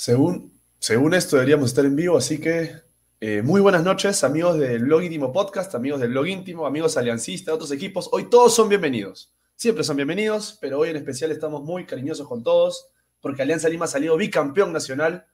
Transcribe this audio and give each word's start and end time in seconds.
Según, 0.00 0.58
según 0.78 1.12
esto 1.12 1.36
deberíamos 1.36 1.68
estar 1.68 1.84
en 1.84 1.94
vivo, 1.94 2.16
así 2.16 2.40
que 2.40 2.72
eh, 3.20 3.42
muy 3.42 3.60
buenas 3.60 3.84
noches, 3.84 4.24
amigos 4.24 4.58
del 4.58 4.84
Blog 4.84 5.02
Íntimo 5.02 5.30
Podcast, 5.30 5.74
amigos 5.74 6.00
del 6.00 6.12
Blog 6.12 6.26
Íntimo, 6.26 6.64
amigos 6.64 6.96
aliancistas, 6.96 7.54
otros 7.54 7.70
equipos. 7.70 8.08
Hoy 8.10 8.30
todos 8.30 8.54
son 8.54 8.70
bienvenidos. 8.70 9.30
Siempre 9.56 9.84
son 9.84 9.96
bienvenidos, 9.96 10.56
pero 10.58 10.78
hoy 10.78 10.88
en 10.88 10.96
especial 10.96 11.30
estamos 11.32 11.62
muy 11.64 11.84
cariñosos 11.84 12.26
con 12.26 12.42
todos 12.42 12.88
porque 13.20 13.42
Alianza 13.42 13.68
Lima 13.68 13.84
ha 13.84 13.88
salido 13.88 14.16
bicampeón 14.16 14.72
nacional. 14.72 15.26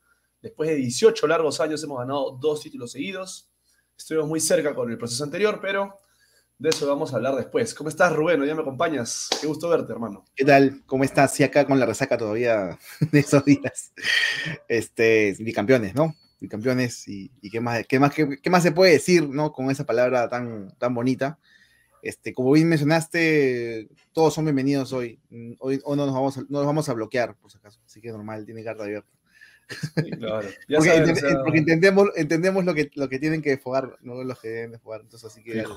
Después 0.42 0.68
de 0.68 0.74
18 0.74 1.28
largos 1.28 1.60
años 1.60 1.84
hemos 1.84 2.00
ganado 2.00 2.36
dos 2.40 2.60
títulos 2.60 2.90
seguidos. 2.90 3.48
Estuvimos 3.96 4.28
muy 4.28 4.40
cerca 4.40 4.74
con 4.74 4.90
el 4.90 4.98
proceso 4.98 5.22
anterior, 5.22 5.60
pero 5.62 5.94
de 6.58 6.70
eso 6.70 6.86
vamos 6.86 7.12
a 7.12 7.16
hablar 7.16 7.34
después. 7.34 7.74
¿Cómo 7.74 7.90
estás, 7.90 8.14
Rubén? 8.14 8.42
¿Ya 8.44 8.54
me 8.54 8.62
acompañas? 8.62 9.28
Qué 9.40 9.46
gusto 9.46 9.68
verte, 9.68 9.92
hermano. 9.92 10.24
¿Qué 10.34 10.44
tal? 10.44 10.82
¿Cómo 10.86 11.04
estás? 11.04 11.34
Sí, 11.34 11.42
acá 11.42 11.66
con 11.66 11.78
la 11.78 11.86
resaca 11.86 12.16
todavía 12.16 12.78
de 13.12 13.18
esos 13.18 13.44
días. 13.44 13.92
Este, 14.68 15.36
bicampeones, 15.38 15.94
¿no? 15.94 16.14
Bicampeones 16.40 17.06
y, 17.08 17.30
y 17.42 17.50
qué, 17.50 17.60
más, 17.60 17.86
qué, 17.86 17.98
más, 17.98 18.14
qué, 18.14 18.50
más 18.50 18.62
se 18.62 18.72
puede 18.72 18.92
decir, 18.92 19.28
¿no? 19.28 19.52
Con 19.52 19.70
esa 19.70 19.84
palabra 19.84 20.28
tan, 20.28 20.74
tan 20.78 20.94
bonita. 20.94 21.38
Este, 22.02 22.32
como 22.32 22.52
bien 22.52 22.68
mencionaste, 22.68 23.88
todos 24.12 24.32
son 24.32 24.44
bienvenidos 24.44 24.92
hoy. 24.92 25.20
Hoy, 25.58 25.80
hoy 25.84 25.96
no, 25.96 26.06
nos 26.06 26.14
vamos 26.14 26.38
a, 26.38 26.40
no 26.42 26.58
nos 26.58 26.66
vamos 26.66 26.88
a 26.88 26.94
bloquear, 26.94 27.36
por 27.36 27.50
si 27.50 27.58
acaso. 27.58 27.80
Así 27.84 28.00
que 28.00 28.10
normal, 28.10 28.46
tiene 28.46 28.64
carta 28.64 28.84
abierta. 28.84 29.10
Sí, 29.68 30.10
claro. 30.12 30.48
porque, 30.68 30.88
saben, 30.88 31.08
ent 31.08 31.18
o 31.18 31.20
sea... 31.20 31.42
porque, 31.42 31.58
entendemos, 31.58 32.08
entendemos 32.16 32.64
lo 32.64 32.72
que, 32.72 32.90
lo 32.94 33.08
que 33.08 33.18
tienen 33.18 33.42
que 33.42 33.50
desfogar, 33.50 33.98
no 34.00 34.22
los 34.22 34.40
que 34.40 34.48
deben 34.48 34.70
desfogar. 34.70 35.02
Entonces, 35.02 35.30
así 35.30 35.42
que. 35.42 35.64
Sí. 35.64 35.70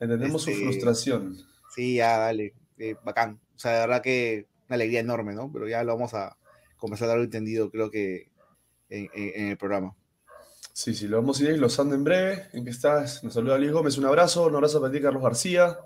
Entendemos 0.00 0.46
este, 0.48 0.58
su 0.58 0.70
frustración. 0.70 1.36
Sí, 1.74 1.96
ya, 1.96 2.18
dale, 2.18 2.54
eh, 2.78 2.96
bacán. 3.04 3.38
O 3.54 3.58
sea, 3.58 3.72
de 3.72 3.80
verdad 3.80 4.02
que 4.02 4.46
una 4.68 4.74
alegría 4.74 5.00
enorme, 5.00 5.34
¿no? 5.34 5.52
Pero 5.52 5.68
ya 5.68 5.84
lo 5.84 5.94
vamos 5.94 6.14
a 6.14 6.36
comenzar 6.76 7.06
a 7.06 7.08
darlo 7.10 7.24
entendido, 7.24 7.70
creo 7.70 7.90
que 7.90 8.30
en, 8.88 9.08
en, 9.14 9.42
en, 9.42 9.46
el 9.48 9.56
programa. 9.58 9.94
Sí, 10.72 10.94
sí, 10.94 11.06
lo 11.06 11.18
vamos 11.18 11.40
a 11.40 11.44
ir 11.44 11.56
glosando 11.58 11.94
en 11.94 12.04
breve. 12.04 12.48
¿En 12.52 12.64
qué 12.64 12.70
estás? 12.70 13.22
Nos 13.22 13.34
saluda 13.34 13.58
Luis 13.58 13.72
Gómez, 13.72 13.98
un 13.98 14.06
abrazo. 14.06 14.46
Un 14.46 14.54
abrazo 14.56 14.80
para 14.80 14.92
ti, 14.92 15.00
Carlos 15.00 15.22
García. 15.22 15.78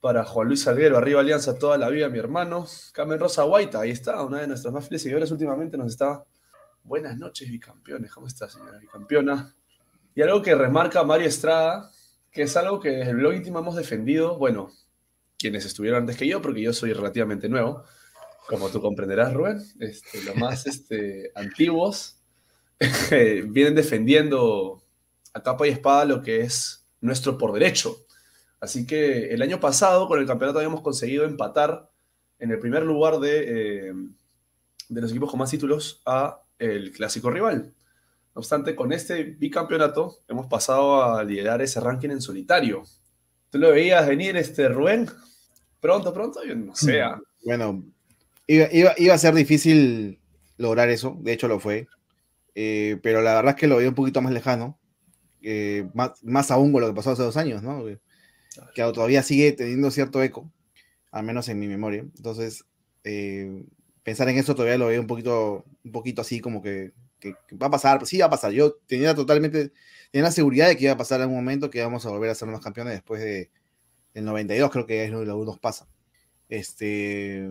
Para 0.00 0.24
Juan 0.24 0.48
Luis 0.48 0.62
Salguero, 0.62 0.98
arriba 0.98 1.20
Alianza 1.20 1.58
toda 1.58 1.78
la 1.78 1.88
vida, 1.88 2.08
mi 2.08 2.18
hermano. 2.18 2.66
Carmen 2.92 3.18
Rosa 3.18 3.42
Guaita, 3.44 3.80
ahí 3.80 3.90
está, 3.90 4.22
una 4.22 4.40
de 4.40 4.46
nuestras 4.46 4.72
más 4.72 4.84
fieles 4.84 5.02
seguidores 5.02 5.30
últimamente 5.30 5.76
nos 5.76 5.88
está. 5.88 6.22
Buenas 6.84 7.16
noches, 7.18 7.50
bicampeones. 7.50 8.12
¿Cómo 8.12 8.26
está, 8.26 8.48
señora 8.48 8.78
bicampeona? 8.78 9.52
Y 10.14 10.22
algo 10.22 10.42
que 10.42 10.54
remarca 10.54 11.02
Mario 11.02 11.26
Estrada, 11.26 11.90
que 12.36 12.42
es 12.42 12.54
algo 12.58 12.80
que 12.80 12.90
desde 12.90 13.12
el 13.12 13.16
blog 13.16 13.32
íntimo 13.32 13.60
hemos 13.60 13.76
defendido, 13.76 14.36
bueno, 14.36 14.70
quienes 15.38 15.64
estuvieron 15.64 16.02
antes 16.02 16.18
que 16.18 16.28
yo, 16.28 16.42
porque 16.42 16.60
yo 16.60 16.74
soy 16.74 16.92
relativamente 16.92 17.48
nuevo, 17.48 17.82
como 18.46 18.68
tú 18.68 18.82
comprenderás, 18.82 19.32
Rubén, 19.32 19.62
este, 19.80 20.22
los 20.22 20.36
más 20.36 20.66
este, 20.66 21.32
antiguos 21.34 22.18
vienen 23.10 23.74
defendiendo 23.74 24.82
a 25.32 25.42
capa 25.42 25.66
y 25.66 25.70
espada 25.70 26.04
lo 26.04 26.22
que 26.22 26.42
es 26.42 26.86
nuestro 27.00 27.38
por 27.38 27.54
derecho. 27.54 28.04
Así 28.60 28.86
que 28.86 29.30
el 29.30 29.40
año 29.40 29.58
pasado 29.58 30.06
con 30.06 30.20
el 30.20 30.26
campeonato 30.26 30.58
habíamos 30.58 30.82
conseguido 30.82 31.24
empatar 31.24 31.90
en 32.38 32.50
el 32.50 32.58
primer 32.58 32.82
lugar 32.82 33.18
de, 33.18 33.88
eh, 33.88 33.94
de 34.90 35.00
los 35.00 35.10
equipos 35.10 35.30
con 35.30 35.38
más 35.38 35.50
títulos 35.50 36.02
a 36.04 36.42
el 36.58 36.92
clásico 36.92 37.30
rival. 37.30 37.72
No 38.36 38.40
obstante, 38.40 38.76
con 38.76 38.92
este 38.92 39.22
bicampeonato 39.24 40.18
hemos 40.28 40.46
pasado 40.46 41.02
a 41.02 41.24
liderar 41.24 41.62
ese 41.62 41.80
ranking 41.80 42.10
en 42.10 42.20
solitario. 42.20 42.82
¿Tú 43.48 43.56
lo 43.56 43.70
veías 43.70 44.06
venir, 44.06 44.36
este 44.36 44.68
Rubén? 44.68 45.08
Pronto, 45.80 46.12
pronto, 46.12 46.44
yo 46.44 46.54
no 46.54 46.76
sé. 46.76 47.00
¿ah? 47.00 47.18
Bueno, 47.46 47.82
iba, 48.46 48.68
iba, 48.70 48.92
iba, 48.98 49.14
a 49.14 49.18
ser 49.18 49.32
difícil 49.32 50.20
lograr 50.58 50.90
eso, 50.90 51.16
de 51.22 51.32
hecho 51.32 51.48
lo 51.48 51.60
fue, 51.60 51.88
eh, 52.54 52.98
pero 53.02 53.22
la 53.22 53.36
verdad 53.36 53.54
es 53.54 53.56
que 53.58 53.68
lo 53.68 53.78
veía 53.78 53.88
un 53.88 53.94
poquito 53.94 54.20
más 54.20 54.34
lejano, 54.34 54.78
eh, 55.40 55.88
más, 55.94 56.22
más, 56.22 56.50
aún 56.50 56.72
con 56.72 56.82
lo 56.82 56.88
que 56.88 56.94
pasó 56.94 57.12
hace 57.12 57.22
dos 57.22 57.38
años, 57.38 57.62
¿no? 57.62 57.86
Que 57.86 58.82
todavía 58.92 59.22
sigue 59.22 59.52
teniendo 59.52 59.90
cierto 59.90 60.22
eco, 60.22 60.52
al 61.10 61.24
menos 61.24 61.48
en 61.48 61.58
mi 61.58 61.68
memoria. 61.68 62.02
Entonces, 62.02 62.66
eh, 63.02 63.64
pensar 64.02 64.28
en 64.28 64.36
eso 64.36 64.54
todavía 64.54 64.76
lo 64.76 64.88
veo 64.88 65.00
un 65.00 65.06
poquito, 65.06 65.64
un 65.82 65.92
poquito 65.92 66.20
así 66.20 66.40
como 66.40 66.60
que 66.60 66.92
que, 67.34 67.56
va 67.56 67.66
a 67.68 67.70
pasar, 67.70 68.06
sí 68.06 68.18
va 68.18 68.26
a 68.26 68.30
pasar. 68.30 68.52
Yo 68.52 68.74
tenía 68.86 69.14
totalmente, 69.14 69.72
tenía 70.10 70.24
la 70.24 70.32
seguridad 70.32 70.68
de 70.68 70.76
que 70.76 70.84
iba 70.84 70.92
a 70.92 70.96
pasar 70.96 71.20
en 71.20 71.28
un 71.28 71.36
momento 71.36 71.70
que 71.70 71.78
íbamos 71.78 72.06
a 72.06 72.10
volver 72.10 72.30
a 72.30 72.34
ser 72.34 72.48
los 72.48 72.60
campeones 72.60 72.94
después 72.94 73.20
de, 73.22 73.50
del 74.14 74.24
92, 74.24 74.70
creo 74.70 74.86
que 74.86 75.04
es 75.04 75.10
lo 75.10 75.20
que 75.20 75.26
nos 75.26 75.58
pasa. 75.58 75.88
Este, 76.48 77.48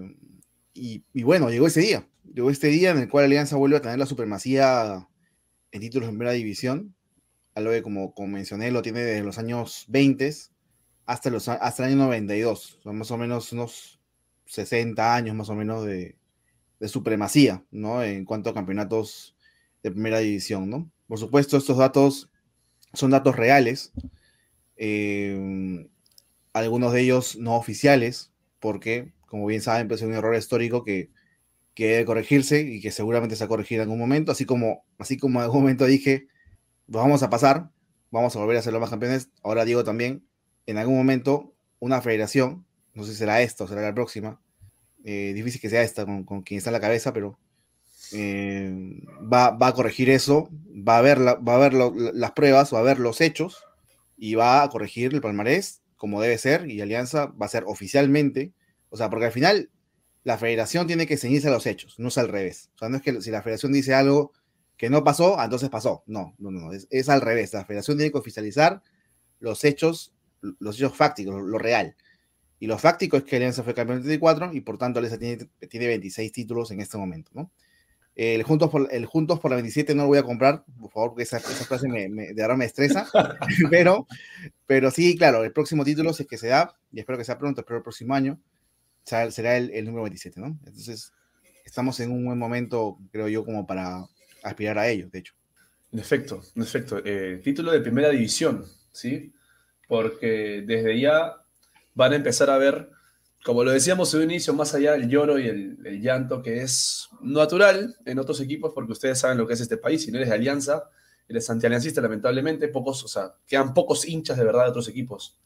y, 0.73 1.03
bueno, 1.23 1.49
llegó 1.49 1.67
ese 1.67 1.81
día, 1.81 2.07
llegó 2.33 2.49
este 2.49 2.67
día 2.67 2.91
en 2.91 2.97
el 2.99 3.09
cual 3.09 3.25
Alianza 3.25 3.55
vuelve 3.55 3.77
a 3.77 3.81
tener 3.81 3.99
la 3.99 4.05
supremacía 4.05 5.07
en 5.71 5.81
títulos 5.81 6.09
en 6.09 6.15
primera 6.15 6.31
división, 6.31 6.95
algo 7.53 7.71
que 7.71 7.81
como, 7.81 8.13
como 8.13 8.29
mencioné 8.29 8.71
lo 8.71 8.81
tiene 8.81 9.01
desde 9.01 9.23
los 9.23 9.37
años 9.37 9.85
20 9.89 10.33
hasta, 11.05 11.29
los, 11.29 11.47
hasta 11.47 11.83
el 11.83 11.93
año 11.93 12.03
92, 12.03 12.79
son 12.83 12.97
más 12.97 13.11
o 13.11 13.17
menos 13.17 13.53
unos 13.53 13.99
60 14.47 15.15
años 15.15 15.35
más 15.35 15.49
o 15.49 15.55
menos 15.55 15.85
de, 15.85 16.17
de 16.79 16.87
supremacía, 16.87 17.63
¿no? 17.71 18.03
En 18.03 18.25
cuanto 18.25 18.49
a 18.49 18.53
campeonatos 18.53 19.34
de 19.85 19.91
primera 19.91 20.17
división, 20.17 20.67
¿no? 20.67 20.91
Por 21.07 21.19
supuesto, 21.19 21.57
estos 21.57 21.77
datos 21.77 22.31
son 22.93 23.11
datos 23.11 23.35
reales, 23.35 23.93
eh, 24.77 25.87
algunos 26.53 26.91
de 26.91 27.01
ellos 27.01 27.37
no 27.37 27.55
oficiales, 27.55 28.31
porque, 28.59 29.13
como 29.27 29.45
bien 29.45 29.61
saben, 29.61 29.87
pues 29.87 30.01
es 30.01 30.07
un 30.07 30.15
error 30.15 30.35
histórico 30.35 30.83
que, 30.83 31.11
que 31.75 31.89
debe 31.89 32.05
corregirse 32.05 32.61
y 32.61 32.81
que 32.81 32.89
seguramente 32.89 33.35
se 33.35 33.43
va 33.43 33.45
a 33.45 33.49
corregir 33.49 33.75
en 33.75 33.83
algún 33.83 33.99
momento, 33.99 34.31
así 34.31 34.45
como, 34.45 34.83
así 34.97 35.17
como 35.17 35.37
en 35.37 35.43
algún 35.43 35.61
momento 35.61 35.85
dije, 35.85 36.29
vamos 36.87 37.21
a 37.21 37.29
pasar, 37.29 37.69
vamos 38.09 38.35
a 38.35 38.39
volver 38.39 38.57
a 38.57 38.63
ser 38.63 38.73
los 38.73 38.81
más 38.81 38.89
campeones, 38.89 39.29
ahora 39.43 39.65
digo 39.65 39.83
también, 39.83 40.25
en 40.65 40.79
algún 40.79 40.97
momento, 40.97 41.53
una 41.77 42.01
federación, 42.01 42.65
no 42.95 43.03
sé 43.03 43.11
si 43.11 43.17
será 43.17 43.43
esta 43.43 43.65
o 43.65 43.67
será 43.67 43.83
la 43.83 43.93
próxima, 43.93 44.41
eh, 45.03 45.33
difícil 45.35 45.61
que 45.61 45.69
sea 45.69 45.83
esta 45.83 46.05
con, 46.05 46.23
con 46.23 46.41
quien 46.41 46.57
está 46.57 46.71
en 46.71 46.73
la 46.73 46.81
cabeza, 46.81 47.13
pero 47.13 47.37
eh, 48.13 49.01
va, 49.21 49.51
va, 49.51 49.67
a 49.67 49.73
corregir 49.73 50.09
eso, 50.09 50.49
va 50.67 50.97
a 50.97 51.01
ver, 51.01 51.19
va 51.19 51.55
a 51.55 51.57
ver 51.57 51.73
las 51.73 52.31
pruebas, 52.31 52.73
va 52.73 52.79
a 52.79 52.83
ver 52.83 52.99
los 52.99 53.21
hechos 53.21 53.63
y 54.17 54.35
va 54.35 54.63
a 54.63 54.69
corregir 54.69 55.13
el 55.13 55.21
palmarés 55.21 55.81
como 55.95 56.21
debe 56.21 56.37
ser 56.37 56.69
y 56.69 56.81
Alianza 56.81 57.27
va 57.27 57.45
a 57.45 57.49
ser 57.49 57.63
oficialmente, 57.65 58.53
o 58.89 58.97
sea, 58.97 59.09
porque 59.09 59.25
al 59.25 59.31
final 59.31 59.69
la 60.23 60.37
federación 60.37 60.87
tiene 60.87 61.07
que 61.07 61.17
ceñirse 61.17 61.47
a 61.47 61.51
los 61.51 61.65
hechos, 61.65 61.95
no 61.99 62.09
es 62.09 62.17
al 62.17 62.27
revés. 62.27 62.69
O 62.75 62.79
sea, 62.79 62.89
no 62.89 62.97
es 62.97 63.03
que 63.03 63.21
si 63.21 63.31
la 63.31 63.41
federación 63.41 63.71
dice 63.71 63.93
algo 63.93 64.33
que 64.77 64.89
no 64.89 65.03
pasó, 65.03 65.39
ah, 65.39 65.45
entonces 65.45 65.69
pasó. 65.69 66.03
No, 66.07 66.35
no, 66.39 66.51
no, 66.51 66.71
es, 66.73 67.09
al 67.09 67.21
revés. 67.21 67.53
La 67.53 67.63
federación 67.63 67.97
tiene 67.97 68.11
que 68.11 68.17
oficializar 68.17 68.81
los 69.39 69.63
hechos, 69.63 70.13
los 70.41 70.77
hechos 70.77 70.95
fácticos, 70.95 71.41
lo, 71.41 71.57
real. 71.59 71.95
Y 72.59 72.67
lo 72.67 72.77
fáctico 72.77 73.17
es 73.17 73.23
que 73.23 73.35
Alianza 73.35 73.63
fue 73.63 73.73
campeón 73.73 73.99
en 73.99 74.03
34 74.03 74.53
y 74.53 74.61
por 74.61 74.77
tanto 74.77 74.99
Alianza 74.99 75.19
tiene, 75.19 75.47
tiene 75.69 75.87
26 75.87 76.31
títulos 76.31 76.71
en 76.71 76.81
este 76.81 76.97
momento, 76.97 77.31
¿no? 77.33 77.51
El 78.15 78.43
Juntos, 78.43 78.69
por, 78.69 78.87
el 78.93 79.05
Juntos 79.05 79.39
por 79.41 79.51
la 79.51 79.57
27 79.57 79.93
no 79.93 80.03
lo 80.03 80.07
voy 80.07 80.17
a 80.17 80.23
comprar, 80.23 80.63
por 80.79 80.89
favor, 80.89 81.09
porque 81.09 81.23
esa, 81.23 81.37
esa 81.37 81.65
frase 81.65 81.89
me, 81.89 82.07
me, 82.07 82.33
de 82.33 82.41
ahora 82.41 82.55
me 82.55 82.65
estresa. 82.65 83.07
pero, 83.69 84.07
pero 84.65 84.89
sí, 84.89 85.17
claro, 85.17 85.43
el 85.43 85.51
próximo 85.51 85.83
título, 85.83 86.13
si 86.13 86.23
es 86.23 86.29
que 86.29 86.37
se 86.37 86.47
da, 86.47 86.73
y 86.91 86.99
espero 86.99 87.17
que 87.17 87.25
sea 87.25 87.37
pronto, 87.37 87.61
espero 87.61 87.77
el 87.77 87.83
próximo 87.83 88.15
año, 88.15 88.39
será 89.03 89.57
el, 89.57 89.69
el 89.71 89.85
número 89.85 90.03
27, 90.03 90.39
¿no? 90.39 90.57
Entonces, 90.65 91.11
estamos 91.65 91.99
en 91.99 92.11
un 92.11 92.25
buen 92.25 92.39
momento, 92.39 92.97
creo 93.11 93.27
yo, 93.27 93.43
como 93.43 93.67
para 93.67 94.05
aspirar 94.43 94.77
a 94.77 94.87
ello, 94.87 95.09
de 95.09 95.19
hecho. 95.19 95.33
En 95.91 95.99
efecto, 95.99 96.41
en 96.55 96.61
efecto. 96.61 97.01
Eh, 97.03 97.41
título 97.43 97.71
de 97.71 97.81
primera 97.81 98.09
división, 98.09 98.65
¿sí? 98.91 99.33
Porque 99.87 100.63
desde 100.65 100.99
ya 100.99 101.35
van 101.93 102.13
a 102.13 102.15
empezar 102.15 102.49
a 102.49 102.57
ver 102.57 102.89
como 103.45 103.63
lo 103.63 103.69
decíamos 103.69 104.11
en 104.15 104.21
un 104.21 104.31
inicio, 104.31 104.55
más 104.55 104.73
allá 104.73 104.93
del 104.93 105.07
lloro 105.07 105.37
y 105.37 105.47
el, 105.47 106.01
llanto 106.01 106.41
que 106.41 106.63
es 106.63 107.09
natural 107.21 107.95
en 108.03 108.17
otros 108.17 108.41
equipos, 108.41 108.73
porque 108.73 108.93
ustedes 108.93 109.19
saben 109.19 109.37
lo 109.37 109.45
que 109.45 109.53
es 109.53 109.61
este 109.61 109.77
país, 109.77 110.03
si 110.03 110.11
no 110.11 110.17
eres 110.17 110.29
de 110.29 110.35
Alianza, 110.35 110.89
eres 111.27 111.47
antialiancista, 111.51 112.01
lamentablemente, 112.01 112.67
pocos, 112.69 113.03
o 113.03 113.07
sea, 113.07 113.35
quedan 113.45 113.75
pocos 113.75 114.07
hinchas 114.07 114.37
de 114.37 114.45
verdad 114.45 114.63
de 114.63 114.69
otros 114.71 114.87
equipos, 114.87 115.37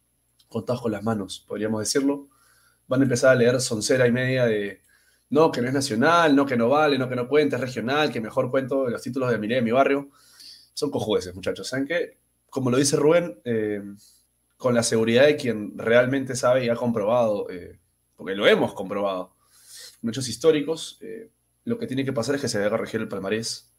contados 0.47 0.81
con 0.81 0.93
las 0.93 1.03
manos, 1.03 1.43
podríamos 1.45 1.81
decirlo. 1.81 2.29
Van 2.87 3.01
a 3.01 3.03
empezar 3.03 3.31
a 3.31 3.35
leer 3.35 3.59
soncera 3.59 4.07
y 4.07 4.13
media 4.13 4.45
de 4.45 4.79
no, 5.29 5.51
que 5.51 5.61
no 5.61 5.67
es 5.67 5.73
nacional, 5.73 6.33
no, 6.33 6.45
que 6.45 6.55
no 6.55 6.69
vale, 6.69 6.97
no, 6.97 7.09
que 7.09 7.17
no 7.17 7.27
cuenta, 7.27 7.57
es 7.57 7.61
regional, 7.61 8.13
que 8.13 8.21
mejor 8.21 8.49
cuento 8.49 8.87
los 8.87 9.01
títulos 9.01 9.29
de 9.29 9.37
mi, 9.37 9.49
de 9.49 9.61
mi 9.61 9.71
barrio. 9.71 10.09
Son 10.73 10.89
cojueces, 10.89 11.35
muchachos. 11.35 11.67
¿Saben 11.67 11.85
qué? 11.85 12.17
Como 12.49 12.71
lo 12.71 12.77
dice 12.77 12.95
Rubén, 12.95 13.41
eh, 13.43 13.81
con 14.55 14.73
la 14.73 14.83
seguridad 14.83 15.25
de 15.25 15.35
quien 15.35 15.77
realmente 15.77 16.37
sabe 16.37 16.63
y 16.63 16.69
ha 16.69 16.75
comprobado 16.75 17.49
eh, 17.49 17.78
porque 18.19 18.35
lo 18.35 18.45
hemos 18.45 18.73
comprobado. 18.73 19.33
En 20.03 20.09
hechos 20.09 20.27
históricos, 20.27 20.97
eh, 20.99 21.31
lo 21.63 21.79
que 21.79 21.87
tiene 21.87 22.03
que 22.03 22.11
pasar 22.11 22.35
es 22.35 22.41
que 22.41 22.49
se 22.49 22.57
debe 22.57 22.69
corregir 22.69 22.99
el 22.99 23.07
palmarés 23.07 23.71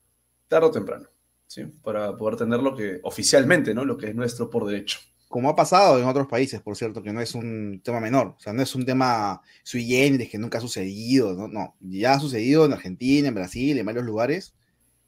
tarde 0.48 0.68
o 0.68 0.70
temprano, 0.70 1.08
¿sí? 1.46 1.66
para 1.82 2.16
poder 2.16 2.38
tener 2.38 2.60
lo 2.60 2.74
que 2.74 3.00
oficialmente, 3.02 3.74
¿no? 3.74 3.84
lo 3.84 3.98
que 3.98 4.08
es 4.08 4.14
nuestro 4.14 4.48
por 4.48 4.66
derecho. 4.66 4.98
Como 5.28 5.50
ha 5.50 5.54
pasado 5.54 5.98
en 5.98 6.06
otros 6.06 6.26
países, 6.26 6.62
por 6.62 6.74
cierto, 6.74 7.02
que 7.02 7.12
no 7.12 7.20
es 7.20 7.34
un 7.34 7.82
tema 7.84 8.00
menor, 8.00 8.28
o 8.28 8.40
sea, 8.40 8.54
no 8.54 8.62
es 8.62 8.74
un 8.74 8.86
tema 8.86 9.42
sui 9.62 9.84
generis 9.84 10.30
que 10.30 10.38
nunca 10.38 10.56
ha 10.56 10.62
sucedido, 10.62 11.34
no, 11.34 11.46
no, 11.46 11.76
ya 11.78 12.14
ha 12.14 12.18
sucedido 12.20 12.64
en 12.64 12.72
Argentina, 12.72 13.28
en 13.28 13.34
Brasil, 13.34 13.76
en 13.76 13.84
varios 13.84 14.06
lugares, 14.06 14.54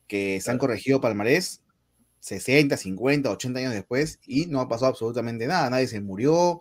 que 0.07 0.43
se 0.43 0.51
han 0.51 0.59
corregido 0.59 1.01
palmarés 1.01 1.63
60, 2.21 2.77
50, 2.77 3.31
80 3.31 3.61
años 3.61 3.73
después 3.73 4.21
y 4.27 4.45
no 4.45 4.61
ha 4.61 4.69
pasado 4.69 4.91
absolutamente 4.91 5.47
nada. 5.47 5.71
Nadie 5.71 5.89
se 5.89 6.03
murió, 6.03 6.61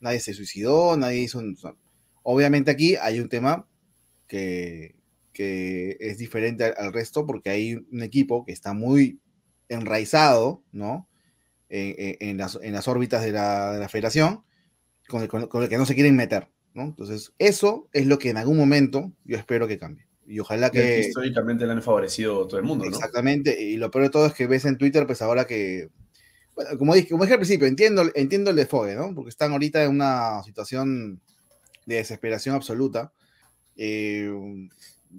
nadie 0.00 0.20
se 0.20 0.34
suicidó, 0.34 0.98
nadie 0.98 1.22
hizo... 1.22 1.42
Obviamente 2.22 2.70
aquí 2.70 2.96
hay 2.96 3.20
un 3.20 3.28
tema 3.28 3.66
que, 4.26 4.96
es 5.34 6.18
diferente 6.18 6.64
al, 6.64 6.92
resto 6.92 7.26
porque 7.26 7.48
hay 7.48 7.74
un 7.74 8.02
equipo 8.02 8.44
que 8.44 8.52
está 8.52 8.74
muy 8.74 9.18
enraizado, 9.68 10.62
¿no? 10.70 11.08
En, 11.70 12.36
las, 12.36 12.88
órbitas 12.88 13.22
de 13.22 13.32
la, 13.32 13.88
federación, 13.90 14.42
con 15.08 15.22
el, 15.22 15.68
que 15.68 15.78
no 15.78 15.86
se 15.86 15.94
quieren 15.94 16.16
meter, 16.16 16.48
¿no? 16.74 16.82
Entonces, 16.82 17.32
eso 17.38 17.88
es 17.92 18.06
lo 18.06 18.18
que 18.18 18.30
en 18.30 18.36
algún 18.36 18.58
momento 18.58 19.12
yo 19.24 19.36
espero 19.36 19.66
que 19.66 19.78
cambie. 19.78 20.06
Y 20.26 20.38
ojalá 20.40 20.70
que... 20.70 21.00
históricamente 21.00 21.66
le 21.66 21.72
han 21.72 21.82
favorecido 21.82 22.46
todo 22.46 22.60
el 22.60 22.66
mundo, 22.66 22.84
¿no? 22.84 22.90
Exactamente, 22.90 23.62
y 23.62 23.76
lo 23.76 23.90
peor 23.90 24.04
de 24.04 24.10
todo 24.10 24.26
es 24.26 24.34
que 24.34 24.46
ves 24.46 24.64
en 24.64 24.78
Twitter, 24.78 25.06
pues 25.06 25.22
ahora 25.22 25.46
que... 25.46 25.88
Bueno, 26.54 26.76
como 26.78 26.94
dije, 26.94 27.08
como 27.08 27.24
dije 27.24 27.34
al 27.34 27.40
principio, 27.40 27.66
entiendo, 27.66 28.02
entiendo 28.14 28.50
el 28.50 28.56
desfogue, 28.56 28.94
¿no? 28.94 29.14
Porque 29.14 29.30
están 29.30 29.52
ahorita 29.52 29.82
en 29.84 29.90
una 29.90 30.42
situación 30.44 31.20
de 31.86 31.96
desesperación 31.96 32.54
absoluta. 32.54 33.12
Eh, 33.76 34.30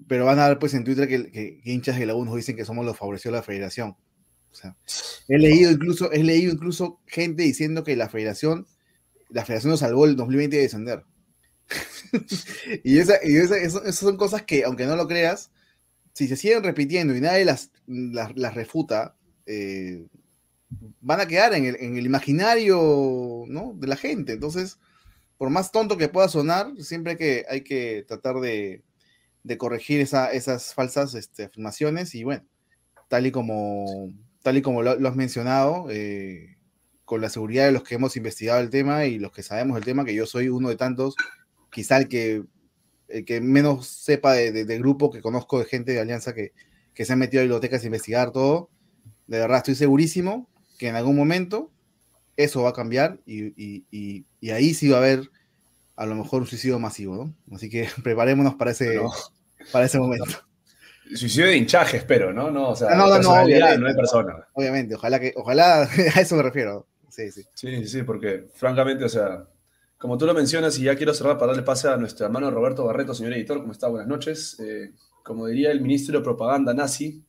pero 0.08 0.26
van 0.26 0.40
a 0.40 0.48
ver 0.48 0.60
pues 0.60 0.74
en 0.74 0.84
Twitter 0.84 1.08
que, 1.08 1.62
hinchas 1.64 2.00
de 2.00 2.06
la 2.06 2.16
U 2.16 2.24
nos 2.24 2.36
dicen 2.36 2.56
que 2.56 2.66
somos 2.66 2.86
los 2.86 2.98
favorecidos 2.98 3.34
de 3.34 3.40
la 3.40 3.44
federación. 3.44 3.96
O 4.52 4.56
sea, 4.56 4.76
he 5.28 5.38
leído 5.38 5.72
incluso, 5.72 6.12
he 6.12 6.24
leído 6.24 6.52
incluso 6.52 7.00
gente 7.08 7.44
diciendo 7.44 7.84
que 7.84 7.96
la 7.96 8.10
federación, 8.10 8.68
la 9.30 9.46
federación 9.46 9.72
nos 9.72 9.80
salvó 9.80 10.06
el 10.06 10.16
2020 10.16 10.56
de 10.56 10.62
descender. 10.62 11.04
y, 12.84 12.98
esa, 12.98 13.16
esas 13.16 13.96
son 13.96 14.18
cosas 14.18 14.44
que, 14.44 14.64
aunque 14.66 14.86
no 14.86 14.96
lo 14.96 15.08
creas, 15.08 15.52
si 16.14 16.28
se 16.28 16.36
siguen 16.36 16.64
repitiendo 16.64 17.16
y 17.16 17.22
nadie 17.22 17.46
las, 17.46 17.72
las, 17.88 18.54
refuta, 18.54 19.16
eh, 19.46 20.06
van 21.00 21.22
a 21.22 21.28
quedar 21.28 21.54
en 21.54 21.66
el, 21.66 21.76
en 21.78 21.98
el 21.98 22.06
imaginario 22.06 23.46
¿no? 23.48 23.74
de 23.78 23.88
la 23.88 23.96
gente. 23.96 24.34
Entonces, 24.34 24.78
por 25.42 25.50
más 25.50 25.72
tonto 25.72 25.98
que 25.98 26.08
pueda 26.08 26.28
sonar, 26.28 26.72
siempre 26.78 27.18
que, 27.18 27.46
hay 27.50 27.62
que 27.62 28.06
tratar 28.08 28.36
de, 28.42 28.84
de 29.42 29.58
corregir 29.58 30.00
esas 30.00 30.76
falsas 30.76 31.16
este, 31.16 31.46
afirmaciones. 31.46 32.14
Y 32.14 32.24
bueno, 32.24 32.46
tal 33.08 33.26
y 33.26 33.32
como, 33.32 34.14
tal 34.44 34.58
y 34.58 34.62
como 34.62 34.84
lo, 34.84 34.92
has 34.92 35.16
mencionado, 35.16 35.88
eh, 35.90 36.58
con 37.06 37.22
la 37.22 37.30
seguridad 37.32 37.66
de 37.66 37.72
los 37.72 37.82
que 37.82 37.96
hemos 37.96 38.16
investigado 38.18 38.62
el 38.62 38.70
tema 38.70 39.08
y 39.08 39.18
los 39.18 39.32
que 39.32 39.42
sabemos 39.42 39.80
el 39.80 39.84
tema, 39.84 40.06
que 40.06 40.14
yo 40.14 40.28
soy 40.28 40.48
uno 40.48 40.70
de 40.70 40.76
tantos, 40.76 41.16
quizá 41.72 41.98
el 41.98 42.08
que, 42.08 42.44
el 43.08 43.26
que 43.26 43.42
menos 43.42 43.88
sepa 43.88 44.34
de, 44.34 44.52
del 44.52 44.80
grupo 44.80 45.10
que 45.10 45.24
conozco 45.24 45.58
de 45.58 45.66
gente 45.66 45.94
de 45.94 46.02
Alianza 46.02 46.36
que, 46.36 46.54
que 46.94 47.04
se 47.04 47.14
ha 47.14 47.16
metido 47.16 47.42
a 47.42 47.46
bibliotecas 47.46 47.82
a 47.82 47.88
investigar 47.88 48.32
todo, 48.32 48.70
de 49.26 49.40
verdad 49.40 49.58
estoy 49.58 49.74
segurísimo 49.74 50.48
que 50.78 50.90
en 50.90 50.98
algún 50.98 51.16
momento 51.16 51.72
eso 52.44 52.64
va 52.64 52.70
a 52.70 52.74
cambiar 52.74 53.20
y, 53.26 53.54
y, 53.92 54.52
ahí 54.52 54.74
sí 54.74 54.90
va 54.90 54.98
a 54.98 55.00
haber 55.02 55.30
a 55.96 56.06
lo 56.06 56.16
mejor 56.16 56.42
un 56.42 56.48
suicidio 56.48 56.80
masivo, 56.80 57.16
¿no? 57.16 57.56
Así 57.56 57.70
que 57.70 57.88
preparémonos 58.04 58.56
para 58.56 58.72
ese, 58.72 59.00
para 59.72 59.86
ese 59.86 60.00
momento. 60.00 60.26
Suicidio 61.16 61.48
de 61.48 61.58
hinchaje, 61.58 61.98
espero, 61.98 62.32
¿no? 62.32 62.50
No, 62.52 62.70
o 62.70 62.76
sea, 62.76 62.96
no, 62.96 63.10
no, 63.10 63.20
no 63.20 63.88
hay 63.88 63.96
persona. 63.96 64.48
Obviamente, 64.54 64.96
ojalá 64.96 65.20
que, 65.20 65.34
ojalá, 65.36 65.82
a 66.16 66.22
eso 66.22 66.36
me 66.38 66.44
refiero. 66.44 66.88
Sí, 67.10 67.30
sí. 67.32 67.44
Sí, 67.54 67.86
sí, 67.88 68.04
porque 68.04 68.48
francamente, 68.54 69.04
o 69.04 69.10
sea, 69.10 69.46
como 69.98 70.18
tú 70.18 70.26
lo 70.26 70.34
mencionas, 70.34 70.80
y 70.80 70.84
ya 70.84 70.96
quiero 70.96 71.14
cerrar 71.14 71.38
para 71.38 71.52
darle 71.52 71.64
pase 71.64 71.90
a 71.90 71.98
nuestro 71.98 72.26
hermano 72.26 72.50
Roberto 72.50 72.86
Barreto, 72.86 73.14
señor 73.14 73.34
editor, 73.34 73.60
¿cómo 73.60 73.74
está? 73.74 73.90
Buenas 73.90 74.08
noches. 74.08 74.58
Eh, 74.60 74.94
como 75.24 75.48
diría 75.48 75.72
el 75.72 75.82
ministro 75.82 76.18
de 76.18 76.24
propaganda 76.24 76.74
nazi, 76.74 77.24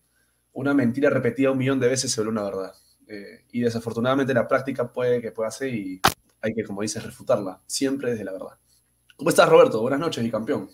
una 0.52 0.74
mentira 0.74 1.10
repetida 1.10 1.50
un 1.50 1.58
millón 1.58 1.80
de 1.80 1.88
veces 1.88 2.12
se 2.12 2.20
vuelve 2.20 2.32
una 2.32 2.44
verdad. 2.44 2.72
Eh, 3.12 3.44
y 3.52 3.60
desafortunadamente 3.60 4.32
la 4.32 4.48
práctica 4.48 4.90
puede 4.90 5.20
que 5.20 5.32
pueda 5.32 5.50
ser 5.50 5.74
y 5.74 6.00
hay 6.40 6.54
que, 6.54 6.64
como 6.64 6.80
dices, 6.80 7.04
refutarla, 7.04 7.60
siempre 7.66 8.12
desde 8.12 8.24
la 8.24 8.32
verdad. 8.32 8.58
¿Cómo 9.16 9.28
estás, 9.28 9.50
Roberto? 9.50 9.82
Buenas 9.82 10.00
noches, 10.00 10.24
bicampeón. 10.24 10.70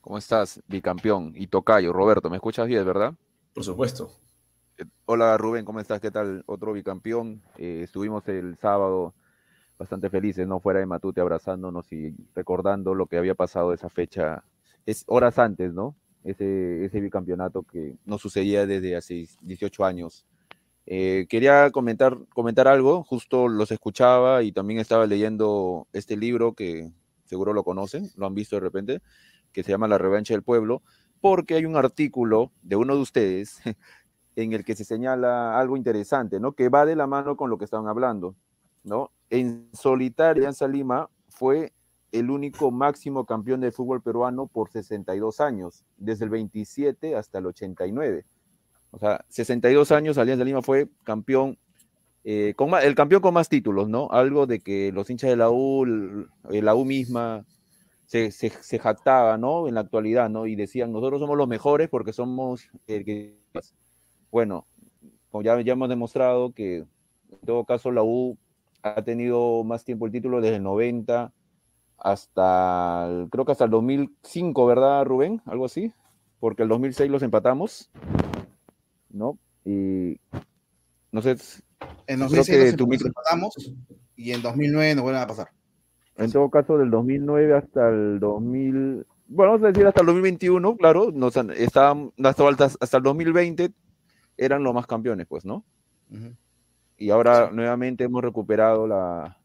¿Cómo 0.00 0.18
estás, 0.18 0.60
bicampeón? 0.66 1.32
Y 1.36 1.46
tocayo, 1.46 1.92
Roberto, 1.92 2.28
¿me 2.28 2.38
escuchas 2.38 2.66
bien, 2.66 2.84
verdad? 2.84 3.14
Por 3.54 3.62
supuesto. 3.62 4.10
Eh, 4.78 4.84
hola, 5.06 5.36
Rubén, 5.38 5.64
¿cómo 5.64 5.78
estás? 5.78 6.00
¿Qué 6.00 6.10
tal? 6.10 6.42
Otro 6.46 6.72
bicampeón. 6.72 7.40
Eh, 7.56 7.82
estuvimos 7.84 8.26
el 8.26 8.58
sábado 8.58 9.14
bastante 9.78 10.10
felices, 10.10 10.44
¿no? 10.48 10.58
Fuera 10.58 10.80
de 10.80 10.86
Matute, 10.86 11.20
abrazándonos 11.20 11.92
y 11.92 12.16
recordando 12.34 12.94
lo 12.94 13.06
que 13.06 13.16
había 13.16 13.36
pasado 13.36 13.72
esa 13.72 13.88
fecha, 13.88 14.42
es 14.86 15.04
horas 15.06 15.38
antes, 15.38 15.72
¿no? 15.72 15.94
Ese, 16.24 16.84
ese 16.84 16.98
bicampeonato 16.98 17.62
que 17.62 17.94
no 18.06 18.18
sucedía 18.18 18.66
desde 18.66 18.96
hace 18.96 19.28
18 19.42 19.84
años. 19.84 20.26
Eh, 20.90 21.26
quería 21.28 21.70
comentar, 21.70 22.16
comentar 22.30 22.66
algo, 22.66 23.04
justo 23.04 23.46
los 23.46 23.70
escuchaba 23.70 24.42
y 24.42 24.52
también 24.52 24.80
estaba 24.80 25.06
leyendo 25.06 25.86
este 25.92 26.16
libro 26.16 26.54
que 26.54 26.90
seguro 27.26 27.52
lo 27.52 27.62
conocen, 27.62 28.08
lo 28.16 28.24
han 28.24 28.34
visto 28.34 28.56
de 28.56 28.60
repente, 28.60 29.02
que 29.52 29.62
se 29.62 29.70
llama 29.70 29.86
La 29.86 29.98
revancha 29.98 30.32
del 30.32 30.42
pueblo, 30.42 30.80
porque 31.20 31.56
hay 31.56 31.66
un 31.66 31.76
artículo 31.76 32.52
de 32.62 32.76
uno 32.76 32.94
de 32.94 33.02
ustedes 33.02 33.60
en 34.34 34.54
el 34.54 34.64
que 34.64 34.74
se 34.74 34.84
señala 34.86 35.58
algo 35.58 35.76
interesante, 35.76 36.40
¿no? 36.40 36.52
Que 36.52 36.70
va 36.70 36.86
de 36.86 36.96
la 36.96 37.06
mano 37.06 37.36
con 37.36 37.50
lo 37.50 37.58
que 37.58 37.66
estaban 37.66 37.86
hablando, 37.86 38.34
¿no? 38.82 39.10
En 39.28 39.68
solitario, 39.74 40.40
Alianza 40.40 40.66
Lima 40.68 41.10
fue 41.28 41.74
el 42.12 42.30
único 42.30 42.70
máximo 42.70 43.26
campeón 43.26 43.60
de 43.60 43.72
fútbol 43.72 44.00
peruano 44.00 44.46
por 44.46 44.70
62 44.70 45.40
años, 45.40 45.84
desde 45.98 46.24
el 46.24 46.30
27 46.30 47.14
hasta 47.14 47.40
el 47.40 47.46
89. 47.48 48.24
O 48.90 48.98
sea, 48.98 49.24
62 49.28 49.92
años 49.92 50.18
Alianza 50.18 50.44
Lima 50.44 50.62
fue 50.62 50.88
campeón, 51.04 51.58
eh, 52.24 52.54
con 52.56 52.70
el 52.74 52.94
campeón 52.94 53.22
con 53.22 53.34
más 53.34 53.48
títulos, 53.48 53.88
¿no? 53.88 54.08
Algo 54.10 54.46
de 54.46 54.60
que 54.60 54.92
los 54.92 55.10
hinchas 55.10 55.30
de 55.30 55.36
la 55.36 55.50
U, 55.50 55.84
la 56.50 56.74
U 56.74 56.84
misma, 56.84 57.44
se, 58.06 58.30
se, 58.30 58.78
jactaba, 58.78 59.36
¿no? 59.36 59.68
En 59.68 59.74
la 59.74 59.80
actualidad, 59.80 60.30
¿no? 60.30 60.46
Y 60.46 60.56
decían, 60.56 60.92
nosotros 60.92 61.20
somos 61.20 61.36
los 61.36 61.46
mejores 61.46 61.90
porque 61.90 62.14
somos 62.14 62.70
el 62.86 63.04
que... 63.04 63.36
Bueno, 64.30 64.66
como 65.30 65.42
ya, 65.42 65.60
ya 65.60 65.72
hemos 65.74 65.90
demostrado 65.90 66.52
que 66.52 66.78
en 66.78 67.38
todo 67.44 67.64
caso 67.64 67.90
la 67.92 68.02
U 68.02 68.38
ha 68.82 69.02
tenido 69.02 69.62
más 69.64 69.84
tiempo 69.84 70.06
el 70.06 70.12
título 70.12 70.40
desde 70.40 70.56
el 70.56 70.62
90 70.62 71.32
hasta, 71.98 73.26
creo 73.30 73.44
que 73.44 73.52
hasta 73.52 73.64
el 73.64 73.70
2005, 73.70 74.66
¿verdad, 74.66 75.04
Rubén? 75.04 75.42
Algo 75.44 75.66
así, 75.66 75.92
porque 76.40 76.62
el 76.62 76.68
2006 76.68 77.10
los 77.10 77.22
empatamos, 77.22 77.90
¿no? 79.10 79.38
Y 79.64 80.20
no 81.12 81.22
sé. 81.22 81.36
En 82.06 82.20
2006 82.20 82.76
los 82.78 83.02
empatamos 83.02 83.54
y 84.16 84.32
en 84.32 84.42
2009 84.42 84.94
nos 84.94 85.02
vuelven 85.02 85.22
a 85.22 85.26
pasar. 85.26 85.48
En 86.16 86.32
todo 86.32 86.50
caso, 86.50 86.78
del 86.78 86.90
2009 86.90 87.56
hasta 87.56 87.88
el 87.90 88.18
2000, 88.18 89.06
bueno, 89.28 89.52
vamos 89.52 89.64
a 89.64 89.68
decir 89.68 89.86
hasta 89.86 90.00
el 90.00 90.06
2021, 90.06 90.76
claro, 90.76 91.12
nos 91.12 91.36
estaban 91.36 92.12
hasta, 92.24 92.64
hasta 92.80 92.96
el 92.96 93.02
2020 93.04 93.70
eran 94.36 94.64
los 94.64 94.74
más 94.74 94.86
campeones, 94.86 95.26
pues, 95.28 95.44
¿no? 95.44 95.64
y 96.96 97.10
ahora 97.10 97.50
nuevamente 97.52 98.04
hemos 98.04 98.22
recuperado 98.22 98.86
la, 98.86 99.38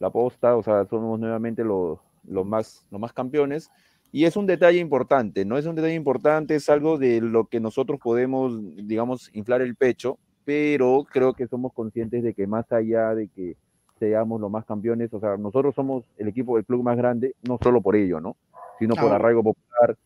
la, 0.00 0.10
posta, 0.10 0.56
o 0.56 0.62
sea, 0.62 0.84
somos 0.86 1.20
nuevamente 1.20 1.62
los, 1.62 2.00
los, 2.24 2.44
más, 2.44 2.84
los 2.90 3.00
más 3.00 3.12
campeones. 3.12 3.70
Y 4.10 4.24
es 4.24 4.36
un 4.36 4.46
detalle 4.46 4.78
importante, 4.78 5.44
¿no? 5.44 5.58
Es 5.58 5.66
un 5.66 5.74
detalle 5.74 5.94
importante, 5.94 6.54
es 6.54 6.68
algo 6.68 6.96
de 6.98 7.20
lo 7.20 7.44
que 7.46 7.60
nosotros 7.60 8.00
podemos, 8.02 8.58
digamos, 8.76 9.30
inflar 9.34 9.60
el 9.60 9.76
pecho, 9.76 10.18
pero 10.44 11.04
creo 11.10 11.34
que 11.34 11.46
somos 11.46 11.72
conscientes 11.74 12.22
de 12.22 12.32
que 12.32 12.46
más 12.46 12.70
allá 12.72 13.14
de 13.14 13.28
que 13.28 13.56
seamos 13.98 14.40
los 14.40 14.50
más 14.50 14.64
campeones, 14.64 15.12
o 15.12 15.20
sea, 15.20 15.36
nosotros 15.36 15.74
somos 15.74 16.04
el 16.16 16.28
equipo 16.28 16.56
del 16.56 16.64
club 16.64 16.82
más 16.82 16.96
grande, 16.96 17.34
no 17.46 17.58
solo 17.62 17.82
por 17.82 17.96
ello, 17.96 18.20
¿no? 18.20 18.36
Sino 18.78 18.94
por 18.94 19.12
arraigo 19.12 19.42
popular, 19.42 19.96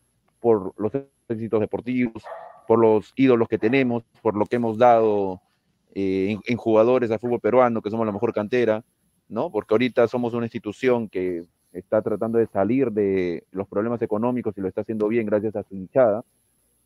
por 0.41 0.73
los 0.77 0.91
éxitos 1.29 1.61
deportivos, 1.61 2.23
por 2.67 2.79
los 2.79 3.13
ídolos 3.15 3.47
que 3.47 3.57
tenemos, 3.57 4.03
por 4.21 4.35
lo 4.35 4.45
que 4.45 4.57
hemos 4.57 4.77
dado 4.77 5.41
eh, 5.93 6.37
en, 6.45 6.57
jugadores 6.57 7.09
de 7.09 7.19
fútbol 7.19 7.39
peruano, 7.39 7.81
que 7.81 7.89
somos 7.89 8.05
la 8.05 8.11
mejor 8.11 8.33
cantera, 8.33 8.83
¿no? 9.29 9.51
Porque 9.51 9.73
ahorita 9.73 10.07
somos 10.07 10.33
una 10.33 10.45
institución 10.45 11.07
que 11.07 11.43
está 11.73 12.01
tratando 12.01 12.37
de 12.37 12.47
salir 12.47 12.91
de 12.91 13.43
los 13.51 13.67
problemas 13.67 14.01
económicos 14.01 14.57
y 14.57 14.61
lo 14.61 14.67
está 14.67 14.81
haciendo 14.81 15.07
bien 15.07 15.25
gracias 15.25 15.55
a 15.55 15.63
su 15.63 15.75
hinchada. 15.75 16.23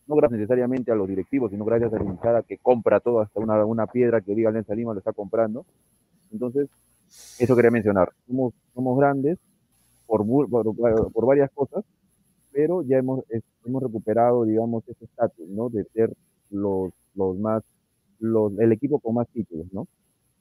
No 0.07 0.15
gracias 0.15 0.39
necesariamente 0.39 0.91
a 0.91 0.95
los 0.95 1.07
directivos, 1.07 1.51
sino 1.51 1.65
gracias 1.65 1.93
a 1.93 1.97
la 1.97 2.05
hinchada 2.05 2.43
que 2.43 2.57
compra 2.57 2.99
todo, 2.99 3.19
hasta 3.19 3.39
una, 3.39 3.63
una 3.65 3.87
piedra 3.87 4.21
que 4.21 4.33
diga 4.33 4.49
Alianza 4.49 4.73
Lima 4.73 4.93
lo 4.93 4.99
está 4.99 5.11
comprando. 5.11 5.65
Entonces, 6.31 6.69
eso 7.39 7.55
quería 7.55 7.71
mencionar. 7.71 8.11
Somos, 8.25 8.53
somos 8.73 8.97
grandes 8.97 9.37
por, 10.05 10.25
por, 10.49 10.75
por 11.11 11.25
varias 11.25 11.51
cosas, 11.51 11.83
pero 12.51 12.81
ya 12.83 12.97
hemos, 12.97 13.25
hemos 13.65 13.83
recuperado, 13.83 14.45
digamos, 14.45 14.87
ese 14.87 15.05
estatus, 15.05 15.47
¿no? 15.49 15.69
De 15.69 15.83
ser 15.93 16.13
los, 16.49 16.91
los 17.13 17.37
más 17.37 17.63
el 18.19 18.71
equipo 18.71 18.99
con 18.99 19.15
más 19.15 19.27
títulos, 19.29 19.67
¿no? 19.71 19.87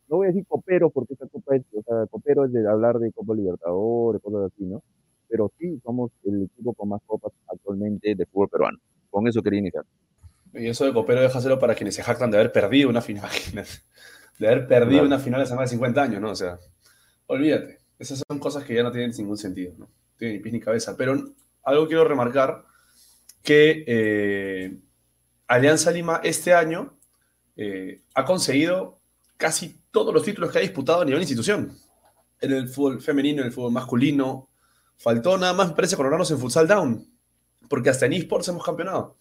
No 0.09 0.19
voy 0.19 0.27
a 0.27 0.29
decir 0.29 0.47
copero 0.47 0.91
porque 0.91 1.15
esa 1.15 1.27
copa 1.27 1.57
es, 1.57 1.63
o 1.73 1.83
sea, 1.83 2.07
copero 2.07 2.45
es 2.45 2.53
de 2.53 2.69
hablar 2.69 2.99
de 2.99 3.13
Copa 3.13 3.35
Libertadores, 3.35 4.23
cosas 4.23 4.53
así, 4.53 4.65
¿no? 4.65 4.83
Pero 5.29 5.53
sí 5.59 5.81
somos 5.85 6.13
el 6.25 6.45
equipo 6.45 6.75
con 6.75 6.89
más 6.89 7.03
copas 7.07 7.33
actualmente 7.49 8.15
de 8.15 8.27
fútbol 8.27 8.49
peruano. 8.49 8.79
Con 9.11 9.27
eso 9.27 9.43
quería 9.43 9.59
iniciar. 9.59 9.85
Y 10.55 10.69
eso 10.69 10.85
de 10.85 10.93
copero 10.93 11.21
déjaselo 11.21 11.59
para 11.59 11.75
quienes 11.75 11.95
se 11.95 12.03
jactan 12.03 12.31
de 12.31 12.39
haber 12.39 12.53
perdido 12.53 12.89
una 12.89 13.03
final. 13.03 13.31
De 14.39 14.49
haber 14.49 14.69
perdido 14.69 15.03
una 15.03 15.19
final 15.19 15.41
hace 15.41 15.55
más 15.55 15.71
de 15.71 15.77
50 15.77 16.03
años, 16.03 16.21
¿no? 16.21 16.33
O 16.33 16.35
sea, 16.35 16.59
olvídate. 17.27 17.79
Esas 17.99 18.23
son 18.29 18.39
cosas 18.39 18.65
que 18.65 18.75
ya 18.75 18.83
no 18.83 18.93
tienen 18.93 19.11
ningún 19.17 19.39
sentido, 19.39 19.73
¿no? 19.79 19.87
No 19.87 19.91
tienen 20.19 20.37
ni 20.37 20.43
pies 20.43 20.53
ni 20.53 20.61
cabeza. 20.61 20.95
Pero 20.95 21.17
algo 21.63 21.87
quiero 21.87 22.05
remarcar 22.05 22.67
que 23.43 23.83
eh, 23.87 24.79
Alianza 25.47 25.91
Lima 25.91 26.21
este 26.23 26.53
año 26.53 26.99
eh, 27.57 28.03
ha 28.15 28.25
conseguido 28.27 28.99
casi 29.37 29.81
todos 29.90 30.12
los 30.12 30.23
títulos 30.23 30.50
que 30.50 30.59
ha 30.59 30.62
disputado 30.62 31.02
a 31.02 31.05
nivel 31.05 31.21
institución. 31.21 31.76
En 32.40 32.52
el 32.52 32.69
fútbol 32.69 33.00
femenino, 33.00 33.40
en 33.40 33.47
el 33.47 33.52
fútbol 33.52 33.73
masculino. 33.73 34.49
Faltó 34.97 35.37
nada 35.38 35.52
más, 35.52 35.69
me 35.69 35.75
parece, 35.75 35.97
coronarnos 35.97 36.31
en 36.31 36.38
Futsal 36.38 36.69
Down. 36.69 37.07
Porque 37.69 37.90
hasta 37.90 38.07
en 38.07 38.12
eSports 38.14 38.49
hemos 38.49 38.64
campeonado. 38.64 39.16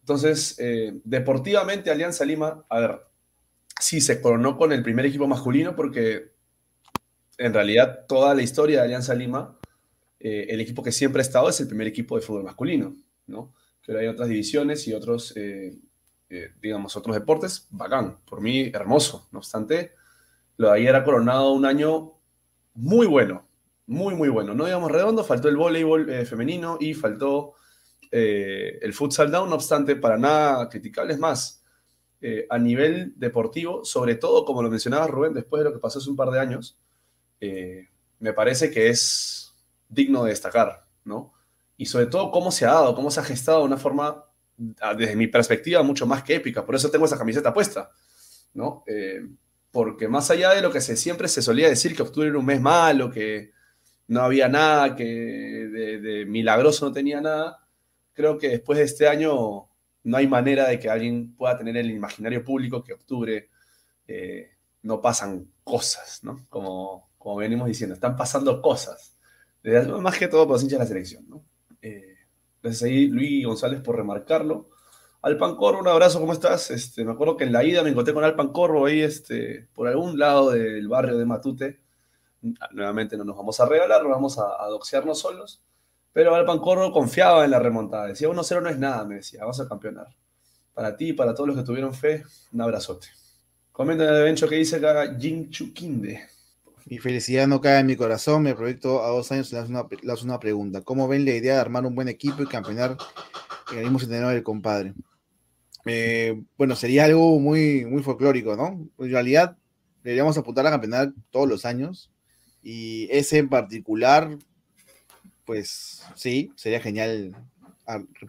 Entonces, 0.00 0.56
eh, 0.58 1.00
deportivamente, 1.04 1.90
Alianza 1.90 2.24
Lima, 2.24 2.64
a 2.68 2.80
ver, 2.80 3.00
sí 3.80 4.00
se 4.00 4.20
coronó 4.20 4.56
con 4.56 4.72
el 4.72 4.82
primer 4.82 5.06
equipo 5.06 5.26
masculino 5.26 5.74
porque 5.76 6.32
en 7.38 7.52
realidad 7.52 8.06
toda 8.08 8.34
la 8.34 8.42
historia 8.42 8.78
de 8.78 8.84
Alianza 8.84 9.14
Lima, 9.14 9.58
eh, 10.18 10.46
el 10.48 10.60
equipo 10.60 10.82
que 10.82 10.92
siempre 10.92 11.20
ha 11.20 11.22
estado 11.22 11.48
es 11.48 11.60
el 11.60 11.68
primer 11.68 11.86
equipo 11.86 12.16
de 12.16 12.22
fútbol 12.22 12.44
masculino, 12.44 12.96
¿no? 13.26 13.52
Que 13.82 13.96
hay 13.96 14.06
otras 14.06 14.28
divisiones 14.28 14.86
y 14.88 14.94
otros, 14.94 15.36
eh, 15.36 15.76
eh, 16.30 16.50
digamos, 16.60 16.96
otros 16.96 17.14
deportes, 17.14 17.68
bacán, 17.70 18.18
por 18.28 18.40
mí 18.40 18.70
hermoso. 18.72 19.28
No 19.32 19.38
obstante, 19.38 19.92
lo 20.56 20.68
de 20.68 20.78
ayer 20.78 20.94
ha 20.94 21.04
coronado 21.04 21.52
un 21.52 21.64
año 21.64 22.12
muy 22.74 23.06
bueno, 23.06 23.46
muy, 23.86 24.14
muy 24.14 24.28
bueno. 24.28 24.54
No 24.54 24.64
digamos 24.64 24.90
redondo, 24.90 25.24
faltó 25.24 25.48
el 25.48 25.56
voleibol 25.56 26.26
femenino 26.26 26.78
y 26.80 26.94
faltó 26.94 27.54
el 28.10 28.94
futsal 28.94 29.30
down, 29.30 29.50
no 29.50 29.56
obstante, 29.56 29.96
para 29.96 30.16
nada 30.16 30.68
criticable, 30.68 31.16
más, 31.18 31.62
eh, 32.28 32.46
a 32.48 32.58
nivel 32.58 33.12
deportivo, 33.16 33.84
sobre 33.84 34.14
todo, 34.14 34.46
como 34.46 34.62
lo 34.62 34.70
mencionaba 34.70 35.06
Rubén, 35.06 35.34
después 35.34 35.60
de 35.60 35.68
lo 35.68 35.72
que 35.72 35.78
pasó 35.78 35.98
hace 35.98 36.08
un 36.08 36.16
par 36.16 36.30
de 36.30 36.40
años, 36.40 36.78
eh, 37.40 37.88
me 38.18 38.32
parece 38.32 38.70
que 38.70 38.88
es 38.88 39.54
digno 39.88 40.24
de 40.24 40.30
destacar, 40.30 40.86
¿no? 41.04 41.34
Y 41.76 41.86
sobre 41.86 42.06
todo 42.06 42.30
cómo 42.30 42.50
se 42.50 42.64
ha 42.64 42.72
dado, 42.72 42.94
cómo 42.94 43.10
se 43.10 43.20
ha 43.20 43.22
gestado 43.22 43.60
de 43.60 43.66
una 43.66 43.76
forma, 43.76 44.24
desde 44.56 45.16
mi 45.16 45.26
perspectiva, 45.26 45.82
mucho 45.82 46.06
más 46.06 46.22
que 46.22 46.36
épica. 46.36 46.64
Por 46.64 46.74
eso 46.74 46.90
tengo 46.90 47.06
esa 47.06 47.18
camiseta 47.18 47.52
puesta, 47.52 47.90
¿no? 48.54 48.84
Eh, 48.86 49.26
porque 49.70 50.08
más 50.08 50.30
allá 50.30 50.54
de 50.54 50.62
lo 50.62 50.72
que 50.72 50.80
se, 50.80 50.96
siempre 50.96 51.28
se 51.28 51.42
solía 51.42 51.68
decir 51.68 51.94
que 51.94 52.02
octubre 52.02 52.28
era 52.28 52.38
un 52.38 52.46
mes 52.46 52.60
malo, 52.60 53.10
que 53.10 53.52
no 54.08 54.22
había 54.22 54.48
nada, 54.48 54.96
que 54.96 55.04
de 55.04 56.24
milagroso 56.26 56.86
no 56.86 56.92
tenía 56.92 57.20
nada, 57.20 57.66
creo 58.16 58.38
que 58.38 58.48
después 58.48 58.78
de 58.78 58.84
este 58.84 59.06
año 59.06 59.68
no 60.02 60.16
hay 60.16 60.26
manera 60.26 60.68
de 60.68 60.78
que 60.78 60.88
alguien 60.88 61.34
pueda 61.36 61.58
tener 61.58 61.76
el 61.76 61.90
imaginario 61.90 62.44
público 62.44 62.82
que 62.82 62.94
octubre 62.94 63.50
eh, 64.08 64.50
no 64.82 65.00
pasan 65.02 65.52
cosas, 65.62 66.20
¿no? 66.22 66.46
Como, 66.48 67.10
como 67.18 67.36
venimos 67.36 67.68
diciendo, 67.68 67.94
están 67.94 68.16
pasando 68.16 68.62
cosas. 68.62 69.16
Más 70.00 70.16
que 70.16 70.28
todo 70.28 70.46
por 70.46 70.54
los 70.54 70.62
hinchas 70.62 70.78
de 70.78 70.84
la 70.84 70.88
selección, 70.88 71.28
¿no? 71.28 71.44
Eh, 71.82 72.15
gracias 72.66 72.82
ahí, 72.82 73.06
Luis 73.06 73.46
González, 73.46 73.80
por 73.80 73.96
remarcarlo. 73.96 74.68
Alpan 75.22 75.56
Corvo, 75.56 75.80
un 75.80 75.88
abrazo, 75.88 76.20
¿cómo 76.20 76.32
estás? 76.32 76.70
Este, 76.70 77.04
me 77.04 77.12
acuerdo 77.12 77.36
que 77.36 77.44
en 77.44 77.52
la 77.52 77.64
ida 77.64 77.82
me 77.82 77.90
encontré 77.90 78.12
con 78.12 78.24
Alpan 78.24 78.52
Corvo 78.52 78.86
ahí 78.86 79.00
este, 79.00 79.68
por 79.74 79.88
algún 79.88 80.18
lado 80.18 80.50
del 80.50 80.86
barrio 80.88 81.16
de 81.16 81.24
Matute. 81.24 81.80
Nuevamente 82.72 83.16
no 83.16 83.24
nos 83.24 83.36
vamos 83.36 83.58
a 83.58 83.66
regalar, 83.66 84.02
nos 84.02 84.12
vamos 84.12 84.38
a, 84.38 84.62
a 84.62 84.68
doxearnos 84.68 85.18
solos. 85.18 85.62
Pero 86.12 86.34
Alpancorro 86.34 86.92
confiaba 86.92 87.44
en 87.44 87.50
la 87.50 87.58
remontada. 87.58 88.06
Decía, 88.06 88.28
1-0 88.28 88.62
no 88.62 88.68
es 88.70 88.78
nada, 88.78 89.04
me 89.04 89.16
decía, 89.16 89.40
vamos 89.40 89.60
a 89.60 89.68
campeonar. 89.68 90.06
Para 90.72 90.96
ti 90.96 91.10
y 91.10 91.12
para 91.12 91.34
todos 91.34 91.48
los 91.48 91.56
que 91.56 91.62
tuvieron 91.62 91.92
fe, 91.92 92.24
un 92.52 92.62
abrazote. 92.62 93.08
Comenta 93.70 94.04
en 94.04 94.10
el 94.10 94.20
evento 94.22 94.48
que 94.48 94.56
dice 94.56 94.76
acá 94.76 95.14
Jin 95.18 95.50
Chukinde. 95.50 96.26
Mi 96.86 96.98
felicidad 96.98 97.48
no 97.48 97.60
cae 97.60 97.80
en 97.80 97.86
mi 97.86 97.96
corazón. 97.96 98.42
Me 98.42 98.54
proyecto 98.54 99.04
a 99.04 99.08
dos 99.08 99.30
años 99.32 99.52
le 99.52 99.58
hace 99.58 99.70
una, 99.70 99.86
una 100.22 100.38
pregunta. 100.38 100.82
¿Cómo 100.82 101.08
ven 101.08 101.24
la 101.24 101.32
idea 101.32 101.54
de 101.54 101.60
armar 101.60 101.84
un 101.84 101.96
buen 101.96 102.08
equipo 102.08 102.42
y 102.42 102.46
campeonar 102.46 102.96
en 103.72 103.78
el 103.78 103.84
mismo 103.84 103.98
centenario 103.98 104.28
del 104.28 104.44
compadre? 104.44 104.94
Eh, 105.84 106.40
bueno, 106.56 106.76
sería 106.76 107.04
algo 107.04 107.40
muy, 107.40 107.84
muy 107.84 108.02
folclórico, 108.02 108.56
¿no? 108.56 108.88
En 108.98 109.10
realidad, 109.10 109.56
deberíamos 110.04 110.38
apuntar 110.38 110.66
a 110.66 110.70
campeonar 110.70 111.12
todos 111.30 111.48
los 111.48 111.64
años. 111.64 112.12
Y 112.62 113.08
ese 113.10 113.38
en 113.38 113.48
particular, 113.48 114.38
pues 115.44 116.04
sí, 116.14 116.52
sería 116.54 116.80
genial 116.80 117.34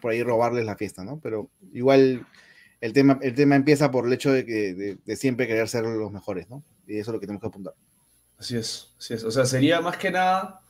por 0.01 0.11
ahí 0.11 0.23
robarles 0.23 0.65
la 0.65 0.75
fiesta, 0.75 1.03
¿no? 1.03 1.19
Pero 1.19 1.49
igual 1.73 2.25
el 2.81 2.93
tema, 2.93 3.19
el 3.21 3.33
tema 3.33 3.55
empieza 3.55 3.91
por 3.91 4.05
el 4.05 4.13
hecho 4.13 4.31
de, 4.31 4.45
que, 4.45 4.99
de, 5.03 5.15
siempre 5.15 5.47
querer 5.47 5.67
ser 5.67 5.83
los 5.83 6.11
mejores, 6.11 6.49
¿no? 6.49 6.63
Y 6.87 6.97
eso 6.97 7.11
es 7.11 7.13
lo 7.13 7.19
que 7.19 7.27
tenemos 7.27 7.41
que 7.41 7.47
apuntar. 7.47 7.73
Así 8.37 8.57
es, 8.57 8.93
así 8.99 9.13
es. 9.13 9.23
O 9.23 9.31
sea, 9.31 9.45
sería 9.45 9.81
más 9.81 9.97
que 9.97 10.11
nada 10.11 10.61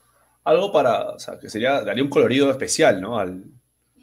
algo 0.44 0.72
para, 0.72 1.10
o 1.10 1.20
sea, 1.20 1.38
que 1.38 1.50
sería, 1.50 1.82
daría 1.82 2.04
un 2.04 2.10
colorido 2.10 2.50
especial, 2.50 3.02
¿no? 3.02 3.20
Al, 3.20 3.44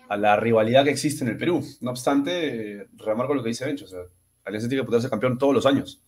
a 0.08 0.16
la 0.16 0.36
rivalidad 0.36 0.84
que 0.84 0.90
existe 0.90 1.24
en 1.24 1.30
el 1.30 1.38
Perú. 1.38 1.64
No 1.80 1.90
obstante, 1.90 2.88
remarco 2.96 3.34
lo 3.34 3.42
que 3.42 3.48
dice 3.48 3.64
Bencho, 3.64 3.86
o 3.86 3.88
sea, 3.88 4.00
Alianza 4.44 4.68
tiene 4.68 4.80
que 4.80 4.84
disputarse 4.84 5.10
campeón 5.10 5.38
todos 5.38 5.54
los 5.54 5.66
años, 5.66 6.02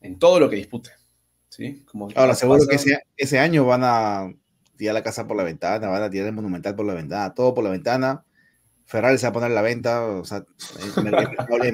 en 0.00 0.18
todo 0.18 0.40
lo 0.40 0.48
que 0.48 0.56
dispute. 0.56 0.90
¿sí? 1.48 1.84
Como 1.90 2.08
Ahora, 2.16 2.34
seguro 2.34 2.66
que 2.66 2.76
ese, 2.76 3.02
ese 3.16 3.38
año 3.38 3.64
van 3.66 3.82
a 3.84 4.32
tirar 4.76 4.94
la 4.94 5.02
casa 5.02 5.26
por 5.26 5.36
la 5.36 5.44
ventana, 5.44 5.88
van 5.88 6.02
a 6.02 6.10
tirar 6.10 6.28
el 6.28 6.34
monumental 6.34 6.74
por 6.74 6.86
la 6.86 6.94
ventana, 6.94 7.34
todo 7.34 7.54
por 7.54 7.64
la 7.64 7.70
ventana. 7.70 8.24
Ferrari 8.86 9.18
se 9.18 9.26
va 9.26 9.30
a 9.30 9.32
poner 9.32 9.50
a 9.50 9.54
la 9.54 9.62
venta, 9.62 10.04
o 10.04 10.24
sea, 10.24 10.44
en 10.96 11.04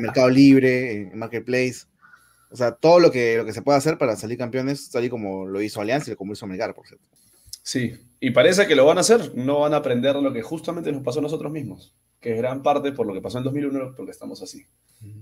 mercado, 0.00 0.28
libre, 0.28 1.02
en 1.12 1.18
marketplace. 1.18 1.86
O 2.50 2.56
sea, 2.56 2.72
todo 2.72 2.98
lo 2.98 3.10
que, 3.10 3.36
lo 3.36 3.44
que 3.44 3.52
se 3.52 3.62
pueda 3.62 3.78
hacer 3.78 3.96
para 3.96 4.16
salir 4.16 4.36
campeones, 4.36 4.90
y 4.94 5.08
como 5.08 5.46
lo 5.46 5.62
hizo 5.62 5.80
Alianza 5.80 6.12
y 6.12 6.16
como 6.16 6.32
hizo 6.32 6.46
Melgar, 6.46 6.74
por 6.74 6.86
cierto. 6.86 7.06
Sí, 7.62 7.92
y 8.18 8.30
parece 8.30 8.66
que 8.66 8.74
lo 8.74 8.84
van 8.86 8.98
a 8.98 9.02
hacer, 9.02 9.34
no 9.36 9.60
van 9.60 9.74
a 9.74 9.78
aprender 9.78 10.16
lo 10.16 10.32
que 10.32 10.42
justamente 10.42 10.90
nos 10.90 11.02
pasó 11.02 11.20
a 11.20 11.22
nosotros 11.22 11.52
mismos, 11.52 11.94
que 12.18 12.32
es 12.32 12.38
gran 12.38 12.62
parte 12.62 12.92
por 12.92 13.06
lo 13.06 13.14
que 13.14 13.20
pasó 13.20 13.38
en 13.38 13.44
2001, 13.44 13.94
porque 13.96 14.10
estamos 14.10 14.42
así. 14.42 14.66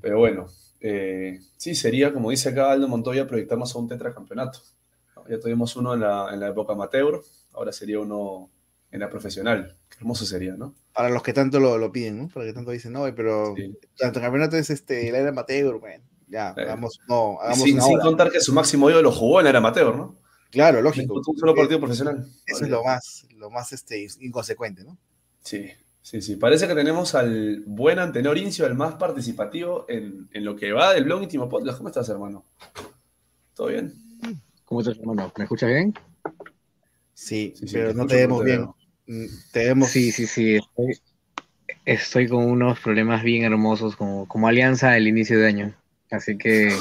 Pero 0.00 0.18
bueno, 0.18 0.46
eh, 0.80 1.40
sí, 1.56 1.74
sería, 1.74 2.12
como 2.12 2.30
dice 2.30 2.48
acá 2.48 2.72
Aldo 2.72 2.88
Montoya, 2.88 3.26
proyectarnos 3.26 3.74
a 3.74 3.78
un 3.78 3.88
tetracampeonato. 3.88 4.60
Ya 5.28 5.38
tuvimos 5.38 5.76
uno 5.76 5.94
en 5.94 6.00
la, 6.00 6.32
en 6.32 6.40
la 6.40 6.48
época 6.48 6.72
amateur, 6.72 7.20
ahora 7.52 7.72
sería 7.72 8.00
uno 8.00 8.50
en 8.90 9.00
la 9.00 9.10
profesional. 9.10 9.76
Qué 9.90 9.98
hermoso 9.98 10.24
sería, 10.24 10.54
¿no? 10.56 10.74
Para 10.94 11.10
los 11.10 11.22
que 11.22 11.34
tanto 11.34 11.60
lo, 11.60 11.76
lo 11.76 11.92
piden, 11.92 12.18
¿no? 12.18 12.28
Para 12.28 12.46
los 12.46 12.52
que 12.52 12.56
tanto 12.56 12.70
dicen, 12.70 12.92
no, 12.92 13.04
pero 13.14 13.54
tanto 13.98 14.20
campeonato 14.20 14.56
es 14.56 14.70
este, 14.70 15.12
la 15.12 15.18
era 15.18 15.28
amateur, 15.28 15.78
bueno, 15.78 16.04
ya, 16.28 16.50
hagamos, 16.50 17.00
no, 17.08 17.38
hagamos 17.40 17.62
sin, 17.62 17.80
sin 17.80 17.98
contar 18.00 18.30
que 18.30 18.40
su 18.40 18.52
máximo 18.52 18.90
yo 18.90 19.02
lo 19.02 19.12
jugó 19.12 19.40
en 19.40 19.46
era 19.46 19.58
amateur, 19.58 19.96
¿no? 19.96 20.16
Claro, 20.50 20.80
lógico. 20.80 21.20
Un 21.26 21.38
solo 21.38 21.54
partido 21.54 21.78
profesional. 21.78 22.26
Eso 22.46 22.64
es 22.64 22.70
lo 22.70 22.82
más, 22.82 23.26
lo 23.36 23.50
más 23.50 23.72
este, 23.72 24.06
inconsecuente, 24.20 24.82
¿no? 24.82 24.96
Sí, 25.42 25.70
sí, 26.00 26.22
sí. 26.22 26.36
Parece 26.36 26.66
que 26.66 26.74
tenemos 26.74 27.14
al 27.14 27.62
buen 27.66 27.98
Antenor 27.98 28.38
Incio, 28.38 28.66
el 28.66 28.74
más 28.74 28.94
participativo 28.94 29.84
en, 29.88 30.28
en, 30.32 30.44
lo 30.44 30.56
que 30.56 30.72
va 30.72 30.94
del 30.94 31.04
blog 31.04 31.22
íntimo 31.22 31.48
podcast. 31.48 31.78
¿Cómo 31.78 31.88
estás, 31.88 32.08
hermano? 32.08 32.44
¿Todo 33.54 33.68
bien? 33.68 33.94
¿Cómo 34.64 34.80
estás, 34.80 34.98
hermano? 34.98 35.32
¿Me 35.36 35.44
escuchas 35.44 35.68
bien? 35.68 35.94
Sí, 37.12 37.52
pero 37.72 37.92
no 37.92 38.06
te 38.06 38.16
vemos 38.16 38.44
bien. 38.44 38.68
Mm, 39.06 39.26
te 39.52 39.66
vemos. 39.66 39.88
Sí, 39.88 40.12
sí, 40.12 40.26
sí. 40.26 40.58
Estoy, 41.84 42.28
con 42.28 42.44
unos 42.44 42.78
problemas 42.80 43.22
bien 43.22 43.44
hermosos 43.44 43.96
como, 43.96 44.28
como 44.28 44.48
alianza 44.48 44.92
al 44.92 45.08
inicio 45.08 45.38
de 45.38 45.46
año. 45.46 45.74
Así 46.10 46.36
que 46.38 46.74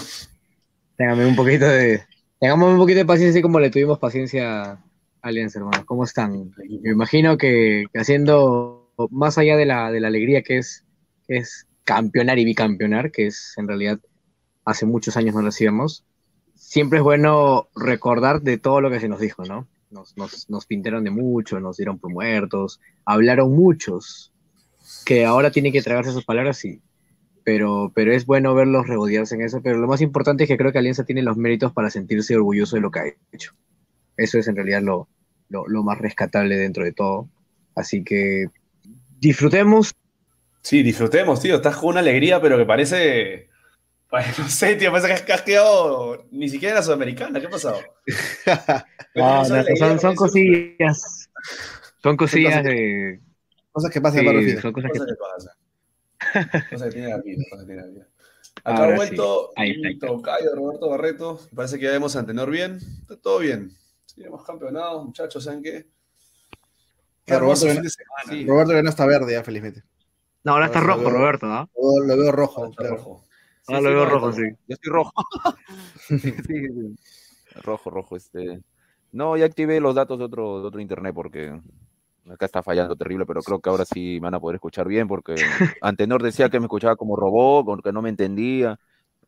téngame 0.95 1.25
un 1.25 1.35
poquito 1.35 1.67
de. 1.67 2.03
Tengamos 2.39 2.71
un 2.71 2.77
poquito 2.77 2.99
de 2.99 3.05
paciencia 3.05 3.41
como 3.41 3.59
le 3.59 3.69
tuvimos 3.69 3.99
paciencia 3.99 4.71
a 4.71 4.79
Alianza, 5.21 5.59
hermano. 5.59 5.85
¿Cómo 5.85 6.03
están? 6.03 6.53
Me 6.81 6.91
imagino 6.91 7.37
que, 7.37 7.85
haciendo 7.95 8.91
más 9.11 9.37
allá 9.37 9.57
de 9.57 9.65
la, 9.65 9.91
de 9.91 9.99
la 9.99 10.07
alegría 10.07 10.43
que 10.43 10.57
es, 10.57 10.85
es 11.27 11.67
campeonar 11.83 12.39
y 12.39 12.45
bicampeonar, 12.45 13.11
que 13.11 13.27
es 13.27 13.53
en 13.57 13.67
realidad 13.67 13.99
hace 14.65 14.85
muchos 14.85 15.17
años 15.17 15.33
no 15.33 15.41
lo 15.41 15.49
hacíamos, 15.49 16.05
siempre 16.55 16.99
es 16.99 17.03
bueno 17.03 17.69
recordar 17.75 18.41
de 18.41 18.57
todo 18.57 18.81
lo 18.81 18.89
que 18.89 18.99
se 18.99 19.07
nos 19.07 19.19
dijo, 19.19 19.45
¿no? 19.45 19.67
nos, 19.89 20.65
pintaron 20.65 21.03
de 21.03 21.11
mucho, 21.11 21.59
nos 21.59 21.77
dieron 21.77 21.99
por 21.99 22.11
muertos, 22.11 22.79
hablaron 23.05 23.55
muchos, 23.55 24.33
que 25.05 25.25
ahora 25.25 25.51
tienen 25.51 25.71
que 25.71 25.81
tragarse 25.81 26.11
sus 26.11 26.25
palabras, 26.25 26.57
sí, 26.57 26.81
pero, 27.47 27.93
pero 27.95 28.11
es 28.11 28.25
bueno 28.25 28.53
verlos 28.53 28.87
regodearse 28.87 29.35
en 29.35 29.41
eso, 29.41 29.61
pero 29.61 29.77
lo 29.77 29.87
más 29.87 30.01
importante 30.01 30.43
es 30.43 30.49
que 30.49 30.57
creo 30.57 30.73
que 30.73 30.79
Alianza 30.79 31.05
tiene 31.05 31.21
los 31.21 31.37
méritos 31.37 31.71
para 31.71 31.89
sentirse 31.89 32.35
orgulloso 32.35 32.75
de 32.75 32.81
lo 32.81 32.91
que 32.91 32.99
ha 32.99 33.05
hecho. 33.31 33.53
Eso 34.17 34.37
es 34.37 34.49
en 34.49 34.57
realidad 34.57 34.81
lo, 34.81 35.07
lo, 35.47 35.81
más 35.81 35.97
rescatable 35.97 36.57
dentro 36.57 36.83
de 36.83 36.91
todo. 36.91 37.29
Así 37.73 38.03
que 38.03 38.47
disfrutemos. 39.17 39.95
Sí, 40.61 40.83
disfrutemos, 40.83 41.39
tío. 41.39 41.55
Estás 41.55 41.77
con 41.77 41.91
una 41.91 42.01
alegría, 42.01 42.41
pero 42.41 42.57
que 42.57 42.65
parece 42.65 43.47
pues, 44.09 44.25
no 44.39 44.49
sé, 44.49 44.75
tío, 44.75 44.91
parece 44.91 45.23
que 45.23 45.31
has 45.31 45.41
quedado 45.43 46.25
ni 46.31 46.49
siquiera 46.49 46.73
en 46.73 46.75
la 46.75 46.83
Sudamericana. 46.83 47.39
¿Qué 47.39 47.47
ha 47.47 47.49
pasado? 47.49 47.79
no, 49.15 49.47
no, 49.47 49.99
son, 49.99 50.15
cosillas. 50.15 51.29
Son 52.03 52.17
cosillas 52.17 52.61
de. 52.61 53.21
Cosas 53.71 53.89
que 53.89 54.01
pasan, 54.01 54.25
sí, 54.43 54.57
Son 54.57 54.73
cosas, 54.73 54.91
que, 54.91 54.99
pasan. 54.99 55.55
Cosa 56.69 56.85
que 56.85 56.91
tiene 56.91 57.09
la 57.09 57.17
vida, 57.17 57.43
cosa 57.49 57.61
que 57.61 57.67
tiene 57.67 57.81
la 57.81 57.87
vida. 57.87 58.07
Acá 58.63 58.83
ha 58.83 58.95
vuelto 58.95 59.51
sí. 59.55 59.99
Tocayo 59.99 60.55
Roberto 60.55 60.89
Barreto. 60.89 61.39
Parece 61.55 61.77
que 61.77 61.85
ya 61.85 61.91
vemos 61.91 62.15
a 62.15 62.19
Antenor 62.19 62.49
bien. 62.49 62.79
Está 63.01 63.15
todo 63.17 63.39
bien. 63.39 63.71
Sí, 64.05 64.23
hemos 64.23 64.43
campeonado, 64.43 65.03
muchachos, 65.03 65.43
¿saben 65.43 65.61
qué? 65.61 65.87
Qué 67.25 67.37
Roberto 67.37 67.67
sí. 68.29 68.45
Roberto 68.45 68.73
ya 68.73 68.81
no 68.81 68.89
está 68.89 69.05
verde 69.05 69.33
ya, 69.33 69.43
felizmente. 69.43 69.83
No, 70.43 70.53
ahora 70.53 70.67
está 70.67 70.79
rojo, 70.79 71.01
veo. 71.01 71.09
Roberto, 71.09 71.45
¿no? 71.45 71.69
Lo, 71.75 72.05
lo 72.05 72.17
veo 72.17 72.31
rojo. 72.31 72.63
Ahora 72.63 72.75
claro. 72.75 72.95
rojo. 72.95 73.23
Ahora 73.67 73.79
Sí, 73.79 73.83
lo 73.83 73.89
sí, 73.89 73.95
veo 73.95 74.05
no, 74.05 74.09
rojo, 74.09 74.33
sí. 74.33 74.43
Yo 74.67 74.73
estoy 74.75 74.91
rojo. 74.91 75.11
Sí, 76.07 76.19
sí, 76.19 76.33
sí. 76.47 76.95
Rojo, 77.61 77.89
rojo, 77.89 78.15
este. 78.15 78.61
No, 79.11 79.35
ya 79.35 79.45
activé 79.45 79.79
los 79.79 79.95
datos 79.95 80.17
de 80.19 80.25
otro, 80.25 80.61
de 80.61 80.67
otro 80.67 80.79
internet 80.79 81.13
porque 81.13 81.59
acá 82.31 82.45
está 82.45 82.61
fallando 82.63 82.95
terrible, 82.95 83.25
pero 83.25 83.41
creo 83.41 83.59
que 83.59 83.69
ahora 83.69 83.85
sí 83.85 84.15
me 84.15 84.27
van 84.27 84.35
a 84.35 84.39
poder 84.39 84.55
escuchar 84.55 84.87
bien 84.87 85.07
porque 85.07 85.35
Antenor 85.81 86.21
decía 86.23 86.49
que 86.49 86.59
me 86.59 86.65
escuchaba 86.65 86.95
como 86.95 87.15
robot, 87.15 87.65
porque 87.65 87.91
no 87.91 88.01
me 88.01 88.09
entendía. 88.09 88.79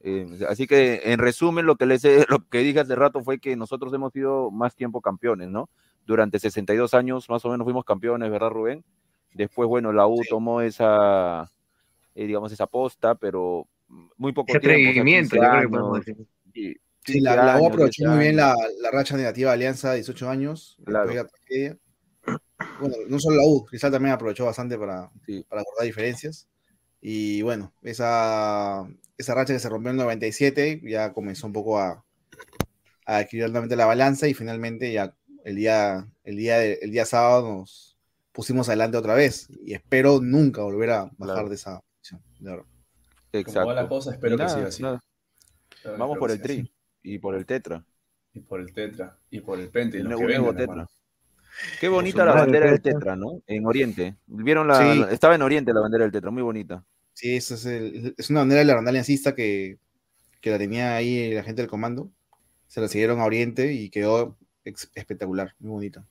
Eh, 0.01 0.27
así 0.47 0.65
que, 0.67 1.01
en 1.05 1.19
resumen, 1.19 1.65
lo 1.65 1.75
que 1.75 1.85
les 1.85 2.03
he- 2.05 2.25
lo 2.29 2.39
que 2.49 2.59
dije 2.59 2.79
hace 2.79 2.95
rato 2.95 3.21
fue 3.23 3.39
que 3.39 3.55
nosotros 3.55 3.93
hemos 3.93 4.13
sido 4.13 4.49
más 4.51 4.75
tiempo 4.75 5.01
campeones, 5.01 5.49
¿no? 5.49 5.69
Durante 6.05 6.39
62 6.39 6.93
años 6.93 7.29
más 7.29 7.43
o 7.45 7.49
menos 7.49 7.65
fuimos 7.65 7.83
campeones, 7.85 8.31
¿verdad, 8.31 8.49
Rubén? 8.49 8.83
Después, 9.33 9.67
bueno, 9.69 9.91
la 9.93 10.07
U 10.07 10.21
tomó 10.27 10.61
esa, 10.61 11.51
eh, 12.15 12.25
digamos, 12.25 12.51
esa 12.51 12.65
posta, 12.65 13.15
pero 13.15 13.67
muy 14.17 14.31
poco 14.33 14.51
Ese 14.51 14.59
tiempo. 14.59 14.79
o 14.79 14.93
sea, 14.93 15.01
atrevimiento, 15.01 15.29
15 15.31 15.35
yo 15.35 15.41
creo 15.41 15.51
que 15.51 15.57
años, 15.57 15.71
podemos 15.71 16.05
decir. 16.05 16.27
y- 16.53 16.75
Sí, 17.05 17.21
la, 17.21 17.31
15 17.31 17.45
la 17.45 17.61
U 17.61 17.65
aprovechó 17.67 18.03
10 18.03 18.09
muy 18.11 18.19
bien 18.23 18.35
la 18.35 18.55
racha 18.91 19.17
negativa 19.17 19.51
de 19.51 19.53
Alianza, 19.55 19.93
18 19.93 20.29
años. 20.29 20.77
Claro. 20.85 21.11
Bueno, 22.79 22.95
no 23.07 23.19
solo 23.19 23.37
la 23.37 23.45
U, 23.45 23.65
Cristal 23.65 23.91
también 23.91 24.13
aprovechó 24.13 24.45
bastante 24.45 24.77
para, 24.77 25.09
Sí. 25.25 25.45
para 25.49 25.61
acordar 25.61 25.85
diferencias. 25.85 26.47
Y 27.01 27.41
bueno, 27.41 27.73
esa, 27.81 28.87
esa 29.17 29.33
racha 29.35 29.53
que 29.53 29.59
se 29.59 29.69
rompió 29.69 29.91
en 29.91 29.97
el 29.99 30.03
97 30.03 30.81
ya 30.83 31.13
comenzó 31.13 31.47
un 31.47 31.53
poco 31.53 31.79
a, 31.79 32.03
a 33.05 33.21
equilibrar 33.21 33.51
nuevamente 33.51 33.75
la 33.75 33.85
balanza 33.85 34.27
y 34.27 34.33
finalmente 34.33 34.91
ya 34.91 35.15
el 35.45 35.55
día, 35.55 36.07
el, 36.23 36.35
día 36.37 36.57
de- 36.59 36.79
el 36.81 36.91
día 36.91 37.05
sábado 37.05 37.47
nos 37.47 37.97
pusimos 38.33 38.67
adelante 38.69 38.97
otra 38.97 39.13
vez 39.15 39.47
y 39.65 39.73
espero 39.73 40.19
nunca 40.21 40.61
volver 40.61 40.89
a 40.91 41.03
bajar 41.17 41.35
Claro. 41.35 41.49
de 41.49 41.55
esa 41.55 41.81
posición. 41.97 42.21
de 42.39 42.49
verdad. 42.51 42.65
Como 43.45 43.65
va 43.67 43.73
la 43.73 43.81
Exacto. 43.81 43.89
cosa, 43.89 44.11
espero 44.11 44.33
Y 44.35 44.37
que 44.37 44.43
nada, 44.43 44.55
siga 44.55 44.67
así. 44.67 44.83
nada, 44.83 44.99
Vamos 45.97 46.17
por 46.17 46.31
el 46.31 46.37
siga 46.37 46.45
así. 46.53 46.61
tri 46.63 46.73
y 47.03 47.19
por 47.19 47.35
el 47.35 47.45
tetra. 47.45 47.85
Y 48.33 48.39
por 48.41 48.59
el 48.59 48.73
tetra. 48.73 49.17
Y 49.29 49.39
por 49.41 49.59
el 49.59 49.69
pente. 49.69 49.97
Y 49.97 50.01
El 50.01 50.07
nuevo 50.09 50.25
vengan, 50.25 50.45
tetra. 50.51 50.63
hermano. 50.63 50.89
Qué 51.79 51.87
bonita 51.87 52.25
la 52.25 52.33
bandera 52.33 52.67
del 52.71 52.81
tetra. 52.81 53.15
¿no? 53.15 53.41
En 53.47 53.65
Oriente. 53.65 54.15
¿Vieron 54.27 54.67
la? 54.67 54.79
Sí. 54.79 55.05
Estaba 55.11 55.35
en 55.35 55.41
Oriente 55.41 55.73
la 55.73 55.81
bandera 55.81 56.03
del 56.03 56.11
tetra, 56.11 56.31
muy 56.31 56.43
bonita. 56.43 56.83
Sí, 57.13 57.35
eso 57.35 57.55
es, 57.55 57.65
el- 57.65 58.15
es 58.17 58.29
una 58.29 58.39
bandera 58.41 58.59
de 58.59 58.65
la 58.65 58.79
aliancista 58.79 59.35
que, 59.35 59.77
que 60.41 60.51
la 60.51 60.57
tenía 60.57 60.95
ahí 60.95 61.33
la 61.33 61.43
gente 61.43 61.61
del 61.61 61.69
comando. 61.69 62.11
Se 62.67 62.81
la 62.81 62.87
siguieron 62.87 63.19
a 63.19 63.25
Oriente 63.25 63.73
y 63.73 63.89
quedó 63.89 64.37
ex- 64.63 64.91
espectacular, 64.95 65.55
muy 65.59 65.71
bonita. 65.71 66.05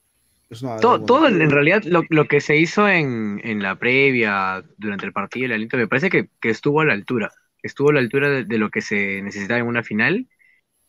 Es 0.50 0.62
una 0.62 0.72
bandera 0.72 0.82
Todo, 0.82 1.04
todo 1.04 1.28
en 1.28 1.50
realidad 1.50 1.82
lo, 1.84 2.02
lo 2.10 2.26
que 2.26 2.40
se 2.40 2.56
hizo 2.56 2.88
en, 2.88 3.40
en 3.44 3.62
la 3.62 3.78
previa, 3.78 4.64
durante 4.76 5.06
el 5.06 5.12
partido, 5.12 5.46
el 5.46 5.52
aliento, 5.52 5.76
me 5.76 5.88
parece 5.88 6.10
que, 6.10 6.28
que 6.40 6.50
estuvo 6.50 6.80
a 6.80 6.84
la 6.84 6.92
altura. 6.94 7.30
Estuvo 7.62 7.90
a 7.90 7.92
la 7.94 8.00
altura 8.00 8.28
de, 8.30 8.44
de 8.44 8.58
lo 8.58 8.70
que 8.70 8.80
se 8.82 9.22
necesitaba 9.22 9.60
en 9.60 9.66
una 9.66 9.82
final. 9.82 10.28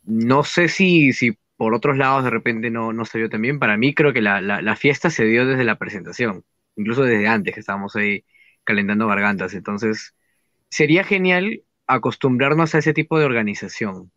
No 0.03 0.43
sé 0.43 0.67
si, 0.69 1.13
si 1.13 1.37
por 1.59 1.73
otros 1.73 1.97
lados 1.97 2.23
de 2.23 2.29
repente 2.29 2.71
no, 2.71 2.93
no 2.93 3.03
se 3.03 3.17
vio 3.17 3.29
tan 3.29 3.41
bien. 3.41 3.59
Para 3.59 3.75
mí 3.77 3.93
creo 3.93 4.13
que 4.13 4.21
la, 4.21 4.39
la, 4.41 4.75
fiesta 4.77 5.09
se 5.09 5.25
dio 5.25 5.45
desde 5.45 5.65
la 5.65 5.77
presentación, 5.77 6.45
incluso 6.77 7.03
desde 7.03 7.27
antes 7.27 7.53
que 7.53 7.59
estábamos 7.59 7.97
ahí 7.97 8.23
calentando 8.63 9.07
gargantas. 9.07 9.53
Entonces, 9.53 10.15
sería 10.69 11.03
genial 11.03 11.63
acostumbrarnos 11.85 12.75
a 12.75 12.79
ese 12.79 12.93
tipo 12.93 13.19
de 13.19 13.25
organización 13.25 14.11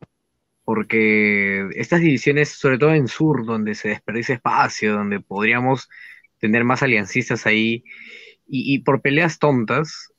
porque 0.64 1.68
estas 1.74 2.00
divisiones, 2.00 2.50
sobre 2.50 2.78
todo 2.78 2.94
en 2.94 3.08
sur, 3.08 3.44
donde 3.44 3.74
se 3.74 3.88
desperdicia 3.88 4.36
espacio, 4.36 4.92
donde 4.94 5.20
podríamos 5.20 5.88
tener 6.38 6.64
más 6.64 6.82
aliancistas 6.84 7.46
ahí, 7.46 7.84
y, 8.46 8.74
y 8.74 8.78
por 8.80 9.02
peleas 9.02 9.40
tontas, 9.40 10.12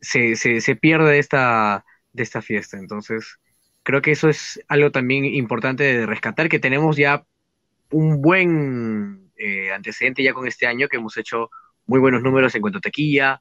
se, 0.00 0.36
se, 0.36 0.60
se 0.60 0.76
pierde 0.76 1.18
esta, 1.18 1.84
de 2.12 2.22
esta 2.24 2.42
fiesta. 2.42 2.78
Entonces, 2.78 3.38
creo 3.84 4.02
que 4.02 4.10
eso 4.10 4.28
es 4.28 4.60
algo 4.66 4.90
también 4.90 5.24
importante 5.24 5.84
de 5.84 6.06
rescatar, 6.06 6.48
que 6.48 6.58
tenemos 6.58 6.96
ya 6.96 7.24
un 7.90 8.20
buen 8.20 9.30
eh, 9.36 9.72
antecedente 9.72 10.24
ya 10.24 10.34
con 10.34 10.48
este 10.48 10.66
año, 10.66 10.88
que 10.88 10.96
hemos 10.96 11.16
hecho 11.16 11.50
muy 11.86 12.00
buenos 12.00 12.22
números 12.22 12.54
en 12.56 12.60
cuanto 12.60 12.78
a 12.78 12.80
taquilla, 12.80 13.40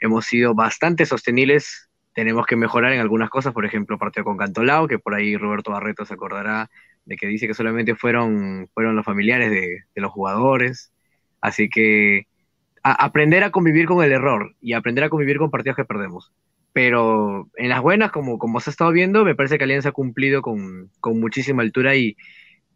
hemos 0.00 0.24
sido 0.24 0.54
bastante 0.54 1.04
sostenibles 1.04 1.90
tenemos 2.12 2.46
que 2.46 2.56
mejorar 2.56 2.92
en 2.92 3.00
algunas 3.00 3.30
cosas, 3.30 3.52
por 3.52 3.64
ejemplo, 3.64 3.98
partido 3.98 4.24
con 4.24 4.36
Cantolao, 4.36 4.88
que 4.88 4.98
por 4.98 5.14
ahí 5.14 5.36
Roberto 5.36 5.70
Barreto 5.70 6.04
se 6.04 6.14
acordará 6.14 6.70
de 7.04 7.16
que 7.16 7.26
dice 7.26 7.46
que 7.46 7.54
solamente 7.54 7.94
fueron, 7.94 8.68
fueron 8.74 8.96
los 8.96 9.04
familiares 9.04 9.50
de, 9.50 9.84
los 9.94 10.12
jugadores. 10.12 10.92
Así 11.40 11.68
que 11.68 12.26
aprender 12.82 13.44
a 13.44 13.50
convivir 13.50 13.86
con 13.86 14.04
el 14.04 14.12
error 14.12 14.54
y 14.60 14.72
aprender 14.72 15.04
a 15.04 15.08
convivir 15.08 15.38
con 15.38 15.50
partidos 15.50 15.76
que 15.76 15.84
perdemos. 15.84 16.32
Pero 16.72 17.50
en 17.56 17.68
las 17.68 17.82
buenas, 17.82 18.12
como, 18.12 18.38
como 18.38 18.60
se 18.60 18.70
ha 18.70 18.72
estado 18.72 18.92
viendo, 18.92 19.24
me 19.24 19.34
parece 19.34 19.58
que 19.58 19.64
Alianza 19.64 19.90
ha 19.90 19.92
cumplido 19.92 20.42
con, 20.42 20.90
con 21.00 21.18
muchísima 21.18 21.62
altura 21.62 21.96
y 21.96 22.16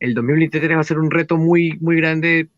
el 0.00 0.14
2023 0.14 0.76
va 0.76 0.80
a 0.80 0.84
ser 0.84 0.98
un 0.98 1.10
reto 1.10 1.36
muy, 1.36 1.78
muy 1.80 1.96
grande 1.96 2.48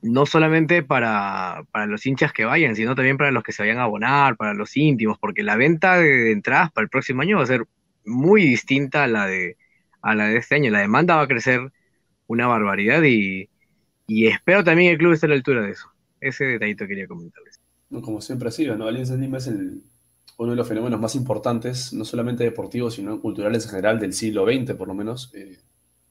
no 0.00 0.26
solamente 0.26 0.82
para, 0.82 1.64
para 1.72 1.86
los 1.86 2.06
hinchas 2.06 2.32
que 2.32 2.44
vayan, 2.44 2.76
sino 2.76 2.94
también 2.94 3.16
para 3.16 3.32
los 3.32 3.42
que 3.42 3.52
se 3.52 3.62
vayan 3.62 3.78
a 3.78 3.84
abonar, 3.84 4.36
para 4.36 4.54
los 4.54 4.76
íntimos, 4.76 5.18
porque 5.18 5.42
la 5.42 5.56
venta 5.56 5.98
de 5.98 6.32
entradas 6.32 6.70
para 6.72 6.84
el 6.84 6.88
próximo 6.88 7.22
año 7.22 7.38
va 7.38 7.42
a 7.42 7.46
ser 7.46 7.66
muy 8.04 8.42
distinta 8.42 9.04
a 9.04 9.06
la 9.08 9.26
de, 9.26 9.56
a 10.00 10.14
la 10.14 10.28
de 10.28 10.36
este 10.36 10.54
año. 10.54 10.70
La 10.70 10.80
demanda 10.80 11.16
va 11.16 11.22
a 11.22 11.28
crecer 11.28 11.72
una 12.26 12.46
barbaridad 12.46 13.02
y, 13.02 13.48
y 14.06 14.26
espero 14.28 14.62
también 14.62 14.88
que 14.88 14.92
el 14.92 14.98
club 14.98 15.12
esté 15.12 15.26
a 15.26 15.30
la 15.30 15.34
altura 15.34 15.62
de 15.62 15.72
eso. 15.72 15.90
Ese 16.20 16.44
detallito 16.44 16.86
quería 16.86 17.06
comentarles. 17.06 17.60
Como 17.90 18.20
siempre 18.20 18.48
ha 18.48 18.52
sido, 18.52 18.76
¿no? 18.76 18.86
Alianza 18.86 19.16
Lima 19.16 19.38
es 19.38 19.46
el, 19.46 19.82
uno 20.38 20.52
de 20.52 20.56
los 20.56 20.68
fenómenos 20.68 21.00
más 21.00 21.16
importantes, 21.16 21.92
no 21.94 22.04
solamente 22.06 22.44
deportivos, 22.44 22.94
sino 22.94 23.20
culturales 23.20 23.64
en 23.66 23.70
general 23.70 24.00
del 24.00 24.14
siglo 24.14 24.44
XX, 24.46 24.76
por 24.76 24.88
lo 24.88 24.94
menos, 24.94 25.30
eh, 25.34 25.58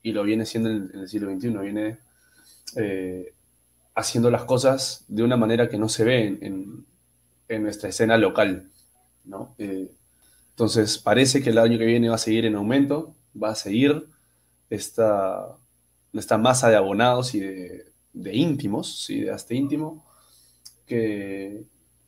y 0.03 0.11
lo 0.13 0.23
viene 0.23 0.45
siendo 0.45 0.69
en, 0.69 0.91
el 0.93 1.09
siglo 1.09 1.29
XXI, 1.29 1.61
viene 1.61 1.99
eh, 2.77 3.33
haciendo 3.95 4.31
las 4.31 4.43
cosas 4.45 5.05
de 5.07 5.23
una 5.23 5.37
manera 5.37 5.69
que 5.69 5.77
no 5.77 5.89
se 5.89 6.03
ve 6.05 6.27
en, 6.27 6.85
en- 7.49 7.63
nuestra 7.63 7.89
escena 7.89 8.17
local, 8.17 8.69
¿no? 9.25 9.55
Eh, 9.57 9.89
entonces, 10.51 10.97
parece 10.99 11.41
que 11.43 11.51
el 11.51 11.57
año 11.59 11.77
que 11.79 11.85
viene 11.85 12.09
va 12.09 12.15
a 12.15 12.19
seguir 12.19 12.45
en 12.45 12.55
aumento, 12.55 13.15
va 13.41 13.51
a 13.51 13.55
seguir 13.55 14.07
esta, 14.69 15.47
esta 16.13 16.37
masa 16.37 16.69
de 16.69 16.77
abonados 16.77 17.35
y 17.35 17.41
de, 17.41 17.85
de 18.13 18.35
íntimos, 18.35 19.03
¿sí? 19.05 19.21
de 19.21 19.31
hasta 19.31 19.53
íntimo, 19.55 20.05
que, 20.85 21.63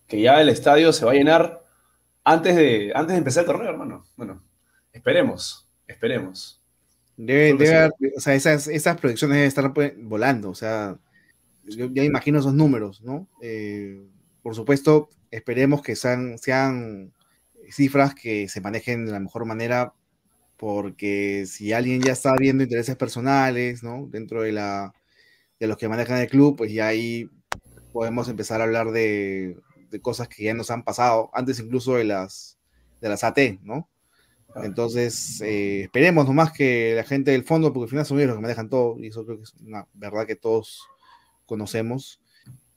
que 0.07 0.21
ya 0.21 0.41
el 0.41 0.49
estadio 0.49 0.93
se 0.93 1.05
va 1.05 1.11
a 1.11 1.15
llenar 1.15 1.63
antes 2.33 2.55
de, 2.55 2.91
antes 2.95 3.13
de 3.13 3.17
empezar 3.17 3.43
el 3.43 3.47
torneo, 3.47 3.69
hermano. 3.69 4.05
Bueno, 4.15 4.41
esperemos, 4.91 5.67
esperemos. 5.87 6.61
Debe, 7.17 7.53
debe 7.53 7.75
haber- 7.75 8.13
o 8.15 8.19
sea, 8.21 8.33
esas, 8.35 8.67
esas 8.67 8.97
proyecciones 8.97 9.35
deben 9.35 9.47
estar 9.47 9.73
pues, 9.73 9.93
volando, 9.97 10.49
o 10.49 10.55
sea, 10.55 10.97
yo 11.65 11.87
ya 11.91 12.03
imagino 12.03 12.39
esos 12.39 12.53
números, 12.53 13.01
¿no? 13.01 13.27
Eh, 13.41 14.01
por 14.41 14.55
supuesto, 14.55 15.09
esperemos 15.29 15.81
que 15.81 15.95
sean, 15.95 16.37
sean 16.37 17.11
cifras 17.71 18.15
que 18.15 18.47
se 18.47 18.61
manejen 18.61 19.05
de 19.05 19.11
la 19.11 19.19
mejor 19.19 19.45
manera, 19.45 19.93
porque 20.57 21.45
si 21.45 21.73
alguien 21.73 22.01
ya 22.01 22.13
está 22.13 22.33
viendo 22.37 22.63
intereses 22.63 22.95
personales, 22.95 23.83
¿no? 23.83 24.07
Dentro 24.09 24.41
de, 24.41 24.53
la, 24.53 24.93
de 25.59 25.67
los 25.67 25.77
que 25.77 25.89
manejan 25.89 26.19
el 26.19 26.29
club, 26.29 26.57
pues 26.57 26.71
ya 26.71 26.87
ahí 26.87 27.29
podemos 27.91 28.29
empezar 28.29 28.61
a 28.61 28.63
hablar 28.63 28.91
de, 28.91 29.57
de 29.89 30.01
cosas 30.01 30.27
que 30.27 30.43
ya 30.43 30.53
nos 30.53 30.71
han 30.71 30.83
pasado, 30.83 31.29
antes 31.33 31.59
incluso 31.59 31.95
de 31.95 32.03
las, 32.05 32.57
de 33.01 33.09
las 33.09 33.23
AT, 33.23 33.39
¿no? 33.63 33.89
Entonces, 34.55 35.41
eh, 35.41 35.83
esperemos 35.83 36.25
nomás 36.25 36.51
que 36.51 36.93
la 36.95 37.03
gente 37.03 37.31
del 37.31 37.43
fondo, 37.43 37.71
porque 37.71 37.85
al 37.85 37.89
final 37.89 38.05
son 38.05 38.17
ellos 38.17 38.29
los 38.29 38.37
que 38.37 38.41
manejan 38.41 38.69
todo, 38.69 38.97
y 38.99 39.07
eso 39.07 39.25
creo 39.25 39.37
que 39.37 39.43
es 39.43 39.53
una 39.61 39.87
verdad 39.93 40.25
que 40.25 40.35
todos 40.35 40.87
conocemos, 41.45 42.19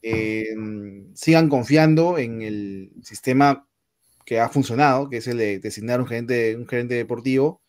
eh, 0.02 0.54
sigan 1.14 1.48
confiando 1.48 2.18
en 2.18 2.42
el 2.42 2.92
sistema 3.02 3.66
que 4.24 4.40
ha 4.40 4.48
funcionado, 4.48 5.08
que 5.08 5.18
es 5.18 5.26
el 5.28 5.38
de 5.38 5.58
designar 5.60 6.00
un 6.00 6.06
gerente, 6.06 6.56
un 6.56 6.66
gerente 6.66 6.94
deportivo. 6.94 7.60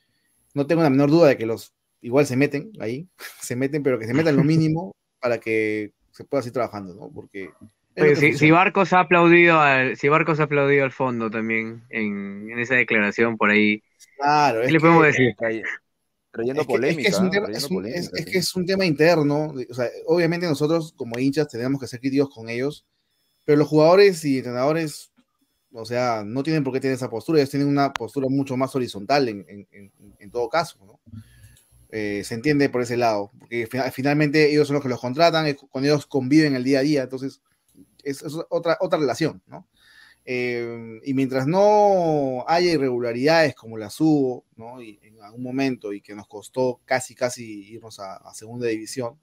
No 0.54 0.68
tengo 0.68 0.84
la 0.84 0.90
menor 0.90 1.10
duda 1.10 1.30
de 1.30 1.38
que 1.38 1.46
los 1.46 1.74
igual 2.02 2.26
se 2.26 2.36
meten 2.36 2.72
ahí, 2.80 3.08
se 3.42 3.56
meten, 3.56 3.84
pero 3.84 4.00
que 4.00 4.08
se 4.08 4.14
metan 4.14 4.36
lo 4.36 4.44
mínimo 4.44 4.96
para 5.20 5.40
que 5.40 5.94
se 6.12 6.26
pueda 6.26 6.44
seguir 6.44 6.54
trabajando, 6.54 6.94
¿no? 6.94 7.12
Porque 7.12 7.52
Oye, 7.96 8.16
si, 8.16 8.34
si. 8.38 8.52
Barcos 8.52 8.94
ha 8.94 9.02
aplaudido 9.02 9.60
al, 9.60 9.98
si 9.98 10.08
Barcos 10.10 10.40
ha 10.40 10.44
aplaudido 10.44 10.84
al 10.84 10.92
fondo 10.92 11.30
también 11.30 11.84
en, 11.90 12.50
en 12.52 12.60
esa 12.60 12.76
declaración 12.76 13.38
por 13.38 13.52
ahí, 13.52 13.84
Claro, 14.18 14.62
¿qué 14.62 14.66
es 14.68 14.72
le 14.72 14.78
que- 14.78 14.82
podemos 14.82 15.06
decir? 15.06 15.36
Que, 15.38 15.60
es 16.62 16.68
que 16.68 16.68
polémica. 16.68 17.10
es 17.10 17.18
trayendo 17.18 17.70
polémica, 17.70 18.26
que 18.32 18.38
es 18.40 18.56
un 18.56 18.66
tema 18.66 18.86
interno. 18.86 19.54
O 19.70 19.74
sea, 19.74 19.88
obviamente 20.08 20.48
nosotros 20.48 20.94
como 20.96 21.20
hinchas 21.20 21.48
tenemos 21.50 21.80
que 21.80 21.88
ser 21.88 22.00
críticos 22.00 22.30
con 22.34 22.50
ellos, 22.50 22.86
pero 23.46 23.58
los 23.60 23.68
jugadores 23.68 24.24
y 24.26 24.38
entrenadores 24.38 25.12
O 25.74 25.86
sea, 25.86 26.24
no 26.26 26.44
tienen 26.44 26.64
por 26.64 26.74
qué 26.74 26.80
tener 26.82 26.96
esa 26.96 27.10
postura, 27.10 27.40
ellos 27.40 27.52
tienen 27.52 27.68
una 27.70 27.94
postura 27.94 28.28
mucho 28.30 28.58
más 28.58 28.76
horizontal 28.76 29.30
en, 29.30 29.46
en, 29.50 29.92
en, 30.20 30.32
todo 30.32 30.50
caso, 30.50 30.78
¿no? 30.86 31.00
Eh, 31.92 32.24
se 32.26 32.34
entiende 32.36 32.70
por 32.70 32.82
ese 32.82 32.98
lado, 32.98 33.32
porque 33.40 33.68
finalmente 33.92 34.52
ellos 34.52 34.68
son 34.68 34.76
los 34.76 34.84
que 34.84 34.90
los 34.90 35.00
contratan, 35.00 35.54
con 35.72 35.84
ellos 35.86 36.08
conviven 36.08 36.56
el 36.56 36.64
día 36.64 36.80
a 36.80 36.84
día, 36.84 37.04
entonces 37.04 37.42
es, 38.04 38.22
es 38.22 38.34
otra, 38.50 38.78
otra 38.80 39.00
relación, 39.00 39.42
¿no? 39.48 39.68
Eh, 40.26 41.02
y 41.04 41.14
mientras 41.14 41.48
no 41.48 42.46
haya 42.48 42.72
irregularidades 42.72 43.56
como 43.56 43.78
las 43.78 44.00
hubo, 44.00 44.46
¿no? 44.56 44.82
Y 44.82 45.00
en 45.04 45.22
algún 45.22 45.44
momento 45.44 45.92
y 45.92 46.02
que 46.02 46.16
nos 46.16 46.28
costó 46.28 46.82
casi, 46.86 47.14
casi 47.14 47.74
irnos 47.74 48.00
a, 48.00 48.34
segunda 48.34 48.68
división, 48.68 49.20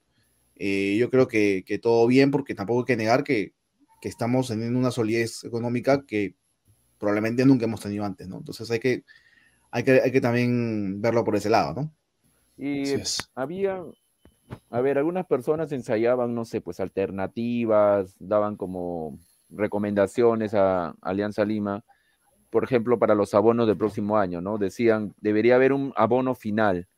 eh, 0.56 0.96
yo 0.98 1.10
creo 1.10 1.26
que, 1.26 1.64
que, 1.66 1.78
todo 1.78 2.06
bien, 2.06 2.30
porque 2.30 2.54
tampoco 2.54 2.80
hay 2.80 2.86
que 2.86 2.96
negar 2.96 3.24
que, 3.24 3.54
que, 4.02 4.08
estamos 4.10 4.48
teniendo 4.48 4.78
una 4.78 4.90
solidez 4.90 5.42
económica 5.44 6.04
que 6.06 6.34
probablemente 6.98 7.46
nunca 7.46 7.64
hemos 7.64 7.80
tenido 7.80 8.04
antes, 8.04 8.28
¿no? 8.28 8.38
Entonces 8.38 8.70
hay 8.70 8.78
que, 8.78 9.04
hay 9.70 9.84
que, 9.84 10.02
hay 10.02 10.12
que 10.12 10.20
también 10.20 11.00
verlo 11.00 11.24
por 11.24 11.36
ese 11.36 11.48
lado, 11.48 11.74
¿no? 11.74 11.94
Y 12.58 12.84
había, 13.34 13.82
a 14.70 14.80
ver, 14.80 14.98
algunas 14.98 15.26
personas 15.26 15.72
ensayaban, 15.72 16.34
no 16.34 16.44
sé, 16.44 16.60
pues 16.60 16.80
alternativas, 16.80 18.16
daban 18.18 18.56
como 18.56 19.18
recomendaciones 19.50 20.54
a 20.54 20.94
Alianza 21.02 21.44
Lima, 21.44 21.84
por 22.50 22.64
ejemplo, 22.64 22.98
para 22.98 23.14
los 23.14 23.34
abonos 23.34 23.66
del 23.66 23.76
próximo 23.76 24.18
año, 24.18 24.40
¿no? 24.40 24.58
Decían, 24.58 25.14
debería 25.20 25.56
haber 25.56 25.72
un 25.72 25.92
abono 25.96 26.34
final, 26.34 26.88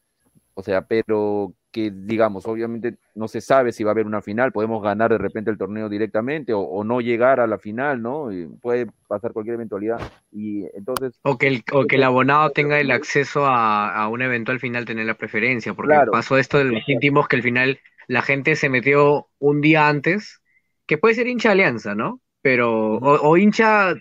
o 0.54 0.62
sea, 0.62 0.86
pero 0.86 1.54
que 1.72 1.90
digamos, 1.90 2.46
obviamente 2.46 2.96
no 3.14 3.26
se 3.28 3.40
sabe 3.40 3.72
si 3.72 3.82
va 3.82 3.90
a 3.90 3.92
haber 3.92 4.06
una 4.06 4.20
final, 4.20 4.52
podemos 4.52 4.82
ganar 4.82 5.10
de 5.10 5.18
repente 5.18 5.50
el 5.50 5.56
torneo 5.56 5.88
directamente 5.88 6.52
o, 6.54 6.84
no 6.84 7.00
llegar 7.00 7.40
a 7.40 7.46
la 7.46 7.58
final, 7.58 8.02
¿no? 8.02 8.28
puede 8.60 8.86
pasar 9.08 9.32
cualquier 9.32 9.54
eventualidad. 9.54 10.00
Y 10.30 10.66
entonces... 10.74 11.18
O 11.22 11.38
que 11.38 11.48
el, 11.48 11.64
o 11.72 11.86
que 11.86 11.96
el 11.96 12.02
abonado 12.02 12.50
tenga 12.50 12.78
el 12.78 12.90
acceso 12.90 13.46
a, 13.46 13.94
a 13.94 14.08
una 14.08 14.26
eventual 14.26 14.60
final, 14.60 14.84
tener 14.84 15.06
la 15.06 15.14
preferencia, 15.14 15.72
porque 15.74 15.96
pasó 16.10 16.36
esto 16.36 16.58
de 16.58 16.64
los 16.64 16.88
íntimos 16.88 17.26
que 17.26 17.36
al 17.36 17.42
final 17.42 17.80
la 18.06 18.22
gente 18.22 18.56
se 18.56 18.68
metió 18.68 19.28
un 19.38 19.60
día 19.60 19.88
antes, 19.88 20.42
que 20.86 20.98
puede 20.98 21.14
ser 21.14 21.26
hincha 21.26 21.52
alianza, 21.52 21.94
¿no? 21.94 22.20
Pero, 22.42 22.98
o, 22.98 23.36
hincha 23.36 23.94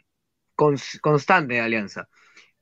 constante 0.56 1.56
de 1.56 1.62
alianza, 1.62 2.10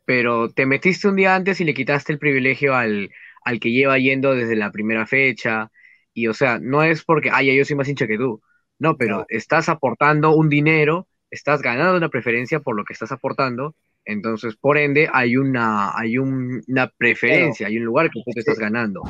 pero 0.06 0.50
te 0.50 0.65
metiste 0.65 1.08
un 1.08 1.15
día 1.15 1.36
antes 1.36 1.60
y 1.60 1.65
le 1.65 1.74
quitaste 1.74 2.13
el 2.13 2.19
privilegio 2.19 2.76
al 2.76 3.10
al 3.49 3.59
que 3.59 3.71
lleva 3.71 3.97
yendo 3.97 4.35
desde 4.35 4.55
la 4.55 4.71
primera 4.71 5.07
fecha. 5.07 5.71
Y 6.13 6.27
o 6.27 6.33
sea, 6.33 6.59
no 6.59 6.83
es 6.83 7.03
porque, 7.03 7.29
ay, 7.31 7.55
yo 7.55 7.65
soy 7.65 7.75
más 7.75 7.88
hincha 7.88 8.07
que 8.07 8.17
tú. 8.17 8.41
No, 8.77 8.95
pero 8.95 9.25
estás 9.27 9.69
aportando 9.69 10.31
un 10.31 10.49
dinero, 10.49 11.07
estás 11.31 11.62
ganando 11.62 11.97
una 11.97 12.09
preferencia 12.09 12.59
por 12.59 12.75
lo 12.75 12.85
que 12.85 12.93
estás 12.93 13.12
aportando. 13.12 13.75
Entonces, 14.05 14.55
por 14.55 14.77
ende, 14.77 15.09
hay 15.12 15.35
una, 15.35 15.97
hay 15.97 16.17
una 16.17 16.88
preferencia, 16.95 17.67
hay 17.67 17.77
un 17.77 17.85
lugar 17.85 18.09
que 18.09 18.21
tú 18.23 18.31
te 18.31 18.39
estás 18.39 18.59
ganando. 18.59 19.01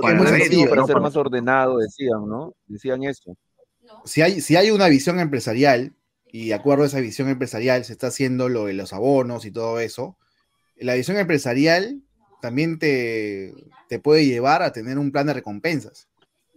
para, 0.00 0.86
ser 0.86 1.00
más 1.00 1.16
ordenado, 1.16 1.78
decían, 1.78 2.28
¿no? 2.28 2.54
Decían 2.66 3.02
eso. 3.02 3.36
Si 4.04 4.22
hay, 4.22 4.40
si 4.40 4.56
hay 4.56 4.70
una 4.70 4.88
visión 4.88 5.18
empresarial, 5.20 5.94
y 6.30 6.48
de 6.48 6.54
acuerdo 6.54 6.84
a 6.84 6.86
esa 6.86 7.00
visión 7.00 7.28
empresarial 7.28 7.84
se 7.84 7.92
está 7.92 8.08
haciendo 8.08 8.48
lo 8.48 8.66
de 8.66 8.74
los 8.74 8.92
abonos 8.92 9.44
y 9.44 9.50
todo 9.50 9.80
eso, 9.80 10.18
la 10.76 10.94
visión 10.94 11.16
empresarial 11.16 12.02
también 12.40 12.78
te, 12.78 13.54
te 13.88 13.98
puede 13.98 14.26
llevar 14.26 14.62
a 14.62 14.72
tener 14.72 14.98
un 14.98 15.12
plan 15.12 15.26
de 15.26 15.34
recompensas. 15.34 16.08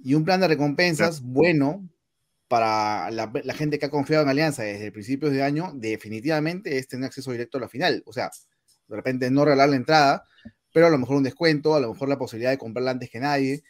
Y 0.04 0.14
un 0.14 0.24
plan 0.24 0.40
de 0.40 0.48
recompensas 0.48 1.22
bueno 1.22 1.88
para 2.50 3.12
la, 3.12 3.54
gente 3.54 3.78
que 3.78 3.86
ha 3.86 3.92
confiado 3.92 4.24
en 4.24 4.30
Alianza 4.30 4.64
desde 4.64 4.92
principios 4.92 5.32
de 5.32 5.44
año, 5.44 5.72
definitivamente 5.76 6.78
es 6.78 6.88
tener 6.88 7.06
acceso 7.06 7.32
directo 7.32 7.60
a 7.60 7.62
la 7.62 7.70
final. 7.70 8.02
O 8.08 8.12
sea, 8.12 8.32
de 8.88 8.96
repente 8.96 9.30
no 9.30 9.46
regalar 9.46 9.70
la 9.70 9.76
entrada, 9.76 10.26
pero 10.74 10.88
a 10.88 10.90
lo 10.90 10.98
mejor 10.98 11.18
un 11.18 11.24
descuento, 11.24 11.76
a 11.76 11.80
lo 11.80 11.94
mejor 11.94 12.10
la 12.10 12.18
posibilidad 12.18 12.50
de 12.50 12.58
comprarla 12.58 12.92
antes 12.92 13.12
que 13.12 13.20
nadie, 13.20 13.64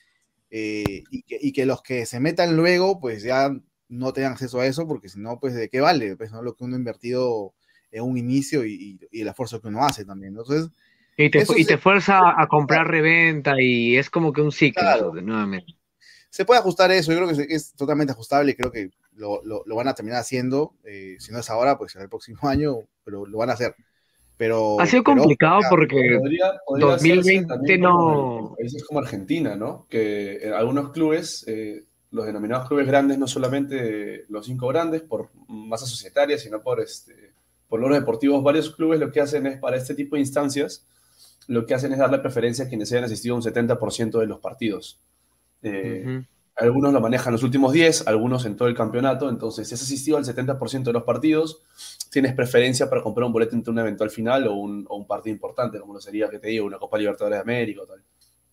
eh, 0.49 1.03
y, 1.11 1.51
que, 1.51 1.65
los 1.65 1.81
que 1.83 2.05
se 2.05 2.21
metan 2.21 2.55
luego, 2.55 3.01
pues 3.01 3.21
ya 3.21 3.51
no 3.89 4.13
tengan 4.13 4.31
acceso 4.31 4.61
a 4.61 4.65
eso, 4.65 4.87
porque 4.87 5.09
si 5.09 5.19
no, 5.19 5.39
pues 5.41 5.53
de 5.53 5.67
qué 5.67 5.81
vale, 5.81 6.15
pues 6.15 6.31
no 6.31 6.41
lo 6.41 6.55
que 6.55 6.63
uno 6.63 6.75
ha 6.75 6.79
invertido 6.79 7.53
en 7.91 8.03
un 8.03 8.17
inicio 8.17 8.65
y, 8.65 8.97
y 9.11 9.21
el 9.21 9.27
esfuerzo 9.27 9.59
que 9.59 9.67
uno 9.67 9.83
hace 9.85 10.05
también. 10.05 10.37
Entonces, 10.37 10.69
y 11.25 11.29
te, 11.29 11.45
y 11.57 11.65
te 11.65 11.77
fuerza 11.77 12.41
a 12.41 12.47
comprar 12.47 12.87
reventa 12.87 13.61
y 13.61 13.97
es 13.97 14.09
como 14.09 14.31
que 14.31 14.41
un 14.41 14.53
ciclo 14.53 15.13
nuevamente. 15.21 15.75
Se 16.29 16.45
puede 16.45 16.61
ajustar 16.61 16.91
eso, 16.91 17.11
yo 17.11 17.17
creo 17.17 17.35
que 17.35 17.53
es 17.53 17.73
totalmente 17.73 18.13
ajustable 18.13 18.51
y 18.51 18.55
creo 18.55 18.71
que 18.71 18.91
lo, 19.15 19.41
lo, 19.43 19.75
van 19.75 19.89
a 19.89 19.93
terminar 19.93 20.21
haciendo. 20.21 20.75
Eh, 20.85 21.17
si 21.19 21.33
no 21.33 21.39
es 21.39 21.49
ahora, 21.49 21.77
pues 21.77 21.91
será 21.91 22.03
el 22.03 22.09
próximo 22.09 22.39
año, 22.43 22.77
pero 23.03 23.25
lo 23.25 23.37
van 23.37 23.49
a 23.49 23.53
hacer. 23.53 23.75
Pero, 24.37 24.79
ha 24.79 24.85
sido 24.85 25.03
complicado 25.03 25.59
porque 25.69 26.17
podría, 26.17 26.53
2020 26.69 27.77
no. 27.79 28.55
Países 28.57 28.85
como 28.85 29.01
Argentina, 29.01 29.57
¿no? 29.57 29.87
Que 29.89 30.37
en 30.37 30.53
algunos 30.53 30.91
clubes, 30.91 31.43
eh, 31.47 31.83
los 32.11 32.25
denominados 32.25 32.69
clubes 32.69 32.87
grandes, 32.87 33.17
no 33.17 33.27
solamente 33.27 34.23
los 34.29 34.45
cinco 34.45 34.69
grandes 34.69 35.01
por 35.01 35.27
masa 35.49 35.85
societaria, 35.85 36.37
sino 36.37 36.61
por, 36.61 36.79
este, 36.79 37.33
por 37.67 37.81
logros 37.81 37.99
deportivos, 37.99 38.41
varios 38.41 38.73
clubes 38.73 39.01
lo 39.01 39.11
que 39.11 39.19
hacen 39.19 39.45
es 39.45 39.57
para 39.57 39.75
este 39.75 39.93
tipo 39.93 40.15
de 40.15 40.21
instancias 40.21 40.85
lo 41.49 41.65
que 41.65 41.73
hacen 41.73 41.91
es 41.91 41.97
darle 41.97 42.19
preferencia 42.19 42.65
a 42.65 42.67
quienes 42.67 42.91
hayan 42.91 43.05
asistido 43.05 43.35
un 43.35 43.41
70% 43.41 44.19
de 44.19 44.27
los 44.27 44.39
partidos. 44.39 44.99
Eh, 45.63 46.23
algunos 46.55 46.93
lo 46.93 47.01
manejan 47.01 47.33
los 47.33 47.41
últimos 47.41 47.73
10, 47.73 48.07
algunos 48.07 48.45
en 48.45 48.55
todo 48.55 48.67
el 48.67 48.75
campeonato. 48.75 49.27
Entonces, 49.29 49.67
si 49.67 49.73
has 49.73 49.81
asistido 49.81 50.17
al 50.17 50.25
70% 50.25 50.83
de 50.83 50.93
los 50.93 51.03
partidos, 51.03 51.63
tienes 52.11 52.35
preferencia 52.35 52.87
para 52.87 53.01
comprar 53.01 53.25
un 53.25 53.33
boleto 53.33 53.55
entre 53.55 53.71
una 53.71 53.81
eventual 53.81 54.11
final 54.11 54.47
o 54.47 54.53
un, 54.53 55.07
partido 55.07 55.33
importante, 55.33 55.79
como 55.79 55.95
lo 55.95 55.99
sería, 55.99 56.29
que 56.29 56.37
te 56.37 56.49
digo, 56.49 56.67
una 56.67 56.77
Copa 56.77 56.99
Libertadores 56.99 57.37
de 57.37 57.41
América 57.41 57.81
o 57.81 57.85
tal. 57.87 58.03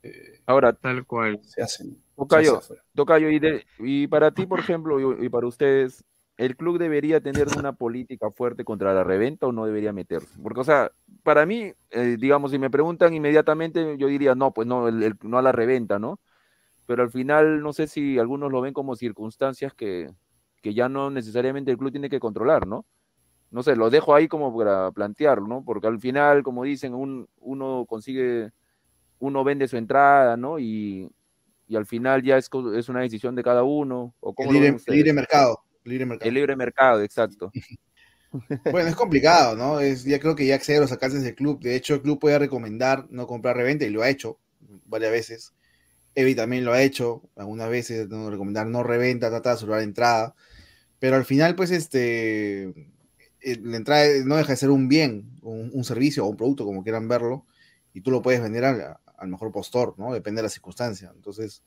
Eh, 0.03 0.41
Ahora, 0.47 0.73
tal 0.73 1.05
cual. 1.05 1.39
Se 1.43 1.63
hacen. 1.63 1.99
Tocayo, 2.17 2.63
Tocayo 2.95 3.29
y, 3.31 3.41
y, 3.81 4.07
para 4.07 4.31
ti, 4.31 4.47
por 4.47 4.61
ejemplo, 4.61 5.23
y, 5.23 5.29
para 5.29 5.47
ustedes, 5.47 6.03
¿el 6.37 6.57
club 6.57 6.79
debería 6.79 7.21
tener 7.21 7.49
una 7.57 7.73
política 7.73 8.31
fuerte 8.31 8.65
contra 8.65 8.93
la 8.93 9.05
reventa 9.05 9.47
o 9.47 9.53
no 9.53 9.65
debería 9.65 9.93
meterse? 9.93 10.39
Porque, 10.43 10.61
o 10.61 10.65
sea, 10.65 10.93
para 11.23 11.47
mí, 11.47 11.73
eh, 11.91 12.17
digamos, 12.19 12.51
si 12.51 12.59
me 12.59 12.71
preguntan 12.71 13.15
inmediatamente, 13.15 13.97
yo 13.99 14.09
diría, 14.09 14.35
no, 14.35 14.53
pues 14.53 14.67
no, 14.67 14.91
no 14.91 15.39
a 15.39 15.43
la 15.43 15.53
reventa, 15.53 15.99
¿no? 15.99 16.21
Pero 16.87 17.03
al 17.03 17.11
final, 17.11 17.63
no 17.63 17.73
sé 17.73 17.89
si 17.89 18.19
algunos 18.19 18.53
lo 18.53 18.61
ven 18.61 18.75
como 18.75 18.97
circunstancias 18.97 19.75
que, 19.75 20.11
que 20.63 20.75
ya 20.75 20.89
no 20.89 21.11
necesariamente 21.11 21.71
el 21.71 21.79
club 21.79 21.91
tiene 21.91 22.11
que 22.11 22.21
controlar, 22.21 22.67
¿no? 22.67 22.85
No 23.51 23.63
sé, 23.63 23.75
lo 23.75 23.91
dejo 23.91 24.15
ahí 24.15 24.29
como 24.29 24.57
para 24.57 24.91
plantearlo, 24.93 25.47
¿no? 25.47 25.65
Porque 25.65 25.87
al 25.87 26.01
final, 26.01 26.43
como 26.43 26.65
dicen, 26.65 26.95
un, 26.95 27.29
uno 27.39 27.87
consigue, 27.89 28.51
uno 29.19 29.43
vende 29.45 29.69
su 29.69 29.77
entrada, 29.77 30.37
¿no? 30.37 30.59
Y, 30.59 31.11
y 31.67 31.77
al 31.77 31.87
final 31.87 32.23
ya 32.23 32.37
es, 32.37 32.51
es 32.75 32.89
una 32.89 33.01
decisión 33.01 33.35
de 33.35 33.43
cada 33.43 33.63
uno. 33.63 34.15
¿o 34.21 34.35
cómo 34.35 34.51
el 34.51 34.73
libre 34.87 35.13
mercado. 35.13 35.66
El 36.27 36.35
libre 36.35 36.57
mercado, 36.57 37.03
exacto. 37.03 37.51
Bueno, 38.71 38.89
es 38.89 38.97
complicado, 38.97 39.57
¿no? 39.57 39.81
Es, 39.81 40.05
ya 40.05 40.19
creo 40.19 40.35
que 40.35 40.45
ya 40.45 40.57
accede 40.57 40.77
a 40.77 40.81
los 40.81 40.93
alcances 40.93 41.23
del 41.23 41.35
club. 41.35 41.61
De 41.61 41.75
hecho, 41.75 41.95
el 41.95 42.03
club 42.03 42.19
puede 42.19 42.39
recomendar 42.39 43.07
no 43.09 43.27
comprar 43.27 43.57
reventa 43.57 43.87
y 43.87 43.91
lo 43.91 44.03
ha 44.03 44.11
hecho 44.11 44.39
varias 44.85 45.13
veces. 45.13 45.55
Evi 46.15 46.35
también 46.35 46.65
lo 46.65 46.73
ha 46.73 46.83
hecho 46.83 47.23
algunas 47.37 47.71
veces, 47.71 48.09
no 48.09 48.31
recomendar 48.31 48.67
no 48.67 48.83
reventa, 48.83 49.31
trata 49.31 49.51
de 49.51 49.55
asegurar 49.55 49.83
entrada. 49.83 50.35
Pero 50.99 51.17
al 51.17 51.25
final, 51.25 51.55
pues, 51.55 51.71
este, 51.71 52.65
eh, 53.41 53.59
la 53.63 53.77
entrada 53.77 54.07
no 54.25 54.37
deja 54.37 54.53
de 54.53 54.57
ser 54.57 54.71
un 54.71 54.89
bien, 54.89 55.39
un, 55.43 55.85
servicio 55.85 56.25
o 56.25 56.29
un 56.29 56.37
producto, 56.37 56.65
como 56.65 56.83
quieran 56.83 57.09
verlo, 57.09 57.47
y 57.93 58.01
tú 58.01 58.11
lo 58.11 58.23
puedes 58.23 58.43
vender 58.43 58.65
al, 58.65 58.97
al 59.17 59.29
mejor 59.29 59.53
postor, 59.53 59.95
¿no? 59.99 60.13
Depende 60.13 60.41
de 60.41 60.45
la 60.45 60.49
circunstancia. 60.49 61.13
Entonces, 61.15 61.63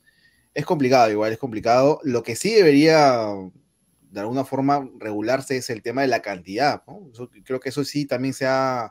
es 0.52 0.66
complicado, 0.66 1.10
igual 1.10 1.32
es 1.32 1.38
complicado. 1.38 2.00
Lo 2.02 2.22
que 2.22 2.36
sí 2.36 2.52
debería 2.54 3.32
de 4.10 4.20
alguna 4.20 4.44
forma 4.44 4.88
regularse 4.98 5.56
es 5.56 5.70
el 5.70 5.82
tema 5.82 6.02
de 6.02 6.08
la 6.08 6.20
cantidad. 6.20 6.82
creo 7.44 7.60
que 7.60 7.68
eso 7.68 7.84
sí 7.84 8.06
también 8.06 8.34
se 8.34 8.46
ha, 8.46 8.90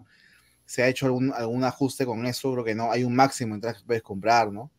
se 0.65 0.83
ha 0.83 0.87
hecho 0.87 1.05
algún, 1.05 1.33
algún 1.33 1.63
ajuste 1.63 2.05
con 2.05 2.25
eso. 2.25 2.51
Creo 2.53 2.63
que 2.63 2.75
no 2.75 2.91
hay 2.91 3.03
un 3.03 3.15
máximo 3.15 3.51
de 3.51 3.55
entradas 3.55 3.81
que 3.81 3.87
puedes 3.87 4.03
comprar, 4.03 4.51
¿no? 4.51 4.71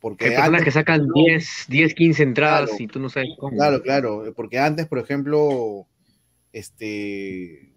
Porque 0.00 0.26
Hay 0.26 0.36
personas 0.36 0.62
que 0.62 0.70
sacan 0.70 1.06
10, 1.14 1.66
10, 1.68 1.94
15 1.94 2.22
entradas 2.22 2.80
y 2.80 2.86
tú 2.86 2.98
no 2.98 3.08
sabes 3.08 3.30
cómo. 3.38 3.56
Claro, 3.56 3.82
claro. 3.82 4.32
Porque 4.36 4.58
antes, 4.58 4.86
por 4.86 4.98
ejemplo, 4.98 5.86
este, 6.52 7.72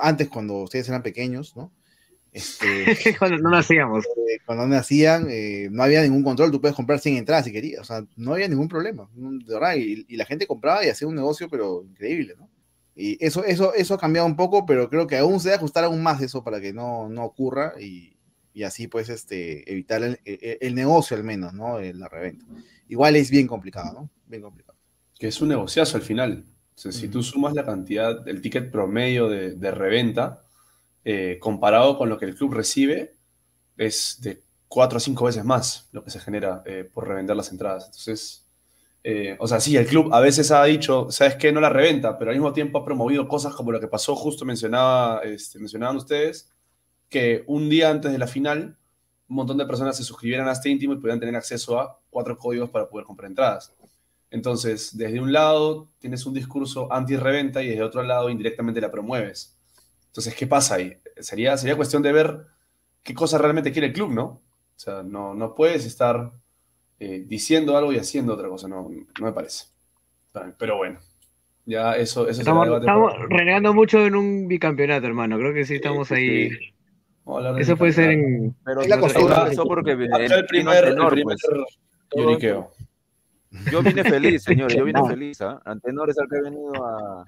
antes 0.00 0.28
cuando 0.28 0.62
ustedes 0.62 0.88
eran 0.88 1.02
pequeños, 1.02 1.56
¿no? 1.56 1.72
Este, 2.32 2.64
cuando 3.18 3.36
no 3.38 3.50
nacíamos. 3.50 4.04
Eh, 4.06 4.38
cuando 4.46 4.66
no 4.66 4.74
nacían, 4.74 5.26
eh, 5.30 5.68
no 5.70 5.82
había 5.82 6.02
ningún 6.02 6.22
control, 6.22 6.50
tú 6.50 6.60
puedes 6.60 6.74
comprar 6.74 6.98
sin 6.98 7.16
entradas 7.16 7.44
si 7.44 7.52
querías, 7.52 7.82
o 7.82 7.84
sea, 7.84 8.04
no 8.16 8.32
había 8.32 8.48
ningún 8.48 8.68
problema, 8.68 9.08
de 9.14 9.54
verdad, 9.54 9.74
y, 9.76 10.16
la 10.16 10.24
gente 10.24 10.46
compraba 10.46 10.84
y 10.84 10.88
hacía 10.88 11.06
un 11.06 11.14
negocio, 11.14 11.48
pero 11.50 11.84
increíble, 11.84 12.34
¿no? 12.38 12.48
Y 12.94 13.22
eso, 13.24 13.44
eso, 13.44 13.74
eso 13.74 13.94
ha 13.94 13.98
cambiado 13.98 14.26
un 14.26 14.36
poco, 14.36 14.66
pero 14.66 14.88
creo 14.88 15.06
que 15.06 15.16
aún 15.16 15.40
se 15.40 15.48
debe 15.48 15.56
ajustar 15.56 15.84
aún 15.84 16.02
más 16.02 16.20
eso 16.20 16.44
para 16.44 16.60
que 16.60 16.74
no, 16.74 17.08
no 17.08 17.24
ocurra 17.24 17.72
y, 17.80 18.16
y 18.52 18.64
así 18.64 18.86
pues 18.86 19.08
este, 19.08 19.70
evitar 19.70 20.02
el, 20.02 20.20
el, 20.24 20.74
negocio 20.74 21.16
al 21.16 21.24
menos, 21.24 21.54
¿no? 21.54 21.80
La 21.80 22.08
reventa. 22.08 22.44
Igual 22.88 23.16
es 23.16 23.30
bien 23.30 23.46
complicado, 23.46 23.94
¿no? 23.94 24.10
Bien 24.26 24.42
complicado. 24.42 24.76
Que 25.18 25.28
es 25.28 25.40
un 25.40 25.48
negociazo 25.48 25.96
al 25.96 26.02
final. 26.02 26.44
Entonces, 26.76 26.96
si 26.96 27.08
tú 27.08 27.22
sumas 27.22 27.54
la 27.54 27.64
cantidad, 27.64 28.22
del 28.22 28.42
ticket 28.42 28.70
promedio 28.70 29.26
de, 29.26 29.54
de 29.54 29.70
reventa, 29.70 30.42
eh, 31.04 31.38
comparado 31.40 31.98
con 31.98 32.08
lo 32.08 32.18
que 32.18 32.26
el 32.26 32.34
club 32.34 32.54
recibe, 32.54 33.16
es 33.76 34.18
de 34.20 34.42
cuatro 34.68 34.98
o 34.98 35.00
cinco 35.00 35.26
veces 35.26 35.44
más 35.44 35.88
lo 35.92 36.02
que 36.04 36.10
se 36.10 36.20
genera 36.20 36.62
eh, 36.64 36.88
por 36.92 37.06
revender 37.06 37.36
las 37.36 37.50
entradas. 37.50 37.86
Entonces, 37.86 38.46
eh, 39.04 39.36
o 39.40 39.48
sea, 39.48 39.60
sí, 39.60 39.76
el 39.76 39.86
club 39.86 40.14
a 40.14 40.20
veces 40.20 40.50
ha 40.50 40.64
dicho, 40.64 41.10
¿sabes 41.10 41.34
qué? 41.36 41.52
No 41.52 41.60
la 41.60 41.68
reventa, 41.68 42.18
pero 42.18 42.30
al 42.30 42.36
mismo 42.36 42.52
tiempo 42.52 42.78
ha 42.78 42.84
promovido 42.84 43.26
cosas 43.26 43.54
como 43.54 43.72
lo 43.72 43.80
que 43.80 43.88
pasó, 43.88 44.14
justo 44.14 44.44
mencionaba, 44.44 45.20
este, 45.24 45.58
mencionaban 45.58 45.96
ustedes, 45.96 46.52
que 47.08 47.44
un 47.46 47.68
día 47.68 47.90
antes 47.90 48.12
de 48.12 48.18
la 48.18 48.26
final, 48.26 48.78
un 49.28 49.36
montón 49.36 49.58
de 49.58 49.66
personas 49.66 49.96
se 49.96 50.04
suscribieran 50.04 50.48
a 50.48 50.52
este 50.52 50.68
íntimo 50.70 50.92
y 50.92 50.96
pudieran 50.96 51.20
tener 51.20 51.34
acceso 51.36 51.80
a 51.80 51.98
cuatro 52.10 52.38
códigos 52.38 52.70
para 52.70 52.88
poder 52.88 53.04
comprar 53.06 53.28
entradas. 53.30 53.74
Entonces, 54.30 54.96
desde 54.96 55.20
un 55.20 55.32
lado 55.32 55.88
tienes 55.98 56.24
un 56.24 56.34
discurso 56.34 56.90
anti-reventa 56.92 57.62
y 57.62 57.68
desde 57.68 57.82
otro 57.82 58.02
lado 58.02 58.30
indirectamente 58.30 58.80
la 58.80 58.90
promueves. 58.90 59.58
Entonces, 60.12 60.34
¿qué 60.34 60.46
pasa 60.46 60.74
ahí? 60.74 60.94
Sería, 61.20 61.56
sería 61.56 61.74
cuestión 61.74 62.02
de 62.02 62.12
ver 62.12 62.46
qué 63.02 63.14
cosa 63.14 63.38
realmente 63.38 63.72
quiere 63.72 63.86
el 63.88 63.94
club, 63.94 64.10
¿no? 64.10 64.24
O 64.24 64.42
sea, 64.76 65.02
no, 65.02 65.32
no 65.32 65.54
puedes 65.54 65.86
estar 65.86 66.32
eh, 67.00 67.24
diciendo 67.26 67.78
algo 67.78 67.94
y 67.94 67.98
haciendo 67.98 68.34
otra 68.34 68.50
cosa, 68.50 68.68
no, 68.68 68.90
no 68.90 69.26
me 69.26 69.32
parece. 69.32 69.68
Pero 70.58 70.76
bueno, 70.76 71.00
ya 71.64 71.94
eso, 71.96 72.28
eso 72.28 72.42
estamos, 72.42 72.68
estamos 72.68 73.14
renegando 73.30 73.72
mucho 73.72 74.04
en 74.04 74.14
un 74.16 74.48
bicampeonato, 74.48 75.06
hermano. 75.06 75.38
Creo 75.38 75.54
que 75.54 75.64
sí 75.64 75.76
estamos 75.76 76.08
sí, 76.08 76.14
ahí. 76.14 76.50
Sí. 76.50 76.72
Eso 77.58 77.76
puede 77.78 77.92
ser 77.92 78.10
en. 78.10 78.54
Pero 78.64 78.82
es 78.82 78.88
la 78.88 79.00
costumbre. 79.00 79.34
Eso 79.50 79.64
porque 79.64 79.92
el, 79.92 80.02
el 80.02 80.46
primer, 80.46 80.84
el 80.84 80.96
primer 81.06 81.38
pues. 82.10 82.38
Yo 83.70 83.82
vine 83.82 84.04
feliz, 84.04 84.42
señores, 84.42 84.76
yo 84.76 84.84
vine 84.84 85.00
feliz. 85.08 85.40
¿eh? 85.40 85.54
Antenor 85.64 86.10
es 86.10 86.18
el 86.18 86.28
que 86.28 86.36
ha 86.36 86.42
venido 86.42 86.72
a, 86.84 87.24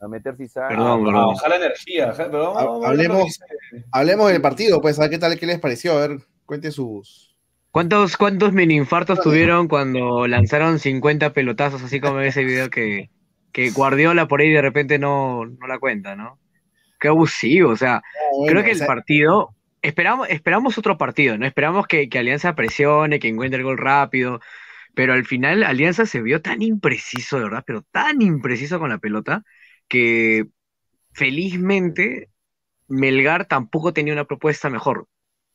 a 0.00 0.08
meter 0.08 0.36
cizaña. 0.36 0.68
Perdón, 0.68 1.14
a 1.14 1.26
bajar 1.26 1.50
la 1.50 1.56
energía. 1.56 2.12
Pero 2.16 2.58
hablemos, 2.84 3.40
hablemos 3.92 4.32
del 4.32 4.42
partido, 4.42 4.80
pues, 4.80 4.98
a 4.98 5.02
ver 5.02 5.10
qué 5.10 5.18
tal, 5.18 5.38
qué 5.38 5.46
les 5.46 5.60
pareció. 5.60 5.92
A 5.92 6.06
ver, 6.06 6.18
cuente 6.44 6.70
sus. 6.70 7.36
¿Cuántos, 7.70 8.16
cuántos 8.16 8.52
mini 8.52 8.74
infartos 8.74 9.20
tuvieron 9.20 9.68
cuando 9.68 10.26
lanzaron 10.26 10.78
50 10.78 11.34
pelotazos, 11.34 11.82
así 11.82 12.00
como 12.00 12.20
en 12.20 12.28
ese 12.28 12.42
video 12.42 12.70
que, 12.70 13.10
que 13.52 13.70
Guardiola 13.70 14.28
por 14.28 14.40
ahí 14.40 14.50
de 14.50 14.62
repente 14.62 14.98
no, 14.98 15.44
no 15.44 15.66
la 15.66 15.78
cuenta, 15.78 16.16
¿no? 16.16 16.38
Qué 16.98 17.08
abusivo, 17.08 17.70
o 17.70 17.76
sea, 17.76 17.96
no, 17.96 18.38
bueno, 18.38 18.52
creo 18.52 18.64
que 18.64 18.70
el 18.70 18.76
o 18.76 18.78
sea, 18.78 18.86
partido, 18.86 19.54
esperamos, 19.82 20.26
esperamos 20.30 20.78
otro 20.78 20.96
partido, 20.96 21.36
¿no? 21.36 21.44
Esperamos 21.44 21.86
que, 21.86 22.08
que 22.08 22.18
Alianza 22.18 22.54
presione, 22.54 23.18
que 23.18 23.28
encuentre 23.28 23.58
el 23.58 23.64
gol 23.64 23.76
rápido, 23.76 24.40
pero 24.94 25.12
al 25.12 25.26
final 25.26 25.62
Alianza 25.62 26.06
se 26.06 26.22
vio 26.22 26.40
tan 26.40 26.62
impreciso, 26.62 27.36
de 27.36 27.44
verdad, 27.44 27.64
pero 27.66 27.82
tan 27.82 28.22
impreciso 28.22 28.78
con 28.78 28.88
la 28.88 28.96
pelota, 28.96 29.42
que 29.88 30.46
felizmente 31.12 32.30
Melgar 32.88 33.46
tampoco 33.46 33.92
tenía 33.92 34.12
una 34.12 34.26
propuesta 34.26 34.70
mejor. 34.70 35.08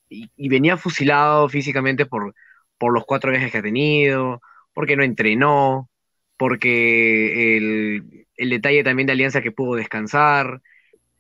Y, 0.10 0.50
venía 0.50 0.78
fusilado 0.78 1.48
físicamente 1.50 2.06
por, 2.06 2.36
por 2.78 2.94
los 2.94 3.06
cuatro 3.06 3.32
viajes 3.32 3.52
que 3.52 3.60
ha 3.60 3.62
tenido, 3.62 4.42
porque 4.74 4.98
no 4.98 5.04
entrenó, 5.04 5.90
porque 6.38 7.58
el, 7.58 8.28
el, 8.36 8.50
detalle 8.50 8.84
también 8.84 9.08
de 9.08 9.14
Alianza 9.14 9.42
que 9.42 9.52
pudo 9.52 9.76
descansar. 9.76 10.62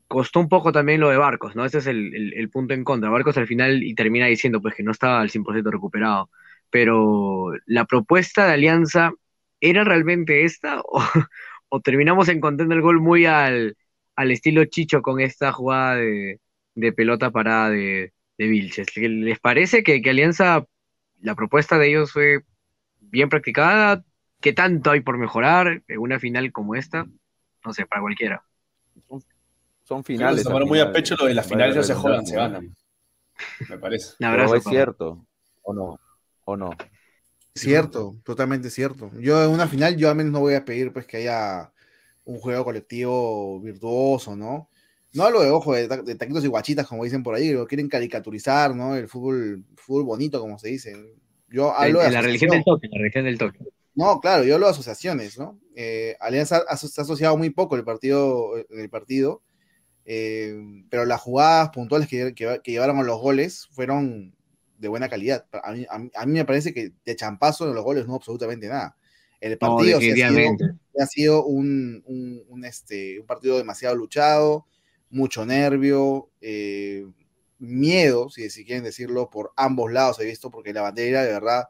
Costó 0.07 0.41
un 0.41 0.49
poco 0.49 0.71
también 0.73 0.99
lo 1.01 1.09
de 1.09 1.17
Barcos, 1.17 1.55
¿no? 1.55 1.65
Ese 1.65 1.79
es 1.79 1.87
el, 1.87 2.13
el, 2.15 2.33
el 2.33 2.49
punto 2.49 2.73
en 2.73 2.83
contra. 2.83 3.09
Barcos 3.09 3.37
al 3.37 3.47
final 3.47 3.83
y 3.83 3.95
termina 3.95 4.25
diciendo 4.27 4.61
pues 4.61 4.75
que 4.75 4.83
no 4.83 4.91
estaba 4.91 5.21
al 5.21 5.29
100% 5.29 5.71
recuperado. 5.71 6.29
Pero 6.69 7.51
la 7.65 7.85
propuesta 7.85 8.47
de 8.47 8.53
Alianza, 8.53 9.13
¿era 9.61 9.83
realmente 9.85 10.43
esta? 10.45 10.81
¿O, 10.81 11.01
o 11.73 11.79
terminamos 11.79 12.27
encontrando 12.27 12.75
el 12.75 12.81
gol 12.81 12.99
muy 12.99 13.25
al, 13.25 13.77
al 14.17 14.31
estilo 14.31 14.65
Chicho 14.65 15.01
con 15.01 15.21
esta 15.21 15.53
jugada 15.53 15.95
de, 15.95 16.41
de 16.75 16.91
pelota 16.91 17.31
parada 17.31 17.69
de, 17.69 18.11
de 18.37 18.47
Vilches. 18.47 18.87
¿Les 18.97 19.39
parece 19.39 19.81
que, 19.81 20.01
que, 20.01 20.09
Alianza, 20.09 20.65
la 21.21 21.33
propuesta 21.33 21.77
de 21.77 21.87
ellos 21.87 22.11
fue 22.11 22.41
bien 22.99 23.29
practicada? 23.29 24.03
¿Qué 24.41 24.51
tanto 24.51 24.91
hay 24.91 24.99
por 24.99 25.17
mejorar 25.17 25.81
en 25.87 25.99
una 25.99 26.19
final 26.19 26.51
como 26.51 26.75
esta? 26.75 27.07
No 27.63 27.71
sé, 27.71 27.85
para 27.85 28.01
cualquiera. 28.01 28.43
Son, 29.07 29.23
son 29.83 30.03
finales. 30.03 30.41
Se 30.41 30.43
tomaron 30.43 30.67
muy 30.67 30.79
a 30.79 30.91
pecho 30.91 31.15
lo 31.15 31.25
de 31.25 31.35
las 31.35 31.47
finales 31.47 31.73
no 31.73 31.83
se 31.83 31.95
juegan, 31.95 32.25
se 32.25 32.35
ganan. 32.35 32.75
Me 33.69 33.77
parece. 33.77 34.15
Un 34.19 34.25
abrazo, 34.25 34.51
Pero 34.51 34.59
es 34.59 34.63
cierto, 34.65 35.25
¿o 35.61 35.73
no? 35.73 35.99
¿O 36.43 36.57
no? 36.57 36.71
Cierto, 37.55 38.15
totalmente 38.23 38.69
cierto. 38.69 39.11
Yo 39.19 39.43
en 39.43 39.51
una 39.51 39.67
final, 39.67 39.97
yo 39.97 40.09
al 40.09 40.15
menos 40.15 40.31
no 40.31 40.39
voy 40.39 40.53
a 40.53 40.63
pedir 40.63 40.93
pues 40.93 41.05
que 41.05 41.17
haya 41.17 41.71
un 42.23 42.39
juego 42.39 42.63
colectivo 42.63 43.59
virtuoso, 43.59 44.35
¿no? 44.35 44.69
No 45.13 45.23
hablo 45.23 45.41
de 45.41 45.49
ojo, 45.49 45.73
de, 45.73 45.87
de 45.87 46.15
taquitos 46.15 46.45
y 46.45 46.47
guachitas, 46.47 46.87
como 46.87 47.03
dicen 47.03 47.23
por 47.23 47.35
ahí, 47.35 47.51
lo 47.51 47.67
quieren 47.67 47.89
caricaturizar, 47.89 48.73
¿no? 48.73 48.95
El 48.95 49.09
fútbol, 49.09 49.65
fútbol 49.75 50.05
bonito, 50.05 50.39
como 50.39 50.57
se 50.57 50.69
dice. 50.69 50.95
Yo 51.49 51.75
hablo 51.75 51.99
de. 51.99 52.11
La 52.11 52.21
religión 52.21 52.51
del 52.51 52.63
toque, 52.63 52.87
la 52.89 52.99
religión 52.99 53.25
del 53.25 53.37
toque. 53.37 53.59
No, 53.93 54.21
claro, 54.21 54.45
yo 54.45 54.53
hablo 54.55 54.67
de 54.67 54.71
asociaciones, 54.71 55.37
¿no? 55.37 55.59
Eh, 55.75 56.15
Alianza 56.21 56.63
ha, 56.67 56.77
se 56.77 57.01
ha 57.01 57.03
asociado 57.03 57.35
muy 57.35 57.49
poco 57.49 57.75
el 57.75 57.83
partido, 57.83 58.53
el 58.69 58.89
partido 58.89 59.41
eh, 60.05 60.59
pero 60.89 61.05
las 61.05 61.21
jugadas 61.21 61.69
puntuales 61.69 62.07
que, 62.07 62.33
que, 62.33 62.59
que 62.63 62.71
llevaron 62.71 62.97
a 62.97 63.03
los 63.03 63.19
goles 63.19 63.67
fueron 63.71 64.35
de 64.81 64.87
buena 64.87 65.07
calidad. 65.07 65.45
A 65.63 65.71
mí, 65.71 65.85
a, 65.89 65.95
a 65.95 66.25
mí, 66.25 66.33
me 66.33 66.45
parece 66.45 66.73
que 66.73 66.91
de 67.05 67.15
champazo 67.15 67.67
en 67.69 67.75
los 67.75 67.83
goles 67.83 68.07
no 68.07 68.15
absolutamente 68.15 68.67
nada. 68.67 68.97
El 69.39 69.57
partido 69.57 69.99
no, 69.99 70.01
sí 70.01 70.21
ha 70.21 70.29
sido, 70.29 70.57
ha 70.99 71.05
sido 71.05 71.45
un, 71.45 72.03
un, 72.05 72.43
un, 72.47 72.65
este, 72.65 73.19
un, 73.19 73.25
partido 73.25 73.57
demasiado 73.57 73.95
luchado, 73.95 74.67
mucho 75.09 75.45
nervio, 75.45 76.29
eh, 76.41 77.07
miedo, 77.57 78.29
si, 78.29 78.49
si, 78.49 78.65
quieren 78.65 78.83
decirlo, 78.83 79.29
por 79.29 79.51
ambos 79.55 79.91
lados 79.91 80.19
he 80.19 80.25
visto, 80.25 80.51
porque 80.51 80.73
la 80.73 80.81
bandera, 80.81 81.23
de 81.23 81.31
verdad, 81.31 81.65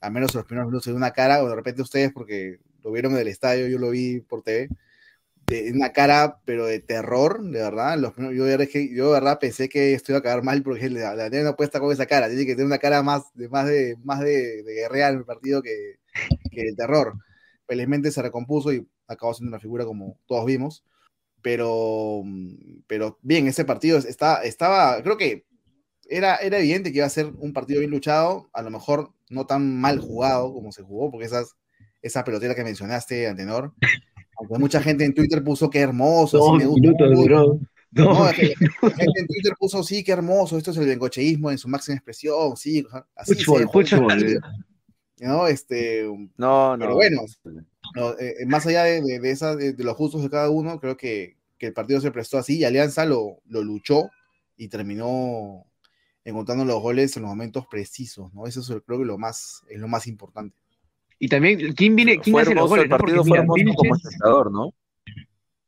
al 0.00 0.12
menos 0.12 0.34
en 0.34 0.38
los 0.38 0.46
primeros 0.46 0.68
minutos, 0.68 0.86
de 0.86 0.94
una 0.94 1.12
cara, 1.12 1.42
o 1.42 1.48
de 1.48 1.54
repente 1.54 1.82
ustedes, 1.82 2.12
porque 2.12 2.58
lo 2.82 2.92
vieron 2.92 3.12
en 3.12 3.18
el 3.18 3.28
estadio, 3.28 3.68
yo 3.68 3.78
lo 3.78 3.90
vi 3.90 4.20
por 4.20 4.42
TV, 4.42 4.68
de 5.46 5.72
una 5.72 5.92
cara, 5.92 6.40
pero 6.44 6.66
de 6.66 6.80
terror, 6.80 7.42
de 7.42 7.60
verdad. 7.60 7.98
Los, 7.98 8.14
yo, 8.16 8.32
yo, 8.32 8.46
de 8.46 9.12
verdad 9.12 9.38
pensé 9.38 9.68
que 9.68 9.94
esto 9.94 10.12
iba 10.12 10.18
a 10.18 10.20
acabar 10.20 10.42
mal 10.42 10.62
porque 10.62 10.90
la, 10.90 11.14
la 11.14 11.28
no 11.30 11.56
puede 11.56 11.66
estar 11.66 11.80
con 11.80 11.92
esa 11.92 12.06
cara, 12.06 12.28
tiene 12.28 12.46
que 12.46 12.54
tener 12.54 12.66
una 12.66 12.78
cara 12.78 13.02
más 13.02 13.32
de 13.34 13.48
más 13.48 13.66
de 13.66 13.96
más 14.02 14.20
de, 14.20 14.62
de 14.62 14.74
guerrear 14.74 15.12
en 15.12 15.18
el 15.20 15.24
partido 15.24 15.62
que, 15.62 15.96
que 16.50 16.62
el 16.62 16.76
terror. 16.76 17.14
Felizmente 17.66 18.10
se 18.10 18.22
recompuso 18.22 18.72
y 18.72 18.86
acabó 19.08 19.34
siendo 19.34 19.50
una 19.50 19.60
figura 19.60 19.84
como 19.84 20.18
todos 20.26 20.44
vimos. 20.46 20.84
Pero, 21.42 22.24
pero 22.88 23.18
bien, 23.22 23.46
ese 23.46 23.64
partido 23.64 23.98
está, 23.98 24.42
estaba, 24.42 25.00
creo 25.02 25.16
que 25.16 25.46
era, 26.08 26.36
era 26.36 26.58
evidente 26.58 26.90
que 26.90 26.98
iba 26.98 27.06
a 27.06 27.10
ser 27.10 27.26
un 27.38 27.52
partido 27.52 27.78
bien 27.78 27.92
luchado, 27.92 28.48
a 28.52 28.62
lo 28.62 28.70
mejor 28.70 29.12
no 29.30 29.46
tan 29.46 29.80
mal 29.80 30.00
jugado 30.00 30.52
como 30.52 30.72
se 30.72 30.82
jugó, 30.82 31.10
porque 31.10 31.26
esas, 31.26 31.56
esa 32.02 32.24
pelotera 32.24 32.56
que 32.56 32.64
mencionaste, 32.64 33.28
Antenor, 33.28 33.74
aunque 34.38 34.58
mucha 34.58 34.82
gente 34.82 35.04
en 35.04 35.14
Twitter 35.14 35.42
puso 35.42 35.70
que 35.70 35.80
hermoso, 35.80 36.38
no, 36.38 36.58
me 36.58 36.66
gusta, 36.66 37.06
duró. 37.06 37.58
No, 37.92 38.04
no 38.04 38.24
gente, 38.26 38.54
gente 38.56 39.20
en 39.20 39.26
Twitter 39.26 39.54
puso 39.58 39.82
sí, 39.82 40.04
qué 40.04 40.12
hermoso, 40.12 40.58
esto 40.58 40.70
es 40.70 40.76
el 40.76 40.86
bengocheísmo 40.86 41.50
en 41.50 41.58
su 41.58 41.68
máxima 41.68 41.96
expresión, 41.96 42.56
sí, 42.56 42.86
así 43.14 43.34
fútbol, 43.42 43.68
fútbol. 43.72 44.40
¿no? 45.20 45.46
Este, 45.46 46.02
no, 46.36 46.76
no. 46.76 46.78
Pero 46.78 46.94
bueno, 46.94 47.22
no, 47.94 48.18
eh, 48.18 48.44
más 48.46 48.66
allá 48.66 48.84
de, 48.84 49.00
de, 49.00 49.20
de, 49.20 49.30
esa, 49.30 49.56
de, 49.56 49.72
de, 49.72 49.84
los 49.84 49.96
justos 49.96 50.22
de 50.22 50.30
cada 50.30 50.50
uno, 50.50 50.78
creo 50.78 50.96
que, 50.96 51.36
que, 51.58 51.68
el 51.68 51.72
partido 51.72 52.00
se 52.00 52.10
prestó 52.10 52.38
así 52.38 52.58
y 52.58 52.64
Alianza 52.64 53.06
lo, 53.06 53.40
lo 53.46 53.62
luchó 53.62 54.10
y 54.56 54.68
terminó 54.68 55.66
encontrando 56.24 56.64
los 56.64 56.82
goles 56.82 57.16
en 57.16 57.22
los 57.22 57.30
momentos 57.30 57.66
precisos, 57.66 58.34
¿no? 58.34 58.46
Eso 58.46 58.60
es 58.60 58.82
creo 58.84 58.98
que 58.98 59.04
lo 59.04 59.16
más, 59.16 59.62
es 59.68 59.78
lo 59.78 59.88
más 59.88 60.06
importante. 60.06 60.56
Y 61.18 61.28
también, 61.28 61.72
¿quién 61.74 61.96
viene, 61.96 62.18
quién 62.18 62.38
hace 62.38 62.54
los 62.54 62.68
goles? 62.68 62.84
El 62.84 62.90
partido 62.90 63.18
¿no? 63.18 63.24
fue 63.24 63.38
hermoso 63.38 63.56
Vilches, 63.56 63.76
como 63.76 63.96
espectador, 63.96 64.52
¿no? 64.52 64.74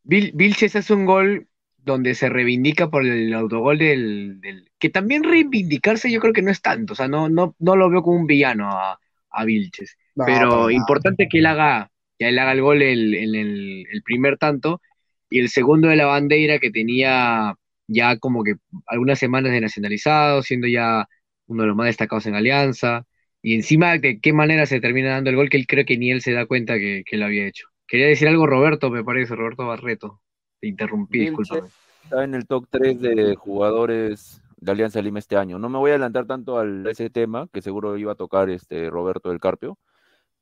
Vil, 0.04 0.32
Vilches 0.34 0.76
hace 0.76 0.92
un 0.94 1.06
gol 1.06 1.48
donde 1.78 2.14
se 2.14 2.28
reivindica 2.28 2.90
por 2.90 3.06
el 3.06 3.32
autogol 3.32 3.78
del, 3.78 4.40
del, 4.40 4.70
que 4.78 4.90
también 4.90 5.24
reivindicarse 5.24 6.10
yo 6.10 6.20
creo 6.20 6.34
que 6.34 6.42
no 6.42 6.50
es 6.50 6.60
tanto, 6.60 6.92
o 6.92 6.96
sea, 6.96 7.08
no, 7.08 7.28
no, 7.30 7.56
no 7.58 7.76
lo 7.76 7.88
veo 7.88 8.02
como 8.02 8.18
un 8.18 8.26
villano 8.26 8.70
a, 8.70 8.98
a 9.30 9.44
Vilches. 9.44 9.96
No, 10.14 10.24
pero 10.26 10.70
importante 10.70 11.24
no. 11.24 11.28
que 11.30 11.38
él 11.38 11.46
haga, 11.46 11.90
que 12.18 12.28
él 12.28 12.38
haga 12.38 12.52
el 12.52 12.60
gol 12.60 12.82
en 12.82 12.90
el, 12.90 13.14
el, 13.14 13.86
el, 13.90 14.02
primer 14.02 14.36
tanto, 14.36 14.82
y 15.30 15.40
el 15.40 15.48
segundo 15.48 15.88
de 15.88 15.96
la 15.96 16.06
bandera 16.06 16.58
que 16.58 16.70
tenía 16.70 17.54
ya 17.86 18.18
como 18.18 18.44
que 18.44 18.56
algunas 18.86 19.18
semanas 19.18 19.52
de 19.52 19.60
nacionalizado, 19.60 20.42
siendo 20.42 20.66
ya 20.66 21.08
uno 21.46 21.62
de 21.62 21.68
los 21.68 21.76
más 21.76 21.86
destacados 21.86 22.26
en 22.26 22.34
Alianza, 22.34 23.06
y 23.48 23.54
encima 23.54 23.96
de 23.96 24.20
qué 24.20 24.34
manera 24.34 24.66
se 24.66 24.78
termina 24.78 25.12
dando 25.12 25.30
el 25.30 25.36
gol 25.36 25.48
que 25.48 25.56
él 25.56 25.66
cree 25.66 25.86
que 25.86 25.96
ni 25.96 26.10
él 26.10 26.20
se 26.20 26.32
da 26.32 26.44
cuenta 26.44 26.74
que, 26.74 27.02
que 27.06 27.16
lo 27.16 27.24
había 27.24 27.46
hecho. 27.46 27.68
Quería 27.86 28.06
decir 28.08 28.28
algo 28.28 28.46
Roberto, 28.46 28.90
me 28.90 29.02
parece, 29.02 29.34
Roberto 29.34 29.66
Barreto. 29.66 30.20
Te 30.60 30.68
interrumpí, 30.68 31.20
disculpa. 31.20 31.66
Está 32.04 32.24
en 32.24 32.34
el 32.34 32.46
top 32.46 32.66
3 32.68 33.00
de 33.00 33.36
jugadores 33.36 34.42
de 34.58 34.70
Alianza 34.70 35.00
Lima 35.00 35.18
este 35.18 35.36
año. 35.36 35.58
No 35.58 35.70
me 35.70 35.78
voy 35.78 35.92
a 35.92 35.94
adelantar 35.94 36.26
tanto 36.26 36.58
a 36.58 36.66
ese 36.90 37.08
tema, 37.08 37.48
que 37.50 37.62
seguro 37.62 37.96
iba 37.96 38.12
a 38.12 38.16
tocar 38.16 38.50
este 38.50 38.90
Roberto 38.90 39.30
del 39.30 39.40
Carpio, 39.40 39.78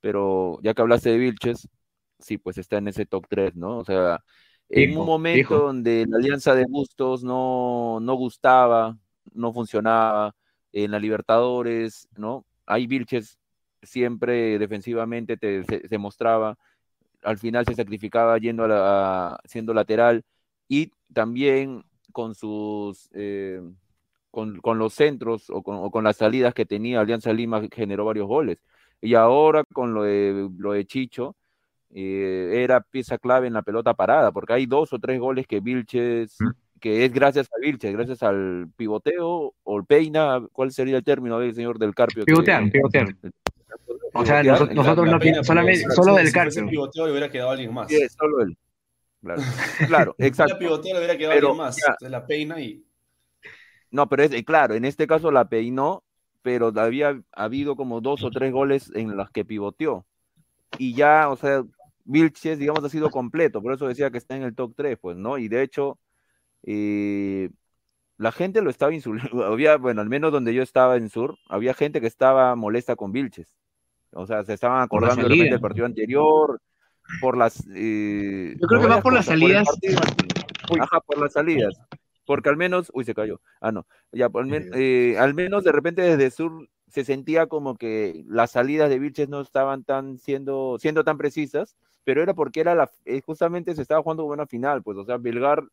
pero 0.01 0.59
ya 0.65 0.75
que 0.75 0.83
hablaste 0.83 1.11
de 1.11 1.19
Vilches, 1.19 1.69
sí, 2.19 2.39
pues 2.39 2.59
está 2.59 2.79
en 2.79 2.89
ese 2.89 3.07
top 3.07 3.25
3, 3.29 3.55
¿no? 3.55 3.79
O 3.79 3.85
sea, 3.85 4.19
en 4.69 4.99
un 4.99 5.07
momento 5.07 5.59
donde 5.59 6.07
la 6.09 6.17
alianza 6.17 6.57
de 6.57 6.65
Bustos 6.69 7.23
no, 7.23 8.01
no 8.01 8.15
gustaba, 8.15 8.99
no 9.33 9.53
funcionaba, 9.53 10.35
en 10.73 10.91
la 10.91 10.99
Libertadores, 10.99 12.09
¿no? 12.17 12.45
Ahí 12.67 12.87
Vilches 12.87 13.39
siempre 13.83 14.59
defensivamente 14.59 15.37
te, 15.37 15.65
se, 15.65 15.99
mostraba, 15.99 16.59
al 17.23 17.39
final 17.39 17.65
se 17.67 17.75
sacrificaba 17.75 18.39
yendo 18.39 18.65
a 18.69 19.39
siendo 19.45 19.73
lateral 19.75 20.25
y 20.69 20.91
también 21.13 21.85
con 22.13 22.35
sus 22.35 23.09
eh, 23.13 23.61
con, 24.37 24.61
con 24.61 24.79
los 24.79 24.93
centros 24.93 25.49
o 25.49 25.63
con, 25.63 26.05
las 26.05 26.17
salidas 26.17 26.53
que 26.53 26.67
tenía 26.67 27.01
Alianza 27.01 27.33
Lima 27.33 27.63
generó 27.73 28.05
varios 28.05 28.27
goles. 28.29 28.59
Y 29.01 29.15
ahora 29.15 29.65
con 29.65 29.95
lo 29.95 30.03
de, 30.03 30.51
lo 30.59 30.73
de 30.73 30.85
Chicho, 30.85 31.37
eh, 31.95 32.51
era 32.63 32.83
pieza 32.83 33.17
clave 33.17 33.47
en 33.47 33.55
la 33.55 33.63
pelota 33.63 33.95
parada, 33.95 34.33
porque 34.33 34.53
hay 34.53 34.67
dos 34.67 34.93
o 34.93 34.99
tres 34.99 35.19
goles 35.21 35.47
que 35.47 35.61
Vilches, 35.61 36.37
que 36.81 37.05
es 37.05 37.13
gracias 37.13 37.47
a 37.47 37.61
Vilches, 37.61 37.93
gracias 37.93 38.23
al 38.23 38.69
pivoteo 38.77 39.55
o 39.63 39.79
el 39.79 39.85
peina, 39.85 40.43
¿cuál 40.53 40.71
sería 40.73 40.97
el 40.97 41.05
término 41.05 41.39
del 41.39 41.55
señor 41.55 41.79
del 41.79 41.95
Carpio? 41.95 42.25
que- 42.25 42.33
Pivotear, 42.33 42.71
pivotear. 42.71 43.15
O 44.15 44.25
sea, 44.25 44.43
nosotros- 44.43 44.75
nosotros 44.77 45.07
La 45.07 45.13
no- 45.13 45.19
pena, 45.19 45.45
solamente- 45.45 45.85
solo 45.95 46.13
si- 46.13 46.19
del 46.19 46.27
si 46.29 46.33
Carpio. 46.33 46.69
pivoteo 46.69 47.05
le 47.07 47.13
hubiera 47.13 47.31
quedado 47.31 47.51
alguien 47.51 47.73
más. 47.75 47.89
Sí, 47.89 47.99
solo 48.19 48.41
él. 48.43 48.57
Claro, 49.23 49.43
claro, 49.89 50.15
Si 50.19 50.25
exacto. 50.27 50.53
era 50.53 50.59
pivoteo 50.59 50.93
le 50.95 50.99
hubiera 51.01 51.17
quedado 51.19 51.35
Pero, 51.35 51.49
alguien 51.49 51.67
más. 51.67 51.79
Entonces 51.79 52.11
la 52.11 52.27
peina 52.27 52.61
y. 52.61 52.85
No, 53.91 54.09
pero 54.09 54.23
es 54.25 54.45
claro, 54.45 54.75
en 54.75 54.85
este 54.85 55.07
caso 55.07 55.31
la 55.31 55.49
peinó, 55.49 56.03
pero 56.43 56.73
había 56.77 57.21
habido 57.33 57.77
como 57.77 58.01
dos 58.01 58.23
o 58.23 58.31
tres 58.31 58.53
goles 58.53 58.91
en 58.95 59.17
los 59.17 59.31
que 59.31 59.45
pivoteó. 59.45 60.05
Y 60.79 60.95
ya, 60.95 61.29
o 61.31 61.37
sea, 61.37 61.65
Vilches, 62.05 62.59
digamos, 62.59 62.85
ha 62.85 62.89
sido 62.89 63.11
completo, 63.11 63.61
por 63.63 63.73
eso 63.73 63.89
decía 63.89 64.11
que 64.11 64.19
está 64.19 64.37
en 64.37 64.43
el 64.45 64.55
top 64.55 64.75
3, 64.77 64.97
pues, 65.01 65.17
¿no? 65.17 65.39
Y 65.39 65.49
de 65.49 65.63
hecho, 65.63 65.99
eh, 66.67 67.51
la 68.19 68.33
gente 68.33 68.63
lo 68.63 68.71
estaba 68.71 68.93
insultando, 68.93 69.45
había, 69.47 69.77
bueno, 69.77 70.01
al 70.03 70.09
menos 70.09 70.33
donde 70.33 70.53
yo 70.55 70.63
estaba 70.63 70.97
en 70.97 71.09
Sur, 71.09 71.39
había 71.49 71.75
gente 71.75 72.01
que 72.01 72.07
estaba 72.07 72.55
molesta 72.57 72.97
con 72.97 73.13
Vilches. 73.13 73.55
O 74.13 74.27
sea, 74.27 74.45
se 74.45 74.55
estaban 74.55 74.87
Por 74.89 75.05
acordando 75.05 75.29
del 75.29 75.61
partido 75.61 75.87
anterior, 75.87 76.61
por 77.21 77.37
las... 77.37 77.67
eh, 77.75 78.57
Yo 78.59 78.67
creo 78.67 78.81
que 78.81 78.89
más 78.89 79.03
por 79.03 79.13
las 79.13 79.27
salidas. 79.27 79.69
sí. 79.81 79.95
Ajá, 80.81 81.01
por 81.01 81.19
las 81.19 81.33
salidas. 81.33 81.75
Porque 82.25 82.49
al 82.49 82.57
menos, 82.57 82.91
uy, 82.93 83.05
se 83.05 83.15
cayó. 83.15 83.41
Ah, 83.61 83.71
no. 83.73 83.87
Ya, 84.11 84.29
por 84.29 84.43
al, 84.43 84.49
men- 84.49 84.71
eh, 84.75 85.17
al 85.19 85.35
menos 85.35 85.63
de 85.65 85.73
repente 85.73 86.03
desde 86.03 86.31
Sur 86.31 86.69
se 86.89 87.05
sentía 87.05 87.47
como 87.47 87.77
que 87.77 88.25
las 88.27 88.53
salidas 88.53 88.89
de 88.91 88.99
Vilches 88.99 89.29
no 89.29 89.41
estaban 89.41 89.85
tan 89.85 90.19
siendo, 90.19 90.77
siendo 90.81 91.05
tan 91.05 91.19
precisas, 91.19 91.77
pero 92.05 92.23
era 92.23 92.35
porque 92.35 92.61
era 92.61 92.75
la, 92.75 92.91
eh, 93.05 93.21
justamente 93.25 93.75
se 93.75 93.83
estaba 93.83 94.03
jugando 94.03 94.25
buena 94.25 94.47
final, 94.47 94.83
pues, 94.83 94.97
o 94.99 95.05
sea, 95.05 95.19
Belgar 95.19 95.65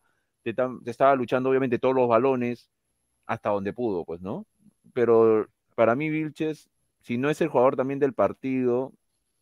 te, 0.43 0.55
estaba 0.85 1.15
luchando 1.15 1.49
obviamente 1.49 1.79
todos 1.79 1.95
los 1.95 2.07
balones 2.09 2.69
hasta 3.25 3.49
donde 3.49 3.73
pudo, 3.73 4.05
pues, 4.05 4.21
¿no? 4.21 4.45
Pero 4.93 5.47
para 5.75 5.95
mí 5.95 6.09
Vilches, 6.09 6.69
si 7.01 7.17
no 7.17 7.29
es 7.29 7.41
el 7.41 7.49
jugador 7.49 7.75
también 7.75 7.99
del 7.99 8.13
partido, 8.13 8.93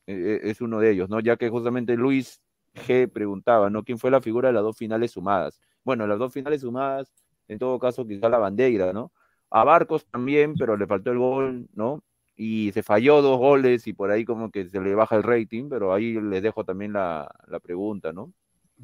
eh, 0.07 0.39
eh, 0.43 0.49
es 0.51 0.61
uno 0.61 0.79
de 0.79 0.91
ellos, 0.91 1.09
¿no? 1.09 1.19
Ya 1.19 1.37
que 1.37 1.49
justamente 1.49 1.95
Luis 1.97 2.41
G 2.75 3.11
preguntaba, 3.11 3.69
¿no? 3.69 3.83
¿Quién 3.83 3.97
fue 3.99 4.11
la 4.11 4.21
figura 4.21 4.49
de 4.49 4.53
las 4.53 4.63
dos 4.63 4.77
finales 4.77 5.11
sumadas? 5.11 5.59
Bueno, 5.83 6.07
las 6.07 6.19
dos 6.19 6.33
finales 6.33 6.61
sumadas, 6.61 7.11
en 7.47 7.59
todo 7.59 7.79
caso, 7.79 8.05
quizá 8.07 8.29
la 8.29 8.37
bandera, 8.39 8.93
¿no? 8.93 9.11
A 9.49 9.63
Barcos 9.63 10.05
también, 10.05 10.57
pero 10.57 10.77
le 10.77 10.87
faltó 10.87 11.11
el 11.11 11.19
gol, 11.19 11.67
¿no? 11.73 12.03
Y 12.35 12.71
se 12.73 12.83
falló 12.83 13.21
dos 13.21 13.37
goles 13.37 13.87
y 13.87 13.93
por 13.93 14.11
ahí 14.11 14.25
como 14.25 14.51
que 14.51 14.67
se 14.69 14.79
le 14.81 14.95
baja 14.95 15.15
el 15.15 15.23
rating, 15.23 15.69
pero 15.69 15.93
ahí 15.93 16.13
les 16.21 16.41
dejo 16.43 16.63
también 16.65 16.93
la, 16.93 17.29
la 17.47 17.59
pregunta, 17.59 18.13
¿no? 18.13 18.33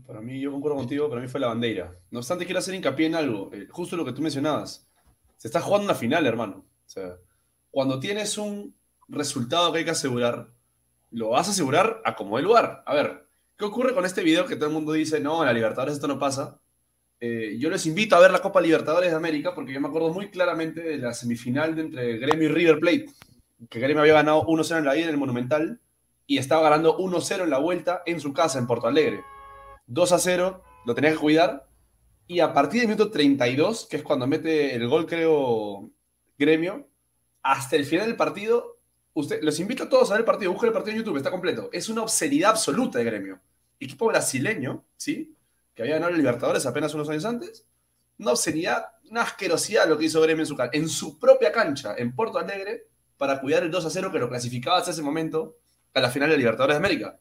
Para 0.06 0.22
mí, 0.22 0.40
yo 0.40 0.52
concuerdo 0.52 0.78
contigo, 0.78 1.10
para 1.10 1.22
mí 1.22 1.28
fue 1.28 1.40
la 1.40 1.48
bandera. 1.48 1.92
No 2.12 2.20
obstante, 2.20 2.46
quiero 2.46 2.60
hacer 2.60 2.76
hincapié 2.76 3.08
en 3.08 3.16
algo, 3.16 3.50
eh, 3.54 3.68
justo 3.70 3.96
lo 3.96 4.06
que 4.06 4.14
tú 4.14 4.22
mencionabas. 4.22 4.88
Se 5.38 5.48
está 5.48 5.62
jugando 5.62 5.86
una 5.86 5.96
final, 5.96 6.26
hermano. 6.26 6.66
O 6.86 6.90
sea, 6.90 7.16
cuando 7.72 8.00
tienes 8.00 8.38
un 8.38 8.76
resultado 9.08 9.72
que 9.72 9.80
hay 9.80 9.86
que 9.86 9.92
asegurar, 9.92 10.50
lo 11.12 11.30
vas 11.30 11.48
a 11.48 11.52
asegurar 11.52 12.02
a 12.06 12.16
como 12.16 12.38
el 12.38 12.46
lugar. 12.46 12.84
A 12.86 12.94
ver, 12.94 13.28
¿qué 13.58 13.66
ocurre 13.66 13.94
con 13.94 14.06
este 14.06 14.24
video 14.24 14.46
que 14.46 14.56
todo 14.56 14.68
el 14.68 14.74
mundo 14.74 14.94
dice, 14.94 15.20
no, 15.20 15.42
en 15.42 15.48
la 15.48 15.54
Libertadores 15.54 15.96
esto 15.96 16.08
no 16.08 16.20
pasa? 16.20 16.60
Eh, 17.20 17.58
yo 17.60 17.70
les 17.70 17.86
invito 17.86 18.16
a 18.16 18.20
ver 18.20 18.32
la 18.32 18.42
Copa 18.42 18.62
Libertadores 18.62 19.10
de 19.10 19.16
América 19.16 19.56
porque 19.56 19.74
yo 19.74 19.82
me 19.82 19.88
acuerdo 19.88 20.14
muy 20.14 20.30
claramente 20.30 20.82
de 20.82 20.98
la 20.98 21.14
semifinal 21.14 21.78
entre 21.80 22.18
Gremio 22.18 22.50
y 22.50 22.52
River 22.52 22.80
Plate, 22.80 23.06
que 23.70 23.80
Gremio 23.80 24.02
había 24.02 24.14
ganado 24.14 24.44
1-0 24.44 24.78
en 24.78 24.86
la 24.86 24.96
ida 24.96 25.06
en 25.06 25.12
el 25.12 25.18
Monumental 25.18 25.82
y 26.28 26.38
estaba 26.38 26.62
ganando 26.62 26.98
1-0 26.98 27.44
en 27.44 27.50
la 27.50 27.58
vuelta 27.58 28.04
en 28.06 28.20
su 28.20 28.34
casa, 28.34 28.60
en 28.60 28.68
Porto 28.68 28.88
Alegre. 28.88 29.22
2 29.88 30.12
a 30.12 30.20
0, 30.20 30.64
lo 30.86 30.96
tenía 30.96 31.12
que 31.12 31.18
cuidar. 31.18 31.68
Y 32.28 32.40
a 32.42 32.54
partir 32.54 32.82
del 32.82 32.90
minuto 32.90 33.10
32, 33.10 33.88
que 33.90 33.98
es 33.98 34.04
cuando 34.04 34.28
mete 34.28 34.76
el 34.76 34.88
gol, 34.88 35.06
creo, 35.06 35.90
Gremio, 36.38 36.88
hasta 37.42 37.76
el 37.78 37.86
final 37.86 38.08
del 38.08 38.18
partido, 38.18 38.80
usted, 39.14 39.42
los 39.42 39.60
invito 39.60 39.84
a 39.84 39.90
todos 39.90 40.10
a 40.10 40.14
ver 40.14 40.22
el 40.22 40.26
partido, 40.26 40.52
busquen 40.52 40.68
el 40.68 40.74
partido 40.74 40.92
en 40.92 41.00
YouTube, 41.00 41.18
está 41.18 41.32
completo. 41.32 41.70
Es 41.72 41.90
una 41.90 42.04
obscenidad 42.04 42.52
absoluta 42.52 43.00
de 43.00 43.06
Gremio. 43.06 43.40
Equipo 43.80 44.08
brasileño, 44.08 44.86
¿sí? 44.98 45.36
Que 45.74 45.84
había 45.84 45.96
ganado 45.96 46.12
el 46.12 46.18
Libertadores 46.18 46.66
apenas 46.66 46.94
unos 46.94 47.10
años 47.10 47.26
antes. 47.26 47.66
Una 48.20 48.32
obscenidad, 48.32 48.88
una 49.10 49.22
asquerosidad 49.22 49.88
lo 49.88 49.98
que 49.98 50.06
hizo 50.06 50.22
Gremio 50.22 50.44
en 50.44 50.48
su, 50.48 50.58
en 50.74 50.90
su 50.90 51.20
propia 51.20 51.52
cancha, 51.52 51.96
en 51.98 52.14
Porto 52.14 52.40
Alegre, 52.40 52.88
para 53.18 53.40
cuidar 53.40 53.64
el 53.64 53.72
2 53.72 53.86
a 53.86 53.90
0 53.90 54.12
que 54.12 54.20
lo 54.20 54.30
clasificaba 54.30 54.78
hasta 54.78 54.92
ese 54.92 55.02
momento 55.02 55.58
a 55.94 56.02
la 56.02 56.10
final 56.10 56.30
de 56.30 56.38
Libertadores 56.38 56.76
de 56.76 56.80
América. 56.80 57.20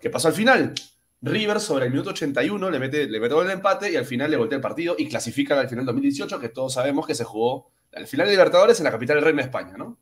¿Qué 0.00 0.10
pasó 0.10 0.28
al 0.28 0.34
final? 0.34 0.74
River 1.20 1.60
sobre 1.60 1.86
el 1.86 1.90
minuto 1.90 2.10
81 2.10 2.70
le 2.70 2.78
mete, 2.78 3.06
le 3.08 3.18
mete 3.20 3.34
gol 3.34 3.46
de 3.46 3.52
empate 3.54 3.90
y 3.90 3.96
al 3.96 4.04
final 4.04 4.30
le 4.30 4.36
voltea 4.36 4.56
el 4.56 4.62
partido 4.62 4.94
y 4.98 5.08
clasifica 5.08 5.58
al 5.58 5.68
final 5.68 5.84
2018, 5.86 6.38
que 6.38 6.48
todos 6.48 6.74
sabemos 6.74 7.06
que 7.06 7.14
se 7.14 7.24
jugó 7.24 7.70
al 7.94 8.06
final 8.06 8.26
de 8.26 8.32
Libertadores 8.32 8.78
en 8.78 8.84
la 8.84 8.90
capital 8.90 9.16
del 9.16 9.24
Reino 9.24 9.38
de 9.38 9.44
España, 9.44 9.76
¿no? 9.76 9.98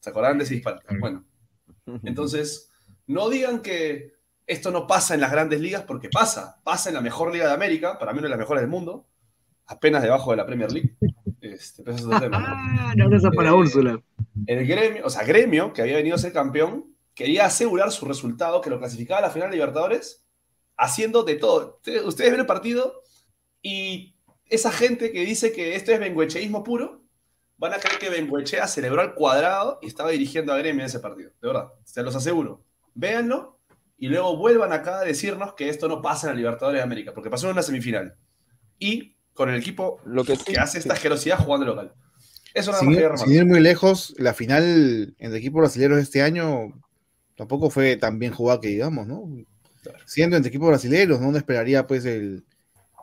¿Se 0.00 0.10
acordaban 0.10 0.38
de 0.38 0.44
ese 0.44 0.54
disparate? 0.54 0.84
Bueno, 0.98 1.24
entonces, 2.04 2.70
no 3.06 3.28
digan 3.30 3.60
que 3.60 4.14
esto 4.46 4.70
no 4.70 4.86
pasa 4.86 5.14
en 5.14 5.20
las 5.20 5.30
grandes 5.30 5.60
ligas, 5.60 5.82
porque 5.84 6.08
pasa. 6.08 6.60
Pasa 6.64 6.90
en 6.90 6.94
la 6.96 7.00
mejor 7.00 7.32
liga 7.32 7.46
de 7.46 7.52
América, 7.54 7.98
para 7.98 8.12
mí 8.12 8.18
una 8.18 8.26
de 8.26 8.30
las 8.30 8.38
mejores 8.38 8.62
del 8.62 8.70
mundo, 8.70 9.06
apenas 9.66 10.02
debajo 10.02 10.30
de 10.32 10.36
la 10.36 10.46
Premier 10.46 10.72
League. 10.72 10.94
Este, 11.40 11.82
pero 11.82 11.96
es 11.96 12.04
otro 12.04 12.20
tema, 12.20 12.38
¿no? 12.38 12.46
Ah, 12.48 12.94
no 12.96 13.30
para 13.32 13.50
Eh, 13.50 13.52
Úrsula. 13.52 14.02
el 14.46 14.66
gremio, 14.66 15.06
o 15.06 15.10
sea, 15.10 15.24
gremio, 15.24 15.72
que 15.72 15.82
había 15.82 15.96
venido 15.96 16.16
a 16.16 16.18
ser 16.18 16.32
campeón, 16.32 16.94
quería 17.14 17.46
asegurar 17.46 17.90
su 17.92 18.04
resultado, 18.06 18.60
que 18.60 18.70
lo 18.70 18.78
clasificaba 18.78 19.18
a 19.18 19.22
la 19.22 19.30
final 19.30 19.50
de 19.50 19.56
Libertadores, 19.56 20.19
haciendo 20.80 21.22
de 21.22 21.36
todo. 21.36 21.80
Ustedes, 22.04 22.30
ven 22.30 22.40
el 22.40 22.46
partido 22.46 23.02
y 23.62 24.16
esa 24.46 24.72
gente 24.72 25.12
que 25.12 25.24
dice 25.24 25.52
que 25.52 25.76
esto 25.76 25.92
es 25.92 26.00
benguecheísmo 26.00 26.64
puro, 26.64 27.02
van 27.58 27.74
a 27.74 27.78
creer 27.78 27.98
que 27.98 28.08
Benguechea 28.08 28.66
celebró 28.66 29.02
al 29.02 29.14
cuadrado 29.14 29.78
y 29.82 29.86
estaba 29.86 30.10
dirigiendo 30.10 30.52
a 30.52 30.58
gremio 30.58 30.80
en 30.80 30.86
ese 30.86 30.98
partido. 30.98 31.30
De 31.42 31.48
verdad, 31.48 31.68
se 31.84 32.02
los 32.02 32.16
aseguro. 32.16 32.64
Véanlo 32.94 33.60
y 33.98 34.08
luego 34.08 34.34
vuelvan 34.38 34.72
acá 34.72 35.00
a 35.00 35.04
decirnos 35.04 35.52
que 35.52 35.68
esto 35.68 35.86
no 35.86 36.00
pasa 36.00 36.26
en 36.26 36.32
la 36.32 36.38
Libertadores 36.38 36.78
de 36.78 36.82
América, 36.82 37.12
porque 37.12 37.28
pasó 37.28 37.46
en 37.46 37.52
una 37.52 37.62
semifinal. 37.62 38.16
Y 38.78 39.14
con 39.34 39.50
el 39.50 39.60
equipo 39.60 40.00
Lo 40.06 40.24
que 40.24 40.38
hace 40.58 40.78
esta 40.78 40.94
asquerosidad 40.94 41.38
jugando 41.38 41.66
local. 41.66 41.92
Eso 42.54 42.72
nada 42.72 42.80
Sin 42.80 42.92
ir, 42.92 43.10
sin 43.16 43.32
ir 43.32 43.44
muy 43.44 43.60
lejos, 43.60 44.14
la 44.16 44.32
final 44.32 45.14
entre 45.18 45.38
equipos 45.38 45.60
brasileños 45.60 45.98
este 45.98 46.22
año 46.22 46.72
tampoco 47.36 47.68
fue 47.68 47.96
tan 47.96 48.18
bien 48.18 48.32
jugada 48.32 48.60
que 48.60 48.68
digamos, 48.68 49.06
¿no? 49.06 49.28
Claro. 49.82 49.98
Siendo 50.06 50.36
entre 50.36 50.48
equipos 50.50 50.68
brasileños, 50.68 51.20
¿no? 51.20 51.28
Uno 51.28 51.38
esperaría 51.38 51.86
pues 51.86 52.04
el, 52.04 52.44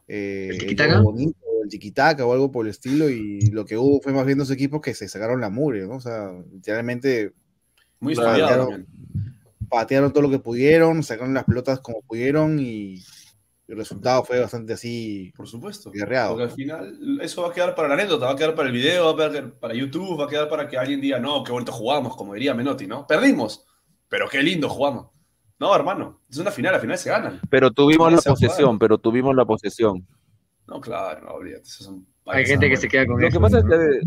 eh, 0.08 0.50
¿El 0.52 0.58
tiquitaca? 0.60 1.02
bonito, 1.02 1.38
el 1.63 1.70
tiquitaca 1.70 2.26
o 2.26 2.34
algo 2.34 2.52
por 2.52 2.66
el 2.66 2.72
estilo, 2.72 3.10
y 3.10 3.42
lo 3.52 3.66
que 3.66 3.78
hubo 3.78 4.00
fue 4.02 4.13
más 4.13 4.26
bien 4.26 4.38
dos 4.38 4.52
equipos 4.52 4.82
que 4.82 4.94
se 4.94 5.08
sacaron 5.08 5.42
la 5.42 5.50
mugre, 5.50 5.86
¿no? 5.88 5.96
O 5.96 6.02
sea, 6.02 6.32
literalmente 6.52 7.34
Muy 8.00 8.16
también. 8.16 8.88
patearon 9.70 10.13
todo 10.13 10.22
lo 10.24 10.30
que 10.30 10.40
pudieron, 10.40 11.04
sacaron 11.04 11.34
las 11.34 11.44
pelotas 11.44 11.80
como 11.82 12.02
pudieron 12.04 12.60
y 12.60 13.04
el 13.67 13.75
resultado 13.75 14.23
fue 14.23 14.40
bastante 14.40 14.71
así 14.73 15.34
Por 15.36 15.46
supuesto. 15.46 15.92
guerreado. 15.92 16.36
Porque 16.36 16.44
al 16.44 16.52
final 16.52 17.19
eso 17.21 17.42
va 17.42 17.50
a 17.50 17.54
quedar 17.54 17.75
para 17.75 17.90
la 17.90 17.96
anécdota, 17.96 18.28
va 18.28 18.32
a 18.32 18.36
quedar 18.38 18.56
para 18.56 18.69
el 18.69 18.73
video, 18.73 19.17
va 19.17 19.25
a 19.25 19.30
quedar 19.30 19.52
para 19.60 19.73
YouTube, 19.73 20.17
va 20.17 20.25
a 20.25 20.30
quedar 20.30 20.48
para 20.48 20.69
que 20.69 20.78
alguien 20.78 21.02
diga, 21.02 21.19
no, 21.19 21.44
qué 21.44 21.52
bonito 21.52 21.73
jugamos, 21.73 22.15
como 22.15 22.34
diría 22.34 22.54
Menotti, 22.54 22.88
¿no? 22.88 23.06
Perdimos, 23.06 23.65
pero 24.08 24.30
qué 24.30 24.42
lindo 24.42 24.69
jugamos. 24.69 25.08
No, 25.60 25.75
hermano, 25.75 26.19
es 26.29 26.37
una 26.37 26.51
final, 26.51 26.75
al 26.75 26.81
final 26.81 26.97
se 26.97 27.10
ganan. 27.10 27.39
pero 27.49 27.71
tuvimos 27.71 28.12
la 28.12 28.21
posesión, 28.21 28.77
pero 28.77 28.97
tuvimos 28.97 29.35
la 29.35 29.45
posesión. 29.45 30.05
No, 30.67 30.79
claro, 30.81 31.25
no, 31.25 31.31
olvídate. 31.31 31.69
Hay 32.25 32.45
gente 32.45 32.69
que 32.69 32.77
se 32.77 32.87
queda 32.87 33.08
con 33.08 33.19
Lo 33.21 33.27
eso. 33.27 33.37
que 33.37 33.41
pasa 33.41 33.60
es 33.60 33.65
que 33.65 34.01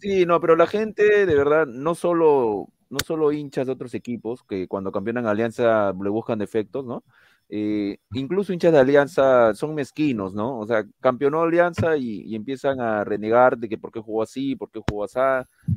sí, 0.00 0.26
no, 0.26 0.40
pero 0.40 0.56
la 0.56 0.66
gente 0.66 1.24
de 1.24 1.34
verdad 1.34 1.66
no 1.66 1.94
solo 1.94 2.68
no 2.90 2.98
solo 3.04 3.32
hinchas 3.32 3.66
de 3.66 3.72
otros 3.72 3.94
equipos 3.94 4.44
que 4.44 4.68
cuando 4.68 4.92
campeonan 4.92 5.26
Alianza 5.26 5.92
le 5.92 6.10
buscan 6.10 6.38
defectos, 6.38 6.84
¿no? 6.84 7.02
Eh, 7.48 7.98
incluso 8.12 8.52
hinchas 8.52 8.72
de 8.72 8.78
Alianza 8.78 9.54
son 9.54 9.74
mezquinos, 9.74 10.34
¿no? 10.34 10.58
O 10.58 10.66
sea, 10.66 10.84
campeonó 11.00 11.42
Alianza 11.42 11.96
y, 11.96 12.22
y 12.22 12.36
empiezan 12.36 12.80
a 12.80 13.04
renegar 13.04 13.58
de 13.58 13.68
que 13.68 13.78
por 13.78 13.90
qué 13.90 14.00
jugó 14.00 14.22
así, 14.22 14.54
por 14.56 14.70
qué 14.70 14.80
jugó 14.88 15.04
así, 15.04 15.18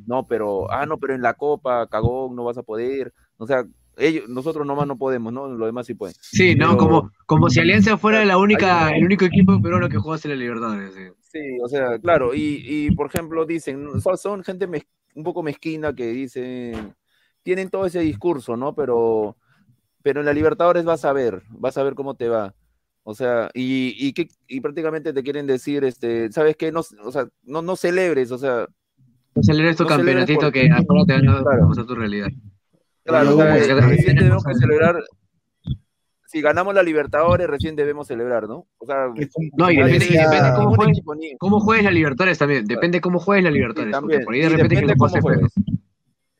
no, 0.05 0.27
pero, 0.27 0.71
ah, 0.71 0.85
no, 0.85 0.97
pero 0.97 1.13
en 1.15 1.21
la 1.21 1.33
Copa, 1.33 1.87
cagón, 1.87 2.35
no 2.35 2.43
vas 2.43 2.57
a 2.57 2.63
poder. 2.63 3.13
O 3.37 3.47
sea, 3.47 3.65
ellos, 3.97 4.29
nosotros 4.29 4.65
nomás 4.65 4.87
no 4.87 4.97
podemos, 4.97 5.33
¿no? 5.33 5.47
Los 5.47 5.67
demás 5.67 5.85
sí 5.87 5.93
pueden. 5.95 6.15
Sí, 6.21 6.55
no, 6.55 6.77
como, 6.77 7.11
como 7.25 7.49
si 7.49 7.59
Alianza 7.59 7.97
fuera 7.97 8.23
la 8.25 8.37
única, 8.37 8.89
el 8.95 9.03
único 9.03 9.25
equipo 9.25 9.61
peruano 9.61 9.89
que 9.89 9.97
juega 9.97 10.19
en 10.23 10.29
la 10.31 10.35
Libertadores. 10.35 10.93
sí. 10.93 11.01
Sí, 11.29 11.39
o 11.61 11.67
sea, 11.67 11.99
claro, 11.99 12.33
y, 12.33 12.63
y 12.65 12.91
por 12.91 13.07
ejemplo 13.07 13.45
dicen, 13.45 13.99
son, 14.01 14.17
son 14.17 14.43
gente 14.43 14.67
mez- 14.67 14.87
un 15.13 15.23
poco 15.23 15.43
mezquina 15.43 15.93
que 15.93 16.07
dicen, 16.07 16.95
tienen 17.43 17.69
todo 17.69 17.85
ese 17.85 17.99
discurso, 17.99 18.55
¿no? 18.55 18.73
Pero, 18.73 19.35
pero 20.01 20.21
en 20.21 20.25
la 20.25 20.33
Libertadores 20.33 20.85
vas 20.85 21.03
a 21.03 21.11
ver, 21.13 21.43
vas 21.49 21.77
a 21.77 21.83
ver 21.83 21.95
cómo 21.95 22.15
te 22.15 22.29
va. 22.29 22.55
O 23.03 23.13
sea, 23.13 23.49
y, 23.53 23.93
y, 23.99 24.13
que, 24.13 24.29
y 24.47 24.61
prácticamente 24.61 25.11
te 25.13 25.21
quieren 25.23 25.47
decir, 25.47 25.83
este, 25.83 26.31
¿sabes 26.31 26.55
qué? 26.55 26.71
No, 26.71 26.81
o 27.03 27.11
sea, 27.11 27.27
no, 27.43 27.61
no 27.61 27.75
celebres, 27.75 28.31
o 28.31 28.37
sea, 28.37 28.67
No 29.35 29.43
celebres 29.43 29.75
tu 29.77 29.83
No 29.83 29.89
campeonatito 29.89 30.39
porque- 30.41 30.61
que 30.61 30.71
afuera 30.71 31.05
te 31.05 31.13
van 31.13 31.29
a 31.29 31.41
Claro. 31.43 31.85
tu 31.85 31.95
realidad. 31.95 32.29
Claro, 33.07 33.35
o 33.35 33.37
sea, 33.41 33.57
eh, 33.57 33.65
eh, 33.69 33.81
recién 33.81 34.15
debemos 34.17 34.43
que 34.43 34.51
el- 34.51 34.57
celebrar, 34.59 34.95
si 36.25 36.41
ganamos 36.41 36.73
la 36.75 36.83
Libertadores, 36.83 37.47
recién 37.47 37.75
debemos 37.75 38.07
celebrar, 38.07 38.47
¿no? 38.47 38.67
O 38.77 38.85
sea, 38.85 39.07
No, 39.57 39.71
y 39.71 39.77
depende- 39.77 39.95
y 39.95 39.99
decía- 39.99 40.29
depende 40.29 40.51
cómo 40.55 40.75
juegues. 40.75 41.01
¿Cómo 41.39 41.59
juegues 41.61 41.85
la 41.85 41.91
Libertadores 41.91 42.37
también? 42.37 42.65
Depende 42.65 42.99
cómo 43.01 43.19
juegues 43.19 43.43
la 43.45 43.49
sí, 43.49 43.53
Libertadores. 43.55 43.93
porque 43.95 44.01
también, 44.13 44.25
por 44.25 44.33
ahí 44.33 44.39
y 44.39 44.43
de 44.43 44.49
repente 44.49 44.75
que 44.75 44.81
lo 44.81 44.87
cómo 44.95 45.09
juegues 45.09 45.23
juegues. 45.23 45.53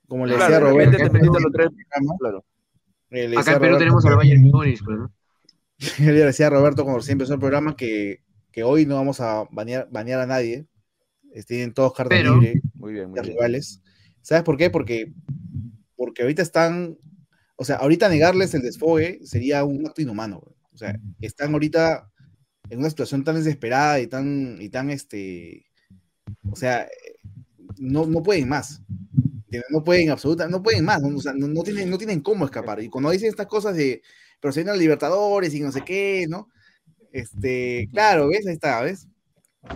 Como 0.08 0.26
le 0.26 0.36
Claro, 0.36 0.52
decía 0.54 0.60
de 0.66 0.72
Roberto, 0.72 0.92
repente 0.92 1.08
te 1.10 1.14
metiste 1.14 1.42
los 1.44 1.52
tres, 1.52 1.70
programa, 1.70 2.18
claro. 2.20 2.46
eh, 3.12 3.28
le 3.28 3.38
Acá 3.38 3.54
en 3.54 3.60
Perú 3.60 3.78
tenemos 3.78 4.06
al 4.06 4.16
Bayern 4.16 4.42
Múnich, 4.42 4.84
pues, 4.84 4.98
¿no? 4.98 5.12
Yo 5.80 5.80
le 6.14 6.26
decía 6.26 6.48
a 6.48 6.50
Roberto 6.50 6.84
cuando 6.84 7.00
recién 7.00 7.14
empezó 7.16 7.34
el 7.34 7.40
programa 7.40 7.76
que, 7.76 8.22
que 8.52 8.64
hoy 8.64 8.86
no 8.86 8.96
vamos 8.96 9.20
a 9.22 9.44
banear, 9.52 9.88
banear 9.92 10.20
a 10.22 10.26
nadie. 10.26 10.66
Tienen 11.46 11.74
todos 11.74 11.94
cartas 11.94 12.18
libres 12.24 12.62
Muy 12.74 12.94
bien, 12.94 13.10
muy 13.10 13.20
de 13.20 13.22
bien. 13.22 13.36
rivales. 13.36 13.82
¿Sabes 14.22 14.44
por 14.44 14.58
qué? 14.58 14.70
Porque, 14.72 15.12
porque 15.98 16.22
ahorita 16.22 16.42
están, 16.42 16.98
o 17.58 17.66
sea, 17.66 17.78
ahorita 17.78 18.08
negarles 18.08 18.54
el 18.54 18.62
desfogue 18.62 19.20
sería 19.24 19.66
un 19.66 19.86
acto 19.86 20.02
inhumano. 20.02 20.40
güey. 20.40 20.56
O 20.74 20.78
sea, 20.78 20.98
están 21.20 21.54
ahorita 21.54 22.10
en 22.70 22.80
una 22.80 22.90
situación 22.90 23.24
tan 23.24 23.36
desesperada 23.36 24.00
y 24.00 24.08
tan, 24.08 24.62
y 24.62 24.70
tan, 24.70 24.92
este, 24.92 25.66
o 26.50 26.56
sea, 26.56 26.88
no, 27.78 28.06
no 28.06 28.24
pueden 28.24 28.48
más. 28.48 28.82
No 29.72 29.84
pueden 29.84 30.12
absolutamente, 30.12 30.58
no 30.58 30.62
pueden 30.62 30.86
más. 30.86 31.02
O 31.04 31.20
sea, 31.20 31.34
no, 31.34 31.48
no 31.48 31.64
tienen, 31.64 31.90
no 31.90 31.98
tienen 31.98 32.22
cómo 32.22 32.46
escapar. 32.46 32.82
Y 32.82 32.90
cuando 32.90 33.10
dicen 33.10 33.30
estas 33.30 33.48
cosas 33.48 33.76
de, 33.76 34.02
pero 34.40 34.52
se 34.52 34.60
vienen 34.60 34.74
los 34.74 34.82
Libertadores 34.82 35.54
y 35.54 35.62
no 35.62 35.72
sé 35.72 35.82
qué, 35.82 36.28
¿no? 36.30 36.50
Este, 37.12 37.90
claro, 37.92 38.28
¿ves? 38.28 38.46
Ahí 38.46 38.54
está, 38.54 38.82
¿ves? 38.82 39.08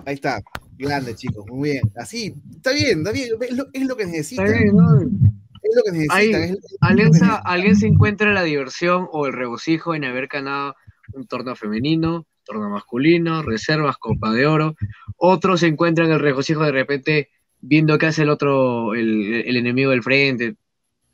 Ahí 0.05 0.15
está. 0.15 0.41
Grande, 0.77 1.15
chicos, 1.15 1.45
muy 1.47 1.71
bien. 1.71 1.83
Así, 1.95 2.35
está 2.55 2.71
bien, 2.71 2.99
está 2.99 3.11
bien. 3.11 3.29
Es 3.41 3.53
lo, 3.53 3.65
es 3.71 3.85
lo 3.85 3.95
que 3.95 4.05
necesitan. 4.05 4.45
Está 4.45 4.59
bien, 4.59 4.75
¿no? 4.75 5.30
Lo 5.75 5.83
que 5.83 5.91
necesitan. 5.91 6.17
Ahí, 6.17 6.31
es- 6.31 6.35
es 6.37 6.51
lo 6.51 6.57
que 6.59 6.77
Alianza, 6.81 7.25
necesitan. 7.25 7.41
Alianza 7.53 7.87
encuentra 7.87 8.33
la 8.33 8.43
diversión 8.43 9.07
o 9.11 9.27
el 9.27 9.33
regocijo 9.33 9.95
en 9.95 10.05
haber 10.05 10.27
ganado 10.27 10.75
un 11.13 11.27
torneo 11.27 11.55
femenino, 11.55 12.25
torneo 12.43 12.69
masculino, 12.69 13.41
reservas, 13.43 13.97
Copa 13.97 14.31
de 14.31 14.47
Oro. 14.47 14.75
Otros 15.17 15.63
encuentran 15.63 16.11
el 16.11 16.19
regocijo 16.19 16.63
de 16.63 16.71
repente 16.71 17.29
viendo 17.61 17.97
qué 17.97 18.07
hace 18.07 18.23
el 18.23 18.29
otro, 18.29 18.93
el, 18.95 19.43
el 19.45 19.55
enemigo 19.57 19.91
del 19.91 20.03
frente. 20.03 20.55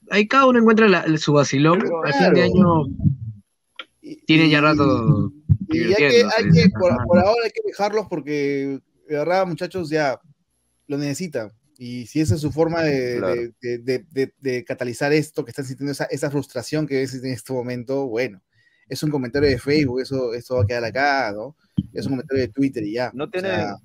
Ahí 0.10 0.28
cada 0.28 0.46
uno 0.46 0.60
encuentra 0.60 0.88
la- 0.88 1.18
su 1.18 1.34
vacilón. 1.34 1.80
Pero, 1.80 2.04
Al 2.06 2.14
fin 2.14 2.34
de 2.34 2.50
claro. 2.50 2.86
año 2.86 2.96
tienen 4.26 4.50
ya 4.50 4.62
rato 4.62 5.32
Y 5.70 5.80
hay 5.80 5.84
que, 5.96 6.08
divirtiéndose. 6.08 6.36
hay 6.38 6.52
que 6.52 6.70
por, 6.70 6.96
por 7.06 7.20
ahora 7.20 7.42
hay 7.44 7.52
que 7.52 7.62
dejarlos 7.66 8.08
porque, 8.10 8.80
de 9.10 9.16
verdad, 9.18 9.46
muchachos, 9.46 9.90
ya 9.90 10.20
lo 10.88 10.98
necesitan. 10.98 11.52
Y 11.80 12.06
si 12.08 12.22
esa 12.22 12.36
es 12.36 12.42
su 12.42 12.52
forma 12.52 12.82
de, 12.84 13.18
Claro. 13.20 13.36
de- 13.36 13.54
de- 13.62 13.78
de- 13.80 14.06
de- 14.12 14.34
de 14.40 14.64
catalizar 14.64 15.14
esto, 15.14 15.46
que 15.46 15.52
están 15.52 15.66
sintiendo 15.66 15.92
esa, 15.92 16.06
esa 16.06 16.32
frustración 16.32 16.88
que 16.88 17.04
es 17.04 17.14
en 17.14 17.32
este 17.32 17.54
momento, 17.54 18.08
bueno, 18.08 18.42
es 18.90 19.04
un 19.04 19.12
comentario 19.12 19.50
de 19.50 19.60
Facebook, 19.60 20.02
eso, 20.02 20.34
eso 20.34 20.56
va 20.56 20.64
a 20.64 20.66
quedar 20.66 20.84
acá, 20.86 21.32
¿no? 21.36 21.56
Es 21.94 22.06
un 22.06 22.14
comentario 22.14 22.44
de 22.44 22.50
Twitter 22.54 22.84
y 22.84 22.94
ya. 22.94 23.12
No 23.14 23.26
O 23.26 23.30
tienen, 23.30 23.52
sea, 23.52 23.76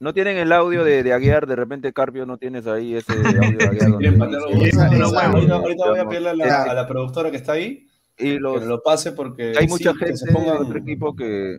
no 0.00 0.14
tienen 0.14 0.36
el 0.36 0.52
audio 0.52 0.84
de, 0.84 1.02
de 1.02 1.12
Aguiar, 1.12 1.46
de 1.46 1.56
repente 1.56 1.92
Carpio 1.92 2.24
no 2.24 2.38
tienes 2.38 2.66
ahí 2.66 2.94
ese 2.94 3.12
audio 3.52 3.58
de 3.58 3.66
Aguiar. 3.66 3.98
Sí, 3.98 4.78
ahorita, 4.78 5.84
voy 5.90 5.98
a 5.98 6.08
pedirle 6.08 6.28
a 6.30 6.34
la, 6.34 6.44
esa- 6.46 6.62
a 6.70 6.74
la 6.74 6.86
productora 6.86 7.30
que 7.30 7.36
está 7.36 7.52
ahí 7.52 7.86
y 8.16 8.34
que 8.34 8.40
los, 8.40 8.60
me 8.62 8.66
lo 8.68 8.82
pase 8.82 9.12
porque 9.12 9.52
hay 9.56 9.64
sí, 9.66 9.68
mucha 9.68 9.92
que 9.92 9.98
gente 10.06 10.16
se 10.16 10.26
de 10.32 10.50
otro 10.52 10.78
equipo 10.78 11.14
que 11.14 11.58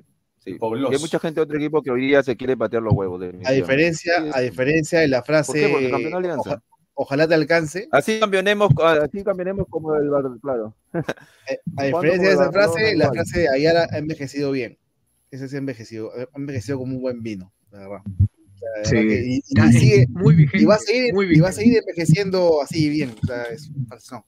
sí, 0.53 0.95
hay 0.95 0.99
mucha 0.99 1.19
gente 1.19 1.39
de 1.39 1.43
otro 1.43 1.57
equipo 1.57 1.81
que 1.81 1.91
hoy 1.91 2.01
día 2.07 2.23
se 2.23 2.35
quiere 2.35 2.55
patear 2.57 2.83
los 2.83 2.93
huevos. 2.93 3.21
a 3.45 3.51
diferencia, 3.51 4.13
Sí, 4.23 4.29
a 4.33 4.39
diferencia 4.41 4.99
de 4.99 5.07
la 5.07 5.23
frase, 5.23 5.51
¿Por 5.51 5.55
qué? 5.61 5.69
Porque 5.69 5.89
campeón 5.91 6.13
Alianza. 6.15 6.49
oja- 6.51 6.63
ojalá 6.93 7.27
te 7.27 7.33
alcance, 7.33 7.87
Así 7.91 8.19
campeonemos, 8.19 8.69
así 9.01 9.23
campeonemos 9.23 9.67
como 9.69 9.95
el 9.95 10.09
Bar- 10.09 10.23
claro. 10.41 10.75
Eh, 11.49 11.59
a 11.77 11.83
diferencia 11.85 12.27
de 12.29 12.33
esa 12.33 12.51
frase, 12.51 12.95
la 12.95 13.09
frase 13.11 13.39
de 13.41 13.49
Ayala 13.49 13.87
ha 13.91 13.97
envejecido 13.97 14.51
bien. 14.51 14.77
Ese 15.31 15.47
sí 15.47 15.55
ha 15.55 15.59
envejecido, 15.59 16.11
ha 16.13 16.37
envejecido 16.37 16.77
como 16.79 16.95
un 16.95 17.01
buen 17.01 17.21
vino, 17.23 17.53
la 17.71 17.79
verdad. 17.79 18.01
O 18.05 18.85
sea, 18.85 18.99
de 18.99 19.01
Sí. 19.01 19.07
que- 19.07 19.65
y, 19.67 19.71
sigue, 19.71 20.07
muy 20.09 20.35
vigente. 20.35 20.61
y 20.61 20.65
va 20.65 20.75
a 20.75 20.79
seguir, 20.79 21.13
muy 21.13 21.27
y 21.33 21.39
va 21.39 21.49
a 21.49 21.51
seguir 21.53 21.77
envejeciendo 21.77 22.61
así 22.61 22.89
bien. 22.89 23.13
O 23.23 23.25
sea, 23.27 23.43
es 23.43 23.71
no. 24.11 24.25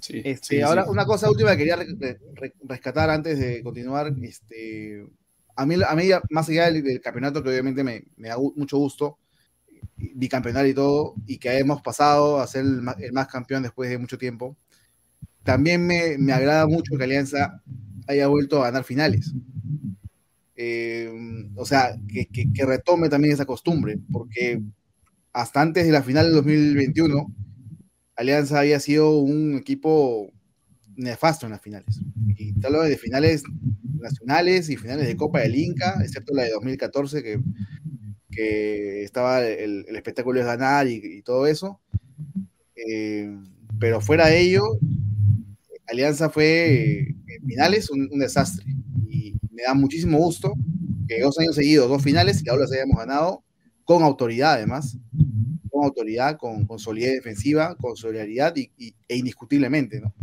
Sí, 0.00 0.20
Este, 0.24 0.56
sí, 0.56 0.60
ahora, 0.62 0.84
sí. 0.84 0.90
una 0.90 1.04
cosa 1.06 1.30
última 1.30 1.50
que 1.52 1.58
quería 1.58 1.76
re- 1.76 2.18
re- 2.34 2.54
rescatar 2.64 3.10
antes 3.10 3.38
de 3.38 3.62
continuar. 3.62 4.12
Este, 4.22 5.06
a 5.56 5.66
mí, 5.66 5.74
a 5.86 5.94
mí 5.94 6.10
más 6.30 6.48
allá 6.48 6.66
del, 6.70 6.82
del 6.82 7.00
campeonato, 7.00 7.42
que 7.42 7.48
obviamente 7.50 7.82
me, 7.84 8.04
me 8.16 8.28
da 8.28 8.36
mucho 8.38 8.78
gusto, 8.78 9.18
bicampeonato 9.96 10.66
y 10.66 10.74
todo, 10.74 11.14
y 11.26 11.38
que 11.38 11.58
hemos 11.58 11.82
pasado 11.82 12.40
a 12.40 12.46
ser 12.46 12.62
el 12.64 12.82
más, 12.82 12.98
el 13.00 13.12
más 13.12 13.28
campeón 13.28 13.62
después 13.64 13.90
de 13.90 13.98
mucho 13.98 14.18
tiempo, 14.18 14.56
también 15.44 15.86
me, 15.86 16.18
me 16.18 16.32
agrada 16.32 16.66
mucho 16.66 16.96
que 16.98 17.04
Alianza 17.04 17.62
haya 18.08 18.28
vuelto 18.28 18.60
a 18.62 18.66
ganar 18.66 18.84
finales. 18.84 19.32
Eh, 20.56 21.08
o 21.56 21.64
sea, 21.64 21.96
que, 22.08 22.26
que- 22.26 22.52
que 22.52 22.66
retome 22.66 23.08
también 23.08 23.34
esa 23.34 23.46
costumbre, 23.46 23.98
porque 24.12 24.60
hasta 25.32 25.60
antes 25.62 25.86
de 25.86 25.92
la 25.92 26.02
final 26.02 26.26
del 26.26 26.34
2021, 26.36 27.32
Alianza 28.18 28.58
había 28.58 28.80
sido 28.80 29.16
un 29.20 29.56
equipo 29.56 30.32
nefasto 30.96 31.46
en 31.46 31.52
las 31.52 31.62
finales. 31.62 32.00
Y 32.36 32.52
te 32.54 32.66
hablo 32.66 32.82
de 32.82 32.98
finales 32.98 33.44
nacionales 33.94 34.68
y 34.68 34.76
finales 34.76 35.06
de 35.06 35.16
Copa 35.16 35.38
del 35.38 35.54
Inca, 35.54 35.96
excepto 36.02 36.34
la 36.34 36.42
de 36.42 36.50
2014, 36.50 37.22
que, 37.22 39.02
estaba 39.04 39.46
el, 39.46 39.84
espectáculo 39.94 40.40
de 40.40 40.46
ganar 40.46 40.88
y, 40.88 41.00
y 41.02 41.22
todo 41.22 41.46
eso. 41.46 41.80
Eh, 42.74 43.38
pero 43.78 44.00
fuera 44.00 44.26
de 44.26 44.40
ello, 44.40 44.64
Alianza 45.86 46.28
fue 46.28 47.04
eh, 47.04 47.16
en 47.28 47.46
finales 47.46 47.88
un, 47.88 48.08
un 48.10 48.18
desastre. 48.18 48.66
Y 49.08 49.34
me 49.52 49.62
da 49.62 49.74
muchísimo 49.74 50.18
gusto 50.18 50.54
que 51.06 51.20
dos 51.20 51.38
años 51.38 51.54
seguidos, 51.54 51.88
dos 51.88 52.02
finales, 52.02 52.42
y 52.44 52.48
ahora 52.48 52.62
las 52.62 52.72
hayamos 52.72 52.98
ganado 52.98 53.44
con 53.84 54.02
autoridad 54.02 54.54
además, 54.54 54.98
autoridad, 55.84 56.36
con, 56.36 56.66
solidez 56.78 57.14
defensiva, 57.14 57.76
con 57.76 57.96
solidaridad 57.96 58.54
y, 58.56 58.70
e 59.08 59.16
indiscutiblemente, 59.16 60.00
¿no? 60.00 60.14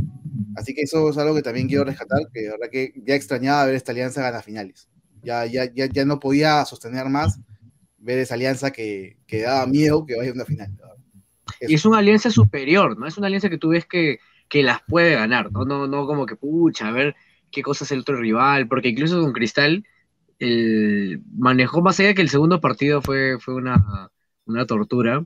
Así 0.55 0.73
que 0.73 0.81
eso 0.81 1.09
es 1.09 1.17
algo 1.17 1.35
que 1.35 1.41
también 1.41 1.67
quiero 1.67 1.83
rescatar, 1.83 2.19
que 2.33 2.41
de 2.41 2.49
verdad 2.51 2.69
que 2.71 2.93
ya 3.05 3.15
extrañaba 3.15 3.65
ver 3.65 3.75
esta 3.75 3.91
alianza 3.91 4.21
ganar 4.21 4.43
finales. 4.43 4.87
Ya, 5.23 5.45
ya, 5.45 5.71
ya, 5.73 5.87
ya 5.87 6.05
no 6.05 6.19
podía 6.19 6.63
sostener 6.65 7.09
más 7.09 7.39
ver 7.97 8.19
esa 8.19 8.35
alianza 8.35 8.71
que, 8.71 9.17
que 9.27 9.41
daba 9.41 9.65
miedo 9.65 10.05
que 10.05 10.15
vaya 10.15 10.29
a 10.29 10.33
una 10.33 10.45
final. 10.45 10.71
Y 11.61 11.73
es 11.73 11.85
una 11.85 11.97
alianza 11.97 12.29
superior, 12.29 12.97
¿no? 12.97 13.07
Es 13.07 13.17
una 13.17 13.27
alianza 13.27 13.49
que 13.49 13.57
tú 13.57 13.69
ves 13.69 13.85
que, 13.85 14.19
que 14.47 14.63
las 14.63 14.81
puede 14.87 15.15
ganar, 15.15 15.51
¿no? 15.51 15.65
No, 15.65 15.87
no 15.87 16.05
como 16.05 16.25
que, 16.25 16.35
pucha, 16.35 16.87
a 16.87 16.91
ver 16.91 17.15
qué 17.51 17.61
cosa 17.61 17.83
es 17.85 17.91
el 17.91 18.01
otro 18.01 18.17
rival, 18.17 18.67
porque 18.67 18.89
incluso 18.89 19.21
con 19.21 19.33
Cristal 19.33 19.85
el, 20.39 21.21
manejó 21.35 21.81
más 21.81 21.99
allá 21.99 22.13
que 22.13 22.21
el 22.21 22.29
segundo 22.29 22.61
partido 22.61 23.01
fue, 23.01 23.39
fue 23.39 23.55
una, 23.55 24.11
una 24.45 24.65
tortura. 24.65 25.25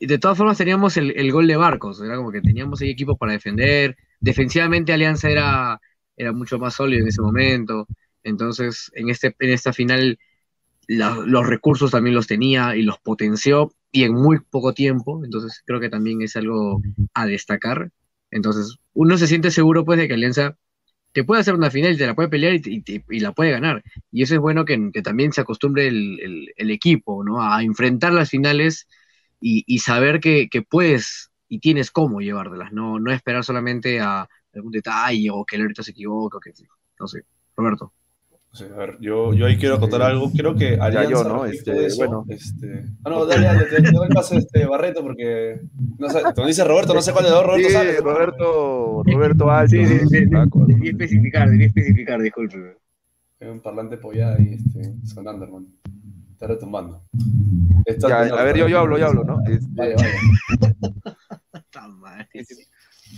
De 0.00 0.18
todas 0.18 0.36
formas 0.38 0.58
teníamos 0.58 0.96
el, 0.96 1.12
el 1.16 1.32
gol 1.32 1.46
de 1.46 1.56
Barcos, 1.56 2.00
era 2.02 2.16
como 2.16 2.30
que 2.32 2.40
teníamos 2.42 2.80
ahí 2.80 2.90
equipos 2.90 3.16
para 3.18 3.32
defender. 3.32 3.96
Defensivamente 4.20 4.92
Alianza 4.92 5.30
era, 5.30 5.80
era 6.16 6.32
mucho 6.32 6.58
más 6.58 6.74
sólido 6.74 7.02
en 7.02 7.08
ese 7.08 7.22
momento. 7.22 7.86
Entonces, 8.22 8.90
en, 8.94 9.08
este, 9.10 9.34
en 9.38 9.50
esta 9.50 9.72
final 9.72 10.18
la- 10.88 11.16
los 11.26 11.46
recursos 11.46 11.90
también 11.92 12.14
los 12.16 12.26
tenía 12.26 12.76
y 12.76 12.82
los 12.82 12.98
potenció 13.00 13.72
y 13.92 14.04
en 14.04 14.14
muy 14.14 14.40
poco 14.40 14.74
tiempo, 14.74 15.24
entonces 15.24 15.62
creo 15.66 15.80
que 15.80 15.90
también 15.90 16.22
es 16.22 16.36
algo 16.36 16.82
a 17.14 17.26
destacar. 17.26 17.90
Entonces, 18.30 18.76
uno 18.94 19.18
se 19.18 19.26
siente 19.28 19.50
seguro 19.50 19.84
pues 19.84 19.98
de 19.98 20.08
que 20.08 20.14
Alianza 20.14 20.56
te 21.12 21.24
puede 21.24 21.40
hacer 21.40 21.54
una 21.54 21.70
final 21.70 21.96
te 21.96 22.06
la 22.06 22.14
puede 22.14 22.28
pelear 22.28 22.54
y, 22.54 22.82
y 23.10 23.20
la 23.20 23.32
puede 23.32 23.50
ganar. 23.50 23.82
Y 24.12 24.22
eso 24.22 24.34
es 24.34 24.40
bueno 24.40 24.64
que, 24.64 24.90
que 24.92 25.02
también 25.02 25.32
se 25.32 25.40
acostumbre 25.40 25.88
el, 25.88 26.20
el- 26.20 26.54
el 26.56 26.70
equipo, 26.70 27.24
¿no? 27.24 27.42
A 27.42 27.62
enfrentar 27.62 28.12
las 28.12 28.30
finales 28.30 28.88
y, 29.40 29.64
y 29.66 29.78
saber 29.78 30.20
que, 30.20 30.48
que 30.48 30.62
puedes 30.62 31.30
y 31.48 31.60
tienes 31.60 31.90
cómo 31.90 32.20
llevártelas, 32.20 32.72
no, 32.72 32.98
no 33.00 33.10
esperar 33.12 33.44
solamente 33.44 34.00
a 34.00 34.28
algún 34.54 34.72
detalle 34.72 35.28
o 35.30 35.44
que 35.44 35.56
el 35.56 35.62
ahorita 35.62 35.82
se 35.82 35.92
equivoque 35.92 36.36
o 36.36 36.40
que 36.40 36.52
no 37.00 37.06
sé. 37.06 37.22
Roberto. 37.56 37.92
O 38.50 38.56
sea, 38.56 38.68
a 38.68 38.76
ver, 38.78 38.96
yo, 39.00 39.34
yo 39.34 39.44
ahí 39.46 39.58
quiero 39.58 39.74
acotar 39.74 40.00
algo. 40.00 40.32
Creo 40.32 40.54
que 40.54 40.78
Alianza. 40.80 41.10
yo, 41.10 41.24
¿no? 41.24 41.44
Este, 41.44 41.86
eso, 41.86 41.96
bueno. 41.98 42.24
este- 42.28 42.86
Ah, 43.04 43.10
no, 43.10 43.26
dale, 43.26 43.44
dale, 43.44 43.64
te, 43.64 43.82
doy 43.92 44.08
el 44.08 44.14
pase 44.14 44.38
este 44.38 44.64
Barreto 44.64 45.02
porque. 45.02 45.60
No 45.98 46.08
sé, 46.08 46.22
te 46.34 46.46
dice 46.46 46.64
Roberto, 46.64 46.94
no 46.94 47.02
sé 47.02 47.12
cuál 47.12 47.24
de 47.24 47.30
dos 47.30 47.44
Roberto 47.44 47.68
Sí, 47.68 47.74
sale. 47.74 48.00
Roberto, 48.00 49.02
Roberto 49.04 49.50
Alto. 49.50 49.70
Sí, 49.70 49.86
sí, 49.86 49.98
sí, 50.08 50.24
Ah, 50.34 50.46
debí 50.66 50.88
especificar, 50.88 51.50
debí 51.50 51.64
especificar, 51.64 52.20
disculpe. 52.22 52.78
Hay 53.40 53.48
un 53.48 53.60
parlante 53.60 53.98
pollada 53.98 54.36
ahí 54.36 54.54
este, 54.54 54.94
sonando, 55.06 55.44
hermano. 55.44 55.66
Está 56.38 56.46
retumbando. 56.46 57.02
Está 57.84 58.08
Ya, 58.08 58.22
tenor, 58.22 58.38
a 58.38 58.44
ver, 58.44 58.56
yo, 58.56 58.68
yo 58.68 58.78
hablo, 58.78 58.96
yo 58.96 59.06
hablo, 59.08 59.24
¿no? 59.24 59.40
Este, 59.44 59.66
Vaya, 59.74 59.96
vaya. 62.00 62.26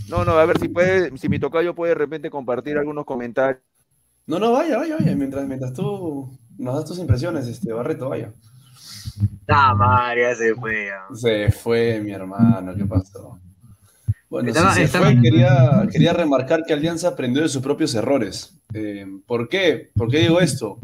no, 0.09 0.25
no, 0.25 0.33
a 0.39 0.47
ver 0.47 0.59
si 0.59 0.69
puede, 0.69 1.15
si 1.19 1.29
mi 1.29 1.39
tocayo 1.39 1.75
puede 1.75 1.91
de 1.91 1.97
repente 1.97 2.31
compartir 2.31 2.79
algunos 2.79 3.05
comentarios. 3.05 3.61
No, 4.27 4.39
no, 4.39 4.53
vaya, 4.53 4.79
vaya, 4.79 4.97
vaya. 4.97 5.15
Mientras, 5.15 5.47
mientras 5.47 5.75
tú 5.75 6.35
nos 6.57 6.77
das 6.77 6.87
tus 6.87 6.99
impresiones, 6.99 7.47
este 7.47 7.71
Barreto, 7.75 8.09
vaya. 8.09 8.33
Ah, 9.49 9.75
María 9.75 10.35
se 10.35 10.55
fue. 10.55 10.87
ya. 10.87 11.15
Se 11.15 11.53
fue 11.53 12.01
mi 12.01 12.13
hermano, 12.13 12.75
¿qué 12.75 12.87
pasó? 12.87 13.39
Bueno, 14.31 14.49
Estaba- 14.49 14.71
si 14.73 14.79
se 14.81 14.85
estaba- 14.85 15.13
fue, 15.13 15.21
quería, 15.21 15.87
quería 15.93 16.15
remarcar 16.15 16.63
que 16.67 16.73
Alianza 16.73 17.09
aprendió 17.09 17.43
de 17.43 17.51
sus 17.51 17.61
propios 17.61 17.95
errores. 17.95 18.55
Eh, 18.73 19.05
¿Por 19.27 19.47
qué? 19.51 19.91
¿Por 19.95 20.09
qué 20.11 20.21
digo 20.21 20.41
esto? 20.41 20.79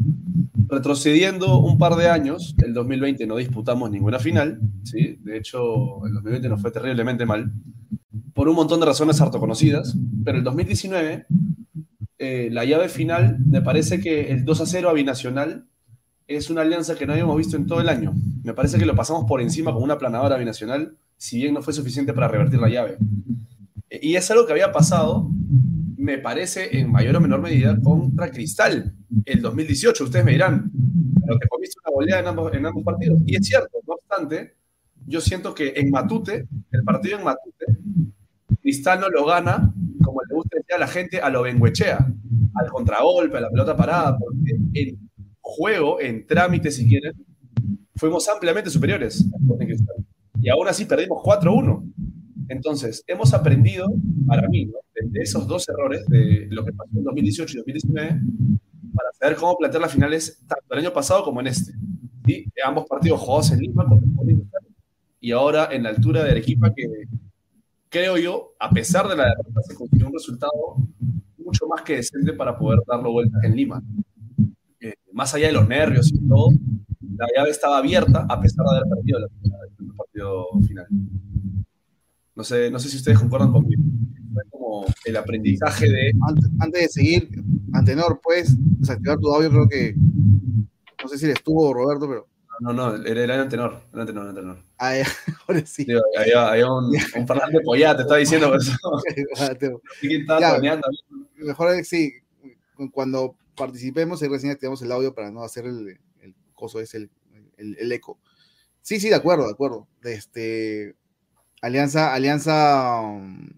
Retrocediendo 0.67 1.59
un 1.59 1.77
par 1.77 1.95
de 1.95 2.09
años, 2.09 2.55
el 2.63 2.73
2020 2.73 3.25
no 3.25 3.37
disputamos 3.37 3.89
ninguna 3.89 4.19
final, 4.19 4.59
¿sí? 4.83 5.17
De 5.21 5.37
hecho, 5.37 6.05
el 6.05 6.13
2020 6.13 6.49
nos 6.49 6.61
fue 6.61 6.71
terriblemente 6.71 7.25
mal, 7.25 7.51
por 8.33 8.49
un 8.49 8.55
montón 8.55 8.79
de 8.79 8.85
razones 8.85 9.19
harto 9.21 9.39
conocidas, 9.39 9.95
pero 10.23 10.37
el 10.37 10.43
2019, 10.43 11.25
eh, 12.19 12.49
la 12.51 12.65
llave 12.65 12.89
final, 12.89 13.37
me 13.45 13.61
parece 13.61 13.99
que 13.99 14.31
el 14.31 14.45
2 14.45 14.61
a 14.61 14.65
0 14.65 14.89
a 14.89 14.93
Binacional 14.93 15.65
es 16.27 16.49
una 16.49 16.61
alianza 16.61 16.95
que 16.95 17.07
no 17.07 17.13
habíamos 17.13 17.37
visto 17.37 17.55
en 17.55 17.65
todo 17.65 17.79
el 17.81 17.89
año. 17.89 18.13
Me 18.43 18.53
parece 18.53 18.77
que 18.77 18.85
lo 18.85 18.95
pasamos 18.95 19.25
por 19.25 19.41
encima 19.41 19.73
con 19.73 19.81
una 19.81 19.97
planadora 19.97 20.37
binacional, 20.37 20.97
si 21.17 21.37
bien 21.37 21.53
no 21.53 21.61
fue 21.61 21.73
suficiente 21.73 22.13
para 22.13 22.27
revertir 22.27 22.59
la 22.59 22.69
llave. 22.69 22.97
Eh, 23.89 23.99
Y 24.03 24.15
es 24.15 24.29
algo 24.29 24.45
que 24.45 24.51
había 24.51 24.71
pasado, 24.71 25.29
me 26.07 26.17
parece, 26.19 26.79
en 26.79 26.89
mayor 26.89 27.17
o 27.17 27.19
menor 27.19 27.41
medida 27.41 27.77
contra 27.83 28.31
Cristal, 28.31 28.93
el 29.25 29.41
2018. 29.41 30.05
Ustedes 30.05 30.23
me 30.23 30.31
dirán, 30.31 30.71
pero 31.19 31.37
te 31.37 31.49
comiste 31.49 31.77
una 31.83 31.93
goleada 31.93 32.21
en 32.21 32.27
ambos, 32.27 32.53
en 32.53 32.65
ambos 32.65 32.81
partidos. 32.81 33.19
Y 33.25 33.35
es 33.35 33.45
cierto, 33.45 33.77
no 33.85 33.95
obstante, 33.95 34.55
yo 35.05 35.19
siento 35.19 35.53
que 35.53 35.73
en 35.75 35.91
Matute, 35.91 36.47
el 36.71 36.83
partido 36.85 37.17
en 37.17 37.25
Matute, 37.25 37.65
Cristal 38.61 39.01
no 39.01 39.09
lo 39.09 39.25
gana, 39.25 39.73
como 40.01 40.21
le 40.21 40.33
gusta 40.33 40.55
decir 40.55 40.75
a 40.75 40.79
la 40.79 40.87
gente, 40.87 41.19
a 41.19 41.29
lo 41.29 41.41
Benguechea, 41.41 41.97
al 42.55 42.71
contragolpe, 42.71 43.37
a 43.39 43.41
la 43.41 43.49
pelota 43.49 43.75
parada, 43.75 44.17
porque 44.17 44.57
en 44.75 45.09
juego, 45.41 45.99
en 45.99 46.25
trámite, 46.25 46.71
si 46.71 46.87
quieren, 46.87 47.15
fuimos 47.97 48.29
ampliamente 48.29 48.69
superiores. 48.69 49.25
Y 50.41 50.47
aún 50.47 50.69
así 50.69 50.85
perdimos 50.85 51.21
4-1. 51.21 51.83
Entonces, 52.47 53.03
hemos 53.07 53.33
aprendido, 53.33 53.89
para 54.25 54.47
mí, 54.47 54.67
¿no? 54.67 54.86
De, 55.05 55.21
esos 55.21 55.47
dos 55.47 55.67
errores, 55.69 56.05
de 56.07 56.47
lo 56.49 56.63
que 56.65 56.73
pasó 56.73 56.91
en 56.95 57.03
2018 57.03 57.53
y 57.53 57.57
2019, 57.57 58.21
para 58.93 59.11
saber 59.13 59.37
cómo 59.37 59.57
plantear 59.57 59.81
las 59.81 59.91
finales 59.91 60.39
tanto 60.47 60.65
el 60.71 60.79
año 60.79 60.93
pasado 60.93 61.23
como 61.23 61.39
en 61.41 61.47
este. 61.47 61.73
¿sí? 62.25 62.45
Ambos 62.65 62.85
partidos 62.87 63.19
jugados 63.21 63.51
en 63.51 63.59
Lima 63.59 63.85
y 65.19 65.31
ahora 65.31 65.69
en 65.71 65.83
la 65.83 65.89
altura 65.89 66.23
de 66.23 66.31
Arequipa, 66.31 66.73
que 66.73 66.85
creo 67.89 68.17
yo, 68.17 68.53
a 68.59 68.69
pesar 68.69 69.07
de 69.07 69.15
la 69.15 69.25
derrota, 69.25 69.61
se 69.67 69.75
consiguió 69.75 70.07
un 70.07 70.13
resultado 70.13 70.77
mucho 71.37 71.67
más 71.67 71.81
que 71.81 71.95
decente 71.97 72.33
para 72.33 72.57
poder 72.57 72.79
darlo 72.87 73.11
vuelta 73.11 73.37
en 73.43 73.55
Lima. 73.55 73.81
Eh, 74.79 74.93
más 75.11 75.33
allá 75.33 75.47
de 75.47 75.53
los 75.53 75.67
nervios 75.67 76.11
y 76.13 76.27
todo, 76.27 76.49
la 77.17 77.27
llave 77.35 77.49
estaba 77.49 77.77
abierta 77.77 78.25
a 78.29 78.39
pesar 78.39 78.65
de 78.65 78.77
haber 78.77 78.89
perdido 78.89 79.19
el 79.19 79.93
partido 79.95 80.45
final. 80.67 80.87
No 82.35 82.43
sé, 82.43 82.69
no 82.69 82.77
sé 82.77 82.89
si 82.89 82.97
ustedes 82.97 83.17
concuerdan 83.17 83.51
conmigo. 83.51 83.81
Fue 84.49 84.49
como 84.59 84.85
el 85.05 85.17
aprendizaje 85.17 85.89
de. 85.89 86.11
Antes, 86.27 86.49
antes 86.59 86.81
de 86.81 86.89
seguir, 86.89 87.29
Antenor, 87.73 88.19
puedes 88.21 88.55
desactivar 88.79 89.17
tu 89.19 89.33
audio, 89.33 89.49
creo 89.49 89.67
que. 89.67 89.95
No 89.95 91.07
sé 91.09 91.17
si 91.17 91.25
eres 91.25 91.43
tú 91.43 91.59
o 91.59 91.73
Roberto, 91.73 92.07
pero. 92.07 92.27
No, 92.59 92.73
no, 92.73 92.95
era 93.05 93.23
el 93.23 93.31
antenor. 93.31 93.83
El 93.93 93.99
antenor, 94.01 94.23
el 94.23 94.29
antenor. 94.29 94.63
Ah, 94.77 94.95
ya, 94.97 95.05
ahora 95.47 95.65
sí. 95.65 95.85
Digo, 95.85 96.01
había, 96.17 96.49
había 96.49 96.71
un, 96.71 96.85
un 97.15 97.25
pollada, 97.63 97.97
te 97.97 98.01
estaba 98.03 98.19
diciendo 98.19 98.55
eso. 98.55 98.71
Mateo. 99.39 99.81
¿Quién 99.99 100.21
estaba 100.21 100.61
Ya. 100.61 100.79
Mejor 101.35 101.75
es 101.75 101.87
sí, 101.87 102.13
cuando 102.91 103.35
participemos, 103.55 104.21
ahí 104.21 104.29
recién 104.29 104.51
activamos 104.51 104.81
el 104.81 104.91
audio 104.91 105.13
para 105.13 105.29
no 105.31 105.43
hacer 105.43 105.65
el, 105.65 105.99
el 106.21 106.35
coso, 106.55 106.79
es 106.79 106.95
el, 106.95 107.11
el, 107.57 107.77
el 107.79 107.91
eco. 107.91 108.19
Sí, 108.81 108.99
sí, 108.99 109.09
de 109.09 109.15
acuerdo, 109.15 109.45
de 109.45 109.51
acuerdo. 109.51 109.87
Este, 110.03 110.95
alianza, 111.61 112.13
Alianza. 112.13 113.01
um, 113.01 113.49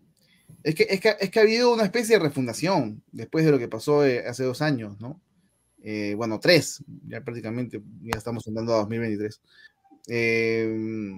Es 0.64 0.76
que, 0.76 0.88
es, 0.90 1.00
que, 1.00 1.16
es 1.20 1.30
que 1.30 1.40
ha 1.40 1.44
habido 1.44 1.74
una 1.74 1.84
especie 1.84 2.18
de 2.18 2.24
refundación 2.24 3.02
después 3.12 3.46
de 3.46 3.52
lo 3.52 3.60
que 3.60 3.68
pasó 3.68 4.06
eh, 4.06 4.28
hace 4.28 4.44
dos 4.44 4.62
años, 4.62 5.00
¿no? 5.00 5.22
Eh, 5.82 6.14
bueno, 6.18 6.40
tres, 6.40 6.84
ya 7.08 7.24
prácticamente, 7.24 7.82
ya 8.02 8.18
estamos 8.18 8.46
andando 8.48 8.74
a 8.74 8.80
2023. 8.80 9.42
Eh, 10.10 11.16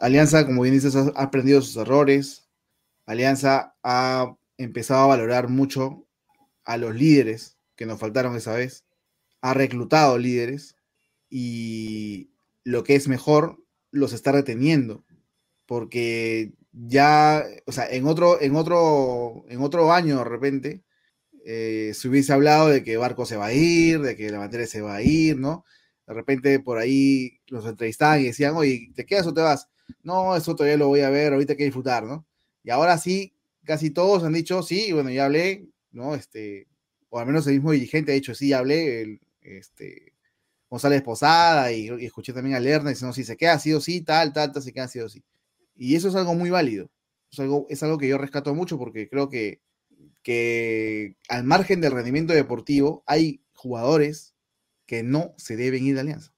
Alianza, 0.00 0.44
como 0.44 0.62
bien 0.62 0.74
dices, 0.74 0.94
ha 0.96 1.08
aprendido 1.14 1.62
sus 1.62 1.76
errores. 1.76 2.48
Alianza 3.06 3.74
ha 3.82 4.34
empezado 4.58 5.02
a 5.04 5.06
valorar 5.06 5.48
mucho 5.48 6.06
a 6.64 6.76
los 6.76 6.94
líderes 6.94 7.56
que 7.76 7.86
nos 7.86 7.98
faltaron 7.98 8.36
esa 8.36 8.54
vez. 8.54 8.84
Ha 9.40 9.54
reclutado 9.54 10.18
líderes 10.18 10.76
y 11.30 12.30
lo 12.64 12.84
que 12.84 12.94
es 12.94 13.08
mejor, 13.08 13.62
los 13.90 14.12
está 14.12 14.32
reteniendo. 14.32 15.04
Porque 15.66 16.52
ya, 16.72 17.44
o 17.66 17.72
sea, 17.72 17.88
en 17.90 18.06
otro, 18.06 18.40
en 18.40 18.56
otro, 18.56 19.44
en 19.48 19.60
otro 19.60 19.92
año 19.92 20.18
de 20.18 20.24
repente, 20.24 20.82
eh, 21.44 21.92
se 21.94 22.08
hubiese 22.08 22.32
hablado 22.32 22.68
de 22.68 22.84
que 22.84 22.96
Barco 22.96 23.26
se 23.26 23.36
va 23.36 23.46
a 23.46 23.52
ir, 23.52 24.00
de 24.00 24.16
que 24.16 24.30
la 24.30 24.38
materia 24.38 24.66
se 24.66 24.80
va 24.80 24.96
a 24.96 25.02
ir, 25.02 25.38
¿no? 25.38 25.64
De 26.06 26.14
repente 26.14 26.60
por 26.60 26.78
ahí 26.78 27.40
los 27.48 27.66
entrevistaban 27.66 28.20
y 28.20 28.24
decían, 28.24 28.56
oye, 28.56 28.90
¿te 28.94 29.06
quedas 29.06 29.26
o 29.26 29.34
te 29.34 29.40
vas? 29.40 29.68
No, 30.02 30.36
eso 30.36 30.54
todavía 30.56 30.76
lo 30.78 30.88
voy 30.88 31.00
a 31.00 31.10
ver, 31.10 31.32
ahorita 31.32 31.54
hay 31.54 31.56
que 31.58 31.64
disfrutar, 31.64 32.04
¿no? 32.04 32.26
Y 32.64 32.70
ahora 32.70 32.98
sí, 32.98 33.34
casi 33.64 33.90
todos 33.90 34.24
han 34.24 34.32
dicho, 34.32 34.62
sí, 34.62 34.92
bueno, 34.92 35.10
ya 35.10 35.26
hablé, 35.26 35.68
¿no? 35.90 36.14
Este, 36.14 36.68
o 37.10 37.18
al 37.18 37.26
menos 37.26 37.46
el 37.46 37.54
mismo 37.54 37.72
dirigente 37.72 38.12
ha 38.12 38.14
dicho, 38.14 38.34
sí, 38.34 38.48
ya 38.48 38.58
hablé, 38.60 39.02
el, 39.02 39.20
este, 39.42 40.14
González 40.70 41.02
Posada, 41.02 41.72
y, 41.72 41.88
escuché 42.04 42.32
también 42.32 42.56
a 42.56 42.60
Lerner 42.60 42.94
diciendo, 42.94 43.12
sí, 43.14 43.24
se 43.24 43.36
queda 43.36 43.58
sí 43.58 43.72
o 43.74 43.80
sí, 43.80 44.02
tal, 44.02 44.32
tal, 44.32 44.52
tal, 44.52 44.62
se 44.62 44.72
queda 44.72 44.88
sí 44.88 45.00
sí. 45.08 45.22
Y 45.74 45.96
eso 45.96 46.08
es 46.08 46.14
algo 46.14 46.34
muy 46.34 46.50
válido. 46.50 46.90
Es 47.30 47.40
algo, 47.40 47.66
es 47.68 47.82
algo 47.82 47.98
que 47.98 48.08
yo 48.08 48.18
rescato 48.18 48.54
mucho 48.54 48.78
porque 48.78 49.08
creo 49.08 49.28
que, 49.28 49.62
que 50.22 51.16
al 51.28 51.44
margen 51.44 51.80
del 51.80 51.92
rendimiento 51.92 52.32
deportivo 52.32 53.02
hay 53.06 53.42
jugadores 53.54 54.34
que 54.86 55.02
no 55.02 55.34
se 55.38 55.56
deben 55.56 55.84
ir 55.84 55.94
de 55.94 56.00
Alianza. 56.02 56.34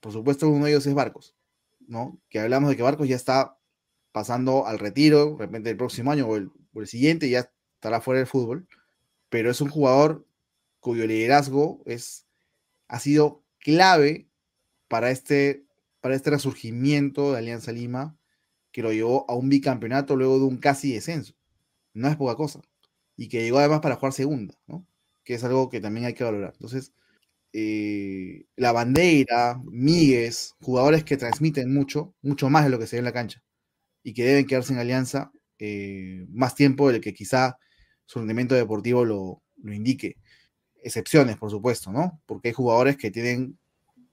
Por 0.00 0.12
supuesto, 0.12 0.48
uno 0.48 0.64
de 0.64 0.72
ellos 0.72 0.86
es 0.86 0.94
Barcos, 0.94 1.36
¿no? 1.86 2.20
Que 2.28 2.40
hablamos 2.40 2.70
de 2.70 2.76
que 2.76 2.82
Barcos 2.82 3.08
ya 3.08 3.16
está 3.16 3.56
pasando 4.10 4.66
al 4.66 4.78
retiro, 4.78 5.36
de 5.36 5.46
repente 5.46 5.70
el 5.70 5.76
próximo 5.76 6.10
año 6.10 6.26
o 6.26 6.36
el, 6.36 6.50
o 6.74 6.80
el 6.80 6.86
siguiente 6.86 7.30
ya 7.30 7.50
estará 7.74 8.00
fuera 8.00 8.18
del 8.18 8.26
fútbol, 8.26 8.66
pero 9.28 9.50
es 9.50 9.60
un 9.60 9.70
jugador 9.70 10.26
cuyo 10.80 11.06
liderazgo 11.06 11.82
es, 11.86 12.26
ha 12.88 12.98
sido 12.98 13.44
clave 13.58 14.28
para 14.88 15.10
este, 15.10 15.64
para 16.00 16.14
este 16.14 16.30
resurgimiento 16.30 17.32
de 17.32 17.38
Alianza 17.38 17.72
Lima, 17.72 18.18
que 18.72 18.82
lo 18.82 18.92
llevó 18.92 19.30
a 19.30 19.36
un 19.36 19.48
bicampeonato 19.48 20.16
luego 20.16 20.38
de 20.38 20.44
un 20.46 20.58
casi 20.58 20.92
descenso. 20.94 21.34
No 21.94 22.08
es 22.08 22.16
poca 22.16 22.36
cosa. 22.36 22.60
Y 23.16 23.28
que 23.28 23.42
llegó 23.42 23.58
además 23.58 23.80
para 23.80 23.96
jugar 23.96 24.12
segunda, 24.14 24.54
¿no? 24.66 24.86
Que 25.24 25.34
es 25.34 25.44
algo 25.44 25.70
que 25.70 25.80
también 25.80 26.06
hay 26.06 26.14
que 26.14 26.24
valorar. 26.24 26.52
Entonces, 26.54 26.92
eh, 27.52 28.44
la 28.56 28.72
bandera, 28.72 29.60
Míguez, 29.64 30.54
jugadores 30.60 31.04
que 31.04 31.16
transmiten 31.16 31.72
mucho, 31.74 32.14
mucho 32.22 32.50
más 32.50 32.64
de 32.64 32.70
lo 32.70 32.78
que 32.78 32.86
se 32.86 32.96
ve 32.96 33.00
en 33.00 33.04
la 33.06 33.12
cancha, 33.12 33.42
y 34.02 34.14
que 34.14 34.24
deben 34.24 34.46
quedarse 34.46 34.72
en 34.72 34.78
alianza 34.80 35.32
eh, 35.58 36.26
más 36.30 36.54
tiempo 36.54 36.90
del 36.90 37.00
que 37.00 37.14
quizá 37.14 37.58
su 38.06 38.18
rendimiento 38.20 38.54
deportivo 38.54 39.04
lo, 39.04 39.42
lo 39.62 39.74
indique. 39.74 40.16
Excepciones, 40.82 41.36
por 41.38 41.50
supuesto, 41.50 41.92
¿no? 41.92 42.20
Porque 42.26 42.48
hay 42.48 42.54
jugadores 42.54 42.96
que 42.96 43.10
tienen, 43.10 43.58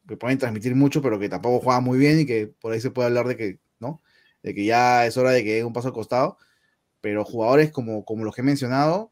que 0.08 0.18
pueden 0.18 0.38
transmitir 0.40 0.76
mucho, 0.76 1.02
pero 1.02 1.20
que 1.20 1.30
tampoco 1.30 1.60
juegan 1.62 1.84
muy 1.84 1.98
bien 2.00 2.22
y 2.22 2.26
que 2.26 2.48
por 2.48 2.74
ahí 2.74 2.82
se 2.82 2.92
puede 2.92 3.08
hablar 3.08 3.28
de 3.28 3.38
que, 3.38 3.60
¿no? 3.80 4.02
De 4.44 4.54
que 4.54 4.66
ya 4.66 5.06
es 5.06 5.18
hora 5.18 5.32
de 5.32 5.44
que 5.44 5.56
dé 5.56 5.64
un 5.64 5.74
paso 5.74 5.88
al 5.88 5.94
costado. 5.94 6.38
Pero 7.02 7.24
jugadores 7.24 7.72
como, 7.72 8.04
como 8.04 8.24
los 8.26 8.36
que 8.36 8.42
he 8.42 8.44
mencionado, 8.44 9.12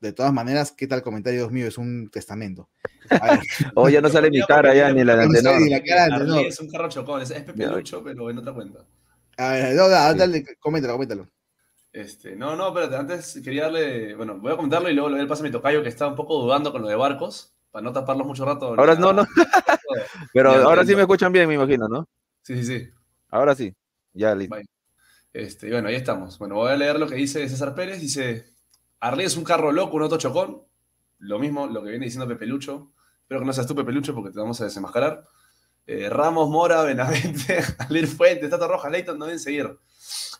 de 0.00 0.12
todas 0.12 0.32
maneras, 0.32 0.72
¿qué 0.72 0.86
tal 0.86 1.02
comentario 1.02 1.40
Dios 1.40 1.52
mío? 1.52 1.66
Es 1.66 1.78
un 1.78 2.08
testamento. 2.10 2.68
Oh, 3.74 3.88
ya 3.88 4.00
no 4.00 4.08
sale 4.08 4.30
mi 4.30 4.42
cara 4.42 4.74
ya 4.74 4.92
ni 4.92 5.04
la 5.04 5.16
de 5.16 5.28
no 5.28 5.36
Antenor. 5.36 5.60
ni 5.60 5.70
la 5.70 5.80
cara 5.82 6.06
de 6.06 6.14
Arley 6.14 6.20
Antenor. 6.22 6.46
es 6.46 6.60
un 6.60 6.68
carro 6.68 6.88
chocón, 6.88 7.22
es, 7.22 7.30
es 7.30 7.42
Pepe. 7.42 7.66
Lucho, 7.66 8.02
pero 8.02 8.28
en 8.30 8.38
otra 8.38 8.52
cuenta. 8.52 8.80
A 9.36 9.52
ver, 9.52 9.74
no, 9.74 9.82
no, 9.84 9.88
dale, 9.88 10.44
coméntalo, 10.58 10.94
coméntalo. 10.94 11.28
Este, 11.92 12.34
no, 12.36 12.56
no, 12.56 12.68
espérate, 12.68 12.96
antes 12.96 13.40
quería 13.42 13.64
darle, 13.64 14.14
bueno, 14.14 14.38
voy 14.38 14.52
a 14.52 14.56
comentarlo 14.56 14.90
y 14.90 14.94
luego 14.94 15.08
le 15.08 15.14
doy 15.14 15.22
el 15.22 15.28
paso 15.28 15.42
a 15.42 15.44
mi 15.44 15.50
tocayo 15.50 15.82
que 15.82 15.88
está 15.88 16.06
un 16.06 16.16
poco 16.16 16.40
dudando 16.40 16.72
con 16.72 16.82
lo 16.82 16.88
de 16.88 16.96
barcos. 16.96 17.54
para 17.70 17.82
no 17.84 17.92
taparlos 17.92 18.26
mucho 18.26 18.44
rato. 18.44 18.74
Ahora 18.76 18.94
no, 18.96 19.12
no. 19.12 19.24
Pero 20.32 20.50
ahora 20.50 20.84
sí 20.84 20.94
me 20.94 21.02
escuchan 21.02 21.32
bien, 21.32 21.48
me 21.48 21.54
imagino, 21.54 21.88
¿no? 21.88 22.08
Sí, 22.42 22.56
sí, 22.56 22.64
sí. 22.64 22.90
Ahora 23.30 23.54
sí. 23.54 23.72
Ya, 24.16 24.34
listo. 24.34 24.56
Este, 25.32 25.70
bueno, 25.70 25.88
ahí 25.88 25.96
estamos. 25.96 26.38
Bueno, 26.38 26.54
voy 26.54 26.72
a 26.72 26.76
leer 26.76 26.98
lo 26.98 27.06
que 27.06 27.16
dice 27.16 27.46
César 27.48 27.74
Pérez. 27.74 28.00
Dice, 28.00 28.54
Arley 28.98 29.26
es 29.26 29.36
un 29.36 29.44
carro 29.44 29.72
loco, 29.72 29.96
un 29.96 30.02
auto 30.04 30.16
chocón. 30.16 30.62
Lo 31.18 31.38
mismo, 31.38 31.66
lo 31.66 31.82
que 31.82 31.90
viene 31.90 32.06
diciendo 32.06 32.26
Pepe 32.26 32.46
Lucho. 32.46 32.92
Espero 33.20 33.40
que 33.40 33.46
no 33.46 33.52
seas 33.52 33.66
tú, 33.66 33.74
Pepe 33.74 33.92
Lucho, 33.92 34.14
porque 34.14 34.30
te 34.30 34.40
vamos 34.40 34.60
a 34.60 34.64
desenmascarar. 34.64 35.24
Eh, 35.86 36.08
Ramos, 36.08 36.48
Mora, 36.48 36.82
Benavente, 36.82 37.62
Alir 37.78 38.06
Fuentes, 38.06 38.48
Tata 38.48 38.66
Roja, 38.66 38.88
Leighton, 38.88 39.18
no 39.18 39.26
deben 39.26 39.38
seguir. 39.38 39.78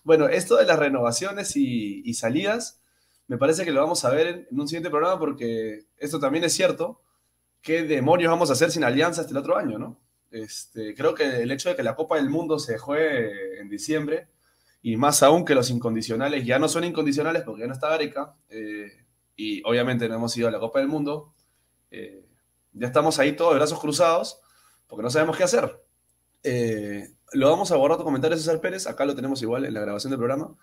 Bueno, 0.05 0.29
esto 0.29 0.57
de 0.57 0.65
las 0.65 0.79
renovaciones 0.79 1.55
y, 1.57 2.03
y 2.05 2.15
salidas, 2.15 2.83
me 3.27 3.37
parece 3.37 3.65
que 3.65 3.73
lo 3.73 3.81
vamos 3.83 4.05
a 4.05 4.11
ver 4.11 4.27
en, 4.27 4.49
en 4.51 4.61
un 4.61 4.69
siguiente 4.69 4.89
programa 4.91 5.19
porque 5.19 5.87
esto 5.99 6.19
también 6.19 6.45
es 6.45 6.55
cierto. 6.55 7.03
¿Qué 7.61 7.83
demonios 7.83 8.31
vamos 8.31 8.49
a 8.49 8.55
hacer 8.55 8.71
sin 8.71 8.85
alianza 8.85 9.21
hasta 9.21 9.33
el 9.33 9.39
otro 9.39 9.57
año, 9.57 9.79
no? 9.79 10.01
Este, 10.31 10.95
creo 10.95 11.15
que 11.15 11.43
el 11.43 11.51
hecho 11.51 11.69
de 11.69 11.77
que 11.77 11.83
la 11.83 11.95
Copa 11.95 12.17
del 12.17 12.31
Mundo 12.31 12.59
se 12.59 12.79
juegue 12.79 13.61
en 13.61 13.69
diciembre, 13.69 14.29
y 14.83 14.97
más 14.97 15.23
aún 15.25 15.45
que 15.45 15.57
los 15.57 15.71
incondicionales 15.71 16.47
ya 16.47 16.61
no 16.61 16.69
son 16.69 16.85
incondicionales 16.85 17.43
porque 17.43 17.63
ya 17.63 17.67
no 17.67 17.73
está 17.73 17.89
Gareca, 17.89 18.37
eh, 18.49 19.05
y 19.35 19.61
obviamente 19.65 20.09
no 20.09 20.15
hemos 20.15 20.37
ido 20.37 20.47
a 20.47 20.53
la 20.53 20.61
Copa 20.61 20.79
del 20.79 20.87
Mundo, 20.87 21.35
eh, 21.91 22.25
ya 22.73 22.87
estamos 22.87 23.19
ahí 23.19 23.33
todos 23.33 23.53
de 23.53 23.59
brazos 23.59 23.81
cruzados 23.81 24.41
porque 24.87 25.03
no 25.03 25.11
sabemos 25.11 25.37
qué 25.37 25.43
hacer. 25.43 25.83
Eh, 26.45 27.09
lo 27.33 27.51
vamos 27.51 27.73
a 27.73 27.77
guardar 27.77 27.99
tu 27.99 28.05
comentario, 28.05 28.37
César 28.37 28.61
Pérez, 28.61 28.87
acá 28.87 29.05
lo 29.05 29.17
tenemos 29.17 29.43
igual 29.43 29.65
en 29.65 29.75
la 29.75 29.81
grabación 29.81 30.13
del 30.13 30.19
programa, 30.19 30.55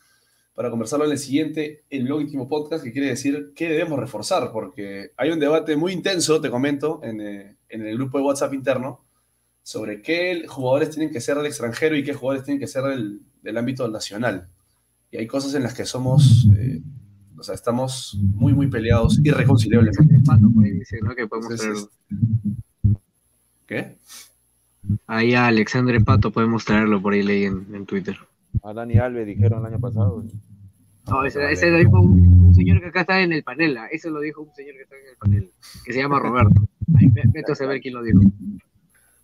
para 0.53 0.70
conversarlo 0.70 1.05
en 1.05 1.11
el 1.11 1.18
siguiente, 1.18 1.84
el 1.89 2.09
último 2.09 2.47
podcast, 2.47 2.84
que 2.84 2.93
quiere 2.93 3.07
decir 3.07 3.51
qué 3.53 3.68
debemos 3.68 3.99
reforzar, 3.99 4.51
porque 4.53 5.11
hay 5.18 5.32
un 5.32 5.39
debate 5.39 5.76
muy 5.76 5.91
intenso, 5.91 6.39
te 6.39 6.49
comento, 6.49 7.01
en, 7.03 7.20
en 7.20 7.57
el 7.86 7.97
grupo 7.97 8.20
de 8.20 8.24
WhatsApp 8.24 8.53
interno, 8.53 9.03
sobre 9.64 10.01
qué 10.01 10.45
jugadores 10.47 10.89
tienen 10.91 11.11
que 11.11 11.22
ser 11.22 11.38
del 11.38 11.45
extranjero 11.47 11.95
y 11.95 12.03
qué 12.03 12.14
jugadores 12.14 12.43
tienen 12.45 12.59
que 12.59 12.68
ser 12.68 12.84
del, 12.84 13.22
del 13.41 13.57
ámbito 13.57 13.88
nacional. 13.88 14.47
Y 15.09 15.18
hay 15.18 15.26
cosas 15.28 15.53
en 15.55 15.64
las 15.64 15.74
que 15.74 15.86
somos, 15.86 16.47
eh, 16.57 16.82
o 17.38 17.43
sea, 17.43 17.55
estamos 17.55 18.18
muy, 18.22 18.53
muy 18.53 18.68
peleados, 18.68 19.20
irreconciliables. 19.24 19.95
Pato, 20.26 20.47
dice, 20.57 20.99
¿no? 21.01 21.16
Que 21.16 21.28
podemos 21.28 21.51
Entonces, 21.51 21.89
traerlo. 22.09 22.99
¿Qué? 23.68 23.95
Ahí 25.07 25.34
a 25.34 25.47
Alexandre 25.47 26.01
Pato 26.01 26.32
podemos 26.32 26.66
traerlo 26.66 27.01
por 27.01 27.14
ahí 27.14 27.24
leí 27.24 27.45
en, 27.45 27.66
en 27.74 27.86
Twitter. 27.86 28.18
A 28.64 28.74
Dani 28.74 28.97
Alves 28.97 29.26
dijeron 29.26 29.61
el 29.61 29.74
año 29.74 29.80
pasado. 29.80 30.24
No, 31.07 31.26
ese, 31.26 31.51
ese 31.51 31.70
lo 31.70 31.78
dijo 31.78 31.99
un, 32.01 32.45
un 32.47 32.55
señor 32.55 32.82
que 32.82 32.88
acá 32.88 33.01
está 33.01 33.22
en 33.22 33.32
el 33.34 33.43
panel. 33.43 33.78
Ese 33.91 34.09
lo 34.09 34.20
dijo 34.20 34.41
un 34.41 34.53
señor 34.55 34.76
que 34.76 34.82
está 34.84 34.95
en 34.95 35.09
el 35.09 35.16
panel, 35.18 35.51
que 35.86 35.93
se 35.93 35.99
llama 35.99 36.20
Roberto. 36.20 36.68
Ahí, 36.97 37.07
ve- 37.07 37.24
vete 37.28 37.51
a 37.51 37.55
saber 37.55 37.82
quién 37.82 37.93
lo 37.93 38.03
dijo. 38.03 38.20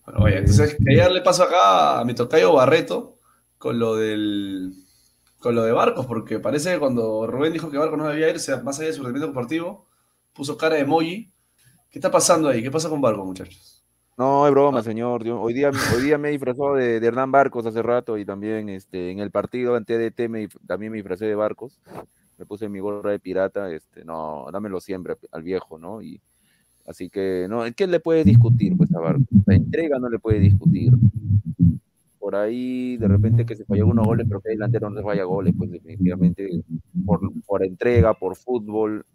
Bueno, 0.10 0.26
oye, 0.26 0.38
entonces 0.40 0.80
quería 0.84 1.04
darle 1.04 1.22
paso 1.22 1.44
acá 1.44 2.00
a 2.00 2.06
mi 2.06 2.14
tocayo 2.16 2.54
Barreto 2.54 3.18
con 3.58 3.80
lo 3.80 3.96
del 3.96 4.74
con 5.40 5.56
lo 5.56 5.64
de 5.64 5.72
Barcos, 5.72 6.06
porque 6.06 6.40
parece 6.40 6.74
que 6.74 6.80
cuando 6.80 7.26
Rubén 7.28 7.54
dijo 7.54 7.70
que 7.72 7.78
Barcos 7.78 7.98
no 7.98 8.08
debía 8.10 8.30
irse 8.30 8.58
más 8.64 8.80
allá 8.80 8.88
de 8.90 8.94
su 8.94 9.04
rendimiento 9.04 9.28
deportivo, 9.30 9.88
puso 10.34 10.58
cara 10.58 10.76
de 10.76 10.82
emoji. 10.82 11.34
¿Qué 11.92 12.00
está 12.00 12.12
pasando 12.12 12.50
ahí? 12.50 12.64
¿Qué 12.64 12.72
pasa 12.72 12.90
con 12.90 13.02
Barcos, 13.02 13.26
muchachos? 13.26 13.86
No, 14.18 14.46
es 14.46 14.52
broma, 14.52 14.84
señor. 14.84 15.24
Yo- 15.24 15.40
hoy, 15.42 15.54
día, 15.54 15.72
hoy 15.88 16.02
día 16.02 16.18
me 16.18 16.30
disfrazó 16.30 16.74
de, 16.76 17.00
de 17.00 17.08
Hernán 17.08 17.32
Barcos 17.32 17.66
hace 17.66 17.82
rato 17.82 18.18
y 18.18 18.26
también 18.26 18.68
este, 18.70 19.12
en 19.12 19.20
el 19.20 19.32
partido 19.32 19.76
ante 19.76 19.98
DT 19.98 20.28
me, 20.28 20.48
también 20.68 20.92
me 20.92 20.98
disfracé 20.98 21.26
de 21.26 21.36
Barcos. 21.36 21.80
Me 22.38 22.46
puse 22.46 22.68
mi 22.70 22.80
gorra 22.80 23.12
de 23.12 23.20
pirata. 23.20 23.72
Este, 23.72 24.04
no, 24.06 24.48
dámelo 24.52 24.82
siempre 24.82 25.16
al 25.32 25.44
viejo, 25.44 25.80
¿no? 25.80 26.02
Y 26.02 26.22
así 26.90 27.10
que, 27.10 27.46
no, 27.50 27.64
¿qué 27.76 27.88
le 27.88 28.00
puede 28.00 28.24
discutir 28.24 28.76
pues 28.76 28.94
a 28.94 29.00
Barcos? 29.00 29.26
La 29.46 29.56
entrega 29.56 30.00
no 30.00 30.10
le 30.10 30.20
puede 30.20 30.40
discutir. 30.40 30.92
Por 32.20 32.36
ahí, 32.36 32.98
de 32.98 33.08
repente 33.08 33.46
que 33.46 33.56
se 33.56 33.64
falló 33.66 33.88
unos 33.88 34.06
goles, 34.06 34.26
pero 34.28 34.42
que 34.42 34.50
el 34.50 34.58
delantero 34.58 34.90
no 34.90 34.98
se 34.98 35.04
falla 35.04 35.24
goles, 35.24 35.54
pues 35.58 35.72
definitivamente 35.72 36.50
por, 37.06 37.22
por 37.46 37.64
entrega, 37.64 38.14
por 38.14 38.36
fútbol, 38.36 39.06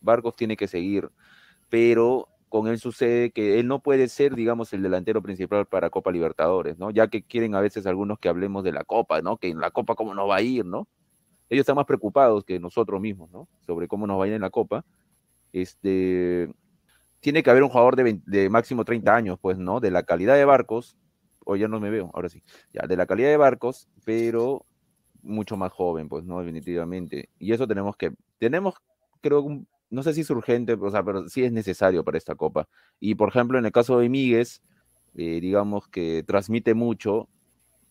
Barcos 0.00 0.34
tiene 0.34 0.56
que 0.56 0.66
seguir. 0.66 1.10
Pero 1.68 2.28
con 2.48 2.66
él 2.66 2.78
sucede 2.78 3.30
que 3.30 3.60
él 3.60 3.68
no 3.68 3.80
puede 3.80 4.08
ser, 4.08 4.34
digamos, 4.34 4.72
el 4.72 4.82
delantero 4.82 5.22
principal 5.22 5.66
para 5.66 5.88
Copa 5.88 6.10
Libertadores, 6.10 6.78
¿no? 6.78 6.90
Ya 6.90 7.06
que 7.06 7.22
quieren 7.22 7.54
a 7.54 7.60
veces 7.60 7.86
algunos 7.86 8.18
que 8.18 8.28
hablemos 8.28 8.64
de 8.64 8.72
la 8.72 8.82
Copa, 8.82 9.22
¿no? 9.22 9.36
Que 9.36 9.48
en 9.48 9.60
la 9.60 9.70
Copa 9.70 9.94
cómo 9.94 10.14
nos 10.14 10.28
va 10.28 10.36
a 10.36 10.42
ir, 10.42 10.66
¿no? 10.66 10.88
Ellos 11.48 11.62
están 11.62 11.76
más 11.76 11.86
preocupados 11.86 12.44
que 12.44 12.58
nosotros 12.58 13.00
mismos, 13.00 13.30
¿no? 13.30 13.46
Sobre 13.66 13.86
cómo 13.86 14.06
nos 14.06 14.18
va 14.18 14.24
a 14.24 14.28
ir 14.28 14.34
en 14.34 14.40
la 14.40 14.50
Copa. 14.50 14.84
Este, 15.52 16.52
tiene 17.20 17.42
que 17.42 17.50
haber 17.50 17.62
un 17.62 17.68
jugador 17.70 17.96
de, 17.96 18.02
20 18.04 18.30
de 18.30 18.48
máximo 18.50 18.84
30 18.84 19.14
años, 19.16 19.38
pues, 19.40 19.58
¿no? 19.58 19.80
De 19.80 19.90
la 19.90 20.02
calidad 20.04 20.36
de 20.36 20.44
Barcos, 20.44 20.96
o 21.44 21.56
ya 21.56 21.68
no 21.68 21.80
me 21.80 21.90
veo, 21.90 22.10
ahora 22.14 22.28
sí, 22.28 22.42
ya, 22.72 22.86
de 22.86 22.96
la 22.96 23.06
calidad 23.06 23.28
de 23.30 23.36
Barcos, 23.36 23.88
pero 24.04 24.66
mucho 25.22 25.56
más 25.56 25.72
joven, 25.72 26.08
pues, 26.08 26.24
¿no? 26.24 26.40
Definitivamente. 26.40 27.28
Y 27.38 27.52
eso 27.52 27.66
tenemos 27.66 27.96
que, 27.96 28.12
tenemos, 28.38 28.74
creo, 29.20 29.42
un- 29.42 29.68
no 29.90 30.02
sé 30.02 30.14
si 30.14 30.22
es 30.22 30.30
urgente, 30.30 30.74
o 30.74 30.90
sea, 30.90 31.02
pero 31.04 31.28
sí 31.28 31.44
es 31.44 31.52
necesario 31.52 32.04
para 32.04 32.18
esta 32.18 32.34
Copa. 32.36 32.68
Y, 33.00 33.16
por 33.16 33.28
ejemplo, 33.30 33.58
en 33.58 33.66
el 33.66 33.72
caso 33.72 33.98
de 33.98 34.08
Míguez, 34.08 34.62
eh, 35.14 35.40
digamos 35.40 35.88
que 35.88 36.22
transmite 36.26 36.74
mucho 36.74 37.28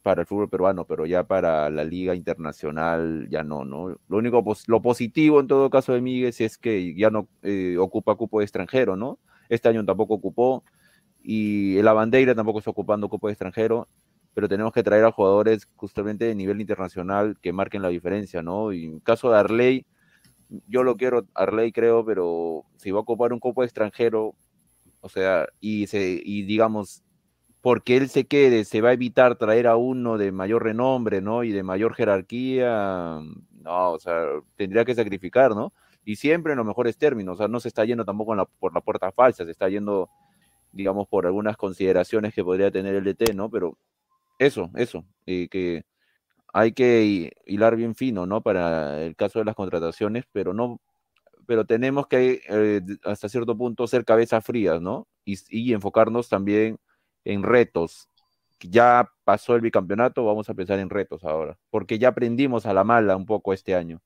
para 0.10 0.22
el 0.22 0.28
fútbol 0.28 0.50
peruano, 0.50 0.86
pero 0.86 1.06
ya 1.06 1.24
para 1.24 1.70
la 1.70 1.84
liga 1.84 2.16
internacional 2.16 3.28
ya 3.30 3.44
no, 3.44 3.64
¿no? 3.64 3.96
Lo 4.08 4.18
único, 4.18 4.44
lo 4.66 4.82
positivo 4.82 5.40
en 5.40 5.46
todo 5.46 5.70
caso 5.70 5.94
de 5.94 6.02
Míguez 6.02 6.42
es 6.42 6.58
que 6.58 6.96
ya 6.96 7.12
no 7.12 7.28
eh, 7.44 7.78
ocupa 7.78 8.16
cupo 8.16 8.40
de 8.40 8.46
extranjero, 8.46 8.96
¿no? 8.96 9.20
Este 9.50 9.70
año 9.70 9.86
tampoco 9.86 10.16
ocupó 10.16 10.64
y 11.22 11.80
la 11.84 11.94
bandera 11.94 12.34
tampoco 12.34 12.58
está 12.58 12.72
ocupando 12.72 13.08
cupo 13.08 13.28
de 13.28 13.34
extranjero, 13.34 13.88
pero 14.34 14.50
tenemos 14.50 14.74
que 14.74 14.82
traer 14.82 15.06
a 15.06 15.12
jugadores 15.12 15.68
justamente 15.76 16.26
de 16.26 16.34
nivel 16.34 16.60
internacional 16.60 17.38
que 17.40 17.54
marquen 17.54 17.84
la 17.84 17.90
diferencia, 17.90 18.42
¿no? 18.42 18.74
Y 18.74 18.86
en 18.86 19.00
caso 19.02 19.30
de 19.30 19.38
Arley, 19.38 19.86
yo 20.68 20.82
lo 20.82 20.98
quiero, 20.98 21.28
Arley 21.36 21.72
creo, 21.72 22.04
pero 22.04 22.66
si 22.78 22.90
va 22.90 22.98
a 22.98 23.02
ocupar 23.02 23.32
un 23.32 23.40
cupo 23.40 23.62
de 23.62 23.68
extranjero, 23.68 24.34
o 25.02 25.10
sea, 25.10 25.48
y, 25.60 25.86
se, 25.86 26.20
y 26.24 26.42
digamos, 26.46 27.04
porque 27.62 27.98
él 27.98 28.10
se 28.10 28.26
quede, 28.28 28.64
se 28.66 28.82
va 28.82 28.90
a 28.90 28.94
evitar 28.94 29.36
traer 29.38 29.68
a 29.68 29.76
uno 29.76 30.18
de 30.18 30.32
mayor 30.32 30.64
renombre, 30.64 31.22
¿no? 31.22 31.44
Y 31.44 31.52
de 31.52 31.64
mayor 31.64 31.94
jerarquía, 31.96 33.20
no, 33.62 33.92
o 33.92 34.00
sea, 34.00 34.26
tendría 34.56 34.86
que 34.86 34.96
sacrificar, 34.96 35.56
¿no? 35.56 35.74
Y 36.06 36.16
siempre 36.16 36.54
en 36.54 36.58
los 36.58 36.66
mejores 36.68 36.98
términos, 36.98 37.36
o 37.36 37.38
sea, 37.38 37.48
no 37.50 37.60
se 37.60 37.68
está 37.68 37.84
yendo 37.86 38.06
tampoco 38.06 38.34
la- 38.36 38.46
por 38.46 38.74
la 38.74 38.82
puerta 38.82 39.12
falsa, 39.12 39.46
se 39.46 39.52
está 39.52 39.68
yendo, 39.70 40.10
digamos, 40.72 41.08
por 41.10 41.26
algunas 41.28 41.58
consideraciones 41.58 42.34
que 42.34 42.44
podría 42.44 42.72
tener 42.72 42.96
el 42.96 43.04
DT, 43.06 43.34
¿no? 43.36 43.50
Pero 43.52 43.78
eso, 44.40 44.72
eso, 44.76 45.06
eh, 45.28 45.48
que 45.50 45.84
hay 46.54 46.72
que 46.74 47.04
hi- 47.06 47.32
hilar 47.46 47.76
bien 47.76 47.96
fino, 47.96 48.26
¿no? 48.26 48.42
Para 48.42 49.04
el 49.04 49.16
caso 49.16 49.40
de 49.40 49.46
las 49.46 49.56
contrataciones, 49.56 50.26
pero 50.32 50.54
no, 50.54 50.80
pero 51.48 51.66
tenemos 51.66 52.08
que 52.08 52.42
eh, 52.50 52.82
hasta 53.06 53.30
cierto 53.30 53.58
punto 53.58 53.88
ser 53.88 54.06
cabezas 54.06 54.46
frías, 54.46 54.82
¿no? 54.82 55.08
Y 55.26 55.74
enfocarnos 55.74 56.30
también 56.30 56.80
en 57.26 57.44
retos. 57.44 58.08
Ya 58.62 59.10
pasó 59.24 59.56
el 59.56 59.62
bicampeonato, 59.62 60.26
vamos 60.26 60.50
a 60.50 60.54
pensar 60.54 60.80
en 60.80 60.90
retos 60.90 61.24
ahora, 61.24 61.58
porque 61.70 61.98
ya 61.98 62.10
aprendimos 62.10 62.66
a 62.66 62.74
la 62.74 62.84
mala 62.84 63.16
un 63.16 63.26
poco 63.26 63.54
este 63.54 63.76
año. 63.76 64.02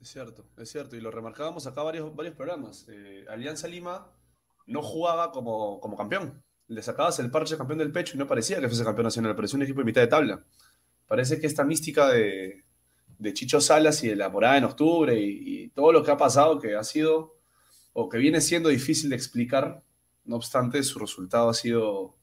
Es 0.00 0.10
cierto, 0.10 0.44
es 0.56 0.70
cierto, 0.70 0.96
y 0.96 1.00
lo 1.00 1.10
remarcábamos 1.10 1.66
acá 1.66 1.82
varios, 1.82 2.14
varios 2.14 2.34
programas. 2.34 2.86
Eh, 2.88 3.24
Alianza 3.28 3.68
Lima 3.68 4.06
no 4.66 4.82
jugaba 4.82 5.32
como, 5.32 5.80
como 5.80 5.96
campeón. 5.96 6.42
Le 6.68 6.82
sacabas 6.82 7.18
el 7.18 7.30
parche 7.30 7.56
campeón 7.56 7.78
del 7.78 7.92
pecho 7.92 8.14
y 8.14 8.18
no 8.18 8.26
parecía 8.26 8.60
que 8.60 8.68
fuese 8.68 8.84
campeón 8.84 9.04
nacional, 9.04 9.34
parecía 9.34 9.56
un 9.56 9.62
equipo 9.62 9.80
de 9.80 9.86
mitad 9.86 10.00
de 10.00 10.06
tabla. 10.06 10.44
Parece 11.06 11.40
que 11.40 11.46
esta 11.46 11.64
mística 11.64 12.08
de, 12.08 12.64
de 13.18 13.32
Chicho 13.32 13.60
Salas 13.60 14.02
y 14.04 14.08
de 14.08 14.16
la 14.16 14.28
morada 14.28 14.58
en 14.58 14.64
octubre 14.64 15.18
y, 15.18 15.64
y 15.64 15.68
todo 15.70 15.92
lo 15.92 16.02
que 16.02 16.10
ha 16.10 16.16
pasado, 16.16 16.58
que 16.58 16.76
ha 16.76 16.84
sido 16.84 17.36
o 17.92 18.08
que 18.08 18.18
viene 18.18 18.40
siendo 18.40 18.68
difícil 18.68 19.10
de 19.10 19.16
explicar, 19.16 19.82
no 20.28 20.36
obstante, 20.36 20.82
su 20.82 20.98
resultado 20.98 21.48
ha 21.48 21.54
sido 21.54 22.14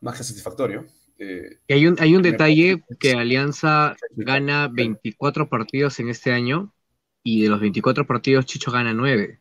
más 0.00 0.16
que 0.16 0.24
satisfactorio. 0.24 0.86
Eh, 1.18 1.58
hay 1.68 1.86
un, 1.86 1.96
hay 2.00 2.16
un 2.16 2.22
detalle 2.22 2.82
que 2.98 3.12
Alianza 3.12 3.94
gana 4.16 4.68
24 4.68 5.48
partidos 5.48 6.00
en 6.00 6.08
este 6.08 6.32
año 6.32 6.74
y 7.22 7.42
de 7.42 7.50
los 7.50 7.60
24 7.60 8.06
partidos 8.06 8.46
Chicho 8.46 8.72
gana 8.72 8.94
9. 8.94 9.40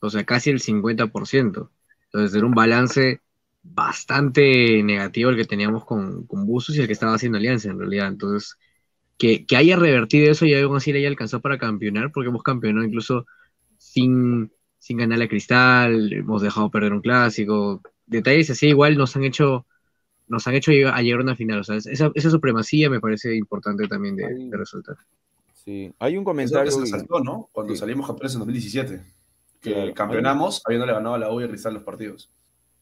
O 0.00 0.08
sea, 0.08 0.24
casi 0.24 0.50
el 0.50 0.60
50%. 0.60 1.70
Entonces 2.04 2.36
era 2.36 2.46
un 2.46 2.54
balance 2.54 3.20
bastante 3.62 4.82
negativo 4.84 5.30
el 5.30 5.36
que 5.36 5.44
teníamos 5.44 5.84
con, 5.84 6.26
con 6.26 6.46
Bustos 6.46 6.76
y 6.76 6.80
el 6.80 6.86
que 6.86 6.92
estaba 6.92 7.14
haciendo 7.14 7.38
Alianza 7.38 7.68
en 7.68 7.80
realidad. 7.80 8.08
Entonces, 8.08 8.56
que, 9.18 9.44
que 9.44 9.56
haya 9.56 9.76
revertido 9.76 10.30
eso 10.30 10.46
y 10.46 10.54
aún 10.54 10.76
así 10.76 10.92
le 10.92 11.00
haya 11.00 11.08
alcanzado 11.08 11.42
para 11.42 11.58
campeonar, 11.58 12.12
porque 12.12 12.28
hemos 12.28 12.44
campeonado 12.44 12.86
incluso 12.86 13.26
sin, 13.76 14.52
sin 14.80 14.98
ganar 14.98 15.22
a 15.22 15.28
Cristal, 15.28 16.12
hemos 16.12 16.42
dejado 16.42 16.70
perder 16.72 16.94
un 16.94 17.02
clásico. 17.02 17.82
Detalles 18.06 18.50
así 18.50 18.68
igual 18.68 18.98
nos 18.98 19.16
han 19.16 19.24
hecho 19.24 19.66
nos 20.28 20.46
han 20.48 20.54
hecho 20.54 20.72
llegar, 20.72 20.94
a 20.94 21.02
llegar 21.02 21.20
a 21.20 21.24
una 21.24 21.36
final. 21.36 21.60
O 21.60 21.64
sea, 21.64 21.76
esa, 21.76 22.10
esa 22.14 22.30
supremacía 22.30 22.90
me 22.90 23.00
parece 23.00 23.36
importante 23.36 23.88
también 23.88 24.16
de, 24.16 24.26
de 24.50 24.56
resaltar. 24.58 24.96
Sí, 25.54 25.92
hay 25.98 26.16
un 26.16 26.22
eso 26.22 26.60
que 26.64 26.70
comentario. 26.70 26.70
se 26.72 26.78
y- 26.78 26.82
resaltó, 26.82 27.20
¿no? 27.20 27.48
Cuando 27.52 27.74
sí. 27.74 27.80
salimos 27.80 28.06
campeones 28.06 28.34
en 28.34 28.38
2017. 28.40 29.02
que 29.60 29.72
Claro. 29.74 29.94
campeonamos 29.94 30.62
habiéndole 30.66 30.92
ganado 30.94 31.14
a 31.16 31.18
la 31.18 31.32
U 31.32 31.40
y 31.40 31.44
a 31.44 31.48
Cristal 31.48 31.74
los 31.74 31.82
partidos. 31.82 32.30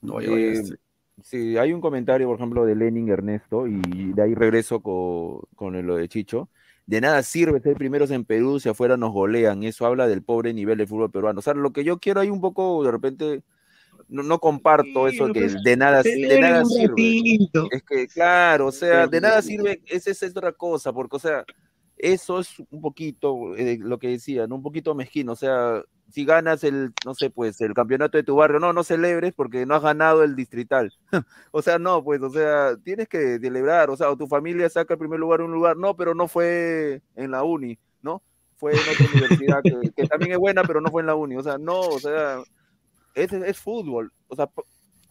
No 0.01 0.14
vaya, 0.14 0.30
vaya, 0.30 0.46
Eh, 0.46 0.53
este. 0.53 0.76
Sí, 1.22 1.57
hay 1.59 1.72
un 1.72 1.80
comentario, 1.80 2.28
por 2.28 2.36
ejemplo, 2.36 2.64
de 2.64 2.76
Lenin 2.76 3.09
Ernesto, 3.09 3.66
y 3.66 4.12
de 4.12 4.22
ahí 4.22 4.34
regreso 4.34 4.80
con, 4.80 5.40
con 5.57 5.86
lo 5.86 5.96
de 5.96 6.09
Chicho. 6.09 6.49
De 6.89 7.03
nada 7.03 7.22
sirve 7.22 7.61
ser 7.61 7.76
primeros 7.76 8.11
en 8.11 8.24
Perú 8.24 8.59
si 8.59 8.70
afuera 8.70 8.97
nos 8.97 9.12
golean. 9.12 9.62
Eso 9.62 9.84
habla 9.84 10.09
del 10.09 10.22
pobre 10.22 10.55
nivel 10.55 10.78
del 10.78 10.86
fútbol 10.86 11.11
peruano. 11.11 11.41
O 11.41 11.43
sea, 11.43 11.53
lo 11.53 11.70
que 11.70 11.84
yo 11.84 11.99
quiero 11.99 12.18
ahí 12.18 12.30
un 12.30 12.41
poco, 12.41 12.82
de 12.82 12.91
repente, 12.91 13.43
no, 14.09 14.22
no 14.22 14.39
comparto 14.39 15.07
Sí, 15.07 15.16
eso 15.16 15.30
que 15.30 15.51
de 15.62 15.76
nada, 15.76 16.03
de 16.03 16.39
nada 16.41 16.64
sirve. 16.64 16.89
ratito. 16.89 17.68
Es 17.70 17.82
que, 17.82 18.09
claro, 18.09 18.68
o 18.68 18.72
sea, 18.72 19.07
de 19.07 19.20
nada 19.20 19.43
sirve, 19.43 19.82
esa 19.84 20.12
es 20.12 20.22
otra 20.22 20.53
cosa, 20.53 20.91
porque, 20.91 21.16
o 21.16 21.18
sea, 21.18 21.45
eso 21.99 22.41
es 22.41 22.55
un 22.70 22.80
poquito 22.80 23.55
eh, 23.55 23.76
lo 23.78 23.99
que 23.99 24.09
decían, 24.09 24.51
un 24.51 24.62
poquito 24.62 24.95
mezquino, 24.95 25.32
o 25.32 25.36
sea, 25.36 25.82
si 26.11 26.25
ganas 26.25 26.65
el, 26.65 26.93
no 27.05 27.15
sé, 27.15 27.31
pues, 27.31 27.61
el 27.61 27.75
campeonato 27.75 28.17
de 28.17 28.25
tu 28.25 28.37
barrio, 28.37 28.59
no, 28.59 28.73
no 28.73 28.83
celebres 28.83 29.33
porque 29.35 29.67
no 29.67 29.75
has 29.75 29.83
ganado 29.83 30.23
el 30.23 30.35
distrital. 30.37 30.93
o 31.51 31.63
sea, 31.63 31.79
no, 31.79 32.03
pues, 32.03 32.23
o 32.23 32.31
sea, 32.31 32.77
tienes 32.83 33.09
que 33.09 33.39
celebrar, 33.39 33.91
o 33.91 33.97
sea, 33.97 34.11
o 34.11 34.17
tu 34.17 34.27
familia 34.27 34.69
saca 34.71 34.95
el 34.95 34.99
primer 34.99 35.21
lugar 35.21 35.43
un 35.43 35.53
lugar, 35.53 35.77
no, 35.77 35.97
pero 35.97 36.15
no 36.15 36.29
fue 36.29 37.03
en 37.15 37.31
la 37.31 37.43
uni, 37.43 37.79
¿no? 38.03 38.23
Fue 38.57 38.73
en 38.73 38.79
otra 38.79 39.07
universidad 39.13 39.61
que, 39.63 39.91
que 39.95 40.07
también 40.07 40.33
es 40.33 40.39
buena, 40.39 40.63
pero 40.65 40.81
no 40.81 40.91
fue 40.91 41.03
en 41.03 41.07
la 41.07 41.15
uni, 41.15 41.37
o 41.37 41.43
sea, 41.43 41.59
no, 41.59 41.81
o 41.81 41.99
sea, 42.01 42.39
es, 43.15 43.33
es 43.33 43.59
fútbol, 43.59 44.13
o 44.29 44.37
sea, 44.37 44.49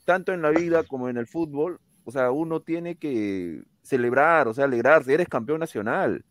tanto 0.06 0.34
en 0.34 0.42
la 0.42 0.50
vida 0.50 0.84
como 0.84 1.10
en 1.10 1.18
el 1.18 1.28
fútbol, 1.28 1.80
o 2.06 2.12
sea, 2.12 2.32
uno 2.32 2.62
tiene 2.62 2.96
que 2.96 3.62
celebrar, 3.84 4.48
o 4.48 4.54
sea, 4.54 4.66
alegrarse, 4.66 5.14
eres 5.14 5.28
campeón 5.28 5.60
nacional. 5.60 6.24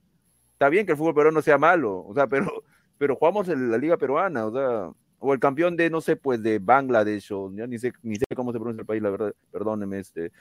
Está 0.53 0.71
bien 0.71 0.87
que 0.87 0.93
el 0.93 0.99
fútbol 0.99 1.15
peruano 1.15 1.43
sea 1.43 1.59
malo, 1.59 2.03
o 2.03 2.15
sea, 2.15 2.27
pero, 2.27 2.65
pero 2.99 3.17
jugamos 3.17 3.49
en 3.49 3.71
la 3.71 3.79
liga 3.79 3.97
peruana, 3.97 4.47
o 4.47 4.53
sea, 4.53 4.91
o 5.19 5.33
el 5.33 5.41
campeón 5.41 5.77
de, 5.77 5.91
no 5.91 6.01
sé, 6.01 6.17
pues 6.17 6.43
de 6.43 6.59
Bangladesh, 6.59 7.33
o 7.33 7.51
ya 7.55 7.67
ni 7.67 7.79
sé, 7.79 7.93
ni 8.03 8.17
sé 8.17 8.25
cómo 8.35 8.53
se 8.53 8.59
pronuncia 8.59 8.81
el 8.81 8.87
país, 8.87 9.03
la 9.03 9.11
verdad, 9.11 9.35
perdóneme, 9.51 10.01
este, 10.01 10.33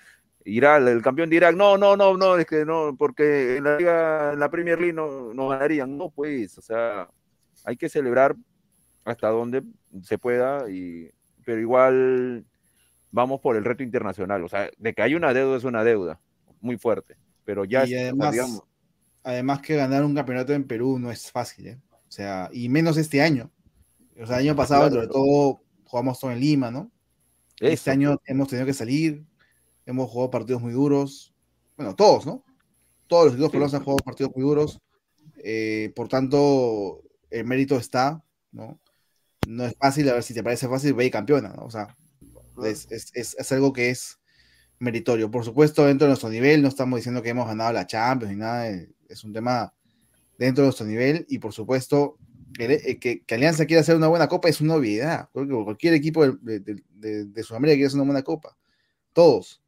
Irak, 0.45 0.88
el 0.88 1.01
campeón 1.01 1.30
de 1.30 1.38
Irak, 1.38 1.56
no, 1.56 1.78
no, 1.78 1.97
no, 1.97 2.16
no, 2.18 2.38
es 2.38 2.45
que 2.45 2.66
no, 2.66 2.95
porque 2.97 3.58
en 3.58 3.64
la 3.64 3.78
liga, 3.78 4.34
en 4.34 4.39
la 4.39 4.49
Premier 4.49 4.80
League 4.80 4.93
no, 4.93 5.34
no 5.34 5.49
ganarían, 5.49 5.97
no, 5.97 6.10
pues, 6.10 6.58
o 6.58 6.62
sea, 6.62 7.10
hay 7.64 7.78
que 7.78 7.89
celebrar 7.89 8.36
hasta 9.03 9.30
donde 9.30 9.64
se 10.03 10.18
pueda, 10.18 10.70
y, 10.70 11.10
pero 11.45 11.60
igual 11.60 12.45
vamos 13.12 13.39
por 13.39 13.56
el 13.56 13.64
reto 13.64 13.84
internacional, 13.84 14.43
o 14.43 14.49
sea, 14.49 14.70
de 14.78 14.93
que 14.93 15.01
hay 15.01 15.16
una 15.16 15.34
deuda 15.34 15.58
es 15.58 15.64
una 15.64 15.84
deuda, 15.84 16.20
muy 16.62 16.78
fuerte, 16.78 17.16
pero 17.43 17.66
ya, 17.66 17.86
Y 17.86 17.95
además, 17.95 18.34
digamos, 18.34 18.64
además 19.24 19.62
que 19.62 19.76
ganar 19.76 20.03
un 20.03 20.16
campeonato 20.16 20.53
en 20.53 20.66
Perú 20.66 20.99
no 20.99 21.12
es 21.12 21.32
fácil, 21.32 21.68
¿eh? 21.68 21.80
O 22.16 22.18
sea, 22.18 22.49
y 22.53 22.70
menos 22.70 22.95
este 22.95 23.22
año. 23.22 23.51
O 24.18 24.26
sea, 24.26 24.38
el 24.39 24.47
año 24.47 24.55
pasado, 24.55 24.84
Claro. 24.89 24.95
sobre 24.95 25.07
todo, 25.09 25.61
jugamos 25.84 26.18
todo 26.18 26.32
en 26.32 26.39
Lima, 26.39 26.72
¿no? 26.72 26.89
Este 27.59 27.91
año 27.91 28.22
hemos 28.26 28.47
tenido 28.47 28.66
que 28.66 28.74
salir, 28.74 29.26
hemos 29.86 30.09
jugado 30.09 30.32
partidos 30.32 30.61
muy 30.61 30.72
duros. 30.72 31.34
Bueno, 31.76 31.93
todos, 31.93 32.26
¿no? 32.26 32.41
Todos 33.07 33.26
los 33.26 33.34
equipos 33.34 33.49
Sí. 33.49 33.51
peruanos 33.51 33.74
han 33.74 33.84
jugado 33.84 33.97
partidos 33.97 34.32
muy 34.34 34.43
duros. 34.45 34.82
eh, 35.47 35.91
por 35.95 36.07
tanto, 36.07 37.03
el 37.30 37.45
mérito 37.45 37.76
está, 37.76 38.24
¿no? 38.53 38.80
No 39.47 39.66
es 39.66 39.76
fácil, 39.78 40.07
a 40.09 40.13
ver 40.13 40.24
si 40.24 40.34
te 40.34 40.41
parece 40.41 40.68
fácil, 40.70 40.93
ve 40.93 41.05
y 41.05 41.11
campeona, 41.11 41.49
¿no? 41.49 41.66
O 41.66 41.70
sea, 41.70 41.95
es, 42.63 42.88
es- 42.89 43.11
es- 43.13 43.36
es 43.38 43.51
algo 43.51 43.72
que 43.74 43.89
es 43.89 44.18
meritorio. 44.80 45.30
Por 45.30 45.43
supuesto, 45.45 45.86
dentro 45.86 46.05
de 46.07 46.11
nuestro 46.11 46.30
nivel, 46.30 46.61
no 46.63 46.70
estamos 46.70 46.97
diciendo 46.97 47.22
que 47.22 47.30
hemos 47.30 47.45
ganado 47.45 47.74
la 47.74 47.86
Champions 47.86 48.32
ni 48.34 48.39
nada, 48.39 48.70
es 49.09 49.24
un 49.26 49.34
tema 49.34 49.72
dentro 50.38 50.64
de 50.64 50.68
nuestro 50.68 50.86
nivel 50.86 51.26
y 51.30 51.40
por 51.40 51.54
supuesto 51.54 52.18
que, 52.54 52.66
eh, 52.74 53.00
que- 53.00 53.36
Alianza 53.36 53.66
quiera 53.66 53.82
hacer 53.82 53.96
una 53.96 54.08
buena 54.08 54.28
copa 54.28 54.50
es 54.50 54.62
una 54.62 54.76
obviedad. 54.76 55.30
Creo 55.34 55.48
que 55.48 55.64
cualquier 55.64 55.94
equipo 55.94 56.26
de, 56.28 56.60
de- 56.60 56.82
de- 56.94 57.26
de 57.26 57.44
Sudamérica 57.44 57.76
quiere 57.76 57.88
hacer 57.88 58.00
una 58.00 58.12
buena 58.12 58.24
copa. 58.24 58.58
Todos. 59.14 59.62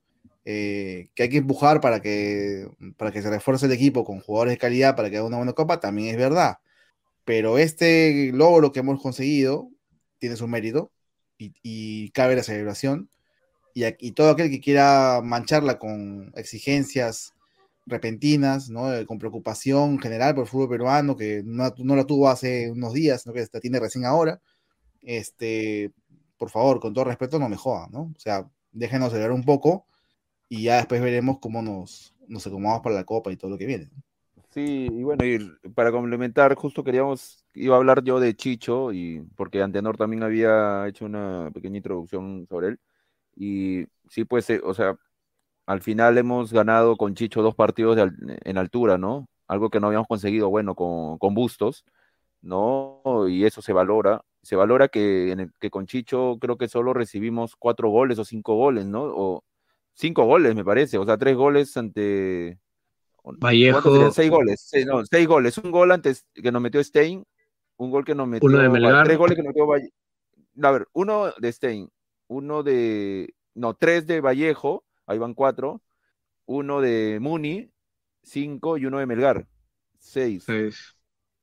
Eh, 0.49 1.09
que 1.13 1.23
hay 1.23 1.29
que 1.29 1.37
empujar 1.37 1.81
para 1.81 2.01
que, 2.01 2.69
para 2.95 3.11
que 3.11 3.21
se 3.21 3.29
refuerce 3.29 3.65
el 3.65 3.73
equipo 3.73 4.05
con 4.05 4.21
jugadores 4.21 4.53
de 4.53 4.57
calidad 4.57 4.95
para 4.95 5.09
que 5.09 5.17
haga 5.17 5.27
una 5.27 5.35
buena 5.37 5.51
copa, 5.51 5.81
también 5.81 6.07
es 6.07 6.17
verdad. 6.17 6.59
Pero 7.25 7.57
este 7.57 8.31
logro 8.33 8.71
que 8.71 8.79
hemos 8.79 9.01
conseguido 9.01 9.69
tiene 10.19 10.37
su 10.37 10.47
mérito 10.47 10.89
y, 11.37 11.53
y 11.61 12.11
cabe 12.11 12.37
la 12.37 12.43
celebración. 12.43 13.09
Y, 13.73 13.83
y 13.99 14.11
todo 14.13 14.29
aquel 14.29 14.49
que 14.49 14.61
quiera 14.61 15.19
mancharla 15.21 15.77
con 15.77 16.31
exigencias 16.37 17.33
repentinas, 17.87 18.69
¿no? 18.69 18.93
Eh, 18.93 19.05
con 19.05 19.17
preocupación 19.17 19.99
general 19.99 20.35
por 20.35 20.43
el 20.43 20.49
fútbol 20.49 20.69
peruano, 20.69 21.15
que 21.15 21.41
no, 21.45 21.73
no 21.77 21.95
la 21.95 22.05
tuvo 22.05 22.29
hace 22.29 22.71
unos 22.71 22.93
días, 22.93 23.23
sino 23.23 23.33
que 23.33 23.47
la 23.51 23.59
tiene 23.59 23.79
recién 23.79 24.05
ahora, 24.05 24.39
este, 25.01 25.91
por 26.37 26.49
favor, 26.49 26.79
con 26.79 26.93
todo 26.93 27.05
respeto, 27.05 27.39
no 27.39 27.49
me 27.49 27.57
jodan, 27.57 27.91
¿no? 27.91 28.01
O 28.15 28.19
sea, 28.19 28.49
déjenos 28.71 29.11
celebrar 29.11 29.31
un 29.31 29.43
poco 29.43 29.87
y 30.49 30.63
ya 30.63 30.77
después 30.77 31.01
veremos 31.01 31.39
cómo 31.39 31.61
nos, 31.61 32.13
nos 32.27 32.45
acomodamos 32.45 32.83
para 32.83 32.95
la 32.95 33.05
Copa 33.05 33.31
y 33.31 33.37
todo 33.37 33.51
lo 33.51 33.57
que 33.57 33.65
viene. 33.65 33.89
Sí, 34.49 34.87
y 34.91 35.03
bueno, 35.03 35.25
y 35.25 35.37
para 35.75 35.91
complementar, 35.91 36.55
justo 36.55 36.83
queríamos, 36.83 37.45
iba 37.53 37.75
a 37.75 37.77
hablar 37.77 38.03
yo 38.03 38.19
de 38.19 38.35
Chicho, 38.35 38.91
y 38.91 39.21
porque 39.35 39.61
Antenor 39.61 39.97
también 39.97 40.23
había 40.23 40.87
hecho 40.87 41.05
una 41.05 41.51
pequeña 41.53 41.77
introducción 41.77 42.47
sobre 42.49 42.69
él. 42.69 42.79
Y 43.35 43.85
sí, 44.09 44.25
pues, 44.25 44.49
eh, 44.49 44.59
o 44.63 44.73
sea, 44.73 44.97
al 45.67 45.81
final 45.81 46.17
hemos 46.17 46.51
ganado 46.51 46.97
con 46.97 47.13
Chicho 47.13 47.43
dos 47.43 47.53
partidos 47.53 47.95
de 47.95 48.09
en 48.43 48.57
altura, 48.57 48.97
¿no? 48.97 49.27
Algo 49.47 49.69
que 49.69 49.79
no 49.79 49.87
habíamos 49.87 50.07
conseguido, 50.07 50.49
bueno, 50.49 50.73
con, 50.73 51.19
con 51.19 51.35
Bustos, 51.35 51.85
¿no? 52.41 53.01
Y 53.29 53.45
eso 53.45 53.61
se 53.61 53.73
valora. 53.73 54.21
Se 54.41 54.55
valora 54.55 54.87
que, 54.87 55.31
en 55.31 55.41
el- 55.41 55.51
que 55.59 55.69
con 55.69 55.85
Chicho 55.85 56.37
creo 56.39 56.57
que 56.57 56.67
solo 56.67 56.93
recibimos 56.93 57.55
cuatro 57.57 57.89
goles 57.89 58.17
o 58.17 58.25
cinco 58.25 58.55
goles, 58.55 58.85
¿no? 58.85 59.03
O 59.03 59.43
cinco 59.93 60.25
goles, 60.25 60.55
me 60.55 60.63
parece, 60.65 60.97
o 60.97 61.05
sea, 61.05 61.17
tres 61.17 61.35
goles 61.35 61.75
ante... 61.77 62.57
Vallejo. 63.23 64.09
Seis 64.11 64.31
goles, 64.31 64.61
seis, 64.65 64.85
no, 64.85 65.05
seis 65.05 65.27
goles. 65.27 65.57
Un 65.57 65.69
gol 65.69 65.91
antes 65.91 66.25
que 66.33 66.49
nos 66.51 66.61
metió 66.61 66.81
Stein, 66.81 67.25
un 67.75 67.91
gol 67.91 68.05
que 68.05 68.15
nos 68.15 68.25
metió. 68.25 68.47
Uno 68.47 68.59
de 68.59 68.69
Melgar. 68.69 69.03
Tres 69.03 69.17
goles 69.17 69.35
que 69.35 69.43
nos 69.43 69.49
metió 69.49 69.65
Valle- 69.67 69.91
A 70.63 70.71
ver, 70.71 70.87
uno 70.93 71.33
de 71.37 71.51
Stein, 71.51 71.89
uno 72.27 72.63
de. 72.63 73.33
No, 73.53 73.73
tres 73.73 74.07
de 74.07 74.21
Vallejo, 74.21 74.85
ahí 75.07 75.17
van 75.19 75.33
cuatro. 75.33 75.81
Uno 76.47 76.81
de 76.81 77.19
Muni, 77.21 77.71
cinco, 78.23 78.77
y 78.77 78.85
uno 78.87 78.99
de 78.99 79.07
Melgar, 79.07 79.47
seis. 79.99 80.57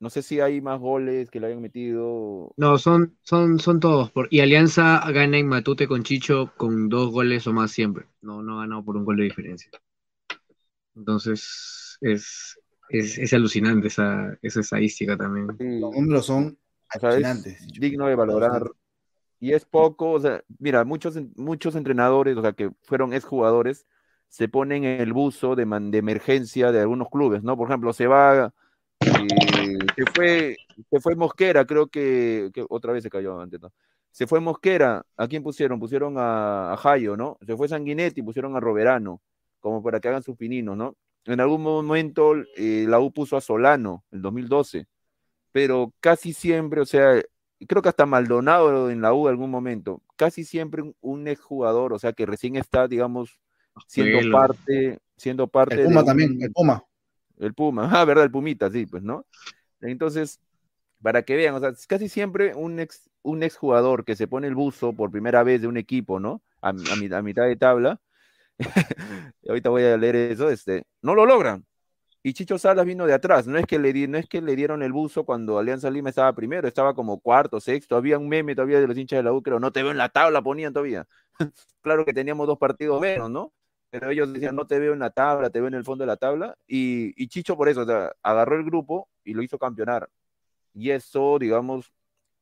No 0.00 0.10
sé 0.10 0.22
si 0.22 0.40
hay 0.40 0.60
más 0.60 0.80
goles 0.80 1.30
que 1.30 1.40
le 1.40 1.48
hayan 1.48 1.62
metido. 1.62 2.56
No, 2.56 2.78
son, 2.78 3.16
son, 3.22 3.60
son 3.60 3.78
todos. 3.78 4.10
Por, 4.10 4.26
y 4.30 4.40
Alianza 4.40 5.00
gana 5.12 5.38
en 5.38 5.46
Matute 5.46 5.86
con 5.86 6.02
Chicho 6.02 6.52
con 6.56 6.88
dos 6.88 7.10
goles 7.12 7.46
o 7.46 7.52
más 7.52 7.70
siempre. 7.70 8.06
No, 8.22 8.42
no 8.42 8.58
ha 8.58 8.62
ganado 8.62 8.84
por 8.84 8.96
un 8.96 9.04
gol 9.04 9.16
de 9.18 9.24
diferencia. 9.24 9.70
Entonces, 10.94 11.98
es, 12.00 12.58
es, 12.88 13.18
es 13.18 13.32
alucinante 13.32 13.88
esa, 13.88 14.38
esa 14.42 14.60
estadística 14.60 15.16
también. 15.16 15.48
Sí, 15.58 15.64
Los 15.80 15.92
números 15.92 16.26
son 16.26 16.58
o 16.92 16.98
sea, 16.98 17.18
es 17.18 17.44
alucinantes. 17.58 17.58
digno 17.58 18.06
de 18.06 18.14
valorar. 18.14 18.64
Y 19.40 19.52
es 19.52 19.64
poco, 19.66 20.12
o 20.12 20.20
sea, 20.20 20.42
mira, 20.58 20.84
muchos, 20.84 21.18
muchos 21.36 21.74
entrenadores, 21.76 22.36
o 22.36 22.42
sea, 22.42 22.52
que 22.52 22.70
fueron 22.82 23.12
exjugadores, 23.12 23.86
se 24.28 24.48
ponen 24.48 24.84
en 24.84 25.00
el 25.00 25.12
buzo 25.12 25.54
de, 25.56 25.66
man- 25.66 25.90
de 25.90 25.98
emergencia 25.98 26.72
de 26.72 26.80
algunos 26.80 27.08
clubes, 27.10 27.42
¿no? 27.42 27.56
Por 27.56 27.68
ejemplo, 27.68 27.92
se 27.92 28.06
va, 28.06 28.52
eh, 29.00 29.78
se 29.96 30.04
fue, 30.14 30.56
se 30.90 31.00
fue 31.00 31.16
Mosquera, 31.16 31.64
creo 31.66 31.88
que, 31.88 32.50
otra 32.68 32.92
vez 32.92 33.02
se 33.02 33.10
cayó 33.10 33.40
antes, 33.40 33.60
¿no? 33.60 33.72
Se 34.10 34.26
fue 34.26 34.40
Mosquera, 34.40 35.04
¿a 35.16 35.28
quién 35.28 35.42
pusieron? 35.42 35.80
Pusieron 35.80 36.16
a, 36.18 36.72
a 36.72 36.76
Jayo, 36.76 37.16
¿no? 37.16 37.38
Se 37.46 37.56
fue 37.56 37.68
Sanguinetti, 37.68 38.22
pusieron 38.22 38.56
a 38.56 38.60
Roberano, 38.60 39.20
como 39.60 39.82
para 39.82 40.00
que 40.00 40.08
hagan 40.08 40.22
sus 40.22 40.36
pininos, 40.36 40.76
¿no? 40.76 40.96
En 41.24 41.40
algún 41.40 41.62
momento 41.62 42.34
eh, 42.56 42.86
la 42.88 43.00
U 43.00 43.12
puso 43.12 43.36
a 43.36 43.40
Solano, 43.40 44.04
el 44.12 44.22
2012, 44.22 44.86
pero 45.52 45.92
casi 46.00 46.32
siempre, 46.32 46.80
o 46.80 46.86
sea, 46.86 47.20
creo 47.68 47.82
que 47.82 47.88
hasta 47.88 48.06
Maldonado 48.06 48.90
en 48.90 49.00
la 49.02 49.14
U 49.14 49.26
en 49.28 49.32
algún 49.32 49.50
momento, 49.50 50.02
casi 50.16 50.44
siempre 50.44 50.82
un, 50.82 50.96
un 51.00 51.28
exjugador, 51.28 51.92
o 51.92 51.98
sea, 51.98 52.12
que 52.12 52.26
recién 52.26 52.56
está, 52.56 52.88
digamos, 52.88 53.40
siendo 53.86 54.18
parte, 54.30 54.98
siendo 55.16 55.46
parte 55.48 55.76
El 55.76 55.82
Puma 55.88 56.00
de 56.00 56.06
también, 56.06 56.32
un- 56.32 56.42
el 56.42 56.52
Puma. 56.52 56.84
el 57.38 57.54
Puma, 57.54 57.88
ah, 58.00 58.04
¿verdad? 58.04 58.24
El 58.24 58.30
Pumita, 58.30 58.70
sí, 58.70 58.86
pues, 58.86 59.02
¿no? 59.02 59.26
Entonces, 59.80 60.40
para 61.02 61.22
que 61.24 61.36
vean, 61.36 61.54
o 61.54 61.60
sea, 61.60 61.70
es 61.70 61.86
casi 61.86 62.08
siempre 62.08 62.54
un 62.54 62.80
ex, 62.80 63.10
un 63.22 63.42
exjugador 63.42 64.04
que 64.04 64.16
se 64.16 64.28
pone 64.28 64.46
el 64.48 64.54
buzo 64.54 64.92
por 64.94 65.10
primera 65.10 65.42
vez 65.42 65.60
de 65.62 65.68
un 65.68 65.76
equipo, 65.76 66.20
¿no? 66.20 66.42
A, 66.62 66.70
a 66.70 67.22
mitad 67.22 67.44
de 67.46 67.56
tabla, 67.56 68.00
ahorita 69.48 69.70
voy 69.70 69.82
a 69.84 69.96
leer 69.96 70.16
eso, 70.16 70.50
este, 70.50 70.84
no 71.02 71.14
lo 71.14 71.26
logran. 71.26 71.64
Y 72.26 72.32
Chicho 72.32 72.58
Salas 72.58 72.86
vino 72.86 73.06
de 73.06 73.12
atrás, 73.12 73.46
no 73.46 73.58
es 73.58 73.66
que 73.66 73.78
le, 73.78 73.92
di- 73.92 74.08
no 74.08 74.16
es 74.18 74.26
que 74.26 74.40
le 74.40 74.56
dieron 74.56 74.82
el 74.82 74.92
buzo 74.92 75.24
cuando 75.26 75.58
Alianza 75.58 75.90
Lima 75.90 76.08
estaba 76.08 76.32
primero, 76.34 76.66
estaba 76.66 76.94
como 76.94 77.20
cuarto, 77.20 77.60
sexto, 77.60 77.96
había 77.96 78.18
un 78.18 78.28
meme 78.30 78.54
todavía 78.54 78.80
de 78.80 78.86
los 78.88 78.96
hinchas 78.96 79.18
de 79.18 79.24
la 79.24 79.32
U, 79.34 79.42
creo, 79.42 79.60
no 79.60 79.72
te 79.72 79.82
veo 79.82 79.92
en 79.92 79.98
la 79.98 80.08
tabla, 80.08 80.42
ponían 80.42 80.72
todavía. 80.72 81.06
claro 81.82 82.04
que 82.06 82.14
teníamos 82.14 82.46
dos 82.46 82.58
partidos 82.58 83.00
menos, 83.00 83.30
¿no? 83.30 83.52
Pero 83.90 84.10
ellos 84.10 84.32
decían, 84.32 84.56
no 84.56 84.66
te 84.66 84.78
veo 84.80 84.94
en 84.94 85.00
la 85.00 85.10
tabla, 85.10 85.50
te 85.50 85.60
veo 85.60 85.68
en 85.68 85.74
el 85.74 85.84
fondo 85.84 86.02
de 86.02 86.08
la 86.08 86.16
tabla. 86.16 86.56
Y, 86.66 87.12
y 87.22 87.28
Chicho 87.28 87.56
por 87.58 87.68
eso, 87.68 87.82
o 87.82 87.86
sea, 87.86 88.12
agarró 88.22 88.56
el 88.56 88.64
grupo 88.64 89.08
y 89.24 89.34
lo 89.34 89.42
hizo 89.42 89.58
campeonar. 89.58 90.08
Y 90.74 90.90
eso, 90.90 91.38
digamos, 91.38 91.92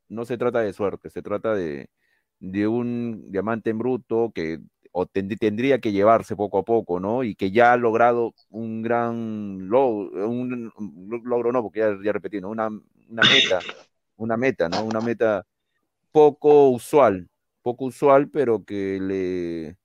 no 0.09 0.25
se 0.25 0.39
trata 0.39 0.61
de 0.61 0.73
suerte, 0.73 1.11
se 1.11 1.23
trata 1.23 1.55
de, 1.55 1.91
de 2.41 2.69
un 2.69 3.31
diamante 3.33 3.71
en 3.71 3.79
bruto 3.79 4.33
que 4.35 4.61
o 4.93 5.07
tendría 5.07 5.81
que 5.81 5.93
llevarse 5.93 6.37
poco 6.37 6.59
a 6.59 6.65
poco, 6.65 7.01
¿no? 7.01 7.25
Y 7.25 7.35
que 7.35 7.51
ya 7.51 7.73
ha 7.73 7.77
logrado 7.77 8.35
un 8.51 8.83
gran 8.83 9.69
logro, 9.69 10.11
logro 11.25 11.51
no, 11.51 11.63
porque 11.63 11.81
ya, 11.81 11.99
ya 12.05 12.13
repetí, 12.13 12.41
¿no? 12.41 12.51
Una, 12.51 12.69
meta, 12.71 13.59
una 14.17 14.37
meta, 14.37 14.69
¿no? 14.69 14.85
Una 14.85 15.01
meta 15.01 15.47
poco 16.13 16.69
usual, 16.69 17.29
poco 17.63 17.87
usual, 17.87 18.29
pero 18.29 18.65
que 18.65 18.99
le, 19.01 19.77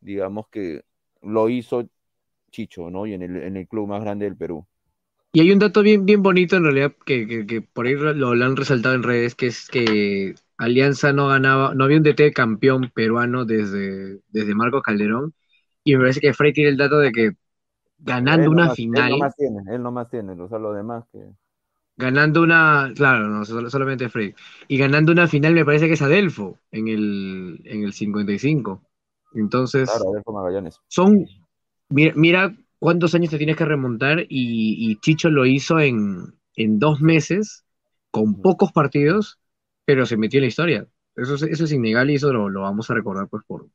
digamos 0.00 0.48
que 0.48 0.82
lo 1.22 1.48
hizo 1.48 1.88
Chicho, 2.50 2.88
¿no? 2.88 3.04
Y 3.04 3.14
en 3.14 3.22
el, 3.22 3.66
club 3.66 3.88
más 3.88 4.00
grande 4.00 4.26
del 4.26 4.36
Perú. 4.36 4.64
Y 5.32 5.40
hay 5.40 5.50
un 5.50 5.58
dato 5.58 5.82
bien, 5.82 6.06
bonito 6.22 6.56
en 6.56 6.62
realidad 6.62 6.94
que, 7.04 7.66
por 7.72 7.86
ahí 7.86 7.94
lo, 7.94 8.30
han 8.30 8.56
resaltado 8.56 8.94
en 8.94 9.02
redes, 9.02 9.34
que 9.34 9.48
es 9.48 9.68
que 9.68 10.36
Alianza 10.56 11.12
no 11.12 11.28
ganaba, 11.28 11.74
no 11.74 11.84
había 11.84 11.96
un 11.96 12.02
DT 12.02 12.32
campeón 12.32 12.90
peruano 12.94 13.44
desde, 13.44 14.20
desde 14.28 14.54
Marcos 14.54 14.82
Calderón. 14.82 15.34
Y 15.82 15.94
me 15.94 16.00
parece 16.00 16.20
que 16.20 16.34
Frey 16.34 16.52
tiene 16.52 16.70
el 16.70 16.76
dato 16.76 16.98
de 16.98 17.12
que 17.12 17.32
ganando 17.98 18.50
una 18.50 18.70
final. 18.70 19.12
Él 19.12 19.18
no 19.18 19.24
más 19.24 19.36
tiene, 19.36 19.62
él 19.74 19.82
no 19.82 19.92
más 19.92 20.10
tiene, 20.10 20.32
o 20.32 20.48
sea, 20.48 20.58
lo 20.58 20.72
demás 20.72 21.04
que. 21.12 21.20
Ganando 21.96 22.42
una, 22.42 22.92
claro, 22.96 23.28
no, 23.28 23.44
solamente 23.44 24.08
Frey. 24.08 24.34
Y 24.66 24.78
ganando 24.78 25.12
una 25.12 25.28
final 25.28 25.54
me 25.54 25.64
parece 25.64 25.86
que 25.86 25.92
es 25.92 26.02
Adelfo 26.02 26.58
en 26.72 26.88
el, 26.88 27.60
en 27.64 27.84
el 27.84 27.92
55. 27.92 28.82
Entonces, 29.34 29.88
claro, 29.88 30.10
Adelfo 30.10 30.32
Magallanes. 30.32 30.80
son, 30.88 31.24
mira, 31.88 32.12
mira 32.16 32.56
cuántos 32.80 33.14
años 33.14 33.30
te 33.30 33.38
tienes 33.38 33.56
que 33.56 33.64
remontar 33.64 34.20
y, 34.20 34.26
y 34.28 34.96
Chicho 35.00 35.30
lo 35.30 35.46
hizo 35.46 35.78
en, 35.78 36.34
en, 36.56 36.78
dos 36.80 37.00
meses, 37.00 37.64
con 38.10 38.42
pocos 38.42 38.72
partidos, 38.72 39.38
pero 39.84 40.06
se 40.06 40.16
metió 40.16 40.38
en 40.38 40.42
la 40.42 40.48
historia. 40.48 40.86
Eso, 41.16 41.34
eso 41.34 41.64
es 41.64 41.72
innegable 41.72 42.12
y 42.12 42.16
eso 42.16 42.32
lo, 42.32 42.48
lo, 42.48 42.62
vamos 42.62 42.90
a 42.90 42.94
recordar 42.94 43.28
pues 43.28 43.44
por, 43.46 43.68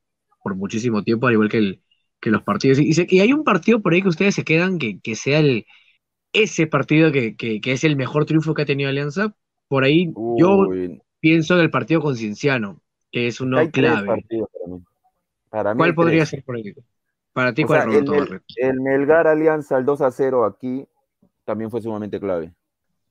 por 0.43 0.55
muchísimo 0.55 1.03
tiempo, 1.03 1.27
al 1.27 1.33
igual 1.33 1.49
que, 1.49 1.57
el, 1.57 1.81
que 2.19 2.31
los 2.31 2.43
partidos. 2.43 2.79
Y, 2.79 2.91
y, 3.07 3.19
hay 3.19 3.33
un 3.33 3.43
partido 3.43 3.81
por 3.81 3.93
ahí 3.93 4.01
que 4.01 4.09
ustedes 4.09 4.35
se 4.35 4.43
quedan 4.43 4.77
que, 4.77 4.99
que 4.99 5.15
sea 5.15 5.39
el, 5.39 5.65
ese 6.33 6.67
partido 6.67 7.11
que, 7.11 7.35
que, 7.35 7.61
que, 7.61 7.71
es 7.71 7.83
el 7.83 7.95
mejor 7.95 8.25
triunfo 8.25 8.53
que 8.53 8.63
ha 8.63 8.65
tenido 8.65 8.89
Alianza. 8.89 9.33
Por 9.67 9.83
ahí 9.83 10.11
Uy. 10.15 10.41
yo 10.41 10.67
pienso 11.19 11.55
en 11.55 11.61
el 11.61 11.71
partido 11.71 12.01
con 12.01 12.15
Cienciano, 12.15 12.81
que 13.11 13.27
es 13.27 13.39
uno 13.39 13.57
hay 13.57 13.69
clave. 13.69 14.07
Para 14.07 14.17
mí. 14.17 14.83
Para 15.49 15.73
mí 15.73 15.77
¿Cuál 15.77 15.95
podría 15.95 16.19
tres. 16.19 16.29
ser 16.29 16.43
por 16.43 16.55
ahí? 16.55 16.73
Para 17.33 17.53
ti, 17.53 17.63
o 17.63 17.67
¿cuál 17.67 17.91
sea, 17.91 17.99
el, 17.99 18.13
el, 18.13 18.41
el, 18.57 18.81
Melgar 18.81 19.27
Alianza, 19.27 19.77
el 19.77 19.85
2 19.85 20.01
a 20.01 20.11
0 20.11 20.45
aquí, 20.45 20.85
también 21.45 21.71
fue 21.71 21.81
sumamente 21.81 22.19
clave. 22.19 22.53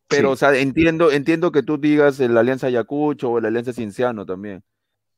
Pero, 0.09 0.29
sí. 0.29 0.33
o 0.33 0.37
sea, 0.37 0.59
entiendo, 0.59 1.13
entiendo 1.13 1.53
que 1.53 1.63
tú 1.63 1.79
digas 1.79 2.19
el 2.21 2.37
Alianza 2.37 2.69
Ayacucho 2.69 3.31
o 3.31 3.39
el 3.39 3.45
Alianza 3.47 3.73
Cienciano 3.73 4.25
también. 4.27 4.63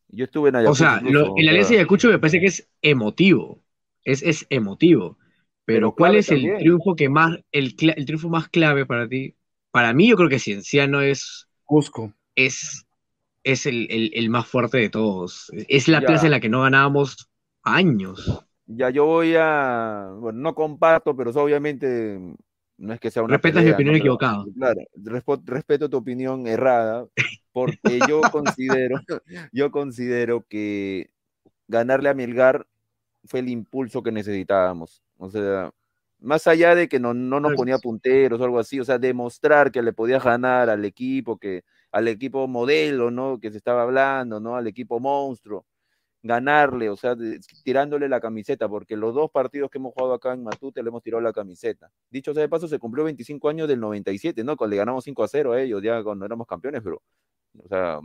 Yo 0.09 0.25
estuve 0.25 0.49
en 0.49 0.57
Ayacucho. 0.57 0.73
O 0.73 0.87
sea, 0.87 1.01
lo, 1.03 1.35
el 1.37 1.49
Alianza 1.49 1.75
Ayacucho 1.75 2.09
me 2.09 2.19
parece 2.19 2.41
que 2.41 2.47
es 2.47 2.69
emotivo. 2.83 3.63
Es, 4.05 4.23
es 4.23 4.47
emotivo. 4.51 5.17
Pero, 5.65 5.95
Pero 5.95 5.95
¿cuál 5.95 6.17
es 6.17 6.27
también. 6.27 6.55
el 6.55 6.59
triunfo 6.61 6.97
que 6.97 7.09
más, 7.09 7.39
el, 7.53 7.77
el, 7.79 8.07
triunfo 8.07 8.29
más 8.29 8.49
clave 8.49 8.87
para 8.87 9.09
ti? 9.09 9.37
Para 9.71 9.93
mí, 9.93 10.09
yo 10.09 10.17
creo 10.17 10.29
que 10.29 10.41
Cienciano 10.41 11.01
es. 11.01 11.49
Cusco. 11.65 12.13
Es, 12.35 12.87
es 13.45 13.67
el, 13.67 13.87
el, 13.91 14.11
el 14.15 14.31
más 14.31 14.49
fuerte 14.49 14.79
de 14.79 14.91
todos. 14.91 15.53
Es 15.69 15.87
la 15.87 16.01
ya. 16.01 16.07
plaza 16.07 16.27
en 16.27 16.33
la 16.33 16.41
que 16.41 16.49
no 16.49 16.63
ganábamos 16.63 17.31
años. 17.63 18.45
Ya 18.67 18.91
yo 18.91 19.05
voy 19.05 19.35
a. 19.37 20.11
Bueno, 20.19 20.41
no 20.41 20.55
comparto, 20.55 21.17
pero 21.17 21.31
obviamente 21.31 22.19
no 22.81 22.95
es 22.95 23.01
que 23.01 23.11
sea 23.11 23.23
una. 23.23 23.35
Respetas 23.35 23.63
mi 23.63 23.71
opinión 23.71 23.93
¿no? 23.95 23.99
equivocada. 23.99 24.45
Claro, 24.57 24.81
respeto, 25.45 25.91
tu 25.91 25.99
opinión 25.99 26.47
errada, 26.47 27.07
porque 27.53 28.01
yo 28.09 28.21
considero, 28.33 28.99
yo 29.53 29.71
considero 29.71 30.47
que 30.49 31.11
ganarle 31.69 32.09
a 32.09 32.15
Milgar 32.15 32.67
fue 33.25 33.41
el 33.41 33.51
impulso 33.51 34.03
que 34.03 34.13
necesitábamos. 34.13 35.03
O 35.19 35.29
sea, 35.29 35.71
más 36.21 36.47
allá 36.47 36.75
de 36.75 36.89
que 36.89 36.99
no, 36.99 37.13
no 37.13 37.39
nos 37.39 37.55
ponía 37.55 37.79
punteros 37.79 38.41
o 38.41 38.45
algo 38.45 38.59
así, 38.59 38.81
o 38.81 38.85
sea, 38.85 38.99
demostrar 38.99 39.71
que 39.71 39.83
le 39.83 39.93
podía 39.93 40.19
ganar 40.19 40.71
al 40.71 40.85
equipo, 40.87 41.39
que, 41.39 41.65
al 41.93 42.09
equipo 42.09 42.49
modelo, 42.49 43.11
¿no? 43.11 43.39
Que 43.39 43.51
se 43.51 43.59
estaba 43.59 43.83
hablando, 43.83 44.41
¿no? 44.41 44.57
Al 44.57 44.67
equipo 44.67 44.99
monstruo 44.99 45.67
ganarle, 46.23 46.91
o 46.91 46.97
sea, 46.97 47.17
tirándole 47.65 48.09
la 48.09 48.21
camiseta, 48.21 48.69
porque 48.69 48.97
los 48.97 49.15
dos 49.15 49.31
partidos 49.31 49.71
que 49.71 49.79
hemos 49.79 49.95
jugado 49.95 50.15
acá 50.15 50.33
en 50.35 50.43
Matute 50.45 50.83
le 50.83 50.89
hemos 50.89 51.03
tirado 51.03 51.23
la 51.23 51.33
camiseta. 51.33 51.91
Dicho 52.11 52.35
sea 52.35 52.43
de 52.43 52.49
paso, 52.49 52.69
se 52.69 52.79
cumplió 52.79 53.05
25 53.05 53.49
años 53.49 53.69
del 53.69 53.81
97, 53.81 54.45
¿no? 54.45 54.57
Cuando 54.57 54.73
le 54.73 54.77
ganamos 54.77 55.05
5 55.05 55.25
a 55.25 55.29
0 55.29 55.53
a 55.53 55.61
ellos, 55.61 55.83
ya 55.83 56.03
cuando 56.03 56.27
éramos 56.27 56.47
campeones, 56.47 56.83
pero, 56.83 57.03
o 57.59 57.69
sea, 57.69 58.01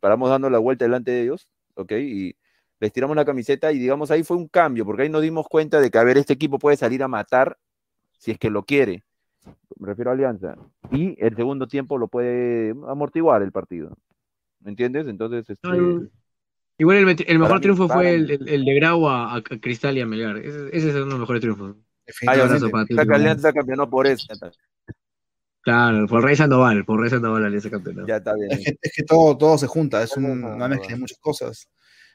paramos 0.00 0.30
dando 0.30 0.48
la 0.48 0.58
vuelta 0.58 0.84
delante 0.84 1.10
de 1.10 1.22
ellos, 1.22 1.48
¿ok? 1.74 1.92
Y 1.92 2.36
les 2.80 2.92
tiramos 2.92 3.16
la 3.16 3.24
camiseta 3.24 3.72
y 3.72 3.78
digamos 3.78 4.10
ahí 4.10 4.22
fue 4.22 4.36
un 4.36 4.48
cambio, 4.48 4.84
porque 4.84 5.02
ahí 5.02 5.08
nos 5.10 5.22
dimos 5.22 5.46
cuenta 5.48 5.80
de 5.80 5.90
que, 5.90 5.98
a 5.98 6.04
ver, 6.04 6.16
este 6.16 6.32
equipo 6.32 6.58
puede 6.58 6.76
salir 6.76 7.02
a 7.02 7.08
matar 7.08 7.58
si 8.18 8.30
es 8.30 8.38
que 8.38 8.50
lo 8.50 8.64
quiere. 8.64 9.04
Me 9.78 9.88
refiero 9.88 10.10
a 10.10 10.14
Alianza. 10.14 10.56
Y 10.90 11.16
el 11.22 11.36
segundo 11.36 11.68
tiempo 11.68 11.98
lo 11.98 12.08
puede 12.08 12.70
amortiguar 12.88 13.42
el 13.42 13.52
partido. 13.52 13.96
¿Me 14.60 14.70
entiendes? 14.70 15.06
Entonces, 15.06 15.48
este... 15.50 15.68
Igual 16.78 16.96
el, 16.98 17.24
el 17.26 17.38
mejor 17.40 17.56
mí, 17.56 17.60
triunfo 17.62 17.88
fue 17.88 18.14
el, 18.14 18.30
el, 18.30 18.48
el, 18.48 18.64
de 18.64 18.74
Grau 18.74 19.08
a, 19.08 19.36
a, 19.36 19.42
Cristal 19.42 19.98
y 19.98 20.00
a 20.00 20.06
Melgar. 20.06 20.38
Ese, 20.38 20.68
ese 20.68 20.88
es 20.90 20.94
uno 20.94 21.04
de 21.04 21.10
los 21.10 21.20
mejores 21.20 21.40
triunfos. 21.40 21.76
Ay, 22.26 22.40
Saca 22.94 23.14
Alianza 23.16 23.52
campeonó 23.52 23.90
por 23.90 24.06
eso. 24.06 24.26
Claro, 25.60 26.06
por 26.06 26.22
Rey 26.22 26.36
Sandoval, 26.36 26.84
por 26.84 27.00
Rey 27.00 27.10
Sandoval 27.10 27.44
Alianza 27.44 27.68
campeonó. 27.68 28.06
Ya 28.06 28.16
está 28.16 28.34
bien. 28.34 28.52
Es 28.52 28.64
que, 28.64 28.78
es 28.80 28.92
que 28.94 29.02
todo, 29.02 29.36
todo 29.36 29.58
se 29.58 29.66
junta, 29.66 30.02
es 30.02 30.16
un, 30.16 30.44
una 30.44 30.68
mezcla 30.68 30.88
de 30.88 30.96
muchas 30.96 31.18
cosas. 31.18 31.68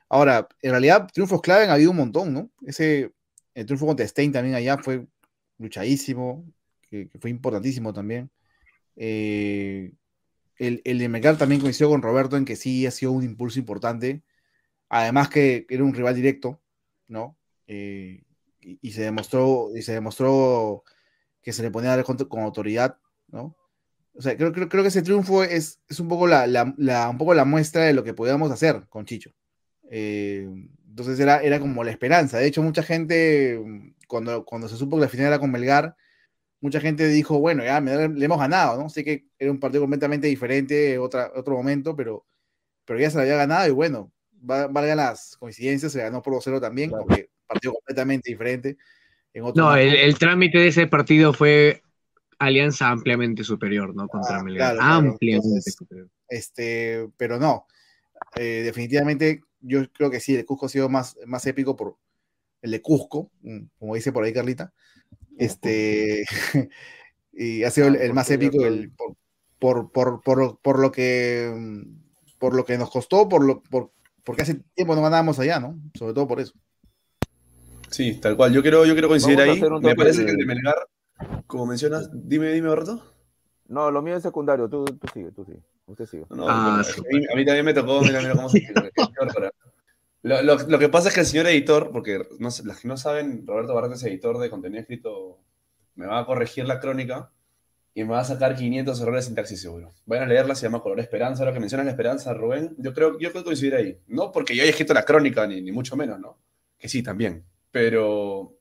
Ahora, 0.08 0.48
en 0.62 0.72
realidad, 0.72 1.10
triunfos 1.14 1.42
clave 1.42 1.66
han 1.66 1.70
habido 1.70 1.92
un 1.92 1.98
montón, 1.98 2.34
¿no? 2.34 2.50
Ese, 2.66 3.12
el 3.54 3.66
triunfo 3.66 3.86
contra 3.86 4.08
Stein 4.08 4.32
también 4.32 4.56
allá 4.56 4.78
fue 4.78 5.06
luchadísimo, 5.58 6.46
que, 6.90 7.10
que 7.10 7.20
fue 7.20 7.30
importantísimo 7.30 7.94
también. 7.94 8.32
Eh, 8.96 9.92
el, 10.58 10.82
el 10.86 11.00
de 11.00 11.10
Melgar 11.10 11.38
también 11.38 11.60
coincidió 11.60 11.90
con 11.90 12.02
Roberto 12.02 12.38
en 12.38 12.46
que 12.46 12.56
sí 12.56 12.88
ha 12.88 12.92
sido 12.92 13.12
un 13.12 13.24
impulso 13.24 13.60
importante 13.60 14.24
además 14.94 15.30
que 15.30 15.66
era 15.70 15.84
un 15.84 15.94
rival 15.94 16.16
directo, 16.16 16.62
¿no? 17.08 17.38
Eh, 17.68 18.24
y, 18.62 18.80
y, 18.82 18.92
se 18.92 19.02
demostró, 19.02 19.72
y 19.76 19.82
se 19.82 19.94
demostró 19.94 20.84
que 21.42 21.52
se 21.52 21.64
le 21.64 21.72
ponía 21.72 21.94
a 21.94 21.96
dar 21.98 22.06
con, 22.06 22.18
con 22.18 22.42
autoridad, 22.42 22.98
¿no? 23.28 23.56
O 24.16 24.22
sea, 24.22 24.38
creo, 24.38 24.54
creo, 24.54 24.70
creo, 24.70 24.84
que 24.84 24.90
ese 24.90 25.02
triunfo 25.02 25.44
es, 25.44 25.82
es 25.90 26.00
un, 26.00 26.08
poco 26.08 26.28
la, 26.28 26.46
la, 26.46 26.74
la, 26.78 27.10
un 27.10 27.18
poco 27.18 27.34
la 27.34 27.46
muestra 27.46 27.84
de 27.86 27.94
lo 27.94 28.04
que 28.04 28.14
podíamos 28.14 28.52
hacer 28.52 28.86
con 28.90 29.06
Chicho. 29.06 29.32
Eh, 29.90 30.48
entonces 30.88 31.20
era, 31.20 31.42
era 31.42 31.60
como 31.60 31.84
la 31.84 31.90
esperanza. 31.92 32.38
De 32.38 32.46
hecho, 32.46 32.62
mucha 32.62 32.84
gente, 32.84 33.60
cuando, 34.08 34.46
cuando 34.46 34.68
se 34.68 34.78
supo 34.78 34.98
que 34.98 35.02
la 35.02 35.10
final 35.10 35.28
era 35.28 35.40
con 35.40 35.52
Melgar, 35.52 35.96
mucha 36.62 36.80
gente 36.80 37.08
dijo, 37.08 37.40
bueno, 37.40 37.64
ya 37.64 37.82
le 37.82 38.26
hemos 38.26 38.40
ganado, 38.40 38.80
¿no? 38.80 38.90
Sé 38.90 39.04
que 39.04 39.26
era 39.40 39.52
un 39.52 39.60
partido 39.60 39.82
completamente 39.82 40.28
diferente, 40.28 41.00
otra, 41.00 41.32
otro 41.36 41.56
momento, 41.56 41.96
pero, 41.96 42.28
pero 42.86 43.00
ya 43.00 43.10
se 43.10 43.18
lo 43.18 43.24
había 43.24 43.38
ganado 43.38 43.68
y 43.68 43.72
bueno, 43.72 44.12
valgan 44.44 44.98
las 44.98 45.38
coincidencias, 45.38 45.92
se 45.92 46.02
ganó 46.02 46.22
por 46.22 46.34
2-0 46.34 46.60
también, 46.60 46.90
claro. 46.90 47.06
aunque 47.08 47.30
partido 47.48 47.74
completamente 47.74 48.30
diferente. 48.30 48.78
En 49.34 49.44
otro 49.44 49.64
no, 49.64 49.76
el, 49.76 49.96
el, 49.96 50.18
trámite 50.18 50.60
de 50.60 50.68
ese 50.68 50.88
partido 50.88 51.34
fue 51.34 51.82
alianza 52.40 52.90
ampliamente 52.90 53.44
superior, 53.44 53.96
¿no? 53.96 54.08
Contra 54.08 54.40
ah, 54.40 54.44
Melgar. 54.44 54.76
Claro, 54.76 55.10
ampliamente 55.10 55.48
Entonces, 55.48 55.76
superior. 55.76 56.10
Este, 56.28 57.10
pero 57.18 57.40
no, 57.40 57.66
eh, 58.36 58.62
definitivamente 58.64 59.42
yo 59.62 59.90
creo 59.92 60.12
que 60.12 60.20
sí, 60.20 60.36
el 60.36 60.46
Cusco 60.46 60.66
ha 60.66 60.70
sido 60.70 60.90
más, 60.90 61.18
más 61.26 61.46
épico 61.46 61.76
por 61.76 61.98
el 62.62 62.72
de 62.72 62.82
Cusco, 62.82 63.32
mm, 63.42 63.60
como 63.80 63.96
dice 63.96 64.12
por 64.12 64.24
ahí 64.24 64.34
Carlita. 64.34 64.74
Este, 65.38 66.26
y 67.34 67.64
ha 67.64 67.72
sido 67.72 67.88
el, 67.88 67.96
el 67.96 68.14
más 68.14 68.30
épico 68.30 68.66
el, 68.66 68.92
por, 68.92 69.16
por, 69.60 69.92
por, 69.92 70.22
por, 70.22 70.60
por 70.60 70.80
lo 70.80 70.92
que 70.92 71.52
mm, 71.56 72.04
por 72.44 72.56
lo 72.56 72.66
que 72.66 72.78
nos 72.78 72.92
costó, 72.92 73.30
por 73.30 73.46
lo, 73.46 73.64
por, 73.64 73.94
porque 74.24 74.44
hace 74.44 74.56
tiempo 74.76 74.96
no 74.96 75.02
ganábamos 75.02 75.40
allá, 75.40 75.60
¿no? 75.60 75.80
Sobre 75.94 76.14
todo 76.14 76.28
por 76.28 76.40
eso. 76.40 76.54
Sí, 77.90 78.16
tal 78.16 78.36
cual. 78.36 78.54
Yo 78.54 78.62
quiero, 78.62 78.86
yo 78.86 78.94
quiero 78.94 79.08
coincidir 79.08 79.40
ahí. 79.40 79.62
Me 79.82 79.96
parece 79.96 80.22
de... 80.22 80.26
que 80.26 80.32
el 80.32 80.38
de 80.38 80.46
Melgar, 80.46 80.88
como 81.46 81.66
mencionas, 81.66 82.10
dime, 82.12 82.52
dime, 82.52 82.68
Roberto. 82.68 83.04
No, 83.68 83.92
lo 83.92 84.02
mío 84.02 84.16
es 84.16 84.24
secundario. 84.24 84.68
Tú, 84.68 84.86
tú 84.86 85.08
sigue, 85.14 85.32
tú 85.32 85.46
sigue. 85.46 85.62
Usted 85.86 86.06
sigue. 86.06 86.26
No, 86.30 86.48
ah, 86.48 86.82
sí. 86.84 87.00
a, 87.00 87.18
mí, 87.18 87.26
a, 87.32 87.36
mí, 87.36 87.46
también 87.46 87.66
me 87.66 87.74
tocó, 87.74 88.02
mira, 88.02 88.20
mira 88.20 88.34
cómo 88.34 88.50
se 88.50 88.62
lo, 90.24 90.42
lo, 90.42 90.56
lo, 90.56 90.80
que 90.80 90.88
pasa 90.88 91.10
es 91.10 91.14
que 91.14 91.20
el 91.20 91.26
señor 91.26 91.48
editor, 91.48 91.92
porque 91.92 92.26
no, 92.40 92.48
las 92.64 92.80
que 92.80 92.88
no 92.88 92.96
saben, 92.96 93.46
Roberto 93.46 93.76
Barrete 93.76 93.96
es 93.96 94.04
editor 94.04 94.38
de 94.38 94.50
contenido 94.50 94.80
escrito, 94.80 95.40
me 95.96 96.06
va 96.06 96.20
a 96.20 96.26
corregir 96.26 96.66
la 96.66 96.80
crónica 96.80 97.30
y 97.96 98.04
me 98.04 98.12
va 98.12 98.22
a 98.22 98.26
sacar 98.26 98.56
500 98.56 99.00
errores 99.02 99.24
de 99.24 99.28
sintaxis 99.28 99.62
seguro. 99.62 99.94
Vayan 100.06 100.26
a 100.26 100.28
leerla, 100.28 100.56
se 100.56 100.66
llama 100.66 100.82
Color 100.82 101.00
Esperanza. 101.00 101.44
Ahora 101.44 101.54
que 101.54 101.60
mencionas 101.60 101.86
la 101.86 101.92
esperanza, 101.92 102.34
Rubén, 102.34 102.76
yo 102.78 102.94
creo, 102.94 103.20
yo 103.20 103.32
creo 103.32 103.44
coincidir 103.44 103.76
ahí. 103.76 104.00
No 104.08 104.32
porque 104.32 104.56
yo 104.56 104.64
haya 104.64 104.72
escrito 104.72 104.94
la 104.94 105.06
crónica, 105.06 105.46
ni, 105.46 105.62
ni 105.62 105.72
mucho 105.72 105.96
menos, 105.96 106.20
¿no? 106.20 106.38
Que 106.80 106.90
sí, 106.90 107.04
también. 107.04 107.46
Pero 107.72 108.58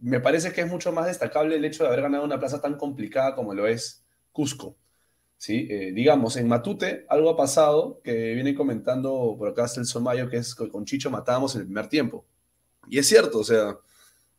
me 0.00 0.20
parece 0.20 0.52
que 0.52 0.60
es 0.60 0.68
mucho 0.68 0.92
más 0.92 1.06
destacable 1.06 1.56
el 1.56 1.64
hecho 1.64 1.82
de 1.82 1.88
haber 1.88 2.02
ganado 2.02 2.24
una 2.24 2.38
plaza 2.38 2.60
tan 2.60 2.76
complicada 2.76 3.34
como 3.34 3.52
lo 3.54 3.66
es 3.66 4.04
Cusco. 4.32 4.76
¿sí? 5.36 5.66
Eh, 5.70 5.92
digamos, 5.92 6.36
en 6.36 6.48
Matute 6.48 7.04
algo 7.08 7.30
ha 7.30 7.36
pasado 7.36 8.00
que 8.04 8.34
viene 8.34 8.54
comentando 8.54 9.34
por 9.38 9.48
acá 9.48 9.66
Celso 9.66 10.00
Mayo, 10.00 10.28
que 10.28 10.36
es 10.36 10.54
que 10.54 10.68
con 10.68 10.84
Chicho 10.84 11.10
matábamos 11.10 11.54
en 11.54 11.62
el 11.62 11.66
primer 11.66 11.88
tiempo. 11.88 12.24
Y 12.88 12.98
es 12.98 13.06
cierto, 13.06 13.40
o 13.40 13.44
sea, 13.44 13.78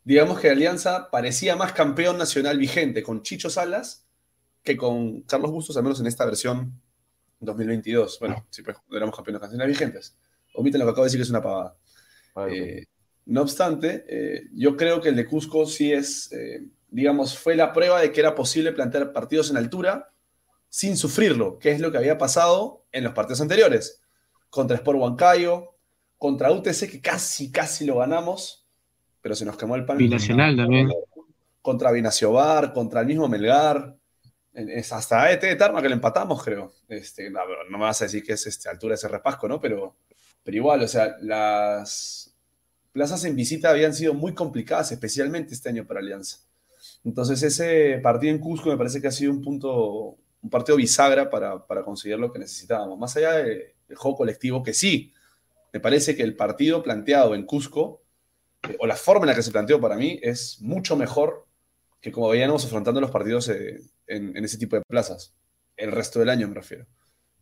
digamos 0.04 0.40
que 0.40 0.50
Alianza 0.50 1.10
parecía 1.12 1.56
más 1.56 1.74
campeón 1.74 2.18
nacional 2.18 2.58
vigente 2.58 3.04
con 3.04 3.22
Chicho 3.22 3.50
Salas 3.50 4.06
que 4.64 4.78
con 4.78 5.22
Carlos 5.22 5.52
Bustos, 5.52 5.78
al 5.78 5.84
menos 5.84 6.00
en 6.00 6.08
esta 6.08 6.26
versión 6.26 6.80
2022. 7.40 8.20
Bueno, 8.20 8.46
sí, 8.50 8.62
pues 8.62 8.78
éramos 8.92 9.16
campeones 9.16 9.42
nacionales 9.42 9.78
vigentes. 9.78 10.18
Omiten 10.54 10.80
lo 10.80 10.86
que 10.86 10.92
acabo 10.92 11.04
de 11.04 11.08
decir 11.08 11.20
que 11.20 11.24
es 11.24 11.30
una 11.30 11.42
pavada. 11.42 11.76
Eh, 12.50 12.86
no 13.26 13.42
obstante, 13.42 14.06
eh, 14.08 14.48
yo 14.54 14.76
creo 14.76 15.02
que 15.02 15.10
el 15.10 15.16
de 15.16 15.26
Cusco 15.26 15.66
sí 15.66 15.92
es, 15.92 16.32
eh, 16.32 16.66
digamos, 16.90 17.38
fue 17.38 17.56
la 17.56 17.74
prueba 17.74 18.02
de 18.02 18.12
que 18.12 18.20
era 18.20 18.36
posible 18.36 18.72
plantear 18.72 19.14
partidos 19.14 19.50
en 19.50 19.58
altura 19.58 20.10
sin 20.70 20.98
sufrirlo, 20.98 21.60
que 21.60 21.72
es 21.72 21.80
lo 21.80 21.92
que 21.92 21.98
había 21.98 22.18
pasado 22.18 22.86
en 22.92 23.04
los 23.04 23.14
partidos 23.14 23.42
anteriores. 23.42 24.02
Contra 24.50 24.78
Sport 24.78 25.00
Huancayo, 25.00 25.76
contra 26.18 26.52
UTC, 26.52 26.90
que 26.90 27.02
casi, 27.02 27.52
casi 27.52 27.86
lo 27.86 27.98
ganamos, 27.98 28.68
pero 29.22 29.36
se 29.36 29.46
nos 29.46 29.58
quemó 29.58 29.76
el 29.76 29.86
pan. 29.86 29.98
Binacional 29.98 30.56
también. 30.56 30.90
Contra 31.62 31.92
Bar, 31.92 32.74
contra 32.74 33.02
el 33.02 33.08
mismo 33.08 33.28
Melgar. 33.28 33.99
Es 34.68 34.92
hasta 34.92 35.32
ET 35.32 35.42
de 35.42 35.56
Tarma 35.56 35.82
que 35.82 35.88
le 35.88 35.96
empatamos, 35.96 36.44
creo. 36.44 36.74
Este, 36.88 37.30
no, 37.30 37.40
me 37.70 37.78
vas 37.78 38.02
a 38.02 38.06
decir 38.06 38.24
que 38.24 38.34
es 38.34 38.46
este, 38.46 38.68
altura 38.70 38.96
ese 38.96 39.08
repasco, 39.08 39.48
¿no? 39.48 39.60
Pero, 39.60 39.96
pero 40.44 40.58
igual, 40.58 40.84
o 40.84 40.88
sea, 40.88 41.16
las 41.22 42.36
plazas 42.92 43.24
en 43.24 43.36
visita 43.36 43.70
habían 43.70 43.94
sido 43.94 44.14
muy 44.14 44.34
complicadas, 44.34 44.92
especialmente 44.92 45.54
este 45.54 45.70
año 45.70 45.86
para 45.86 46.02
Alianza. 46.02 46.40
Entonces, 47.06 47.42
ese 47.44 48.00
partido 48.04 48.34
en 48.34 48.40
Cusco 48.40 48.70
me 48.70 48.78
parece 48.78 49.00
que 49.00 49.08
ha 49.08 49.12
sido 49.12 49.32
un 49.32 49.42
punto, 49.42 50.18
un 50.42 50.50
partido 50.50 50.76
bisagra 50.76 51.30
para, 51.30 51.66
para 51.66 51.84
conseguir 51.84 52.20
lo 52.20 52.32
que 52.32 52.40
necesitábamos. 52.40 53.00
Más 53.00 53.16
allá 53.16 53.34
del 53.34 53.74
juego 53.96 54.18
colectivo, 54.18 54.62
que 54.62 54.74
sí, 54.74 55.14
me 55.72 55.80
parece 55.80 56.16
que 56.16 56.24
el 56.24 56.36
partido 56.36 56.84
planteado 56.84 57.36
en 57.36 57.46
Cusco, 57.46 58.02
eh, 58.68 58.76
o 58.80 58.88
la 58.88 58.96
forma 58.96 59.24
en 59.24 59.30
la 59.30 59.36
que 59.36 59.44
se 59.44 59.52
planteó 59.52 59.80
para 59.80 59.96
mí, 59.96 60.20
es 60.22 60.60
mucho 60.62 60.98
mejor 60.98 61.46
que 62.02 62.12
como 62.12 62.30
veíamos 62.30 62.66
afrontando 62.66 63.02
los 63.02 63.12
partidos 63.12 63.50
eh, 63.50 63.82
en, 64.10 64.44
ese 64.44 64.58
tipo 64.58 64.76
de 64.76 64.82
plazas. 64.88 65.34
El 65.78 65.92
resto 65.92 66.20
del 66.20 66.30
año 66.30 66.48
me 66.48 66.56
refiero. 66.56 66.86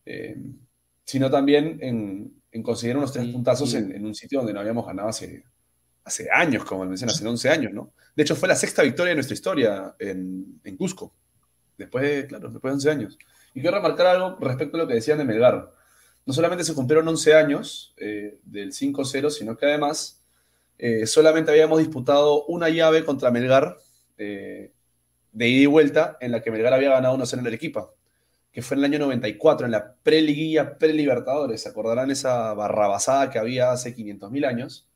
Eh, 0.06 0.38
sino 1.04 1.30
también 1.30 1.80
en, 1.82 2.64
conseguir 2.64 2.98
unos 2.98 3.14
tres 3.14 3.28
puntazos 3.28 3.74
En, 3.76 4.06
un 4.06 4.16
sitio 4.16 4.40
donde 4.40 4.54
no 4.54 4.60
habíamos 4.60 4.86
ganado 4.86 5.10
hace, 5.10 5.44
hace 6.04 6.30
años, 6.32 6.66
como 6.66 6.86
mencioné, 6.86 7.12
hace 7.12 7.28
11 7.28 7.50
años, 7.50 7.74
¿no? 7.74 7.94
De 8.16 8.24
hecho, 8.24 8.36
fue 8.36 8.48
la 8.48 8.56
sexta 8.56 8.84
victoria 8.84 9.10
de 9.10 9.16
nuestra 9.16 9.34
historia 9.34 9.96
en, 10.00 10.60
en 10.64 10.78
Cusco. 10.78 11.14
Después 11.78 12.04
de, 12.04 12.28
claro, 12.28 12.50
después 12.50 12.72
de 12.72 12.76
11 12.76 12.90
años. 12.92 13.18
Y 13.54 13.62
quiero 13.62 13.78
remarcar 13.78 14.08
algo 14.08 14.38
respecto 14.40 14.78
a 14.78 14.82
lo 14.82 14.88
que 14.88 14.96
decían 14.96 15.18
de 15.18 15.24
Melgar 15.24 15.72
no 16.28 16.34
solamente 16.34 16.66
se 16.66 16.76
cumplieron 16.76 17.08
11 17.08 17.36
años 17.36 17.94
eh, 17.96 18.38
del 18.44 18.74
5-0, 18.74 19.30
sino 19.30 19.58
que 19.58 19.66
además 19.66 20.22
eh, 20.78 21.08
solamente 21.08 21.52
habíamos 21.52 21.80
disputado 21.80 22.44
una 22.48 22.70
llave 22.70 23.06
contra 23.06 23.32
Melgar 23.32 23.78
eh, 24.18 24.74
de 25.38 25.48
ida 25.48 25.64
y 25.64 25.66
vuelta, 25.68 26.18
en 26.20 26.32
la 26.32 26.42
que 26.42 26.50
Melgar 26.50 26.74
había 26.74 26.90
ganado 26.90 27.16
1-0 27.16 27.40
en 27.40 27.46
Arequipa, 27.46 27.92
que 28.52 28.64
fue 28.64 28.76
en 28.76 28.80
el 28.80 28.86
año 28.86 29.00
94, 29.06 29.68
en 29.68 29.72
la 29.72 29.94
pre-liguilla, 30.02 30.80
pre-libertadores. 30.80 31.62
¿Se 31.62 31.70
acordarán 31.70 32.10
esa 32.10 32.56
barrabasada 32.56 33.30
que 33.30 33.38
había 33.38 33.72
hace 33.72 33.96
500.000 33.96 34.48
años? 34.48 34.88